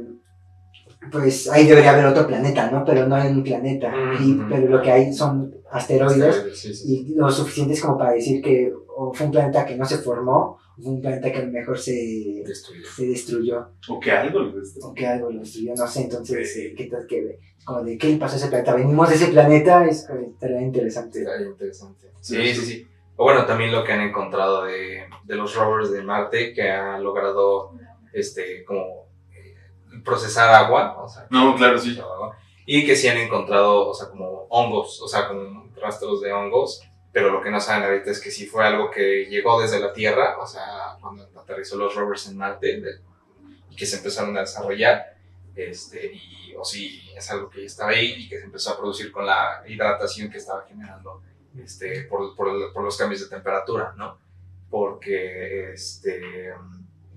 pues 1.12 1.50
ahí 1.50 1.66
debería 1.66 1.94
haber 1.94 2.06
otro 2.06 2.28
planeta, 2.28 2.70
¿no? 2.70 2.86
Pero 2.86 3.08
no 3.08 3.16
hay 3.16 3.32
un 3.32 3.44
planeta, 3.44 3.92
y, 4.20 4.34
Ujú. 4.34 4.44
pero 4.50 4.68
lo 4.68 4.82
que 4.84 4.92
hay 4.92 5.14
son 5.14 5.52
asteroides, 5.72 6.46
Sí, 6.54 6.74
sí. 6.76 7.08
y 7.10 7.16
lo 7.16 7.32
suficientes 7.32 7.82
como 7.82 7.98
para 7.98 8.12
decir 8.12 8.40
que 8.42 8.72
o 9.04 9.14
fue 9.14 9.26
un 9.26 9.32
planeta 9.32 9.66
que 9.66 9.76
no 9.76 9.86
se 9.86 9.98
formó, 9.98 10.58
o 10.78 10.82
fue 10.82 10.92
un 10.94 11.02
planeta 11.02 11.32
que 11.32 11.38
a 11.40 11.46
lo 11.46 11.52
mejor 11.52 11.78
se, 11.80 12.44
Destruyó. 12.46 12.86
se 12.96 13.06
destruyó, 13.08 13.68
O 13.90 14.00
que 14.00 14.12
algo 14.12 14.40
lo 14.40 14.52
destruyó. 14.60 14.88
o 14.88 14.94
que 14.94 15.08
algo 15.08 15.32
lo 15.32 15.40
destruyó, 15.40 15.74
no 15.76 15.88
sé, 15.88 16.02
entonces, 16.04 16.58
eh, 16.58 16.74
¿qué 16.78 16.86
tal 16.86 17.06
que 17.08 17.40
como 17.66 17.84
de 17.84 17.98
qué 17.98 18.16
pasó 18.18 18.36
a 18.36 18.38
ese 18.38 18.48
planeta? 18.50 18.76
¿Venimos 18.76 19.10
de 19.10 19.16
ese 19.16 19.28
planeta? 19.28 19.86
Es, 19.88 20.08
estaría 20.10 20.62
interesante. 20.62 21.20
Estaría 21.20 21.48
interesante. 21.48 22.12
Sí, 22.20 22.54
sí, 22.56 22.62
sí. 22.66 22.88
O 23.18 23.24
bueno, 23.26 23.46
también 23.46 23.72
lo 23.72 23.84
que 23.84 23.92
han 23.92 24.02
encontrado 24.02 24.66
de, 24.66 25.04
de 25.26 25.36
los 25.36 25.56
rovers 25.56 25.92
de 25.92 26.02
Marte, 26.04 26.54
que 26.54 26.70
han 26.70 27.04
logrado, 27.04 27.72
este, 28.14 28.64
como, 28.66 29.08
eh, 29.36 29.56
procesar 30.04 30.54
agua, 30.54 30.98
o 31.04 31.08
sea, 31.08 31.28
No, 31.30 31.56
claro, 31.56 31.78
sí. 31.78 32.00
agua, 32.00 32.36
y 32.66 32.86
que 32.86 32.96
sí 32.96 33.08
han 33.08 33.18
encontrado, 33.18 33.90
o 33.90 33.94
sea, 33.94 34.10
como 34.10 34.48
hongos, 34.50 35.02
o 35.02 35.08
sea, 35.08 35.28
como 35.28 35.70
rastros 35.80 36.22
de 36.22 36.32
hongos, 36.34 36.82
pero 37.12 37.32
lo 37.32 37.42
que 37.42 37.52
no 37.52 37.60
saben 37.60 37.84
ahorita 37.84 38.12
es 38.12 38.22
que 38.22 38.32
sí 38.32 38.48
fue 38.48 38.66
algo 38.66 38.90
que 38.90 39.26
llegó 39.26 39.62
desde 39.62 39.80
la 39.80 39.92
Tierra, 39.92 40.38
o 40.40 40.48
sea, 40.48 40.98
cuando 41.02 41.28
aterrizó 41.40 41.78
los 41.78 41.94
rovers 41.94 42.28
en 42.28 42.38
Marte, 42.38 42.82
y 43.70 43.76
que 43.76 43.86
se 43.86 43.98
empezaron 43.98 44.36
a 44.38 44.42
desarrollar, 44.42 45.18
este, 45.56 46.14
y, 46.14 46.54
o 46.58 46.64
sí, 46.64 47.02
es 47.16 47.30
algo 47.32 47.50
que 47.50 47.62
ya 47.62 47.68
estaba 47.68 47.92
ahí 47.92 48.14
y 48.18 48.30
que 48.30 48.40
se 48.40 48.46
empezó 48.46 48.72
a 48.72 48.78
producir 48.78 49.12
con 49.12 49.26
la 49.26 49.64
hidratación 49.68 50.30
que 50.30 50.38
estaba 50.38 50.66
generando, 50.68 51.22
este, 51.62 52.04
por, 52.04 52.36
por, 52.36 52.72
por 52.72 52.84
los 52.84 52.98
cambios 52.98 53.22
de 53.22 53.36
temperatura, 53.36 53.94
¿no? 53.98 54.18
Porque, 54.70 55.74
este, 55.74 56.54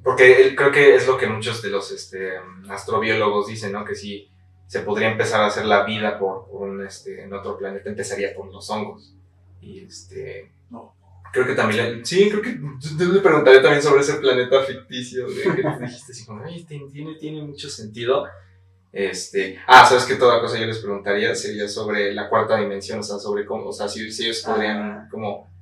porque 0.02 0.54
creo 0.56 0.72
que 0.72 0.96
es 0.96 1.06
lo 1.06 1.16
que 1.16 1.28
muchos 1.28 1.62
de 1.62 1.70
los 1.70 1.92
este, 1.92 2.32
astrobiólogos 2.68 3.46
dicen, 3.46 3.70
¿no? 3.70 3.84
Que 3.84 3.94
si 3.94 4.28
se 4.66 4.80
podría 4.80 5.10
empezar 5.10 5.42
a 5.42 5.46
hacer 5.46 5.66
la 5.66 5.84
vida 5.84 6.18
por, 6.18 6.48
por 6.48 6.62
un, 6.62 6.84
este, 6.84 7.22
en 7.22 7.32
otro 7.32 7.56
planeta, 7.56 7.88
empezaría 7.88 8.34
por 8.34 8.52
los 8.52 8.68
hongos. 8.70 9.14
Y 9.64 9.80
este. 9.80 10.52
No. 10.70 10.94
Creo 11.32 11.46
que 11.46 11.54
también. 11.54 11.98
le- 11.98 12.04
sí, 12.04 12.28
creo 12.30 12.42
que. 12.42 12.58
Yo 12.98 13.12
le 13.12 13.20
preguntaría 13.20 13.62
también 13.62 13.82
sobre 13.82 14.02
ese 14.02 14.14
planeta 14.14 14.62
ficticio 14.62 15.26
de 15.28 15.42
que 15.42 15.62
tú 15.62 15.68
dijiste 15.80 16.12
así 16.12 16.24
como, 16.26 16.44
ay, 16.44 16.64
tiene, 16.64 17.14
tiene, 17.18 17.42
mucho 17.42 17.68
sentido. 17.68 18.24
Este. 18.92 19.58
Ah, 19.66 19.84
sabes 19.86 20.04
que 20.04 20.14
toda 20.16 20.40
cosa 20.40 20.58
yo 20.58 20.66
les 20.66 20.78
preguntaría 20.78 21.34
sería 21.34 21.66
sobre 21.68 22.14
la 22.14 22.28
cuarta 22.28 22.56
dimensión, 22.58 23.00
o 23.00 23.02
sea, 23.02 23.18
sobre 23.18 23.44
cómo, 23.44 23.66
o 23.68 23.72
sea, 23.72 23.88
si, 23.88 24.10
si 24.12 24.24
ellos 24.24 24.42
podrían 24.42 25.08
como. 25.10 25.52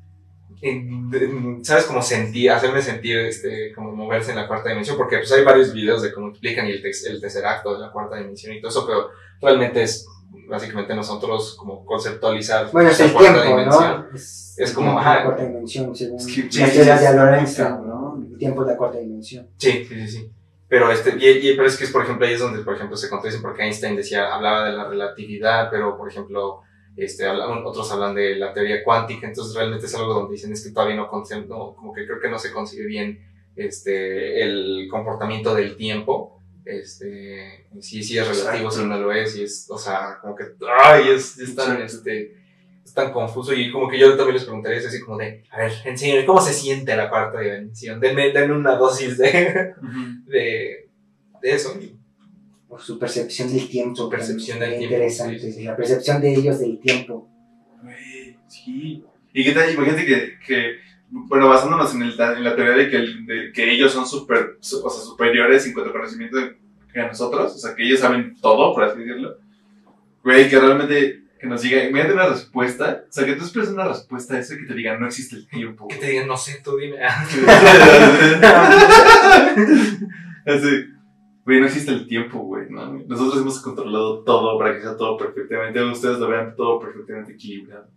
en- 0.61 1.11
en- 1.15 1.65
¿Sabes? 1.65 1.85
Como 1.85 2.03
sentir, 2.03 2.51
hacerme 2.51 2.83
sentir, 2.83 3.19
este, 3.21 3.73
como 3.75 3.93
moverse 3.93 4.31
en 4.33 4.37
la 4.37 4.47
cuarta 4.49 4.69
dimensión, 4.69 4.97
porque 4.99 5.17
pues 5.19 5.33
hay 5.33 5.43
varios 5.45 5.73
videos 5.73 6.03
de 6.03 6.13
cómo 6.13 6.29
explican 6.29 6.67
y 6.69 6.73
el, 6.73 6.83
tex- 6.83 7.07
el 7.09 7.21
tercer 7.21 7.47
acto 7.47 7.73
de 7.75 7.81
la 7.81 7.91
cuarta 7.91 8.17
dimensión 8.17 8.55
y 8.55 8.61
todo 8.61 8.71
eso, 8.71 8.87
pero 8.87 9.09
realmente 9.41 9.83
es 9.83 10.07
básicamente 10.49 10.95
nosotros 10.95 11.57
como 11.59 11.85
conceptualizar 11.85 12.71
Bueno, 12.73 12.91
es 12.91 12.99
la 12.99 13.05
el 13.07 13.13
cuarta 13.13 13.43
tiempo, 13.43 13.59
dimensión. 13.59 14.07
¿no? 14.11 14.17
Es, 14.17 14.73
como, 14.75 14.99
ajá. 14.99 15.15
la 15.17 15.25
cuarta 15.25 15.43
dimensión, 15.45 15.97
según 15.97 16.21
sí, 16.21 16.43
teorías 16.49 16.71
sí, 16.73 16.79
de 16.79 17.65
cabrón. 17.65 18.29
el 18.33 18.39
tiempo 18.39 18.63
es 18.63 18.69
la 18.69 18.77
cuarta 18.77 18.99
dimensión. 18.99 19.49
Sí, 19.57 19.85
sí, 19.85 19.95
sí, 19.95 20.09
sí. 20.09 20.31
Pero, 20.69 20.91
este, 20.91 21.17
y, 21.19 21.51
y- 21.51 21.55
pero 21.57 21.69
es 21.69 21.77
que 21.77 21.85
es, 21.85 21.91
por 21.91 22.03
ejemplo, 22.03 22.27
ahí 22.27 22.33
es 22.33 22.41
donde, 22.41 22.63
por 22.63 22.75
ejemplo, 22.75 22.97
se 22.97 23.09
contradicen 23.11 23.43
porque 23.43 23.63
Einstein 23.63 23.95
decía, 23.97 24.35
hablaba 24.35 24.65
de 24.65 24.73
la 24.73 24.89
relatividad, 24.89 25.69
pero, 25.71 25.99
por 25.99 26.09
ejemplo, 26.09 26.61
este, 26.97 27.27
otros 27.29 27.91
hablan 27.93 28.15
de 28.15 28.37
la 28.37 28.53
teoría 28.53 28.83
cuántica, 28.85 29.27
entonces 29.27 29.55
realmente 29.55 29.87
es 29.87 29.95
algo 29.95 30.15
donde 30.15 30.33
dicen 30.33 30.53
es 30.53 30.65
que 30.65 30.73
todavía 30.73 30.97
no, 30.97 31.11
no 31.47 31.75
como 31.75 31.93
que 31.93 32.07
creo 32.07 32.21
que 32.21 32.29
no 32.31 32.39
se 32.39 32.53
concibe 32.53 32.87
bien 32.87 33.19
este, 33.57 34.43
el 34.43 34.89
comportamiento 34.91 35.55
del 35.55 35.77
tiempo. 35.77 36.42
Este, 36.65 37.67
sí, 37.81 38.03
sí 38.03 38.19
es 38.19 38.29
relativo, 38.29 38.71
si 38.71 38.85
no 38.85 38.99
lo 38.99 39.13
es, 39.13 39.37
y 39.37 39.43
es, 39.43 39.67
o 39.69 39.77
sea, 39.77 40.19
como 40.21 40.37
que, 40.37 40.45
ay, 40.85 41.09
es, 41.11 41.39
es 41.39 41.57
tan, 41.57 41.73
Exacto. 41.73 41.97
este, 41.97 42.37
es 42.85 42.95
tan 42.95 43.13
confuso 43.13 43.53
y 43.53 43.71
como 43.73 43.89
que 43.89 43.99
yo 43.99 44.17
también 44.17 44.35
les 44.35 44.45
preguntaría 44.45 44.79
es 44.79 44.87
así 44.87 45.01
como 45.01 45.19
de, 45.19 45.43
a 45.51 45.59
ver, 45.59 45.73
enséñame, 45.85 46.25
¿cómo 46.25 46.41
se 46.41 46.53
siente 46.53 46.95
la 46.97 47.09
cuarta 47.09 47.41
dimensión? 47.41 48.01
Denme, 48.01 48.33
denme 48.33 48.55
una 48.55 48.77
dosis 48.77 49.19
de, 49.19 49.73
de, 50.27 50.89
de 51.41 51.51
eso. 51.51 51.79
Por 52.69 52.81
su 52.81 52.99
percepción 52.99 53.53
del 53.53 53.69
tiempo. 53.69 53.97
Su 53.97 54.09
percepción 54.09 54.59
del 54.59 54.71
tiempo, 54.79 54.95
Interesante, 54.95 55.53
sí, 55.53 55.65
la 55.65 55.77
percepción 55.77 56.21
de 56.21 56.35
ellos 56.35 56.59
del 56.59 56.81
tiempo. 56.81 57.29
Sí. 58.49 59.05
¿Y 59.35 59.45
qué 59.45 59.53
tal? 59.53 59.73
Imagínate 59.73 60.07
que, 60.07 60.39
que 60.47 60.77
bueno, 61.15 61.49
basándonos 61.49 61.95
en, 61.95 62.03
el, 62.03 62.19
en 62.19 62.45
la 62.45 62.57
teoría 62.57 62.75
de 62.75 62.89
que, 62.91 62.97
el- 62.97 63.27
de 63.27 63.53
que 63.53 63.71
ellos 63.73 63.93
son 63.93 64.07
super, 64.07 64.57
su- 64.61 64.83
o 64.85 64.91
sea, 64.91 65.03
superiores 65.05 65.67
en 65.67 65.73
cuanto 65.75 65.91
a 65.91 65.93
conocimiento 65.93 66.39
de- 66.39 66.57
que 66.93 67.01
a 67.01 67.09
nosotros, 67.09 67.55
o 67.55 67.59
sea, 67.59 67.75
que 67.75 67.85
ellos 67.85 68.01
saben 68.01 68.35
todo, 68.41 68.75
por 68.75 68.85
así 68.85 68.99
decirlo. 68.99 69.37
Güey, 70.25 70.49
que 70.49 70.59
realmente 70.59 71.19
que 71.41 71.47
nos 71.49 71.63
diga, 71.63 71.83
imagínate 71.85 72.15
una 72.15 72.29
respuesta, 72.29 73.05
o 73.09 73.13
sea, 73.13 73.27
que 73.27 73.35
tú 73.35 73.45
esperes 73.45 73.71
una 73.71 73.89
respuesta 73.89 74.35
a 74.35 74.39
eso 74.39 74.55
y 74.55 74.59
que 74.59 74.67
te 74.67 74.75
digan, 74.75 75.01
no 75.01 75.07
existe 75.07 75.35
el 75.37 75.49
tiempo. 75.49 75.89
Que 75.89 75.97
te 75.97 76.11
digan, 76.11 76.29
no 76.29 76.37
sé, 76.37 76.61
tú 76.63 76.77
dime. 76.77 76.97
Así, 80.47 80.87
güey, 81.45 81.61
no 81.61 81.67
existe 81.67 81.93
el 81.93 82.07
tiempo, 82.07 82.39
güey, 82.41 82.69
¿no? 82.71 82.93
Nosotros 83.07 83.41
hemos 83.41 83.61
controlado 83.61 84.21
todo 84.23 84.59
para 84.59 84.75
que 84.75 84.83
sea 84.83 84.97
todo 84.97 85.17
perfectamente, 85.17 85.83
ustedes 85.83 86.19
lo 86.19 86.29
vean 86.29 86.55
todo 86.57 86.81
perfectamente 86.81 87.33
equilibrado. 87.33 87.89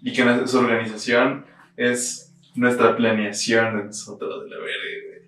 Y 0.00 0.12
que 0.12 0.24
nuestra- 0.24 0.46
su 0.46 0.58
organización 0.58 1.44
es 1.78 2.34
nuestra 2.56 2.96
planeación 2.96 3.78
de 3.78 3.84
nosotros, 3.84 4.44
de 4.44 4.50
la 4.50 4.56
verga, 4.58 5.22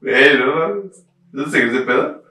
güey. 0.00 0.38
¿no? 0.38 0.90
¿No 1.32 1.50
se 1.50 1.64
ese 1.64 1.80
pedo? 1.80 2.22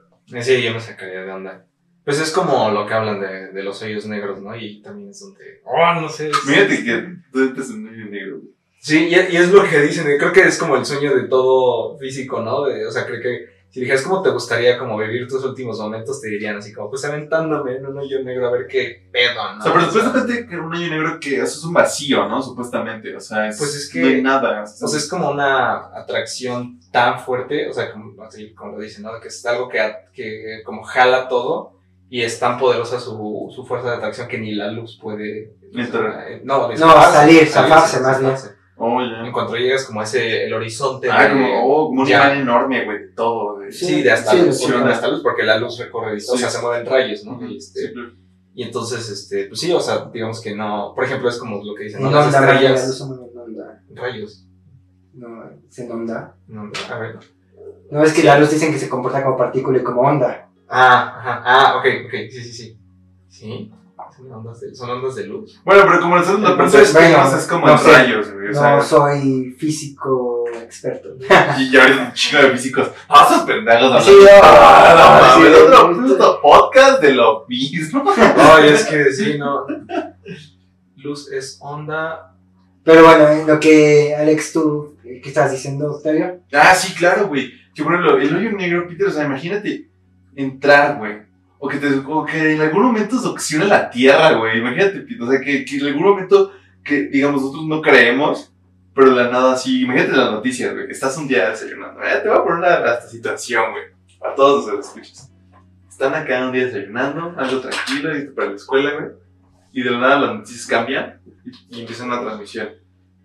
Sí, 0.42 0.64
yo 0.64 0.74
me 0.74 0.80
sacaría 0.80 1.24
de 1.24 1.32
onda. 1.32 1.66
Pues 2.06 2.20
es 2.22 2.32
como 2.32 2.72
lo 2.72 2.88
que 2.88 2.94
hablan 2.94 3.20
de, 3.20 3.52
de 3.52 3.64
los 3.64 3.82
hoyos 3.82 4.06
negros, 4.06 4.42
¿no? 4.42 4.56
Y 4.56 4.82
también 4.82 5.10
es 5.10 5.20
donde, 5.20 5.62
oh, 5.66 6.02
no 6.02 6.08
sé. 6.08 6.32
Fíjate 6.32 6.84
que 6.84 7.16
tú 7.32 7.40
entras 7.42 7.70
en 7.70 7.84
medio 7.84 8.06
negro, 8.06 8.40
güey. 8.40 8.56
Sí, 8.80 9.08
y, 9.10 9.16
es 9.16 9.52
lo 9.52 9.68
que 9.68 9.82
dicen, 9.82 10.06
creo 10.18 10.32
que 10.32 10.42
es 10.42 10.60
como 10.60 10.78
el 10.78 10.86
sueño 10.86 11.16
de 11.16 11.24
todo 11.28 11.98
físico, 11.98 12.42
¿no? 12.44 12.66
De, 12.66 12.86
o 12.86 12.92
sea, 12.92 13.06
creo 13.06 13.20
que 13.20 13.55
si 13.76 13.82
dijeras 13.82 14.04
cómo 14.04 14.22
te 14.22 14.30
gustaría 14.30 14.80
como 14.80 14.98
vivir 14.98 15.28
tus 15.28 15.44
últimos 15.44 15.78
momentos, 15.82 16.22
te 16.22 16.30
dirían 16.30 16.56
así 16.56 16.72
como, 16.72 16.90
pues 16.90 17.04
aventándome 17.04 17.76
en 17.76 17.86
un 17.86 17.98
hoyo 17.98 18.24
negro 18.24 18.48
a 18.48 18.52
ver 18.52 18.68
qué 18.68 19.10
pedo, 19.12 19.34
¿no? 19.52 19.60
O 19.60 19.62
sea, 19.64 19.74
pero 19.74 19.86
O 19.88 19.92
sea, 19.92 20.02
supuestamente 20.02 20.48
que 20.48 20.56
un 20.58 20.74
hoyo 20.74 20.90
negro 20.90 21.20
que 21.20 21.36
eso 21.36 21.44
es 21.44 21.64
un 21.66 21.74
vacío, 21.74 22.26
¿no? 22.30 22.42
Supuestamente, 22.42 23.14
o 23.14 23.20
sea, 23.20 23.50
es, 23.50 23.58
Pues 23.58 23.76
es 23.76 23.90
que- 23.92 24.00
no 24.00 24.08
hay 24.08 24.22
nada. 24.22 24.64
o 24.64 24.66
sea, 24.66 24.86
O 24.86 24.88
sea, 24.88 24.98
es 24.98 25.10
como 25.10 25.30
una 25.30 25.88
atracción 25.94 26.80
tan 26.90 27.20
fuerte, 27.20 27.68
o 27.70 27.74
sea, 27.74 27.92
como, 27.92 28.24
así 28.24 28.54
como 28.54 28.78
lo 28.78 28.80
dicen, 28.80 29.04
¿no? 29.04 29.20
Que 29.20 29.28
es 29.28 29.46
algo 29.46 29.68
que, 29.68 29.82
que 30.14 30.62
como 30.64 30.82
jala 30.84 31.28
todo 31.28 31.74
y 32.10 32.22
es 32.22 32.40
tan 32.40 32.58
poderosa 32.58 32.98
su, 33.02 33.52
su 33.54 33.66
fuerza 33.66 33.90
de 33.90 33.96
atracción 33.98 34.30
que 34.30 34.38
ni 34.38 34.56
la 34.56 34.72
luz 34.72 34.98
puede... 35.02 35.54
Entrar. 35.74 36.32
eh, 36.32 36.42
No, 36.46 36.70
No, 36.72 36.94
salir, 37.12 37.46
zafarse, 37.46 38.00
más 38.00 38.22
bien. 38.22 38.34
Oh, 38.78 39.02
ya. 39.02 39.26
En 39.26 39.32
cuanto 39.32 39.56
llegas 39.56 39.86
como 39.86 40.02
a 40.02 40.04
ese, 40.04 40.46
el 40.46 40.54
horizonte 40.54 41.10
Ah, 41.12 41.24
de- 41.24 41.30
como, 41.32 41.64
oh, 41.66 41.88
como 41.88 42.02
un 42.02 42.08
ya. 42.08 42.18
imán 42.28 42.42
enorme, 42.42 42.86
güey, 42.86 43.00
de 43.00 43.08
todo. 43.10 43.60
Sí, 43.72 44.02
de 44.02 44.12
hasta 44.12 44.32
Sí, 44.32 44.38
luz, 44.46 44.58
sí, 44.58 44.64
porque- 44.66 44.78
sí. 44.80 44.84
de 44.88 44.94
hasta 44.94 45.08
luz, 45.08 45.22
porque 45.24 45.44
la 45.44 45.58
luz 45.58 45.80
recorre, 45.80 46.16
o 46.16 46.20
sea, 46.20 46.50
Sí. 46.50 46.58
se 46.58 46.62
mueven 46.62 46.86
rayos, 46.86 47.24
¿no? 47.26 47.34
Ujú, 47.34 47.46
Y, 47.46 47.58
este, 47.58 47.88
sí, 47.88 47.94
claro. 47.94 48.10
y 48.54 48.64
entonces, 48.64 49.10
este, 49.10 49.46
pues 49.46 49.60
sí, 49.60 49.72
o 49.74 49.80
sea, 49.80 50.10
digamos 50.14 50.42
que 50.42 50.56
no, 50.56 50.94
por 50.96 51.04
ejemplo, 51.04 51.30
es 51.30 51.38
como 51.38 51.64
lo 51.64 51.74
que 51.76 51.86
dicen, 51.86 52.00
En 52.02 52.06
¿no? 52.06 52.12
Las 52.12 52.26
onda, 52.28 52.40
estrellas, 52.54 52.98
se 52.98 53.04
onda. 53.04 53.82
rayos, 53.96 54.46
No, 55.14 55.28
es 55.70 55.80
en 55.80 55.92
onda. 55.92 56.36
no, 56.48 56.72
a 56.92 57.00
ver. 57.00 57.18
No 57.92 58.04
es 58.04 58.14
que 58.14 58.24
la 58.24 58.38
luz 58.40 58.52
dicen 58.52 58.72
que 58.74 58.80
se 58.80 58.90
comporta 58.90 59.24
como 59.24 59.38
partícula 59.38 59.78
y 59.80 59.84
como 59.84 60.02
onda. 60.02 60.50
Ah, 60.68 61.16
ajá, 61.20 61.42
ah, 61.46 61.78
ok, 61.78 61.86
ok, 62.08 62.12
sí, 62.32 62.42
sí, 62.44 62.52
sí. 62.54 62.78
Sí, 63.30 63.72
son 64.16 64.32
ondas 64.32 64.60
de, 64.60 64.76
son 64.76 64.90
ondas 64.90 65.16
de 65.16 65.28
luz. 65.28 65.62
Bueno, 65.64 65.84
pero 65.86 66.00
como 66.02 66.16
nosotros 66.18 66.42
lo 66.42 66.50
Entonces, 66.52 66.92
percibimos 66.92 67.24
bueno, 67.24 67.38
es 67.38 67.48
como 67.48 67.68
no 67.68 67.78
sé. 67.78 67.92
rayos, 67.92 68.32
güey. 68.34 68.50
O 68.50 68.54
sea, 68.54 68.76
No 68.76 68.82
soy 68.84 69.52
físico 69.58 70.44
experto. 70.62 71.10
y 71.60 71.72
ya 71.72 71.84
ahorita 71.84 72.02
un 72.08 72.14
chico 72.14 72.42
de 72.42 72.50
físicos. 72.52 72.90
Ah, 73.08 73.28
esos 73.30 73.44
pendejos. 73.44 74.04
Sí, 74.04 74.12
no, 74.12 74.28
Ah, 74.44 74.96
no, 74.98 75.36
sí, 75.36 75.50
mames, 75.50 75.62
otro, 75.62 76.08
sí. 76.08 76.14
otro 76.14 76.42
podcast 76.42 77.02
de 77.02 77.14
lo 77.14 77.46
mismo. 77.48 78.04
Ay, 78.38 78.70
es 78.70 78.86
que 78.86 79.12
sí, 79.14 79.38
no. 79.38 79.66
Luz 80.98 81.32
es 81.32 81.58
onda. 81.62 82.32
Pero 82.84 83.04
bueno, 83.04 83.28
en 83.30 83.48
lo 83.48 83.60
que 83.60 84.16
Alex, 84.16 84.54
tú, 84.54 84.96
eh, 85.04 85.20
¿qué 85.22 85.30
estás 85.30 85.52
diciendo, 85.52 85.92
Octavio? 85.92 86.42
Ah, 86.54 86.74
sí, 86.76 86.94
claro, 86.94 87.28
güey. 87.28 87.52
Que 87.74 87.82
ejemplo, 87.82 88.18
el 88.18 88.36
hoyo 88.36 88.52
negro, 88.52 88.88
Peter, 88.88 89.08
o 89.08 89.12
sea, 89.12 89.26
imagínate 89.26 89.90
entrar, 90.36 90.98
güey. 90.98 91.24
O 91.66 91.68
que, 91.68 91.80
te, 91.80 91.88
o 91.88 92.24
que 92.24 92.54
en 92.54 92.62
algún 92.62 92.84
momento 92.84 93.18
succione 93.18 93.66
la 93.66 93.90
tierra, 93.90 94.34
güey. 94.34 94.60
Imagínate, 94.60 95.04
o 95.20 95.32
sea, 95.32 95.42
que, 95.42 95.66
que 95.66 95.78
en 95.78 95.88
algún 95.88 96.04
momento 96.04 96.54
que, 96.84 97.08
digamos, 97.08 97.42
nosotros 97.42 97.66
no 97.66 97.82
creemos, 97.82 98.54
pero 98.94 99.10
de 99.10 99.24
la 99.24 99.32
nada 99.32 99.54
así. 99.54 99.82
Imagínate 99.82 100.16
las 100.16 100.32
noticias, 100.32 100.72
güey. 100.72 100.92
Estás 100.92 101.18
un 101.18 101.28
día 101.28 101.50
desayunando. 101.50 102.04
Eh, 102.04 102.20
te 102.22 102.30
voy 102.30 102.38
a 102.38 102.44
poner 102.44 102.60
una, 102.60 102.76
esta 102.94 103.08
situación, 103.08 103.72
güey. 103.72 103.84
A 104.24 104.36
todos 104.36 104.72
los 104.72 104.86
escuchas. 104.86 105.32
Están 105.90 106.14
acá 106.14 106.46
un 106.46 106.52
día 106.52 106.66
desayunando, 106.68 107.34
algo 107.36 107.62
tranquilo, 107.62 108.14
listo 108.14 108.36
para 108.36 108.50
la 108.50 108.56
escuela, 108.56 108.92
güey. 108.94 109.12
Y 109.74 109.82
de 109.82 109.90
la 109.90 109.98
nada 109.98 110.20
las 110.20 110.36
noticias 110.36 110.68
cambian 110.68 111.20
y, 111.44 111.78
y 111.78 111.82
empieza 111.82 112.04
una 112.04 112.22
transmisión. 112.22 112.70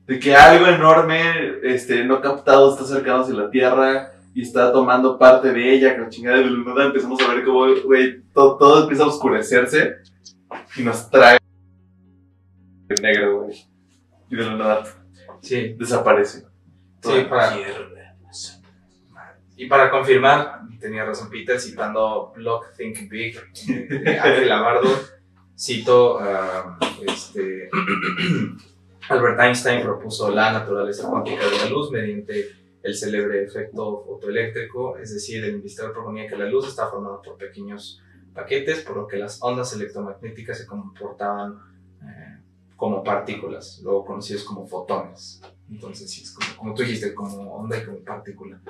De 0.06 0.18
que 0.18 0.34
algo 0.34 0.66
enorme, 0.66 1.58
este, 1.62 2.04
no 2.04 2.22
captado, 2.22 2.70
está 2.70 2.84
acercándose 2.84 3.32
a 3.32 3.36
la 3.36 3.50
Tierra 3.50 4.12
y 4.34 4.42
está 4.42 4.72
tomando 4.72 5.18
parte 5.18 5.52
de 5.52 5.72
ella, 5.74 5.94
con 5.94 6.04
la 6.04 6.08
chingada 6.10 6.36
de 6.38 6.44
la 6.44 6.58
nada 6.58 6.84
empezamos 6.86 7.20
a 7.20 7.34
ver 7.34 7.44
cómo, 7.44 7.66
güey, 7.84 8.22
todo, 8.32 8.56
todo 8.56 8.82
empieza 8.82 9.04
a 9.04 9.08
oscurecerse 9.08 9.96
y 10.76 10.82
nos 10.82 11.10
trae 11.10 11.38
el 12.88 13.02
negro, 13.02 13.42
güey. 13.42 13.64
Y 14.30 14.36
de 14.36 14.44
la 14.44 14.56
nada 14.56 14.84
Sí. 15.42 15.74
desaparece. 15.78 16.44
Toda 17.00 17.16
Sí, 17.16 17.24
para-. 17.28 17.56
Y 19.56 19.66
para 19.66 19.90
confirmar, 19.90 20.60
tenía 20.78 21.04
razón 21.04 21.28
Peter, 21.30 21.60
citando 21.60 22.32
Block 22.34 22.74
Think 22.76 23.10
Big 23.10 23.38
de 23.66 24.18
Ángel 24.18 24.48
Labardo, 24.48 24.88
cito 25.58 26.18
a 26.18 26.78
este, 27.06 27.68
Albert 29.08 29.40
Einstein 29.40 29.82
propuso 29.82 30.30
la 30.30 30.52
naturaleza 30.52 31.08
cuántica 31.08 31.44
de 31.44 31.56
la 31.58 31.66
luz 31.68 31.90
mediante 31.90 32.59
el 32.82 32.94
célebre 32.94 33.42
efecto 33.44 34.02
fotoeléctrico, 34.06 34.96
es 34.98 35.12
decir, 35.14 35.44
el 35.44 35.56
investigador 35.56 35.94
proponía 35.94 36.26
que 36.26 36.36
la 36.36 36.46
luz 36.46 36.66
está 36.68 36.88
formada 36.88 37.20
por 37.20 37.36
pequeños 37.36 38.00
paquetes, 38.32 38.80
por 38.80 38.96
lo 38.96 39.06
que 39.06 39.18
las 39.18 39.42
ondas 39.42 39.72
electromagnéticas 39.74 40.58
se 40.58 40.66
comportaban 40.66 41.58
eh, 42.02 42.38
como 42.76 43.04
partículas, 43.04 43.80
luego 43.82 44.04
conocidos 44.06 44.44
como 44.44 44.66
fotones. 44.66 45.42
Entonces, 45.70 46.10
sí, 46.10 46.22
es 46.22 46.32
como, 46.32 46.56
como 46.56 46.74
tú 46.74 46.82
dijiste, 46.82 47.12
como 47.14 47.54
onda 47.54 47.76
y 47.76 47.84
como 47.84 47.98
partícula. 47.98 48.60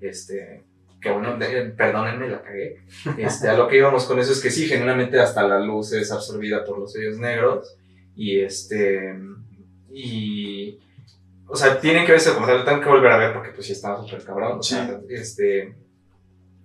Este, 0.00 0.62
que 1.00 1.10
bueno, 1.10 1.36
de- 1.38 1.70
perdónenme, 1.70 2.28
la 2.28 2.42
cagué. 2.42 2.76
Este, 3.16 3.48
a 3.48 3.56
lo 3.56 3.66
que 3.68 3.78
íbamos 3.78 4.04
con 4.04 4.18
eso 4.18 4.32
es 4.32 4.42
que 4.42 4.50
sí, 4.50 4.66
generalmente 4.66 5.18
hasta 5.20 5.46
la 5.48 5.58
luz 5.60 5.92
es 5.94 6.12
absorbida 6.12 6.64
por 6.64 6.78
los 6.78 6.94
hoyos 6.96 7.18
negros 7.18 7.76
y 8.14 8.40
este, 8.40 9.14
y, 9.90 10.78
o 11.46 11.56
sea, 11.56 11.78
tienen 11.80 12.06
que 12.06 12.12
verse 12.12 12.32
como 12.32 12.46
tal, 12.46 12.64
tengo 12.64 12.80
que 12.80 12.88
volver 12.88 13.12
a 13.12 13.18
ver 13.18 13.32
porque 13.32 13.50
pues 13.50 13.66
sí 13.66 13.72
estaba 13.72 14.02
súper 14.02 14.24
cabrón, 14.24 14.58
o 14.58 14.62
sea, 14.62 15.00
este, 15.08 15.74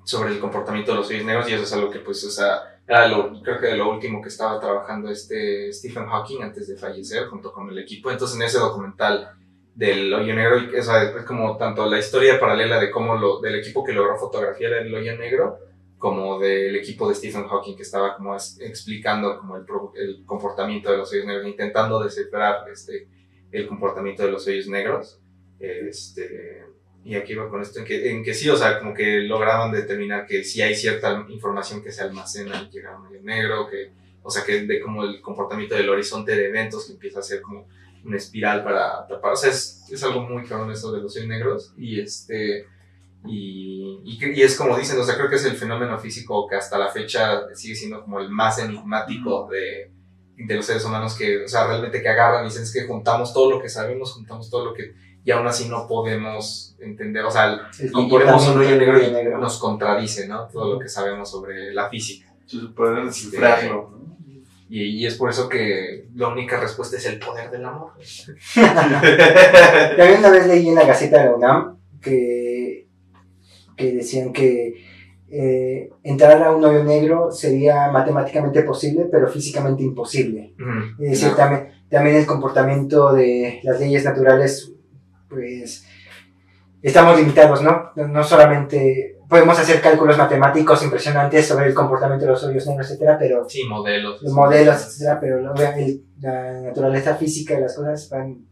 sobre 0.03 0.31
el 0.31 0.39
comportamiento 0.39 0.91
de 0.91 0.97
los 0.97 1.09
hoyos 1.09 1.25
negros 1.25 1.49
y 1.49 1.53
eso 1.53 1.63
es 1.63 1.73
algo 1.73 1.89
que 1.89 1.99
pues, 1.99 2.23
o 2.23 2.31
sea, 2.31 2.79
era 2.87 3.07
lo, 3.07 3.41
creo 3.41 3.59
que 3.59 3.67
de 3.67 3.77
lo 3.77 3.91
último 3.91 4.21
que 4.21 4.29
estaba 4.29 4.59
trabajando 4.59 5.09
este 5.09 5.71
Stephen 5.71 6.07
Hawking 6.07 6.41
antes 6.41 6.67
de 6.67 6.77
fallecer 6.77 7.27
junto 7.27 7.51
con 7.51 7.69
el 7.69 7.77
equipo, 7.77 8.09
entonces 8.09 8.37
en 8.37 8.43
ese 8.43 8.57
documental 8.57 9.29
del 9.75 10.13
hoyo 10.13 10.33
negro, 10.33 10.57
y, 10.59 10.75
o 10.75 10.83
sea, 10.83 11.03
es 11.03 11.23
como 11.23 11.55
tanto 11.57 11.85
la 11.85 11.99
historia 11.99 12.39
paralela 12.39 12.79
de 12.79 12.89
cómo 12.89 13.15
lo, 13.15 13.39
del 13.39 13.55
equipo 13.55 13.83
que 13.83 13.93
logró 13.93 14.17
fotografiar 14.17 14.73
el 14.73 14.93
hoyo 14.93 15.15
negro, 15.17 15.59
como 15.97 16.39
del 16.39 16.75
equipo 16.77 17.07
de 17.07 17.15
Stephen 17.15 17.47
Hawking 17.47 17.75
que 17.75 17.83
estaba 17.83 18.15
como 18.15 18.35
explicando 18.35 19.37
como 19.37 19.57
el, 19.57 19.65
el 19.95 20.25
comportamiento 20.25 20.89
de 20.89 20.97
los 20.97 21.11
hoyos 21.11 21.25
negros, 21.25 21.45
intentando 21.45 22.01
descifrar 22.01 22.67
este, 22.71 23.07
el 23.51 23.67
comportamiento 23.67 24.23
de 24.23 24.31
los 24.31 24.47
hoyos 24.47 24.67
negros. 24.67 25.19
Este, 25.59 26.63
y 27.03 27.15
aquí 27.15 27.33
va 27.33 27.49
con 27.49 27.61
esto, 27.61 27.79
en 27.79 27.85
que, 27.85 28.11
en 28.11 28.23
que 28.23 28.33
sí, 28.33 28.49
o 28.49 28.57
sea, 28.57 28.79
como 28.79 28.93
que 28.93 29.21
lograban 29.21 29.71
determinar 29.71 30.25
que 30.25 30.43
sí 30.43 30.61
hay 30.61 30.75
cierta 30.75 31.25
información 31.29 31.81
que 31.81 31.91
se 31.91 32.01
almacena 32.01 32.59
al 32.59 32.69
llegar 32.69 32.93
a 32.93 32.99
un 32.99 33.07
hoyo 33.07 33.21
negro, 33.21 33.67
que, 33.69 33.91
o 34.21 34.29
sea, 34.29 34.43
que 34.43 34.65
de 34.65 34.79
como 34.81 35.03
el 35.03 35.21
comportamiento 35.21 35.75
del 35.75 35.89
horizonte 35.89 36.35
de 36.35 36.47
eventos 36.47 36.85
que 36.85 36.93
empieza 36.93 37.19
a 37.19 37.23
ser 37.23 37.41
como 37.41 37.67
una 38.03 38.17
espiral 38.17 38.63
para 38.63 39.07
tapar. 39.07 39.33
O 39.33 39.35
sea, 39.35 39.49
es, 39.49 39.85
es 39.91 40.03
algo 40.03 40.21
muy 40.21 40.43
cabrón 40.43 40.71
eso 40.71 40.91
de 40.91 41.01
los 41.01 41.15
hoyos 41.15 41.27
negros. 41.27 41.73
Y 41.77 41.99
este. 41.99 42.65
Y, 43.25 43.99
y, 44.05 44.17
y 44.33 44.41
es 44.41 44.57
como 44.57 44.77
dicen, 44.77 44.97
o 44.97 45.03
sea, 45.03 45.15
creo 45.15 45.29
que 45.29 45.35
es 45.35 45.43
el 45.43 45.57
fenómeno 45.57 45.99
físico 45.99 46.47
que 46.47 46.55
hasta 46.55 46.77
la 46.77 46.87
fecha 46.87 47.53
sigue 47.53 47.75
siendo 47.75 48.01
como 48.01 48.21
el 48.21 48.29
más 48.29 48.59
enigmático 48.59 49.49
de, 49.51 49.91
de 50.45 50.55
los 50.55 50.65
seres 50.65 50.85
humanos 50.85 51.15
que, 51.15 51.43
o 51.43 51.47
sea, 51.47 51.67
realmente 51.67 52.01
que 52.01 52.09
agarran 52.09 52.45
y 52.45 52.49
dicen 52.49 52.63
es 52.63 52.71
que 52.71 52.87
juntamos 52.87 53.33
todo 53.33 53.51
lo 53.51 53.61
que 53.61 53.69
sabemos, 53.69 54.13
juntamos 54.13 54.49
todo 54.49 54.65
lo 54.65 54.73
que, 54.73 54.93
y 55.23 55.31
aún 55.31 55.45
así 55.47 55.67
no 55.67 55.87
podemos 55.87 56.75
entender, 56.79 57.25
o 57.25 57.31
sea, 57.31 57.69
El 57.79 57.91
y, 57.93 58.01
y 58.01 58.17
vemos 58.17 58.47
un 58.47 58.59
hoyo 58.59 58.75
negro 58.77 59.03
y 59.03 59.11
negro. 59.11 59.37
nos 59.37 59.57
contradice, 59.57 60.27
¿no? 60.27 60.47
Todo 60.47 60.73
lo 60.73 60.79
que 60.79 60.87
sabemos 60.87 61.29
sobre 61.29 61.73
la 61.73 61.89
física. 61.89 62.33
Descifrarlo, 63.05 63.91
¿no? 63.91 63.99
Y, 64.69 64.83
y 64.83 65.05
es 65.07 65.15
por 65.15 65.29
eso 65.31 65.49
que 65.49 66.07
la 66.15 66.27
única 66.27 66.59
respuesta 66.59 66.95
es 66.95 67.05
el 67.07 67.19
poder 67.19 67.49
del 67.49 67.65
amor. 67.65 67.93
También 68.55 70.19
una 70.19 70.29
vez 70.29 70.47
leí 70.47 70.69
en 70.69 70.75
la 70.75 70.85
Gaceta 70.85 71.19
de 71.19 71.25
la 71.25 71.35
UNAM 71.35 71.77
que, 71.99 72.87
que 73.75 73.91
decían 73.93 74.31
que 74.31 74.85
eh, 75.31 75.89
entrar 76.03 76.41
a 76.43 76.51
un 76.51 76.63
hoyo 76.63 76.83
negro 76.83 77.31
sería 77.31 77.91
matemáticamente 77.91 78.63
posible, 78.63 79.05
pero 79.11 79.27
físicamente 79.27 79.83
imposible. 79.83 80.53
Ujú. 80.59 81.03
Es 81.03 81.11
decir, 81.11 81.29
No. 81.29 81.35
también, 81.35 81.67
también 81.89 82.15
el 82.17 82.25
comportamiento 82.25 83.13
de 83.13 83.59
las 83.63 83.79
leyes 83.79 84.03
naturales, 84.05 84.71
pues 85.29 85.85
estamos 86.81 87.19
limitados, 87.19 87.61
¿no? 87.61 87.91
No, 87.95 88.23
solamente 88.23 89.17
podemos 89.27 89.59
hacer 89.59 89.79
cálculos 89.81 90.17
matemáticos 90.17 90.83
impresionantes 90.83 91.45
sobre 91.47 91.67
el 91.67 91.73
comportamiento 91.73 92.25
de 92.25 92.31
los 92.31 92.43
hoyos 92.43 92.65
negros, 92.65 92.87
etcétera, 92.89 93.17
pero 93.19 93.47
Sí, 93.47 93.63
modelos. 93.69 94.21
los 94.23 94.33
modelos, 94.33 94.75
etcétera, 94.87 95.19
pero 95.19 95.53
el- 95.77 96.03
la 96.19 96.61
naturaleza 96.61 97.15
física 97.15 97.53
de 97.55 97.61
las 97.61 97.75
cosas 97.75 98.09
van- 98.09 98.45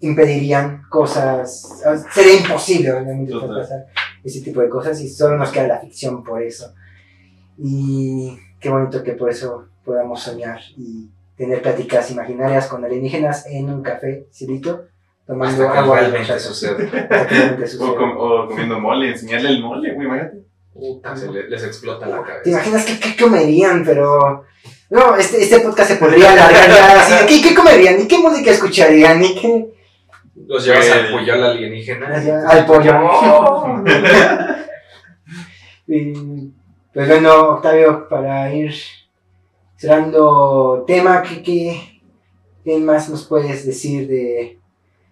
impedirían 0.00 0.82
cosas, 0.88 1.82
ah, 1.86 1.96
sería 2.12 2.36
imposible 2.40 2.92
obviamente 2.92 3.32
ese 4.24 4.40
tipo 4.40 4.60
de 4.60 4.68
cosas 4.68 5.00
y 5.00 5.08
solo 5.08 5.36
nos 5.36 5.50
queda 5.50 5.66
la 5.68 5.80
ficción 5.80 6.22
por 6.24 6.42
eso. 6.42 6.72
Y 7.58 8.36
qué 8.60 8.68
bonito 8.70 9.02
que 9.02 9.12
por 9.12 9.30
eso 9.30 9.66
podamos 9.84 10.20
soñar 10.22 10.60
y 10.76 11.08
tener 11.36 11.62
pláticas 11.62 12.10
imaginarias 12.10 12.66
con 12.66 12.84
alienígenas 12.84 13.46
en 13.46 13.70
un 13.70 13.82
café, 13.82 14.26
Cirito, 14.32 14.86
tomando 15.26 15.66
Hasta 15.68 15.80
agua 15.80 16.00
realmente 16.00 16.38
sucede. 16.38 16.86
Realmente 16.86 17.64
O, 17.80 17.94
com- 17.96 18.16
o 18.16 18.46
comiendo 18.48 18.78
mole, 18.80 19.10
enseñarle 19.10 19.50
el 19.50 19.62
mole, 19.62 19.94
güey, 19.94 20.06
imagínate. 20.06 20.38
Puta, 20.72 21.16
se 21.16 21.30
le- 21.30 21.48
les 21.48 21.64
explota 21.64 22.06
la 22.06 22.18
¿Te 22.22 22.28
cabeza. 22.28 22.50
imaginas 22.50 22.84
qué, 22.84 23.00
qué 23.00 23.22
comerían? 23.24 23.84
Pero. 23.84 24.44
No, 24.90 25.16
este, 25.16 25.42
este 25.42 25.60
podcast 25.60 25.90
se 25.90 25.96
podría 25.96 26.32
alargar 26.32 26.68
ya 26.70 27.00
así. 27.00 27.26
¿Qué, 27.26 27.48
¿Qué 27.48 27.54
comerían? 27.54 28.00
¿Y 28.00 28.06
qué 28.08 28.18
música 28.18 28.50
escucharían? 28.52 29.22
¿Y 29.22 29.34
qué.? 29.34 29.74
Los 30.46 30.64
llevas 30.64 30.86
El- 30.86 30.92
al 30.92 31.12
puyol 31.12 31.42
alienígena. 31.44 32.06
Al 32.48 32.66
pollo. 32.66 32.94
y, 35.86 36.12
pues 36.92 37.08
bueno, 37.08 37.50
Octavio, 37.50 38.08
para 38.08 38.52
ir 38.54 38.72
cerrando 39.76 40.84
tema, 40.86 41.22
¿qué, 41.22 41.42
qué, 41.42 42.00
qué 42.64 42.78
más 42.78 43.08
nos 43.08 43.26
puedes 43.26 43.64
decir 43.66 44.08
de, 44.08 44.58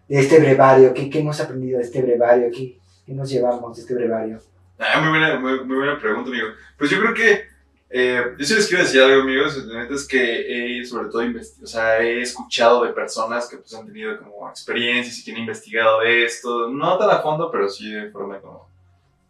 de 0.08 0.18
este 0.20 0.38
brevario? 0.38 0.92
¿Qué, 0.94 1.08
¿Qué 1.10 1.20
hemos 1.20 1.40
aprendido 1.40 1.78
de 1.78 1.84
este 1.84 2.02
brevario? 2.02 2.48
¿Qué, 2.52 2.78
qué 3.04 3.12
nos 3.12 3.30
llevamos 3.30 3.76
de 3.76 3.82
este 3.82 3.94
brevario? 3.94 4.40
Ah, 4.78 5.00
muy 5.00 5.10
buena, 5.10 5.38
muy, 5.38 5.64
muy 5.64 5.76
buena 5.76 5.98
pregunta, 5.98 6.28
amigo. 6.30 6.48
Pues 6.78 6.90
yo 6.90 7.00
creo 7.00 7.14
que, 7.14 7.42
eh, 7.88 8.34
yo 8.36 8.44
sí 8.44 8.54
les 8.54 8.66
quiero 8.66 8.82
decir 8.82 9.00
algo, 9.00 9.22
amigos, 9.22 9.56
la 9.64 9.82
neta 9.82 9.94
es 9.94 10.06
que 10.06 10.80
he, 10.80 10.84
sobre 10.84 11.08
todo, 11.08 11.22
o 11.62 11.66
sea, 11.66 12.00
he 12.00 12.20
escuchado 12.20 12.84
de 12.84 12.92
personas 12.92 13.48
que 13.48 13.58
pues 13.58 13.72
han 13.74 13.86
tenido 13.86 14.18
como 14.18 14.48
experiencias 14.50 15.18
y 15.18 15.24
que 15.24 15.30
han 15.30 15.38
investigado 15.38 16.02
esto, 16.02 16.68
no 16.68 16.98
tan 16.98 17.10
a 17.10 17.20
fondo, 17.20 17.50
pero 17.50 17.68
sí 17.68 17.92
de 17.92 18.10
forma 18.10 18.40
como, 18.40 18.68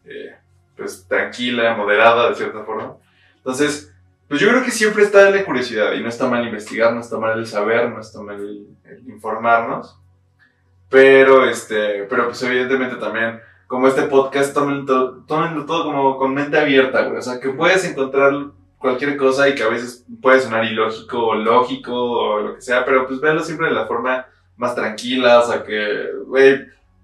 eh, 0.07 0.35
pues, 0.77 1.07
tranquila, 1.07 1.74
moderada, 1.74 2.31
de 2.31 2.35
cierta 2.35 2.65
forma. 2.65 2.97
Entonces, 3.37 3.93
pues 4.27 4.41
yo 4.41 4.49
creo 4.49 4.65
que 4.65 4.70
siempre 4.70 5.05
está 5.05 5.31
la 5.31 5.45
curiosidad, 5.45 5.93
y 5.93 6.03
no 6.03 6.09
está 6.09 6.27
mal 6.27 6.45
investigar, 6.45 6.95
no 6.95 7.01
está 7.01 7.19
mal 7.19 7.39
el 7.39 7.47
saber, 7.47 7.91
no 7.91 8.01
está 8.01 8.20
mal 8.23 8.37
el, 8.37 8.66
el 8.85 9.09
informarnos, 9.09 9.99
pero, 10.89 11.49
este, 11.49 12.05
pero 12.05 12.27
pues 12.27 12.43
evidentemente 12.43 12.97
también 12.97 13.41
como 13.67 13.89
este 13.89 14.03
podcast, 14.03 14.55
tómenlo, 14.55 14.85
to- 14.85 15.25
tómenlo 15.27 15.65
todo 15.67 15.85
como 15.85 16.17
con 16.19 16.35
mente 16.35 16.59
abierta, 16.59 17.03
güey. 17.05 17.19
O 17.19 17.23
sea, 17.23 17.41
que 17.41 17.51
puedes 17.51 17.85
encontrar 17.85 18.33
cualquier 18.79 19.17
cosa 19.17 19.49
y 19.49 19.55
que 19.55 19.63
a 19.63 19.69
veces 19.69 20.05
puede 20.23 20.41
sonar 20.41 20.65
ilógico 20.65 21.27
o 21.29 21.35
lógico 21.35 21.93
o 21.95 22.41
lo 22.41 22.55
que 22.55 22.61
sea, 22.63 22.85
pero 22.85 23.07
pues 23.07 23.21
véalo 23.21 23.41
siempre 23.43 23.69
de 23.69 23.75
la 23.75 23.87
forma 23.87 24.27
más 24.57 24.75
tranquila, 24.75 25.41
o 25.41 25.47
sea 25.47 25.65
que, 25.65 26.11
güey, 26.27 26.61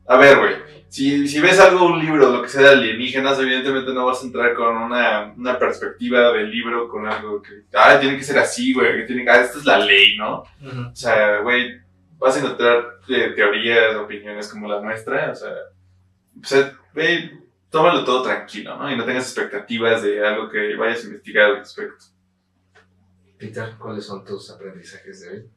a 0.06 0.16
ver, 0.16 0.38
güey, 0.38 0.54
si, 0.88 1.26
si 1.26 1.40
ves 1.40 1.58
algo, 1.58 1.86
un 1.86 1.98
libro, 1.98 2.30
lo 2.30 2.42
que 2.42 2.48
sea 2.48 2.60
de 2.62 2.68
alienígenas, 2.70 3.38
evidentemente 3.40 3.92
no 3.92 4.06
vas 4.06 4.22
a 4.22 4.26
entrar 4.26 4.54
con 4.54 4.76
una, 4.76 5.32
una 5.36 5.58
perspectiva 5.58 6.32
del 6.32 6.50
libro, 6.50 6.88
con 6.88 7.06
algo 7.06 7.40
que, 7.42 7.62
ah, 7.74 7.98
tiene 7.98 8.16
que 8.16 8.22
ser 8.24 8.38
así, 8.38 8.72
güey, 8.74 8.96
que 8.98 9.02
tiene 9.04 9.24
que, 9.24 9.30
ah, 9.30 9.40
esta 9.40 9.58
es 9.58 9.64
la 9.64 9.78
ley, 9.78 10.16
¿no? 10.18 10.44
O 10.92 10.94
sea, 10.94 11.38
güey, 11.38 11.78
vas 12.18 12.36
a 12.36 12.40
encontrar 12.40 12.84
eh, 13.08 13.32
teorías, 13.34 13.96
opiniones 13.96 14.48
como 14.48 14.68
la 14.68 14.80
nuestra, 14.80 15.30
o 15.32 15.34
sea, 15.34 15.52
o 16.40 16.44
sea, 16.46 16.72
güey, 16.94 17.30
tómalo 17.70 18.04
todo 18.04 18.22
tranquilo, 18.22 18.76
¿no? 18.76 18.90
Y 18.90 18.96
no 18.96 19.04
tengas 19.04 19.24
expectativas 19.24 20.02
de 20.02 20.24
algo 20.26 20.48
que 20.50 20.74
vayas 20.76 21.02
a 21.02 21.06
investigar 21.06 21.44
al 21.50 21.58
respecto. 21.58 22.04
Peter, 23.38 23.74
¿cuáles 23.78 24.04
son 24.04 24.24
tus 24.24 24.50
aprendizajes 24.50 25.20
de 25.22 25.28
hoy? 25.30 25.48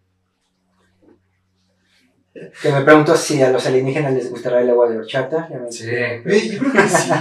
Que 2.62 2.70
me 2.72 2.82
pregunto 2.82 3.16
si 3.16 3.42
a 3.42 3.50
los 3.50 3.66
alienígenas 3.66 4.14
les 4.14 4.30
gustará 4.30 4.60
el 4.62 4.70
agua 4.70 4.90
de 4.90 4.98
horchata. 4.98 5.48
Ya 5.50 5.58
me- 5.60 5.72
Sí. 5.72 5.86
Yo 6.52 6.60
creo 6.60 6.74
que 6.74 6.90
sí. 6.90 7.12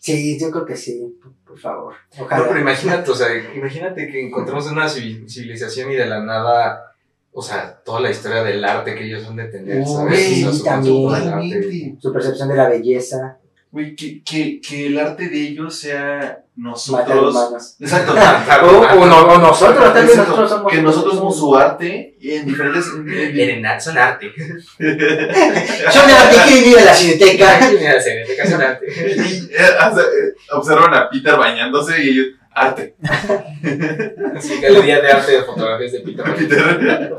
Sí, 0.00 0.38
yo 0.40 0.50
creo 0.50 0.64
que 0.64 0.76
sí, 0.76 1.18
por- 1.20 1.34
por 1.44 1.58
favor. 1.58 1.94
No, 2.16 2.24
Ojalá. 2.24 2.48
pero 2.48 2.60
imagínate, 2.60 3.10
o 3.10 3.14
sea, 3.14 3.28
imagínate 3.54 4.08
que 4.10 4.26
encontramos 4.26 4.66
una 4.70 4.86
civi- 4.86 5.28
civilización 5.28 5.90
y 5.92 5.96
de 5.96 6.06
la 6.06 6.24
nada, 6.24 6.87
o 7.32 7.42
sea, 7.42 7.80
toda 7.84 8.00
la 8.00 8.10
historia 8.10 8.42
del 8.42 8.64
arte 8.64 8.94
que 8.94 9.04
ellos 9.06 9.26
han 9.26 9.36
de 9.36 9.44
tener, 9.48 9.78
Uy, 9.78 9.86
¿sabes? 9.86 10.18
sí, 10.26 10.44
O 10.44 10.50
sea, 10.52 10.58
su 10.58 10.64
también. 10.64 11.02
concepto 11.04 11.24
del 11.24 11.34
arte. 11.34 11.48
Totalmente. 11.48 11.96
Su 12.00 12.12
percepción 12.12 12.48
de 12.48 12.56
la 12.56 12.68
belleza, 12.68 13.38
Güey, 13.70 13.94
que, 13.94 14.22
que, 14.24 14.62
que 14.62 14.86
el 14.86 14.98
arte 14.98 15.28
de 15.28 15.40
ellos 15.42 15.78
sea 15.78 16.42
nosotros. 16.56 17.34
humanos. 17.34 17.76
Exacto. 17.78 18.14
O, 18.62 19.00
o 19.02 19.06
no- 19.06 19.26
o 19.26 19.38
nosotros, 19.38 19.94
Exacto, 19.94 20.16
nosotros 20.16 20.50
somos. 20.50 20.72
que 20.72 20.80
nosotros 20.82 21.14
somos 21.16 21.36
su 21.38 21.54
arte 21.54 22.16
en 22.20 22.46
diferentes. 22.46 22.86
en- 22.96 23.80
son 23.80 23.98
arte. 23.98 24.32
Son 24.78 26.10
arte, 26.10 26.36
¿quién 26.46 26.64
vive 26.64 26.78
en 26.80 26.84
la 26.86 26.94
cineteca? 26.94 27.58
Ve 27.70 28.36
que 28.36 28.46
son 28.50 28.60
arte. 28.62 28.86
eh, 28.88 29.50
eh, 29.50 30.34
observan 30.52 30.94
a 30.94 31.08
Peter 31.10 31.36
bañándose 31.36 32.02
y 32.02 32.08
ellos, 32.10 32.26
arte. 32.60 32.96
Así, 34.36 34.60
galería 34.60 35.00
de 35.00 35.10
arte 35.10 35.32
de 35.32 35.42
fotografías 35.42 35.92
de 35.92 36.00
Peter. 36.00 36.24
Peter. 36.36 37.16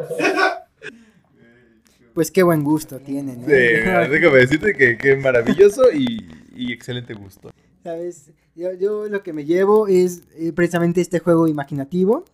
Pues 2.13 2.31
qué 2.31 2.43
buen 2.43 2.63
gusto 2.63 2.99
tienen. 2.99 3.45
Sí, 3.45 3.51
¿eh? 3.51 4.07
déjame 4.09 4.39
decirte 4.39 4.73
que, 4.73 4.97
que 4.97 5.15
maravilloso 5.15 5.91
y, 5.91 6.27
y 6.55 6.73
excelente 6.73 7.13
gusto. 7.13 7.51
¿Sabes? 7.83 8.31
Yo, 8.55 8.73
yo 8.73 9.07
lo 9.07 9.23
que 9.23 9.31
me 9.31 9.45
llevo 9.45 9.87
es 9.87 10.23
eh, 10.35 10.51
precisamente 10.51 10.99
este 10.99 11.19
juego 11.19 11.47
imaginativo. 11.47 12.25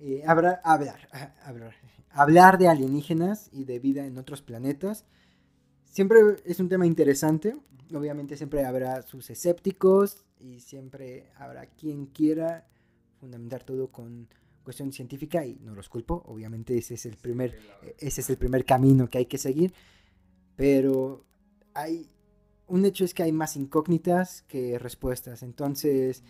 Eh, 0.00 0.22
hablar, 0.26 0.60
hablar, 0.64 1.08
hablar, 1.44 1.74
hablar 2.10 2.58
de 2.58 2.68
alienígenas 2.68 3.48
y 3.52 3.64
de 3.64 3.78
vida 3.78 4.04
en 4.06 4.18
otros 4.18 4.42
planetas. 4.42 5.04
Siempre 5.84 6.18
es 6.44 6.58
un 6.58 6.68
tema 6.68 6.86
interesante. 6.86 7.56
Obviamente 7.94 8.36
siempre 8.36 8.64
habrá 8.64 9.02
sus 9.02 9.30
escépticos 9.30 10.25
y 10.40 10.60
siempre 10.60 11.30
habrá 11.36 11.66
quien 11.66 12.06
quiera 12.06 12.66
fundamentar 13.20 13.64
todo 13.64 13.88
con 13.88 14.28
cuestión 14.64 14.92
científica 14.92 15.44
y 15.44 15.58
no 15.62 15.74
los 15.74 15.88
culpo. 15.88 16.22
Obviamente 16.26 16.76
ese 16.76 16.94
es 16.94 17.06
el 17.06 17.16
primer, 17.16 17.58
ese 17.98 18.20
es 18.20 18.30
el 18.30 18.36
primer 18.36 18.64
camino 18.64 19.08
que 19.08 19.18
hay 19.18 19.26
que 19.26 19.38
seguir. 19.38 19.72
Pero 20.56 21.24
hay 21.74 22.08
un 22.66 22.84
hecho 22.84 23.04
es 23.04 23.14
que 23.14 23.22
hay 23.22 23.32
más 23.32 23.56
incógnitas 23.56 24.42
que 24.42 24.78
respuestas. 24.78 25.42
Entonces, 25.42 26.22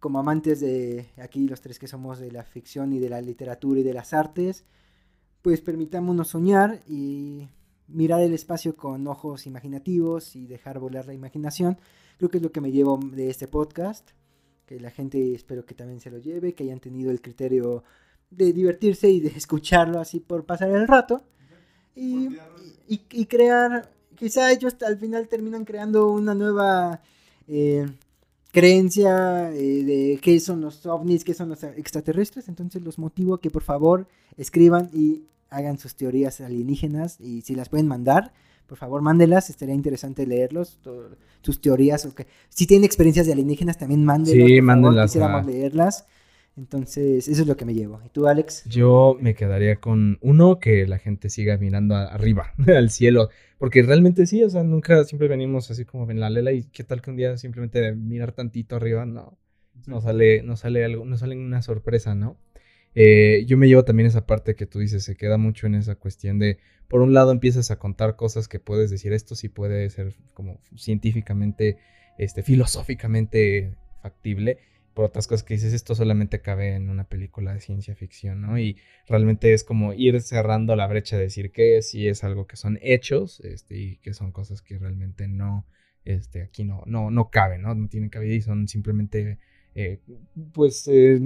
como 0.00 0.18
amantes 0.18 0.60
de 0.60 1.10
aquí 1.18 1.46
los 1.46 1.60
tres 1.60 1.78
que 1.78 1.86
somos 1.86 2.18
de 2.18 2.32
la 2.32 2.42
ficción 2.42 2.92
y 2.92 2.98
de 2.98 3.10
la 3.10 3.20
literatura 3.20 3.80
y 3.80 3.84
de 3.84 3.94
las 3.94 4.12
artes, 4.12 4.64
pues 5.42 5.60
permitámonos 5.60 6.28
soñar 6.28 6.82
y 6.88 7.48
mirar 7.86 8.20
el 8.22 8.34
espacio 8.34 8.76
con 8.76 9.06
ojos 9.06 9.46
imaginativos 9.46 10.36
y 10.36 10.46
dejar 10.46 10.78
volar 10.78 11.06
la 11.06 11.14
imaginación. 11.14 11.78
Creo 12.20 12.28
que 12.28 12.36
es 12.36 12.42
lo 12.42 12.52
que 12.52 12.60
me 12.60 12.70
llevo 12.70 13.00
de 13.02 13.30
este 13.30 13.48
podcast. 13.48 14.10
Que 14.66 14.78
la 14.78 14.90
gente 14.90 15.32
espero 15.34 15.64
que 15.64 15.74
también 15.74 16.00
se 16.00 16.10
lo 16.10 16.18
lleve, 16.18 16.52
que 16.52 16.64
hayan 16.64 16.78
tenido 16.78 17.10
el 17.10 17.22
criterio 17.22 17.82
de 18.30 18.52
divertirse 18.52 19.08
y 19.08 19.20
de 19.20 19.28
escucharlo 19.36 19.98
así 19.98 20.20
por 20.20 20.44
pasar 20.44 20.68
el 20.68 20.86
rato. 20.86 21.22
Y, 21.96 22.28
y- 23.10 23.24
crear, 23.24 23.90
quizá 24.16 24.52
ellos 24.52 24.76
al 24.86 24.98
final 24.98 25.28
terminan 25.28 25.64
creando 25.64 26.10
una 26.12 26.34
nueva 26.34 27.00
eh, 27.48 27.86
creencia 28.52 29.50
eh, 29.54 29.82
de 29.84 30.20
qué 30.22 30.38
son 30.40 30.60
los 30.60 30.84
ovnis, 30.84 31.24
qué 31.24 31.32
son 31.32 31.48
los 31.48 31.62
extraterrestres. 31.64 32.48
Entonces 32.48 32.82
los 32.82 32.98
motivo 32.98 33.32
a 33.36 33.40
que 33.40 33.50
por 33.50 33.62
favor 33.62 34.06
escriban 34.36 34.90
y 34.92 35.22
hagan 35.48 35.78
sus 35.78 35.94
teorías 35.94 36.38
alienígenas 36.42 37.18
y 37.18 37.40
si 37.40 37.54
las 37.54 37.70
pueden 37.70 37.88
mandar, 37.88 38.34
por 38.70 38.78
favor 38.78 39.02
mándelas, 39.02 39.50
estaría 39.50 39.74
interesante 39.74 40.24
leerlos, 40.28 40.78
to- 40.80 41.10
sus 41.42 41.60
teorías. 41.60 42.06
o 42.06 42.14
que- 42.14 42.26
Si 42.48 42.66
tienen 42.68 42.84
experiencias 42.84 43.26
de 43.26 43.32
alienígenas 43.32 43.76
también 43.78 44.04
mándenlas. 44.04 44.32
Sí, 44.32 44.38
por 44.40 44.48
favor, 44.48 44.62
mándenlas 44.64 45.10
Quisiéramos 45.10 45.46
leerlas. 45.46 46.06
Entonces, 46.56 47.26
eso 47.28 47.42
es 47.42 47.48
lo 47.48 47.56
que 47.56 47.64
me 47.64 47.74
llevo. 47.74 48.00
¿Y 48.04 48.08
tú, 48.10 48.26
Alex? 48.28 48.64
Yo 48.66 49.16
me 49.20 49.34
quedaría 49.34 49.76
con 49.76 50.18
uno 50.20 50.60
que 50.60 50.86
la 50.86 50.98
gente 50.98 51.30
siga 51.30 51.56
mirando 51.58 51.94
a- 51.96 52.06
arriba, 52.06 52.52
al 52.76 52.90
cielo. 52.90 53.28
Porque 53.58 53.82
realmente 53.82 54.24
sí, 54.26 54.42
o 54.44 54.50
sea, 54.50 54.62
nunca 54.62 55.02
siempre 55.04 55.26
venimos 55.26 55.70
así 55.70 55.84
como 55.84 56.08
en 56.10 56.20
la 56.20 56.30
lela 56.30 56.52
y 56.52 56.64
qué 56.64 56.84
tal 56.84 57.02
que 57.02 57.10
un 57.10 57.16
día 57.16 57.36
simplemente 57.38 57.80
de 57.80 57.94
mirar 57.96 58.32
tantito 58.32 58.76
arriba, 58.76 59.04
no, 59.04 59.36
no 59.86 60.00
sale, 60.00 60.42
no 60.44 60.56
sale 60.56 60.84
algo, 60.84 61.04
no 61.04 61.16
sale 61.18 61.36
una 61.36 61.60
sorpresa, 61.62 62.14
¿no? 62.14 62.36
Eh, 62.94 63.44
yo 63.46 63.56
me 63.56 63.68
llevo 63.68 63.84
también 63.84 64.08
esa 64.08 64.26
parte 64.26 64.54
que 64.54 64.66
tú 64.66 64.80
dices, 64.80 65.04
se 65.04 65.16
queda 65.16 65.38
mucho 65.38 65.66
en 65.66 65.74
esa 65.74 65.94
cuestión 65.94 66.38
de, 66.38 66.58
por 66.88 67.02
un 67.02 67.14
lado 67.14 67.30
empiezas 67.30 67.70
a 67.70 67.78
contar 67.78 68.16
cosas 68.16 68.48
que 68.48 68.58
puedes 68.58 68.90
decir, 68.90 69.12
esto 69.12 69.34
sí 69.34 69.48
puede 69.48 69.88
ser 69.90 70.14
como 70.34 70.60
científicamente, 70.76 71.78
este, 72.18 72.42
filosóficamente 72.42 73.76
factible, 74.02 74.58
por 74.94 75.04
otras 75.04 75.28
cosas 75.28 75.44
que 75.44 75.54
dices, 75.54 75.72
esto 75.72 75.94
solamente 75.94 76.40
cabe 76.40 76.74
en 76.74 76.90
una 76.90 77.04
película 77.04 77.54
de 77.54 77.60
ciencia 77.60 77.94
ficción, 77.94 78.40
¿no? 78.40 78.58
Y 78.58 78.76
realmente 79.06 79.52
es 79.52 79.62
como 79.62 79.92
ir 79.92 80.20
cerrando 80.20 80.74
la 80.74 80.88
brecha 80.88 81.16
de 81.16 81.22
decir 81.22 81.52
que 81.52 81.80
sí 81.82 82.08
es 82.08 82.24
algo 82.24 82.46
que 82.48 82.56
son 82.56 82.78
hechos, 82.82 83.40
este, 83.40 83.78
y 83.78 83.96
que 83.98 84.14
son 84.14 84.32
cosas 84.32 84.62
que 84.62 84.78
realmente 84.78 85.28
no, 85.28 85.64
este, 86.04 86.42
aquí 86.42 86.64
no, 86.64 86.82
no, 86.86 87.10
no 87.10 87.30
caben, 87.30 87.62
¿no? 87.62 87.74
No 87.74 87.88
tienen 87.88 88.10
cabida 88.10 88.34
y 88.34 88.40
son 88.40 88.66
simplemente, 88.66 89.38
eh, 89.76 90.00
pues, 90.52 90.88
eh, 90.88 91.20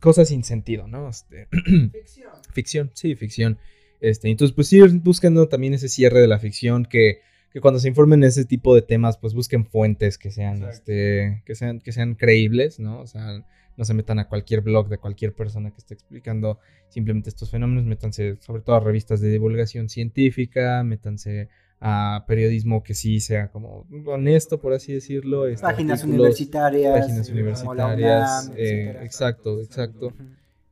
cosas 0.00 0.28
sin 0.28 0.44
sentido, 0.44 0.86
¿no? 0.86 1.08
Este, 1.08 1.48
ficción, 2.52 2.90
sí, 2.94 3.14
ficción. 3.14 3.58
Este, 4.00 4.28
entonces, 4.28 4.54
pues 4.54 4.72
ir 4.72 4.90
buscando 5.00 5.48
también 5.48 5.74
ese 5.74 5.88
cierre 5.88 6.20
de 6.20 6.26
la 6.26 6.38
ficción 6.38 6.84
que, 6.84 7.20
que 7.52 7.60
cuando 7.60 7.80
se 7.80 7.88
informen 7.88 8.24
ese 8.24 8.44
tipo 8.44 8.74
de 8.74 8.82
temas, 8.82 9.18
pues 9.18 9.34
busquen 9.34 9.66
fuentes 9.66 10.16
que 10.18 10.30
sean, 10.30 10.56
Exacto. 10.56 10.70
este, 10.72 11.42
que 11.44 11.54
sean, 11.54 11.80
que 11.80 11.92
sean 11.92 12.14
creíbles, 12.14 12.80
¿no? 12.80 13.00
O 13.00 13.06
sea, 13.06 13.44
no 13.76 13.84
se 13.84 13.94
metan 13.94 14.18
a 14.18 14.28
cualquier 14.28 14.60
blog 14.62 14.88
de 14.88 14.98
cualquier 14.98 15.34
persona 15.34 15.70
que 15.70 15.78
esté 15.78 15.94
explicando 15.94 16.58
simplemente 16.88 17.30
estos 17.30 17.50
fenómenos, 17.50 17.84
métanse 17.84 18.36
sobre 18.40 18.62
todo 18.62 18.76
a 18.76 18.80
revistas 18.80 19.20
de 19.20 19.30
divulgación 19.30 19.88
científica, 19.88 20.82
métanse 20.82 21.48
a 21.80 22.24
periodismo 22.28 22.82
que 22.82 22.94
sí 22.94 23.20
sea 23.20 23.50
como 23.50 23.86
honesto, 24.06 24.60
por 24.60 24.72
así 24.74 24.92
decirlo. 24.92 25.46
este, 25.46 25.62
Páginas 25.62 26.04
universitarias. 26.04 27.00
páginas 27.00 27.28
como 27.28 27.74
la 27.74 27.86
universitarias, 27.86 28.44
UNAM, 28.46 28.56
eh, 28.58 28.62
etcétera. 28.82 29.04
exacto, 29.04 29.60
exacto. 29.62 30.12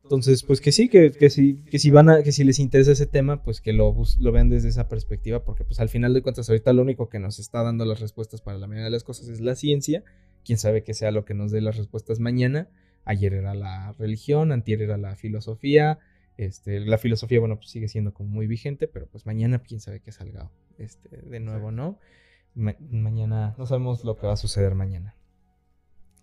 Entonces, 0.03 0.43
pues 0.43 0.61
que 0.63 0.73
sí, 0.73 0.89
que, 0.89 1.11
que, 1.13 1.29
sí, 1.29 1.61
que 1.71 1.79
si 1.79 1.91
van 1.91 2.09
a, 2.09 2.23
que 2.23 2.33
si 2.33 2.43
les 2.43 2.59
interesa 2.59 2.93
ese 2.93 3.07
tema, 3.07 3.43
pues 3.43 3.61
que 3.61 3.75
lo, 3.75 3.93
bus- 3.93 4.17
lo 4.19 4.33
vean 4.33 4.49
desde 4.49 4.69
esa 4.71 4.89
perspectiva, 4.89 5.45
porque 5.45 5.65
pues 5.65 5.81
al 5.81 5.91
final 5.91 6.15
de 6.15 6.23
cuentas 6.23 6.49
ahorita 6.49 6.73
lo 6.73 6.81
único 6.83 7.11
que 7.11 7.19
nos 7.19 7.39
está 7.39 7.63
dando 7.63 7.85
las 7.85 8.01
respuestas 8.01 8.41
para 8.41 8.57
la 8.57 8.67
mayoría 8.67 8.87
de 8.87 8.91
las 8.91 9.05
cosas 9.05 9.29
es 9.29 9.41
la 9.41 9.55
ciencia. 9.55 10.03
Quién 10.45 10.57
sabe 10.59 10.83
que 10.83 10.95
sea 10.95 11.11
lo 11.11 11.27
que 11.27 11.35
nos 11.35 11.51
dé 11.51 11.61
las 11.61 11.77
respuestas 11.77 12.21
mañana. 12.21 12.69
Ayer 13.05 13.35
era 13.35 13.55
la 13.55 13.95
religión, 13.99 14.51
antier 14.53 14.81
era 14.81 14.97
la 14.97 15.15
filosofía. 15.15 15.99
Este, 16.39 16.81
la 16.81 16.99
filosofía, 16.99 17.41
bueno, 17.41 17.57
pues 17.57 17.69
sigue 17.71 17.89
siendo 17.89 18.15
como 18.15 18.31
muy 18.31 18.47
vigente, 18.47 18.89
pero 18.89 19.07
pues 19.09 19.27
mañana 19.27 19.59
quién 19.59 19.81
sabe 19.81 20.01
qué 20.01 20.13
salga 20.13 20.51
este, 20.79 21.19
de 21.19 21.41
nuevo, 21.41 21.73
¿no? 21.73 21.99
Ma- 22.55 22.77
mañana, 22.91 23.55
no 23.59 23.67
sabemos 23.67 24.05
lo 24.05 24.17
que 24.17 24.27
va 24.29 24.35
a 24.35 24.37
suceder 24.37 24.75
mañana. 24.75 25.15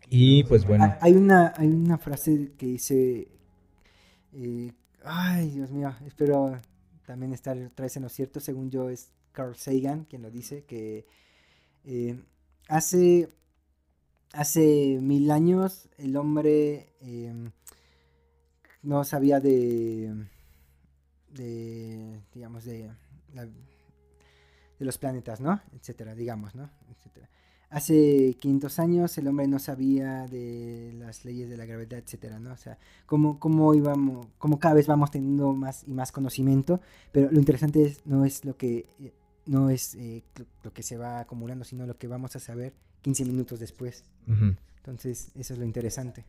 Y 0.10 0.44
pues 0.46 0.66
bueno. 0.66 0.86
Ah, 0.86 0.98
Hay 1.02 1.14
una, 1.14 1.54
hay 1.58 1.68
una 1.68 1.98
frase 1.98 2.54
que 2.58 2.66
dice. 2.66 3.28
eh, 4.34 4.72
ay, 5.04 5.50
Dios 5.52 5.72
mío, 5.72 5.94
espero 6.06 6.60
también 7.06 7.34
estar 7.34 7.58
otra 7.58 7.84
vez 7.84 7.98
en 7.98 8.04
lo 8.04 8.10
cierto. 8.10 8.40
Según 8.40 8.70
yo, 8.72 8.90
es 8.90 9.12
Carl 9.34 9.56
Sagan 9.56 10.06
quien 10.06 10.22
lo 10.22 10.32
dice: 10.32 10.64
que 10.66 11.06
eh, 11.86 12.20
hace, 12.70 13.30
hace 14.34 15.00
mil 15.02 15.32
años 15.32 15.90
el 15.98 16.16
hombre 16.18 16.90
eh, 17.02 17.34
no 18.86 19.04
sabía 19.04 19.40
de. 19.40 20.14
de. 21.34 22.20
digamos, 22.34 22.66
de. 22.66 22.92
la- 23.34 23.46
de 24.78 24.84
los 24.86 24.98
planetas, 24.98 25.40
¿no? 25.40 25.62
Etcétera, 25.74 26.14
digamos, 26.16 26.54
¿no? 26.54 26.70
Etcétera. 26.92 27.30
hace 27.70 28.36
500 28.40 28.78
años 28.80 29.18
el 29.18 29.28
hombre 29.30 29.48
no 29.48 29.58
sabía 29.58 30.28
de 30.28 30.94
las 31.00 31.24
leyes 31.24 31.50
de 31.50 31.56
la 31.58 31.66
gravedad, 31.66 31.98
etcétera, 32.00 32.40
¿no? 32.40 32.52
O 32.52 32.58
sea, 32.58 32.78
cómo, 33.06 33.40
cómo 33.40 33.74
íbamos, 33.74 34.28
cómo 34.38 34.60
cada 34.60 34.76
vez 34.76 34.88
vamos 34.88 35.12
teniendo 35.12 35.54
más 35.54 35.84
y 35.88 35.94
más 35.94 36.12
conocimiento, 36.12 36.82
pero 37.14 37.32
lo 37.32 37.40
interesante 37.40 37.84
es, 37.84 38.06
no 38.06 38.26
es 38.26 38.44
lo 38.44 38.58
que 38.58 38.86
eh, 39.00 39.14
no 39.46 39.70
es 39.70 39.96
eh, 39.96 40.24
lo- 40.64 40.74
que 40.74 40.84
se 40.84 40.98
va 40.98 41.22
acumulando, 41.22 41.64
sino 41.64 41.86
lo 41.86 41.98
que 41.98 42.08
vamos 42.08 42.36
a 42.36 42.40
saber 42.40 42.74
15 43.02 43.24
minutos 43.24 43.60
después. 43.62 44.04
Entonces, 44.78 45.32
eso 45.36 45.54
es 45.54 45.60
lo 45.60 45.64
interesante. 45.66 46.26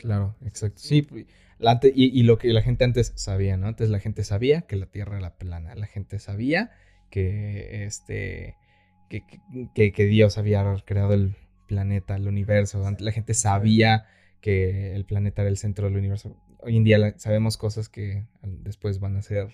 Claro, 0.00 0.34
exacto. 0.44 0.78
Sí, 0.80 1.06
la 1.58 1.78
y, 1.82 2.18
y 2.18 2.22
lo 2.22 2.38
que 2.38 2.48
la 2.48 2.62
gente 2.62 2.84
antes 2.84 3.12
sabía, 3.16 3.56
¿no? 3.58 3.66
Antes 3.68 3.90
la 3.90 4.00
gente 4.00 4.24
sabía 4.24 4.62
que 4.62 4.76
la 4.76 4.86
Tierra 4.86 5.18
era 5.18 5.36
plana. 5.36 5.74
La 5.74 5.86
gente 5.86 6.18
sabía 6.18 6.70
que 7.10 7.84
este 7.84 8.56
que, 9.10 9.22
que- 9.74 9.92
que 9.92 10.04
Dios 10.06 10.38
había 10.38 10.64
creado 10.86 11.12
el 11.12 11.36
planeta, 11.68 12.16
el 12.16 12.26
universo. 12.28 12.84
Antes 12.86 13.04
La 13.04 13.12
gente 13.12 13.34
sabía 13.34 14.06
que 14.40 14.94
el 14.94 15.04
planeta 15.04 15.42
era 15.42 15.50
el 15.50 15.58
centro 15.58 15.86
del 15.86 15.96
universo. 15.98 16.36
Hoy 16.60 16.76
en 16.76 16.84
día 16.84 17.14
sabemos 17.18 17.56
cosas 17.56 17.88
que 17.88 18.24
después 18.42 18.98
van 19.00 19.16
a 19.16 19.22
ser, 19.22 19.48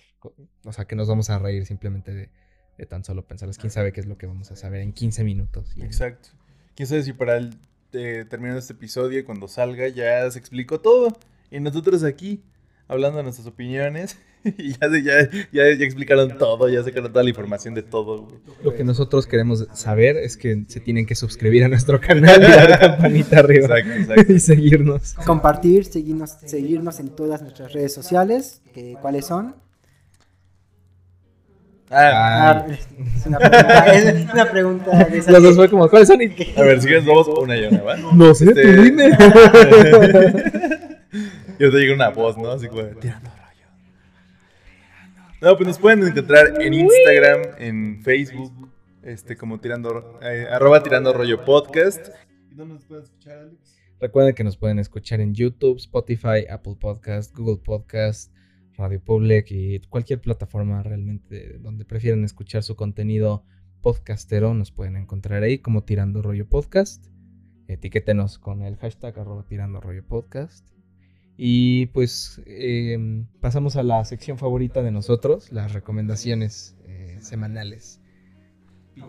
o 0.63 0.71
sea, 0.71 0.85
que 0.85 0.95
nos 0.95 1.07
vamos 1.07 1.29
a 1.29 1.39
reír 1.39 1.65
simplemente 1.65 2.13
de, 2.13 2.29
de 2.77 2.85
tan 2.85 3.03
solo 3.03 3.25
pensarles. 3.27 3.57
¿Quién 3.57 3.71
sabe 3.71 3.91
qué 3.91 3.99
es 3.99 4.05
lo 4.05 4.17
que 4.17 4.27
vamos 4.27 4.51
a 4.51 4.55
saber 4.55 4.81
en 4.81 4.93
15 4.93 5.23
minutos? 5.23 5.73
Y 5.75 5.81
Exacto. 5.83 6.29
Quién 6.75 6.87
sabe 6.87 7.03
si 7.03 7.13
para 7.13 7.37
el 7.37 7.57
eh, 7.97 8.25
terminando 8.25 8.59
este 8.59 8.73
episodio, 8.73 9.25
cuando 9.25 9.47
salga, 9.47 9.87
ya 9.87 10.29
se 10.29 10.39
explicó 10.39 10.79
todo. 10.79 11.17
Y 11.51 11.59
nosotros 11.59 12.03
aquí, 12.03 12.41
hablando 12.87 13.17
de 13.17 13.23
nuestras 13.23 13.47
opiniones, 13.47 14.17
y 14.57 14.73
ya, 14.73 14.87
ya, 15.03 15.29
ya, 15.51 15.73
ya 15.73 15.85
explicaron 15.85 16.37
todo, 16.37 16.69
ya 16.69 16.83
sacaron 16.83 17.11
toda 17.11 17.23
la 17.23 17.29
información 17.29 17.73
de 17.73 17.83
todo, 17.83 18.23
güey. 18.23 18.39
Lo 18.63 18.73
que 18.73 18.83
nosotros 18.83 19.27
queremos 19.27 19.67
saber 19.73 20.17
es 20.17 20.37
que 20.37 20.63
se 20.67 20.79
tienen 20.79 21.05
que 21.05 21.15
suscribir 21.15 21.63
a 21.63 21.67
nuestro 21.67 21.99
canal 22.01 22.41
y 22.41 22.45
dar 22.45 22.69
la 22.69 22.79
campanita 22.79 23.39
arriba 23.39 23.79
Exacto, 23.79 23.91
exacto. 24.13 24.33
y 24.33 24.39
seguirnos. 24.39 25.13
Compartir, 25.25 25.85
seguirnos, 25.85 26.37
seguirnos 26.45 26.99
en 26.99 27.09
todas 27.09 27.41
nuestras 27.41 27.73
redes 27.73 27.93
sociales, 27.93 28.61
que, 28.73 28.95
¿cuáles 29.01 29.25
son? 29.25 29.55
Ah, 31.89 32.65
Ah, 32.67 32.67
es 33.15 33.25
una 33.25 33.37
pregunta, 33.39 33.85
es 33.93 34.33
una 34.33 34.51
pregunta 34.51 35.03
de 35.05 35.17
esas 35.19 35.33
Los 35.33 35.43
dos 35.43 35.55
fue 35.55 35.69
como, 35.69 35.89
¿cuáles 35.89 36.07
son? 36.07 36.21
Y- 36.21 36.25
a 36.57 36.61
ver, 36.61 36.81
si 36.81 36.87
quieres, 36.87 37.05
vamos 37.05 37.27
una 37.29 37.55
y 37.57 37.65
una, 37.65 37.81
¿va? 37.81 37.95
No 37.97 38.33
sé, 38.33 38.45
Este- 38.45 38.75
tú 38.75 38.81
dime. 38.83 39.09
Y 41.59 41.63
ahorita 41.63 41.77
llega 41.79 41.93
una 41.95 42.09
voz, 42.09 42.37
¿no? 42.37 42.51
Así 42.51 42.67
como, 42.67 42.83
tirando 42.83 43.29
rollo. 43.29 43.67
No, 45.41 45.55
pues 45.57 45.67
nos 45.67 45.79
pueden 45.79 46.05
encontrar 46.07 46.61
en 46.61 46.73
Instagram, 46.73 47.41
en 47.59 48.01
Facebook, 48.03 48.69
este, 49.03 49.35
como 49.37 49.59
tirando, 49.59 50.19
eh, 50.21 50.47
arroba 50.51 50.83
tirando 50.83 51.13
rollo 51.13 51.43
podcast. 51.45 52.09
¿Y 52.51 52.55
dónde 52.55 52.75
nos 52.75 52.85
pueden 52.85 53.03
escuchar, 53.05 53.37
Alex? 53.39 53.77
Recuerden 53.99 54.35
que 54.35 54.43
nos 54.43 54.57
pueden 54.57 54.77
escuchar 54.79 55.21
en 55.21 55.33
YouTube, 55.33 55.77
Spotify, 55.77 56.45
Apple 56.49 56.75
Podcast, 56.79 57.35
Google 57.35 57.57
Podcast, 57.63 58.31
Radio 58.77 59.01
Public 59.03 59.47
y 59.51 59.79
cualquier 59.89 60.21
plataforma 60.21 60.83
realmente 60.83 61.57
donde 61.59 61.83
prefieran 61.85 62.23
escuchar 62.23 62.63
su 62.63 62.75
contenido 62.75 63.43
podcastero. 63.81 64.53
Nos 64.53 64.71
pueden 64.71 64.95
encontrar 64.97 65.43
ahí 65.43 65.59
como 65.59 65.83
Tirando 65.83 66.21
Rollo 66.21 66.47
Podcast. 66.47 67.07
Etiquétenos 67.67 68.37
con 68.39 68.61
el 68.61 68.77
hashtag 68.77 69.17
arroba 69.19 69.45
Tirando 69.47 69.81
Rollo 69.81 70.05
Podcast. 70.05 70.67
Y 71.35 71.87
pues 71.87 72.41
eh, 72.45 72.97
pasamos 73.41 73.75
a 73.75 73.83
la 73.83 74.03
sección 74.05 74.37
favorita 74.37 74.81
de 74.81 74.91
nosotros, 74.91 75.51
las 75.51 75.73
recomendaciones 75.73 76.75
eh, 76.85 77.17
semanales. 77.21 78.01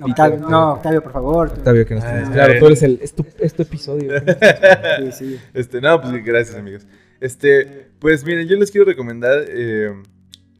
Octavio, 0.01 0.39
no, 0.41 0.73
Octavio, 0.75 1.03
por 1.03 1.13
favor. 1.13 1.49
Octavio, 1.49 1.87
que 1.87 1.95
nos 1.95 2.05
Ah, 2.05 2.11
tienes. 2.11 2.29
a 2.29 2.33
Claro, 2.33 2.59
tú 2.59 2.67
eres 2.67 2.83
el. 2.83 2.99
Es 3.03 3.15
tu, 3.15 3.25
es 3.39 3.55
tu 3.55 3.63
episodio. 3.63 4.13
Sí, 4.99 5.13
sí. 5.13 5.37
Este, 5.55 5.81
no, 5.81 5.99
pues 6.01 6.23
gracias, 6.25 6.59
amigos. 6.59 6.87
Este, 7.21 7.91
pues 7.99 8.25
miren, 8.25 8.47
yo 8.47 8.57
les 8.57 8.71
quiero 8.71 8.85
recomendar, 8.87 9.45
eh, 9.49 9.93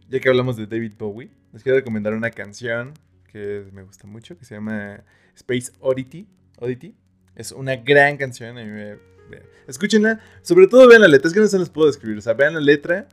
ya 0.09 0.21
que 0.21 0.29
hablamos 0.29 0.57
de 0.57 0.67
David 0.67 0.93
Bowie, 0.99 1.31
les 1.53 1.63
quiero 1.63 1.79
recomendar 1.79 2.15
una 2.15 2.31
canción 2.31 2.95
que 3.31 3.65
me 3.73 3.83
gusta 3.83 4.07
mucho, 4.07 4.37
que 4.37 4.45
se 4.45 4.55
llama 4.55 5.03
Space 5.37 5.73
Oddity. 5.81 6.27
Oddity. 6.59 6.95
Es 7.37 7.53
una 7.53 7.77
gran 7.77 8.17
canción. 8.17 8.59
a 8.59 8.65
mí 8.65 8.71
me- 8.71 8.97
me- 9.31 9.43
escúchenla, 9.69 10.21
sobre 10.43 10.67
todo 10.67 10.89
vean 10.89 11.03
la 11.03 11.09
letra, 11.09 11.29
es 11.29 11.35
que 11.35 11.41
no 11.41 11.47
se 11.47 11.59
les 11.59 11.69
puedo 11.69 11.87
describir, 11.87 12.19
o 12.19 12.21
sea, 12.23 12.33
vean 12.33 12.55
la 12.55 12.61
letra, 12.61 13.07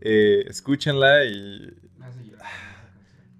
eh, 0.00 0.44
escúchenla 0.48 1.24
y 1.26 1.74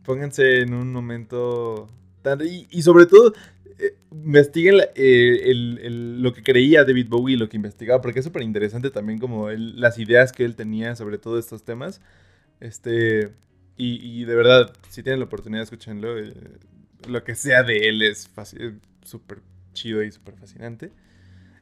pónganse 0.04 0.60
en 0.60 0.74
un 0.74 0.92
momento 0.92 1.90
tan... 2.22 2.40
Y, 2.46 2.66
y 2.70 2.82
sobre 2.82 3.06
todo, 3.06 3.32
eh, 3.78 3.94
investiguen 4.12 4.76
eh, 4.94 5.40
el- 5.50 5.78
el- 5.82 6.22
lo 6.22 6.32
que 6.32 6.42
creía 6.42 6.84
David 6.84 7.08
Bowie, 7.08 7.36
lo 7.36 7.48
que 7.48 7.56
investigaba, 7.56 8.00
porque 8.02 8.20
es 8.20 8.24
súper 8.24 8.42
interesante 8.42 8.90
también 8.90 9.18
como 9.18 9.50
las 9.50 9.98
ideas 9.98 10.32
que 10.32 10.44
él 10.44 10.56
tenía 10.56 10.96
sobre 10.96 11.18
todos 11.18 11.44
estos 11.44 11.64
temas. 11.64 12.00
Este, 12.60 13.30
y, 13.76 14.20
y 14.22 14.24
de 14.24 14.34
verdad, 14.36 14.72
si 14.90 15.02
tienen 15.02 15.20
la 15.20 15.26
oportunidad, 15.26 15.62
escúchenlo. 15.64 16.18
eh, 16.18 16.34
lo 17.08 17.24
que 17.24 17.34
sea 17.34 17.62
de 17.62 17.88
él 17.88 18.02
es 18.02 18.30
es 18.58 18.72
súper 19.04 19.40
chido 19.74 20.02
y 20.02 20.10
súper 20.12 20.34
fascinante. 20.36 20.90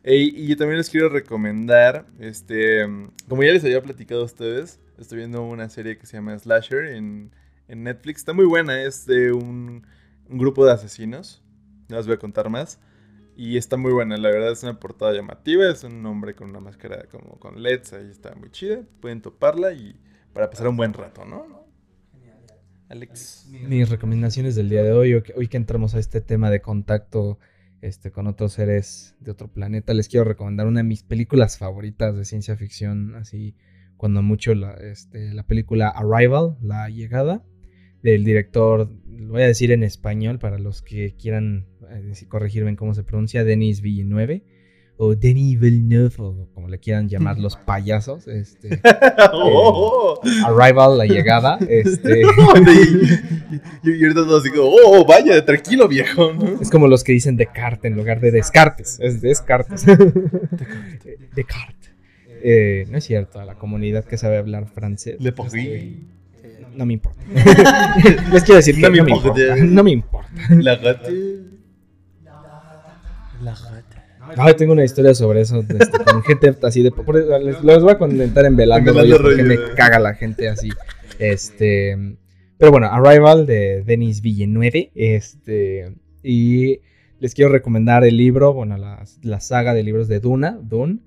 E- 0.05 0.16
y 0.16 0.47
yo 0.47 0.56
también 0.56 0.78
les 0.78 0.90
quiero 0.90 1.09
recomendar, 1.09 2.06
este, 2.20 2.82
como 3.28 3.43
ya 3.43 3.52
les 3.52 3.64
había 3.64 3.82
platicado 3.82 4.22
a 4.22 4.24
ustedes, 4.24 4.80
estoy 4.98 5.18
viendo 5.18 5.43
una 5.43 5.68
serie 5.68 5.98
que 5.98 6.06
se 6.06 6.16
llama 6.16 6.38
Slasher 6.38 6.86
en, 6.86 7.32
en 7.68 7.82
Netflix. 7.84 8.18
Está 8.20 8.32
muy 8.32 8.44
buena, 8.47 8.82
es 8.82 9.06
de 9.06 9.32
un 9.32 9.84
grupo 10.28 10.64
de 10.66 10.72
asesinos. 10.72 11.43
No 11.89 11.97
les 11.97 12.07
voy 12.07 12.15
a 12.17 12.19
contar 12.19 12.49
más. 12.51 12.81
Y 13.37 13.59
está 13.59 13.77
muy 13.77 13.93
buena, 13.93 14.17
la 14.17 14.31
verdad 14.31 14.53
es 14.53 14.63
una 14.63 14.81
portada 14.81 15.13
llamativa. 15.13 15.71
Es 15.71 15.85
un 15.85 16.05
hombre 16.07 16.35
con 16.35 16.49
una 16.51 16.61
máscara 16.61 17.05
como 17.11 17.39
con 17.39 17.63
LEDs, 17.63 17.93
ahí 17.93 18.09
está 18.11 18.35
muy 18.35 18.51
chida. 18.51 18.81
Pueden 19.01 19.21
toparla 19.21 19.73
y 19.73 20.01
para 20.33 20.49
pasar 20.51 20.69
un 20.69 20.77
buen 20.77 20.93
rato, 20.95 21.25
¿no? 21.25 21.67
Alex. 22.89 23.49
Mis 23.69 23.89
recomendaciones 23.89 24.55
del 24.55 24.69
día 24.69 24.83
de 24.83 24.93
hoy, 24.93 25.15
hoy 25.15 25.23
que- 25.23 25.33
hoy 25.37 25.49
que 25.49 25.57
entramos 25.57 25.95
a 25.95 25.99
este 25.99 26.21
tema 26.21 26.51
de 26.51 26.61
contacto 26.61 27.39
este, 27.83 28.11
con 28.11 28.27
otros 28.27 28.53
seres 28.55 29.17
de 29.21 29.31
otro 29.33 29.49
planeta, 29.49 29.93
les 29.93 30.09
quiero 30.09 30.25
recomendar 30.25 30.67
una 30.67 30.81
de 30.81 30.85
mis 30.85 31.03
películas 31.03 31.59
favoritas 31.59 32.17
de 32.17 32.25
ciencia 32.25 32.57
ficción, 32.57 33.15
así 33.17 33.55
cuando 33.97 34.23
mucho 34.23 34.55
la, 34.55 34.73
este, 34.75 35.35
la 35.35 35.43
película 35.43 35.89
Arrival, 35.89 36.57
La 36.63 36.89
Llegada, 36.89 37.45
del 38.03 38.25
director, 38.25 38.91
lo 39.18 39.32
voy 39.32 39.43
a 39.43 39.47
decir 39.47 39.72
en 39.72 39.82
español 39.82 40.38
para 40.38 40.59
los 40.59 40.82
que 40.82 41.14
quieran 41.18 41.66
eh, 41.90 42.12
corregirme 42.28 42.70
en 42.70 42.76
cómo 42.76 42.94
se 42.94 43.02
pronuncia, 43.02 43.44
Denis 43.44 43.80
Villeneuve, 43.80 44.43
o 44.98 45.14
Denis 45.14 45.60
Villeneuve, 45.60 46.14
o 46.18 46.48
como 46.55 46.68
le 46.68 46.78
quieran 46.78 47.09
llamar 47.09 47.38
los 47.38 47.56
payasos, 47.66 48.28
este, 48.28 48.80
¡Oh! 49.32 50.20
Arrival, 50.47 50.98
La 50.98 51.06
Llegada, 51.06 51.59
este... 51.68 52.22
y, 53.82 54.02
ahorita 54.02 54.14
todos 54.14 54.43
así 54.43 54.51
como, 54.51 54.70
oh, 54.70 55.05
vaya, 55.05 55.44
tranquilo, 55.44 55.88
viejo. 55.88 56.32
¿no? 56.32 56.60
Es 56.60 56.70
como 56.70 56.88
los 56.88 57.05
que 57.05 57.12
dicen 57.12 57.36
Descartes 57.36 57.90
en 57.90 57.97
lugar 57.97 58.20
de 58.20 58.30
Descartes. 58.30 58.98
Es 59.01 59.20
Descartes. 59.20 59.84
Descartes. 61.34 61.76
Eh, 62.43 62.86
no 62.90 62.98
es 62.98 63.05
cierto, 63.05 63.40
a 63.40 63.44
la 63.44 63.56
comunidad 63.56 64.05
que 64.05 64.16
sabe 64.16 64.36
hablar 64.38 64.66
francés. 64.68 65.16
Le. 65.20 65.34
Eh, 65.55 65.97
No 66.77 66.85
me 66.86 66.93
importa. 66.94 67.20
Les 68.32 68.43
quiero 68.44 68.57
decir 68.57 68.74
que 68.77 68.82
No 68.82 68.89
no 68.89 68.93
me 69.05 69.11
importa. 69.11 69.28
importa. 69.40 69.65
No 69.65 69.82
me 69.85 69.90
importa. 69.90 70.31
La 70.51 70.77
gata. 70.77 71.09
La 73.43 73.51
gata. 73.53 74.05
Ay, 74.39 74.55
tengo 74.55 74.73
una 74.73 74.85
historia 74.85 75.15
sobre 75.15 75.40
eso. 75.43 75.61
este, 75.61 76.05
con 76.05 76.23
gente 76.23 76.55
así 76.62 76.82
de. 76.82 76.90
por- 76.90 77.15
les, 77.15 77.62
les 77.62 77.82
voy 77.82 77.93
a 77.93 77.98
comentar 77.98 78.44
en 78.44 78.57
velando, 78.57 78.93
rollos 78.93 79.20
porque 79.20 79.43
me 79.43 79.57
caga 79.77 79.98
la 79.98 80.15
gente 80.15 80.48
así. 80.48 80.69
Este. 81.19 81.97
Pero 82.59 82.70
bueno, 82.73 82.86
Arrival 82.89 83.47
de 83.47 83.82
Denis 83.85 84.20
Villeneuve. 84.23 84.90
Este. 84.94 85.94
Y 86.23 86.81
les 87.20 87.35
quiero 87.35 87.51
recomendar 87.53 88.05
el 88.05 88.16
libro, 88.16 88.53
bueno, 88.53 88.77
la, 88.77 89.05
la 89.23 89.40
saga 89.40 89.74
de 89.74 89.82
libros 89.82 90.09
de 90.09 90.20
Duna, 90.20 90.59
Dune. 90.61 90.98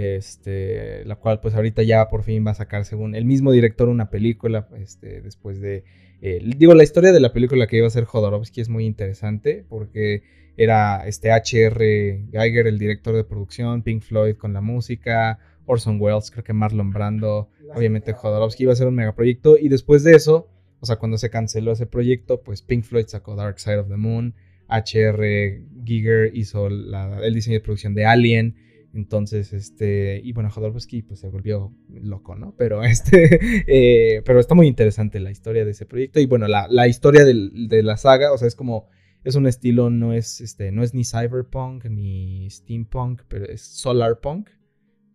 Este, 0.00 1.04
la 1.04 1.16
cual 1.16 1.40
pues 1.40 1.54
ahorita 1.54 1.82
ya 1.82 2.08
por 2.08 2.22
fin 2.22 2.46
va 2.46 2.52
a 2.52 2.54
sacar 2.54 2.84
según 2.84 3.14
el 3.14 3.24
mismo 3.24 3.50
director 3.52 3.88
una 3.88 4.10
película, 4.10 4.68
este, 4.78 5.20
después 5.22 5.60
de, 5.60 5.84
eh, 6.22 6.40
digo, 6.56 6.74
la 6.74 6.82
historia 6.84 7.12
de 7.12 7.20
la 7.20 7.32
película 7.32 7.66
que 7.66 7.76
iba 7.78 7.86
a 7.86 7.88
hacer 7.88 8.04
Jodorowsky 8.04 8.60
es 8.60 8.68
muy 8.68 8.84
interesante 8.86 9.64
porque 9.68 10.22
era 10.56 11.06
este 11.06 11.30
H.R. 11.30 12.26
Geiger, 12.32 12.66
el 12.66 12.78
director 12.78 13.14
de 13.14 13.24
producción, 13.24 13.82
Pink 13.82 14.02
Floyd 14.02 14.36
con 14.36 14.52
la 14.52 14.60
música, 14.60 15.38
Orson 15.66 15.98
Welles, 16.00 16.30
creo 16.30 16.44
que 16.44 16.52
Marlon 16.52 16.90
Brando, 16.90 17.50
obviamente 17.74 18.12
Jodorowsky 18.12 18.64
iba 18.64 18.72
a 18.72 18.76
ser 18.76 18.86
un 18.88 18.94
megaproyecto 18.94 19.56
y 19.58 19.68
después 19.68 20.02
de 20.04 20.12
eso, 20.16 20.48
o 20.80 20.86
sea, 20.86 20.96
cuando 20.96 21.18
se 21.18 21.28
canceló 21.30 21.72
ese 21.72 21.86
proyecto, 21.86 22.42
pues 22.42 22.62
Pink 22.62 22.84
Floyd 22.84 23.06
sacó 23.08 23.34
Dark 23.36 23.58
Side 23.58 23.78
of 23.78 23.88
the 23.88 23.96
Moon, 23.96 24.34
H.R. 24.68 25.62
Giger 25.84 26.30
hizo 26.34 26.68
la- 26.68 27.20
el 27.24 27.34
diseño 27.34 27.56
de 27.58 27.60
producción 27.64 27.94
de 27.94 28.04
Alien, 28.04 28.56
entonces, 28.94 29.52
este, 29.52 30.20
y 30.24 30.32
bueno, 30.32 30.50
Jodorowsky 30.50 31.02
pues 31.02 31.20
se 31.20 31.28
volvió 31.28 31.74
loco, 31.88 32.34
¿no? 32.36 32.54
Pero 32.56 32.82
este, 32.84 33.38
eh, 33.66 34.22
pero 34.24 34.40
está 34.40 34.54
muy 34.54 34.66
interesante 34.66 35.20
la 35.20 35.30
historia 35.30 35.64
de 35.64 35.72
ese 35.72 35.86
proyecto 35.86 36.20
y 36.20 36.26
bueno, 36.26 36.48
la, 36.48 36.66
la 36.68 36.88
historia 36.88 37.24
del- 37.24 37.68
de 37.68 37.82
la 37.82 37.96
saga, 37.96 38.32
o 38.32 38.38
sea, 38.38 38.48
es 38.48 38.54
como, 38.54 38.86
Es 39.24 39.34
un 39.34 39.46
estilo, 39.46 39.90
no 39.90 40.12
es, 40.12 40.40
este, 40.40 40.70
no 40.72 40.82
es 40.84 40.94
ni 40.94 41.04
cyberpunk 41.04 41.84
ni 41.86 42.48
steampunk, 42.50 43.22
pero 43.28 43.46
es 43.46 43.60
solarpunk. 43.62 44.48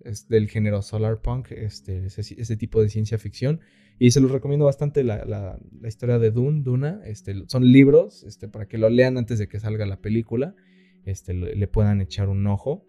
Es 0.02 0.28
del 0.28 0.50
género 0.50 0.82
solarpunk, 0.82 1.52
este, 1.52 2.06
ese, 2.08 2.22
ese 2.38 2.58
tipo 2.58 2.82
de 2.82 2.90
ciencia 2.90 3.18
ficción. 3.18 3.62
Y 4.00 4.12
se 4.12 4.20
los 4.20 4.30
recomiendo 4.32 4.66
bastante 4.66 5.04
la, 5.06 5.24
la, 5.24 5.58
la, 5.80 5.88
historia 5.88 6.20
de 6.20 6.32
Dune, 6.32 6.62
Duna. 6.64 7.00
Este, 7.06 7.34
son 7.48 7.72
libros 7.72 8.24
este, 8.26 8.50
para 8.50 8.68
que 8.68 8.78
lo 8.78 8.90
lean 8.90 9.18
antes 9.18 9.40
de 9.40 9.48
que 9.48 9.60
salga 9.62 9.86
la 9.86 10.02
película. 10.02 10.54
Este, 11.06 11.34
le, 11.34 11.56
le 11.56 11.68
puedan 11.68 12.02
echar 12.02 12.28
un 12.28 12.46
ojo. 12.48 12.86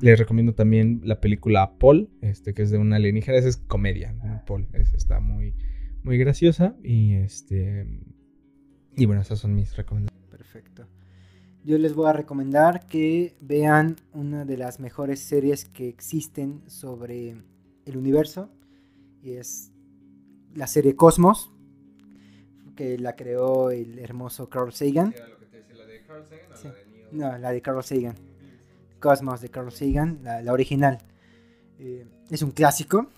Les 0.00 0.18
recomiendo 0.18 0.54
también 0.54 1.00
la 1.04 1.20
película 1.20 1.78
Paul, 1.78 2.10
este, 2.20 2.52
que 2.52 2.62
es 2.62 2.70
de 2.70 2.78
una 2.78 2.96
alienígena. 2.96 3.38
Esa 3.38 3.48
es 3.48 3.56
comedia. 3.56 4.12
¿no? 4.12 4.42
Paul 4.46 4.68
esa 4.72 4.96
está 4.96 5.20
muy, 5.20 5.54
muy 6.02 6.18
graciosa. 6.18 6.76
Y 6.82 7.14
este. 7.14 7.86
Y 8.96 9.06
bueno, 9.06 9.22
esas 9.22 9.38
son 9.38 9.54
mis 9.54 9.76
recomendaciones. 9.76 10.28
Perfecto. 10.30 10.86
Yo 11.64 11.78
les 11.78 11.94
voy 11.94 12.08
a 12.08 12.12
recomendar 12.12 12.86
que 12.86 13.36
vean 13.40 13.96
una 14.12 14.44
de 14.44 14.56
las 14.56 14.80
mejores 14.80 15.20
series 15.20 15.64
que 15.64 15.88
existen 15.88 16.62
sobre 16.66 17.36
el 17.86 17.96
universo. 17.96 18.50
Y 19.22 19.32
es 19.32 19.72
la 20.54 20.66
serie 20.66 20.94
Cosmos, 20.94 21.52
que 22.76 22.98
la 22.98 23.16
creó 23.16 23.70
el 23.70 23.98
hermoso 23.98 24.48
Carl 24.50 24.72
Sagan. 24.72 25.14
Sí. 26.54 26.68
No, 27.12 27.38
la 27.38 27.50
de 27.50 27.62
Carl 27.62 27.82
Sagan. 27.82 28.33
Cosmos 29.04 29.42
de 29.42 29.50
Carl 29.50 29.70
Sagan, 29.70 30.20
la, 30.22 30.50
original. 30.50 30.96
Eh, 31.78 32.06
es 32.30 32.40
un 32.40 32.52
clásico. 32.52 33.10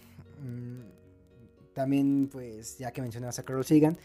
Mm, 0.42 0.80
también, 1.74 2.28
pues, 2.32 2.76
ya 2.76 2.90
que 2.90 3.00
mencionabas 3.00 3.38
a 3.38 3.44
Carl 3.44 3.64
Sagan, 3.64 3.96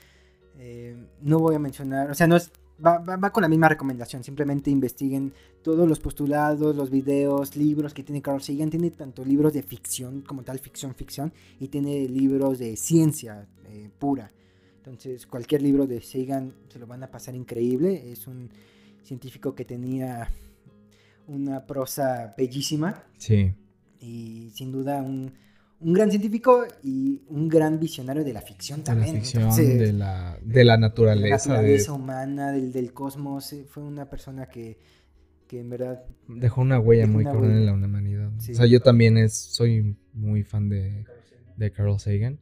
eh, 0.60 0.95
no 1.22 1.40
voy 1.40 1.56
a 1.56 1.60
mencionar, 1.60 2.12
o 2.12 2.14
sea, 2.14 2.28
no 2.28 2.36
es, 2.36 2.52
va, 2.86 2.99
va, 2.99 3.16
va, 3.16 3.32
con 3.32 3.41
la 3.41 3.49
misma 3.49 3.68
recomendación. 3.68 4.24
Simplemente 4.24 4.70
investiguen 4.70 5.34
todos 5.64 5.90
los 5.90 5.99
postulados, 5.99 6.76
los 6.76 6.91
videos, 6.91 7.56
libros 7.56 7.95
que 7.95 8.03
tiene 8.03 8.22
Carl 8.22 8.44
Sagan. 8.44 8.70
Tiene 8.70 8.91
tanto 8.91 9.26
libros 9.26 9.52
de 9.52 9.64
ficción 9.64 10.22
como 10.22 10.44
tal, 10.44 10.60
ficción, 10.60 10.94
ficción, 10.94 11.34
y 11.60 11.70
tiene 11.70 12.08
libros 12.08 12.60
de 12.60 12.78
ciencia 12.78 13.48
eh, 13.66 13.90
pura. 13.98 14.32
Entonces, 14.78 15.26
cualquier 15.26 15.64
libro 15.64 15.88
de 15.88 15.99
Sagan 15.99 16.53
se 16.70 16.78
lo 16.78 16.86
van 16.86 17.02
a 17.02 17.10
pasar 17.10 17.34
increíble. 17.34 18.12
Es 18.12 18.28
un 18.28 18.52
científico 19.02 19.56
que 19.56 19.66
tenía 19.66 20.30
una 21.27 21.65
prosa 21.65 22.34
bellísima. 22.38 23.03
Sí. 23.18 23.53
Y 23.99 24.52
sin 24.53 24.72
duda 24.72 25.02
un, 25.02 25.34
un, 25.80 25.93
gran 25.93 26.10
científico 26.10 26.65
y 26.84 27.22
un 27.27 27.48
gran 27.48 27.80
visionario 27.80 28.23
de 28.23 28.34
la 28.34 28.41
ficción 28.41 28.84
también. 28.84 29.14
De 29.14 29.14
la 29.14 29.19
ficción, 29.19 29.43
Entonces, 29.43 29.80
de, 29.80 29.93
la, 29.93 30.38
de 30.43 30.64
la 30.64 30.77
naturaleza. 30.77 31.23
De 31.23 31.49
la 31.49 31.56
naturaleza 31.56 31.91
de... 31.91 31.98
humana, 31.98 32.52
del, 32.52 32.72
del, 32.72 32.93
cosmos. 32.93 33.56
Fue 33.69 33.84
una 33.84 34.10
persona 34.10 34.48
que, 34.48 34.80
que 35.48 35.60
en 35.60 35.69
verdad... 35.69 36.03
Dejó 36.27 36.61
una 36.61 36.80
huella 36.80 37.03
dejó 37.03 37.14
muy 37.14 37.23
cabrón 37.23 37.52
en 37.52 37.65
la 37.65 37.73
humanidad. 37.73 38.31
Sí. 38.39 38.53
O 38.53 38.56
sea, 38.56 38.65
yo 38.65 38.80
también 38.81 39.18
es, 39.18 39.34
soy 39.34 39.98
muy 40.14 40.43
fan 40.43 40.69
de, 40.69 41.06
de 41.57 41.72
Carl 41.72 41.99
Sagan. 41.99 42.39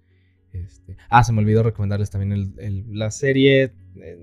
Este, 0.52 0.98
ah, 1.10 1.24
se 1.24 1.32
me 1.32 1.40
olvidó 1.40 1.64
recomendarles 1.64 2.10
también 2.10 2.32
el, 2.32 2.54
el, 2.58 2.86
la 2.98 3.12
serie, 3.12 3.74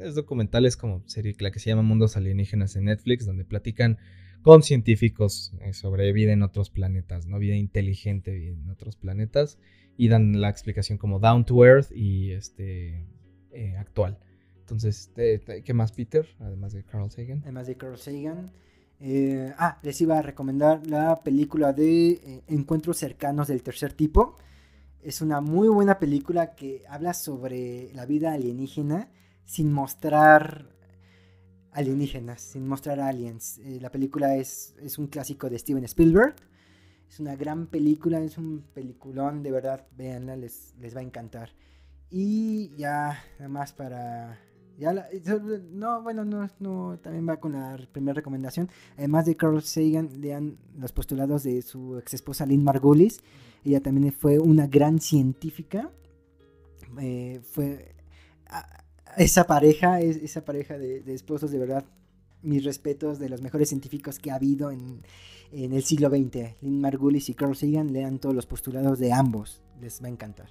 es 0.01 0.15
documental, 0.15 0.67
es 0.67 0.77
como 0.77 1.03
serie, 1.07 1.37
la 1.39 1.51
que 1.51 1.61
se 1.61 1.71
llama 1.71 1.83
Mundos 1.83 2.17
Alienígenas 2.17 2.75
en 2.77 2.87
Netflix, 2.87 3.27
donde 3.27 3.45
platican 3.45 3.99
con 4.47 4.63
científicos 4.63 5.53
eh, 5.61 5.73
sobre 5.73 6.13
vida 6.13 6.33
en 6.33 6.45
otros 6.45 6.71
planetas, 6.71 7.27
¿no? 7.27 7.41
Vida 7.41 7.57
inteligente 7.57 8.51
en 8.51 8.71
otros 8.71 8.95
planetas, 8.95 9.59
y 9.97 10.07
dan 10.07 10.41
la 10.41 10.49
explicación 10.51 10.99
como 10.99 11.19
down 11.19 11.45
to 11.45 11.65
earth 11.65 11.91
y 11.91 12.31
este 12.31 13.09
eh, 13.51 13.77
actual. 13.77 14.21
Entonces, 14.61 15.11
¿qué 15.17 15.75
más, 15.75 15.91
Peter? 15.91 16.29
Además 16.39 16.75
de 16.75 16.85
Carl 16.85 17.11
Sagan. 17.11 17.41
Además 17.43 17.67
de 17.67 17.77
Carl 17.77 17.99
Sagan. 17.99 18.53
Eh, 19.01 19.53
ah, 19.59 19.81
les 19.83 20.01
iba 20.01 20.17
a 20.17 20.23
recomendar 20.23 20.87
la 20.87 21.25
película 21.25 21.73
de 21.73 22.45
Encuentros 22.47 22.99
cercanos 22.99 23.49
del 23.49 23.65
tercer 23.65 23.95
tipo. 23.95 24.39
Es 25.03 25.23
una 25.23 25.41
muy 25.41 25.67
buena 25.67 25.99
película 25.99 26.55
que 26.55 26.85
habla 26.89 27.15
sobre 27.15 27.93
la 27.95 28.07
vida 28.07 28.33
alienígena 28.33 29.11
sin 29.45 29.73
mostrar 29.73 30.76
alienígenas, 31.77 32.41
sin 32.41 32.67
mostrar 32.67 33.01
aliens. 33.01 33.59
Eh, 33.59 33.79
la 33.81 33.91
película 33.91 34.35
es, 34.37 34.75
es, 34.83 34.99
un 34.99 35.07
clásico 35.09 35.51
de 35.51 35.59
Steven 35.59 35.85
Spielberg. 35.85 36.35
Es 37.09 37.21
una 37.21 37.37
gran 37.37 37.67
película, 37.67 38.19
es 38.21 38.39
un 38.39 38.65
peliculón, 38.75 39.43
de 39.43 39.53
verdad, 39.53 39.87
véanla, 39.97 40.37
les, 40.37 40.75
les 40.81 40.97
va 40.97 41.01
a 41.01 41.05
encantar. 41.05 41.51
Y 42.11 42.75
ya, 42.77 43.23
nada 43.39 43.49
más 43.49 43.73
para... 43.73 44.41
Ya 44.79 44.93
la, 44.93 45.09
no, 45.71 46.03
bueno, 46.03 46.25
no, 46.25 46.47
no, 46.61 46.99
también 46.99 47.27
va 47.27 47.39
con 47.39 47.53
la 47.53 47.79
primera 47.93 48.15
recomendación. 48.15 48.69
Además 48.99 49.25
de 49.25 49.35
Carl 49.35 49.63
Sagan, 49.63 50.21
lean 50.21 50.59
los 50.77 50.93
postulados 50.93 51.45
de 51.45 51.63
su 51.63 51.99
ex 51.99 52.13
esposa 52.13 52.45
Lynn 52.45 52.63
Margulis. 52.63 53.21
Ella 53.65 53.81
también 53.81 54.13
fue 54.13 54.39
una 54.39 54.67
gran 54.67 54.99
científica. 55.01 55.91
Eh, 57.01 57.41
fue 57.43 57.95
a, 58.49 58.86
esa 59.17 59.45
pareja, 59.45 60.01
esa 60.01 60.45
pareja 60.45 60.79
de, 60.79 61.01
de, 61.01 61.15
esposos, 61.15 61.51
de 61.51 61.59
verdad, 61.59 61.85
mis 62.43 62.65
respetos 62.65 63.19
de 63.19 63.29
los 63.29 63.43
mejores 63.43 63.69
científicos 63.69 64.19
que 64.19 64.31
ha 64.31 64.37
habido 64.37 64.71
en, 64.71 65.03
en 65.53 65.73
el 65.73 65.83
siglo 65.83 66.09
XX. 66.09 66.61
Lynn 66.61 66.81
Margulis 66.81 67.29
y 67.29 67.35
Carl 67.35 67.57
Sagan, 67.57 67.93
lean 67.93 68.19
todos 68.19 68.35
los 68.35 68.47
postulados 68.47 68.99
de 68.99 69.13
ambos, 69.13 69.63
les 69.81 70.03
va 70.03 70.07
a 70.07 70.11
encantar. 70.11 70.49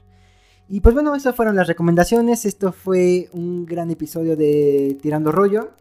Y 0.68 0.82
pues 0.82 0.96
bueno, 0.96 1.14
esas 1.16 1.36
fueron 1.36 1.56
las 1.56 1.68
recomendaciones. 1.68 2.46
Esto 2.46 2.72
fue 2.72 3.30
un 3.34 3.66
gran 3.66 3.92
episodio 3.92 4.36
de 4.36 4.98
Tirando 5.02 5.32
Rollo. 5.32 5.72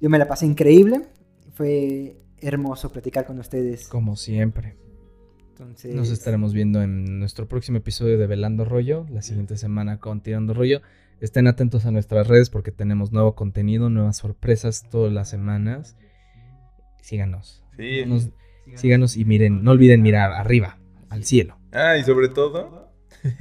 Yo 0.00 0.10
me 0.10 0.18
la 0.18 0.28
pasé 0.28 0.44
increíble. 0.44 1.06
Fue 1.54 2.16
hermoso 2.40 2.92
platicar 2.92 3.24
con 3.24 3.38
ustedes. 3.38 3.88
Como 3.88 4.16
siempre. 4.16 4.76
Entonces... 5.50 5.94
Nos 5.94 6.10
estaremos 6.10 6.52
viendo 6.52 6.82
en 6.82 7.18
nuestro 7.18 7.48
próximo 7.48 7.78
episodio 7.78 8.18
de 8.18 8.26
Velando 8.26 8.64
Rollo, 8.64 9.06
la 9.10 9.22
siguiente 9.22 9.56
semana 9.56 9.98
con 9.98 10.20
Tirando 10.20 10.52
Rollo. 10.52 10.82
Estén 11.20 11.48
atentos 11.48 11.84
a 11.84 11.90
nuestras 11.90 12.28
redes 12.28 12.48
porque 12.48 12.70
tenemos 12.70 13.10
nuevo 13.10 13.34
contenido, 13.34 13.90
nuevas 13.90 14.18
sorpresas 14.18 14.88
todas 14.88 15.12
las 15.12 15.28
semanas. 15.28 15.96
Síganos. 17.02 17.64
Sí. 17.76 18.04
Nos, 18.06 18.30
síganos 18.74 19.16
y 19.16 19.24
miren, 19.24 19.64
no 19.64 19.72
olviden 19.72 20.02
mirar 20.02 20.32
arriba, 20.32 20.78
al 21.08 21.24
cielo. 21.24 21.58
Ah, 21.72 21.96
y 21.96 22.04
sobre 22.04 22.28
todo, 22.28 22.92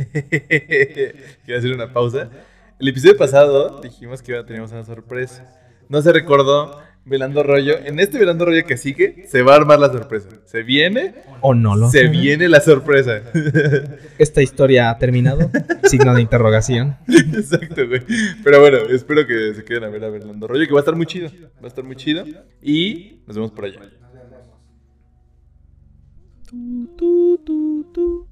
quiero 1.45 1.59
hacer 1.59 1.73
una 1.73 1.93
pausa. 1.93 2.31
El 2.79 2.87
episodio 2.87 3.17
pasado 3.17 3.81
dijimos 3.81 4.21
que 4.21 4.41
teníamos 4.43 4.71
una 4.71 4.83
sorpresa. 4.83 5.47
No 5.89 6.01
se 6.01 6.11
recordó 6.13 6.81
Velando 7.07 7.41
Rollo. 7.41 7.77
En 7.85 7.99
este 7.99 8.19
Velando 8.19 8.45
Rollo 8.45 8.65
que 8.65 8.75
sigue, 8.75 9.25
se 9.27 9.41
va 9.41 9.53
a 9.53 9.55
armar 9.55 9.79
la 9.79 9.89
sorpresa. 9.89 10.27
¿Se 10.45 10.63
viene? 10.63 11.15
¿O 11.39 11.53
no 11.53 11.75
lo 11.75 11.89
Se 11.89 12.07
viene 12.07 12.49
la 12.49 12.59
sorpresa. 12.59 13.21
Esta 14.17 14.41
historia 14.41 14.89
ha 14.89 14.97
terminado. 14.97 15.49
Signo 15.83 16.13
de 16.13 16.21
interrogación. 16.21 16.97
Exacto, 17.07 17.87
güey. 17.87 18.01
Pero 18.43 18.59
bueno, 18.59 18.77
espero 18.89 19.25
que 19.25 19.53
se 19.55 19.63
queden 19.63 19.85
a 19.85 19.89
ver 19.89 20.03
a 20.03 20.09
Velando 20.09 20.47
Rollo, 20.47 20.67
que 20.67 20.73
va 20.73 20.79
a 20.79 20.81
estar 20.81 20.95
muy 20.95 21.05
chido. 21.05 21.29
Va 21.61 21.65
a 21.65 21.67
estar 21.67 21.83
muy 21.83 21.95
chido. 21.95 22.25
Y 22.61 23.21
nos 23.25 23.37
vemos 23.37 23.51
por 23.51 23.65
allá. 23.65 23.79
Tú, 26.49 27.41
tú. 27.93 28.26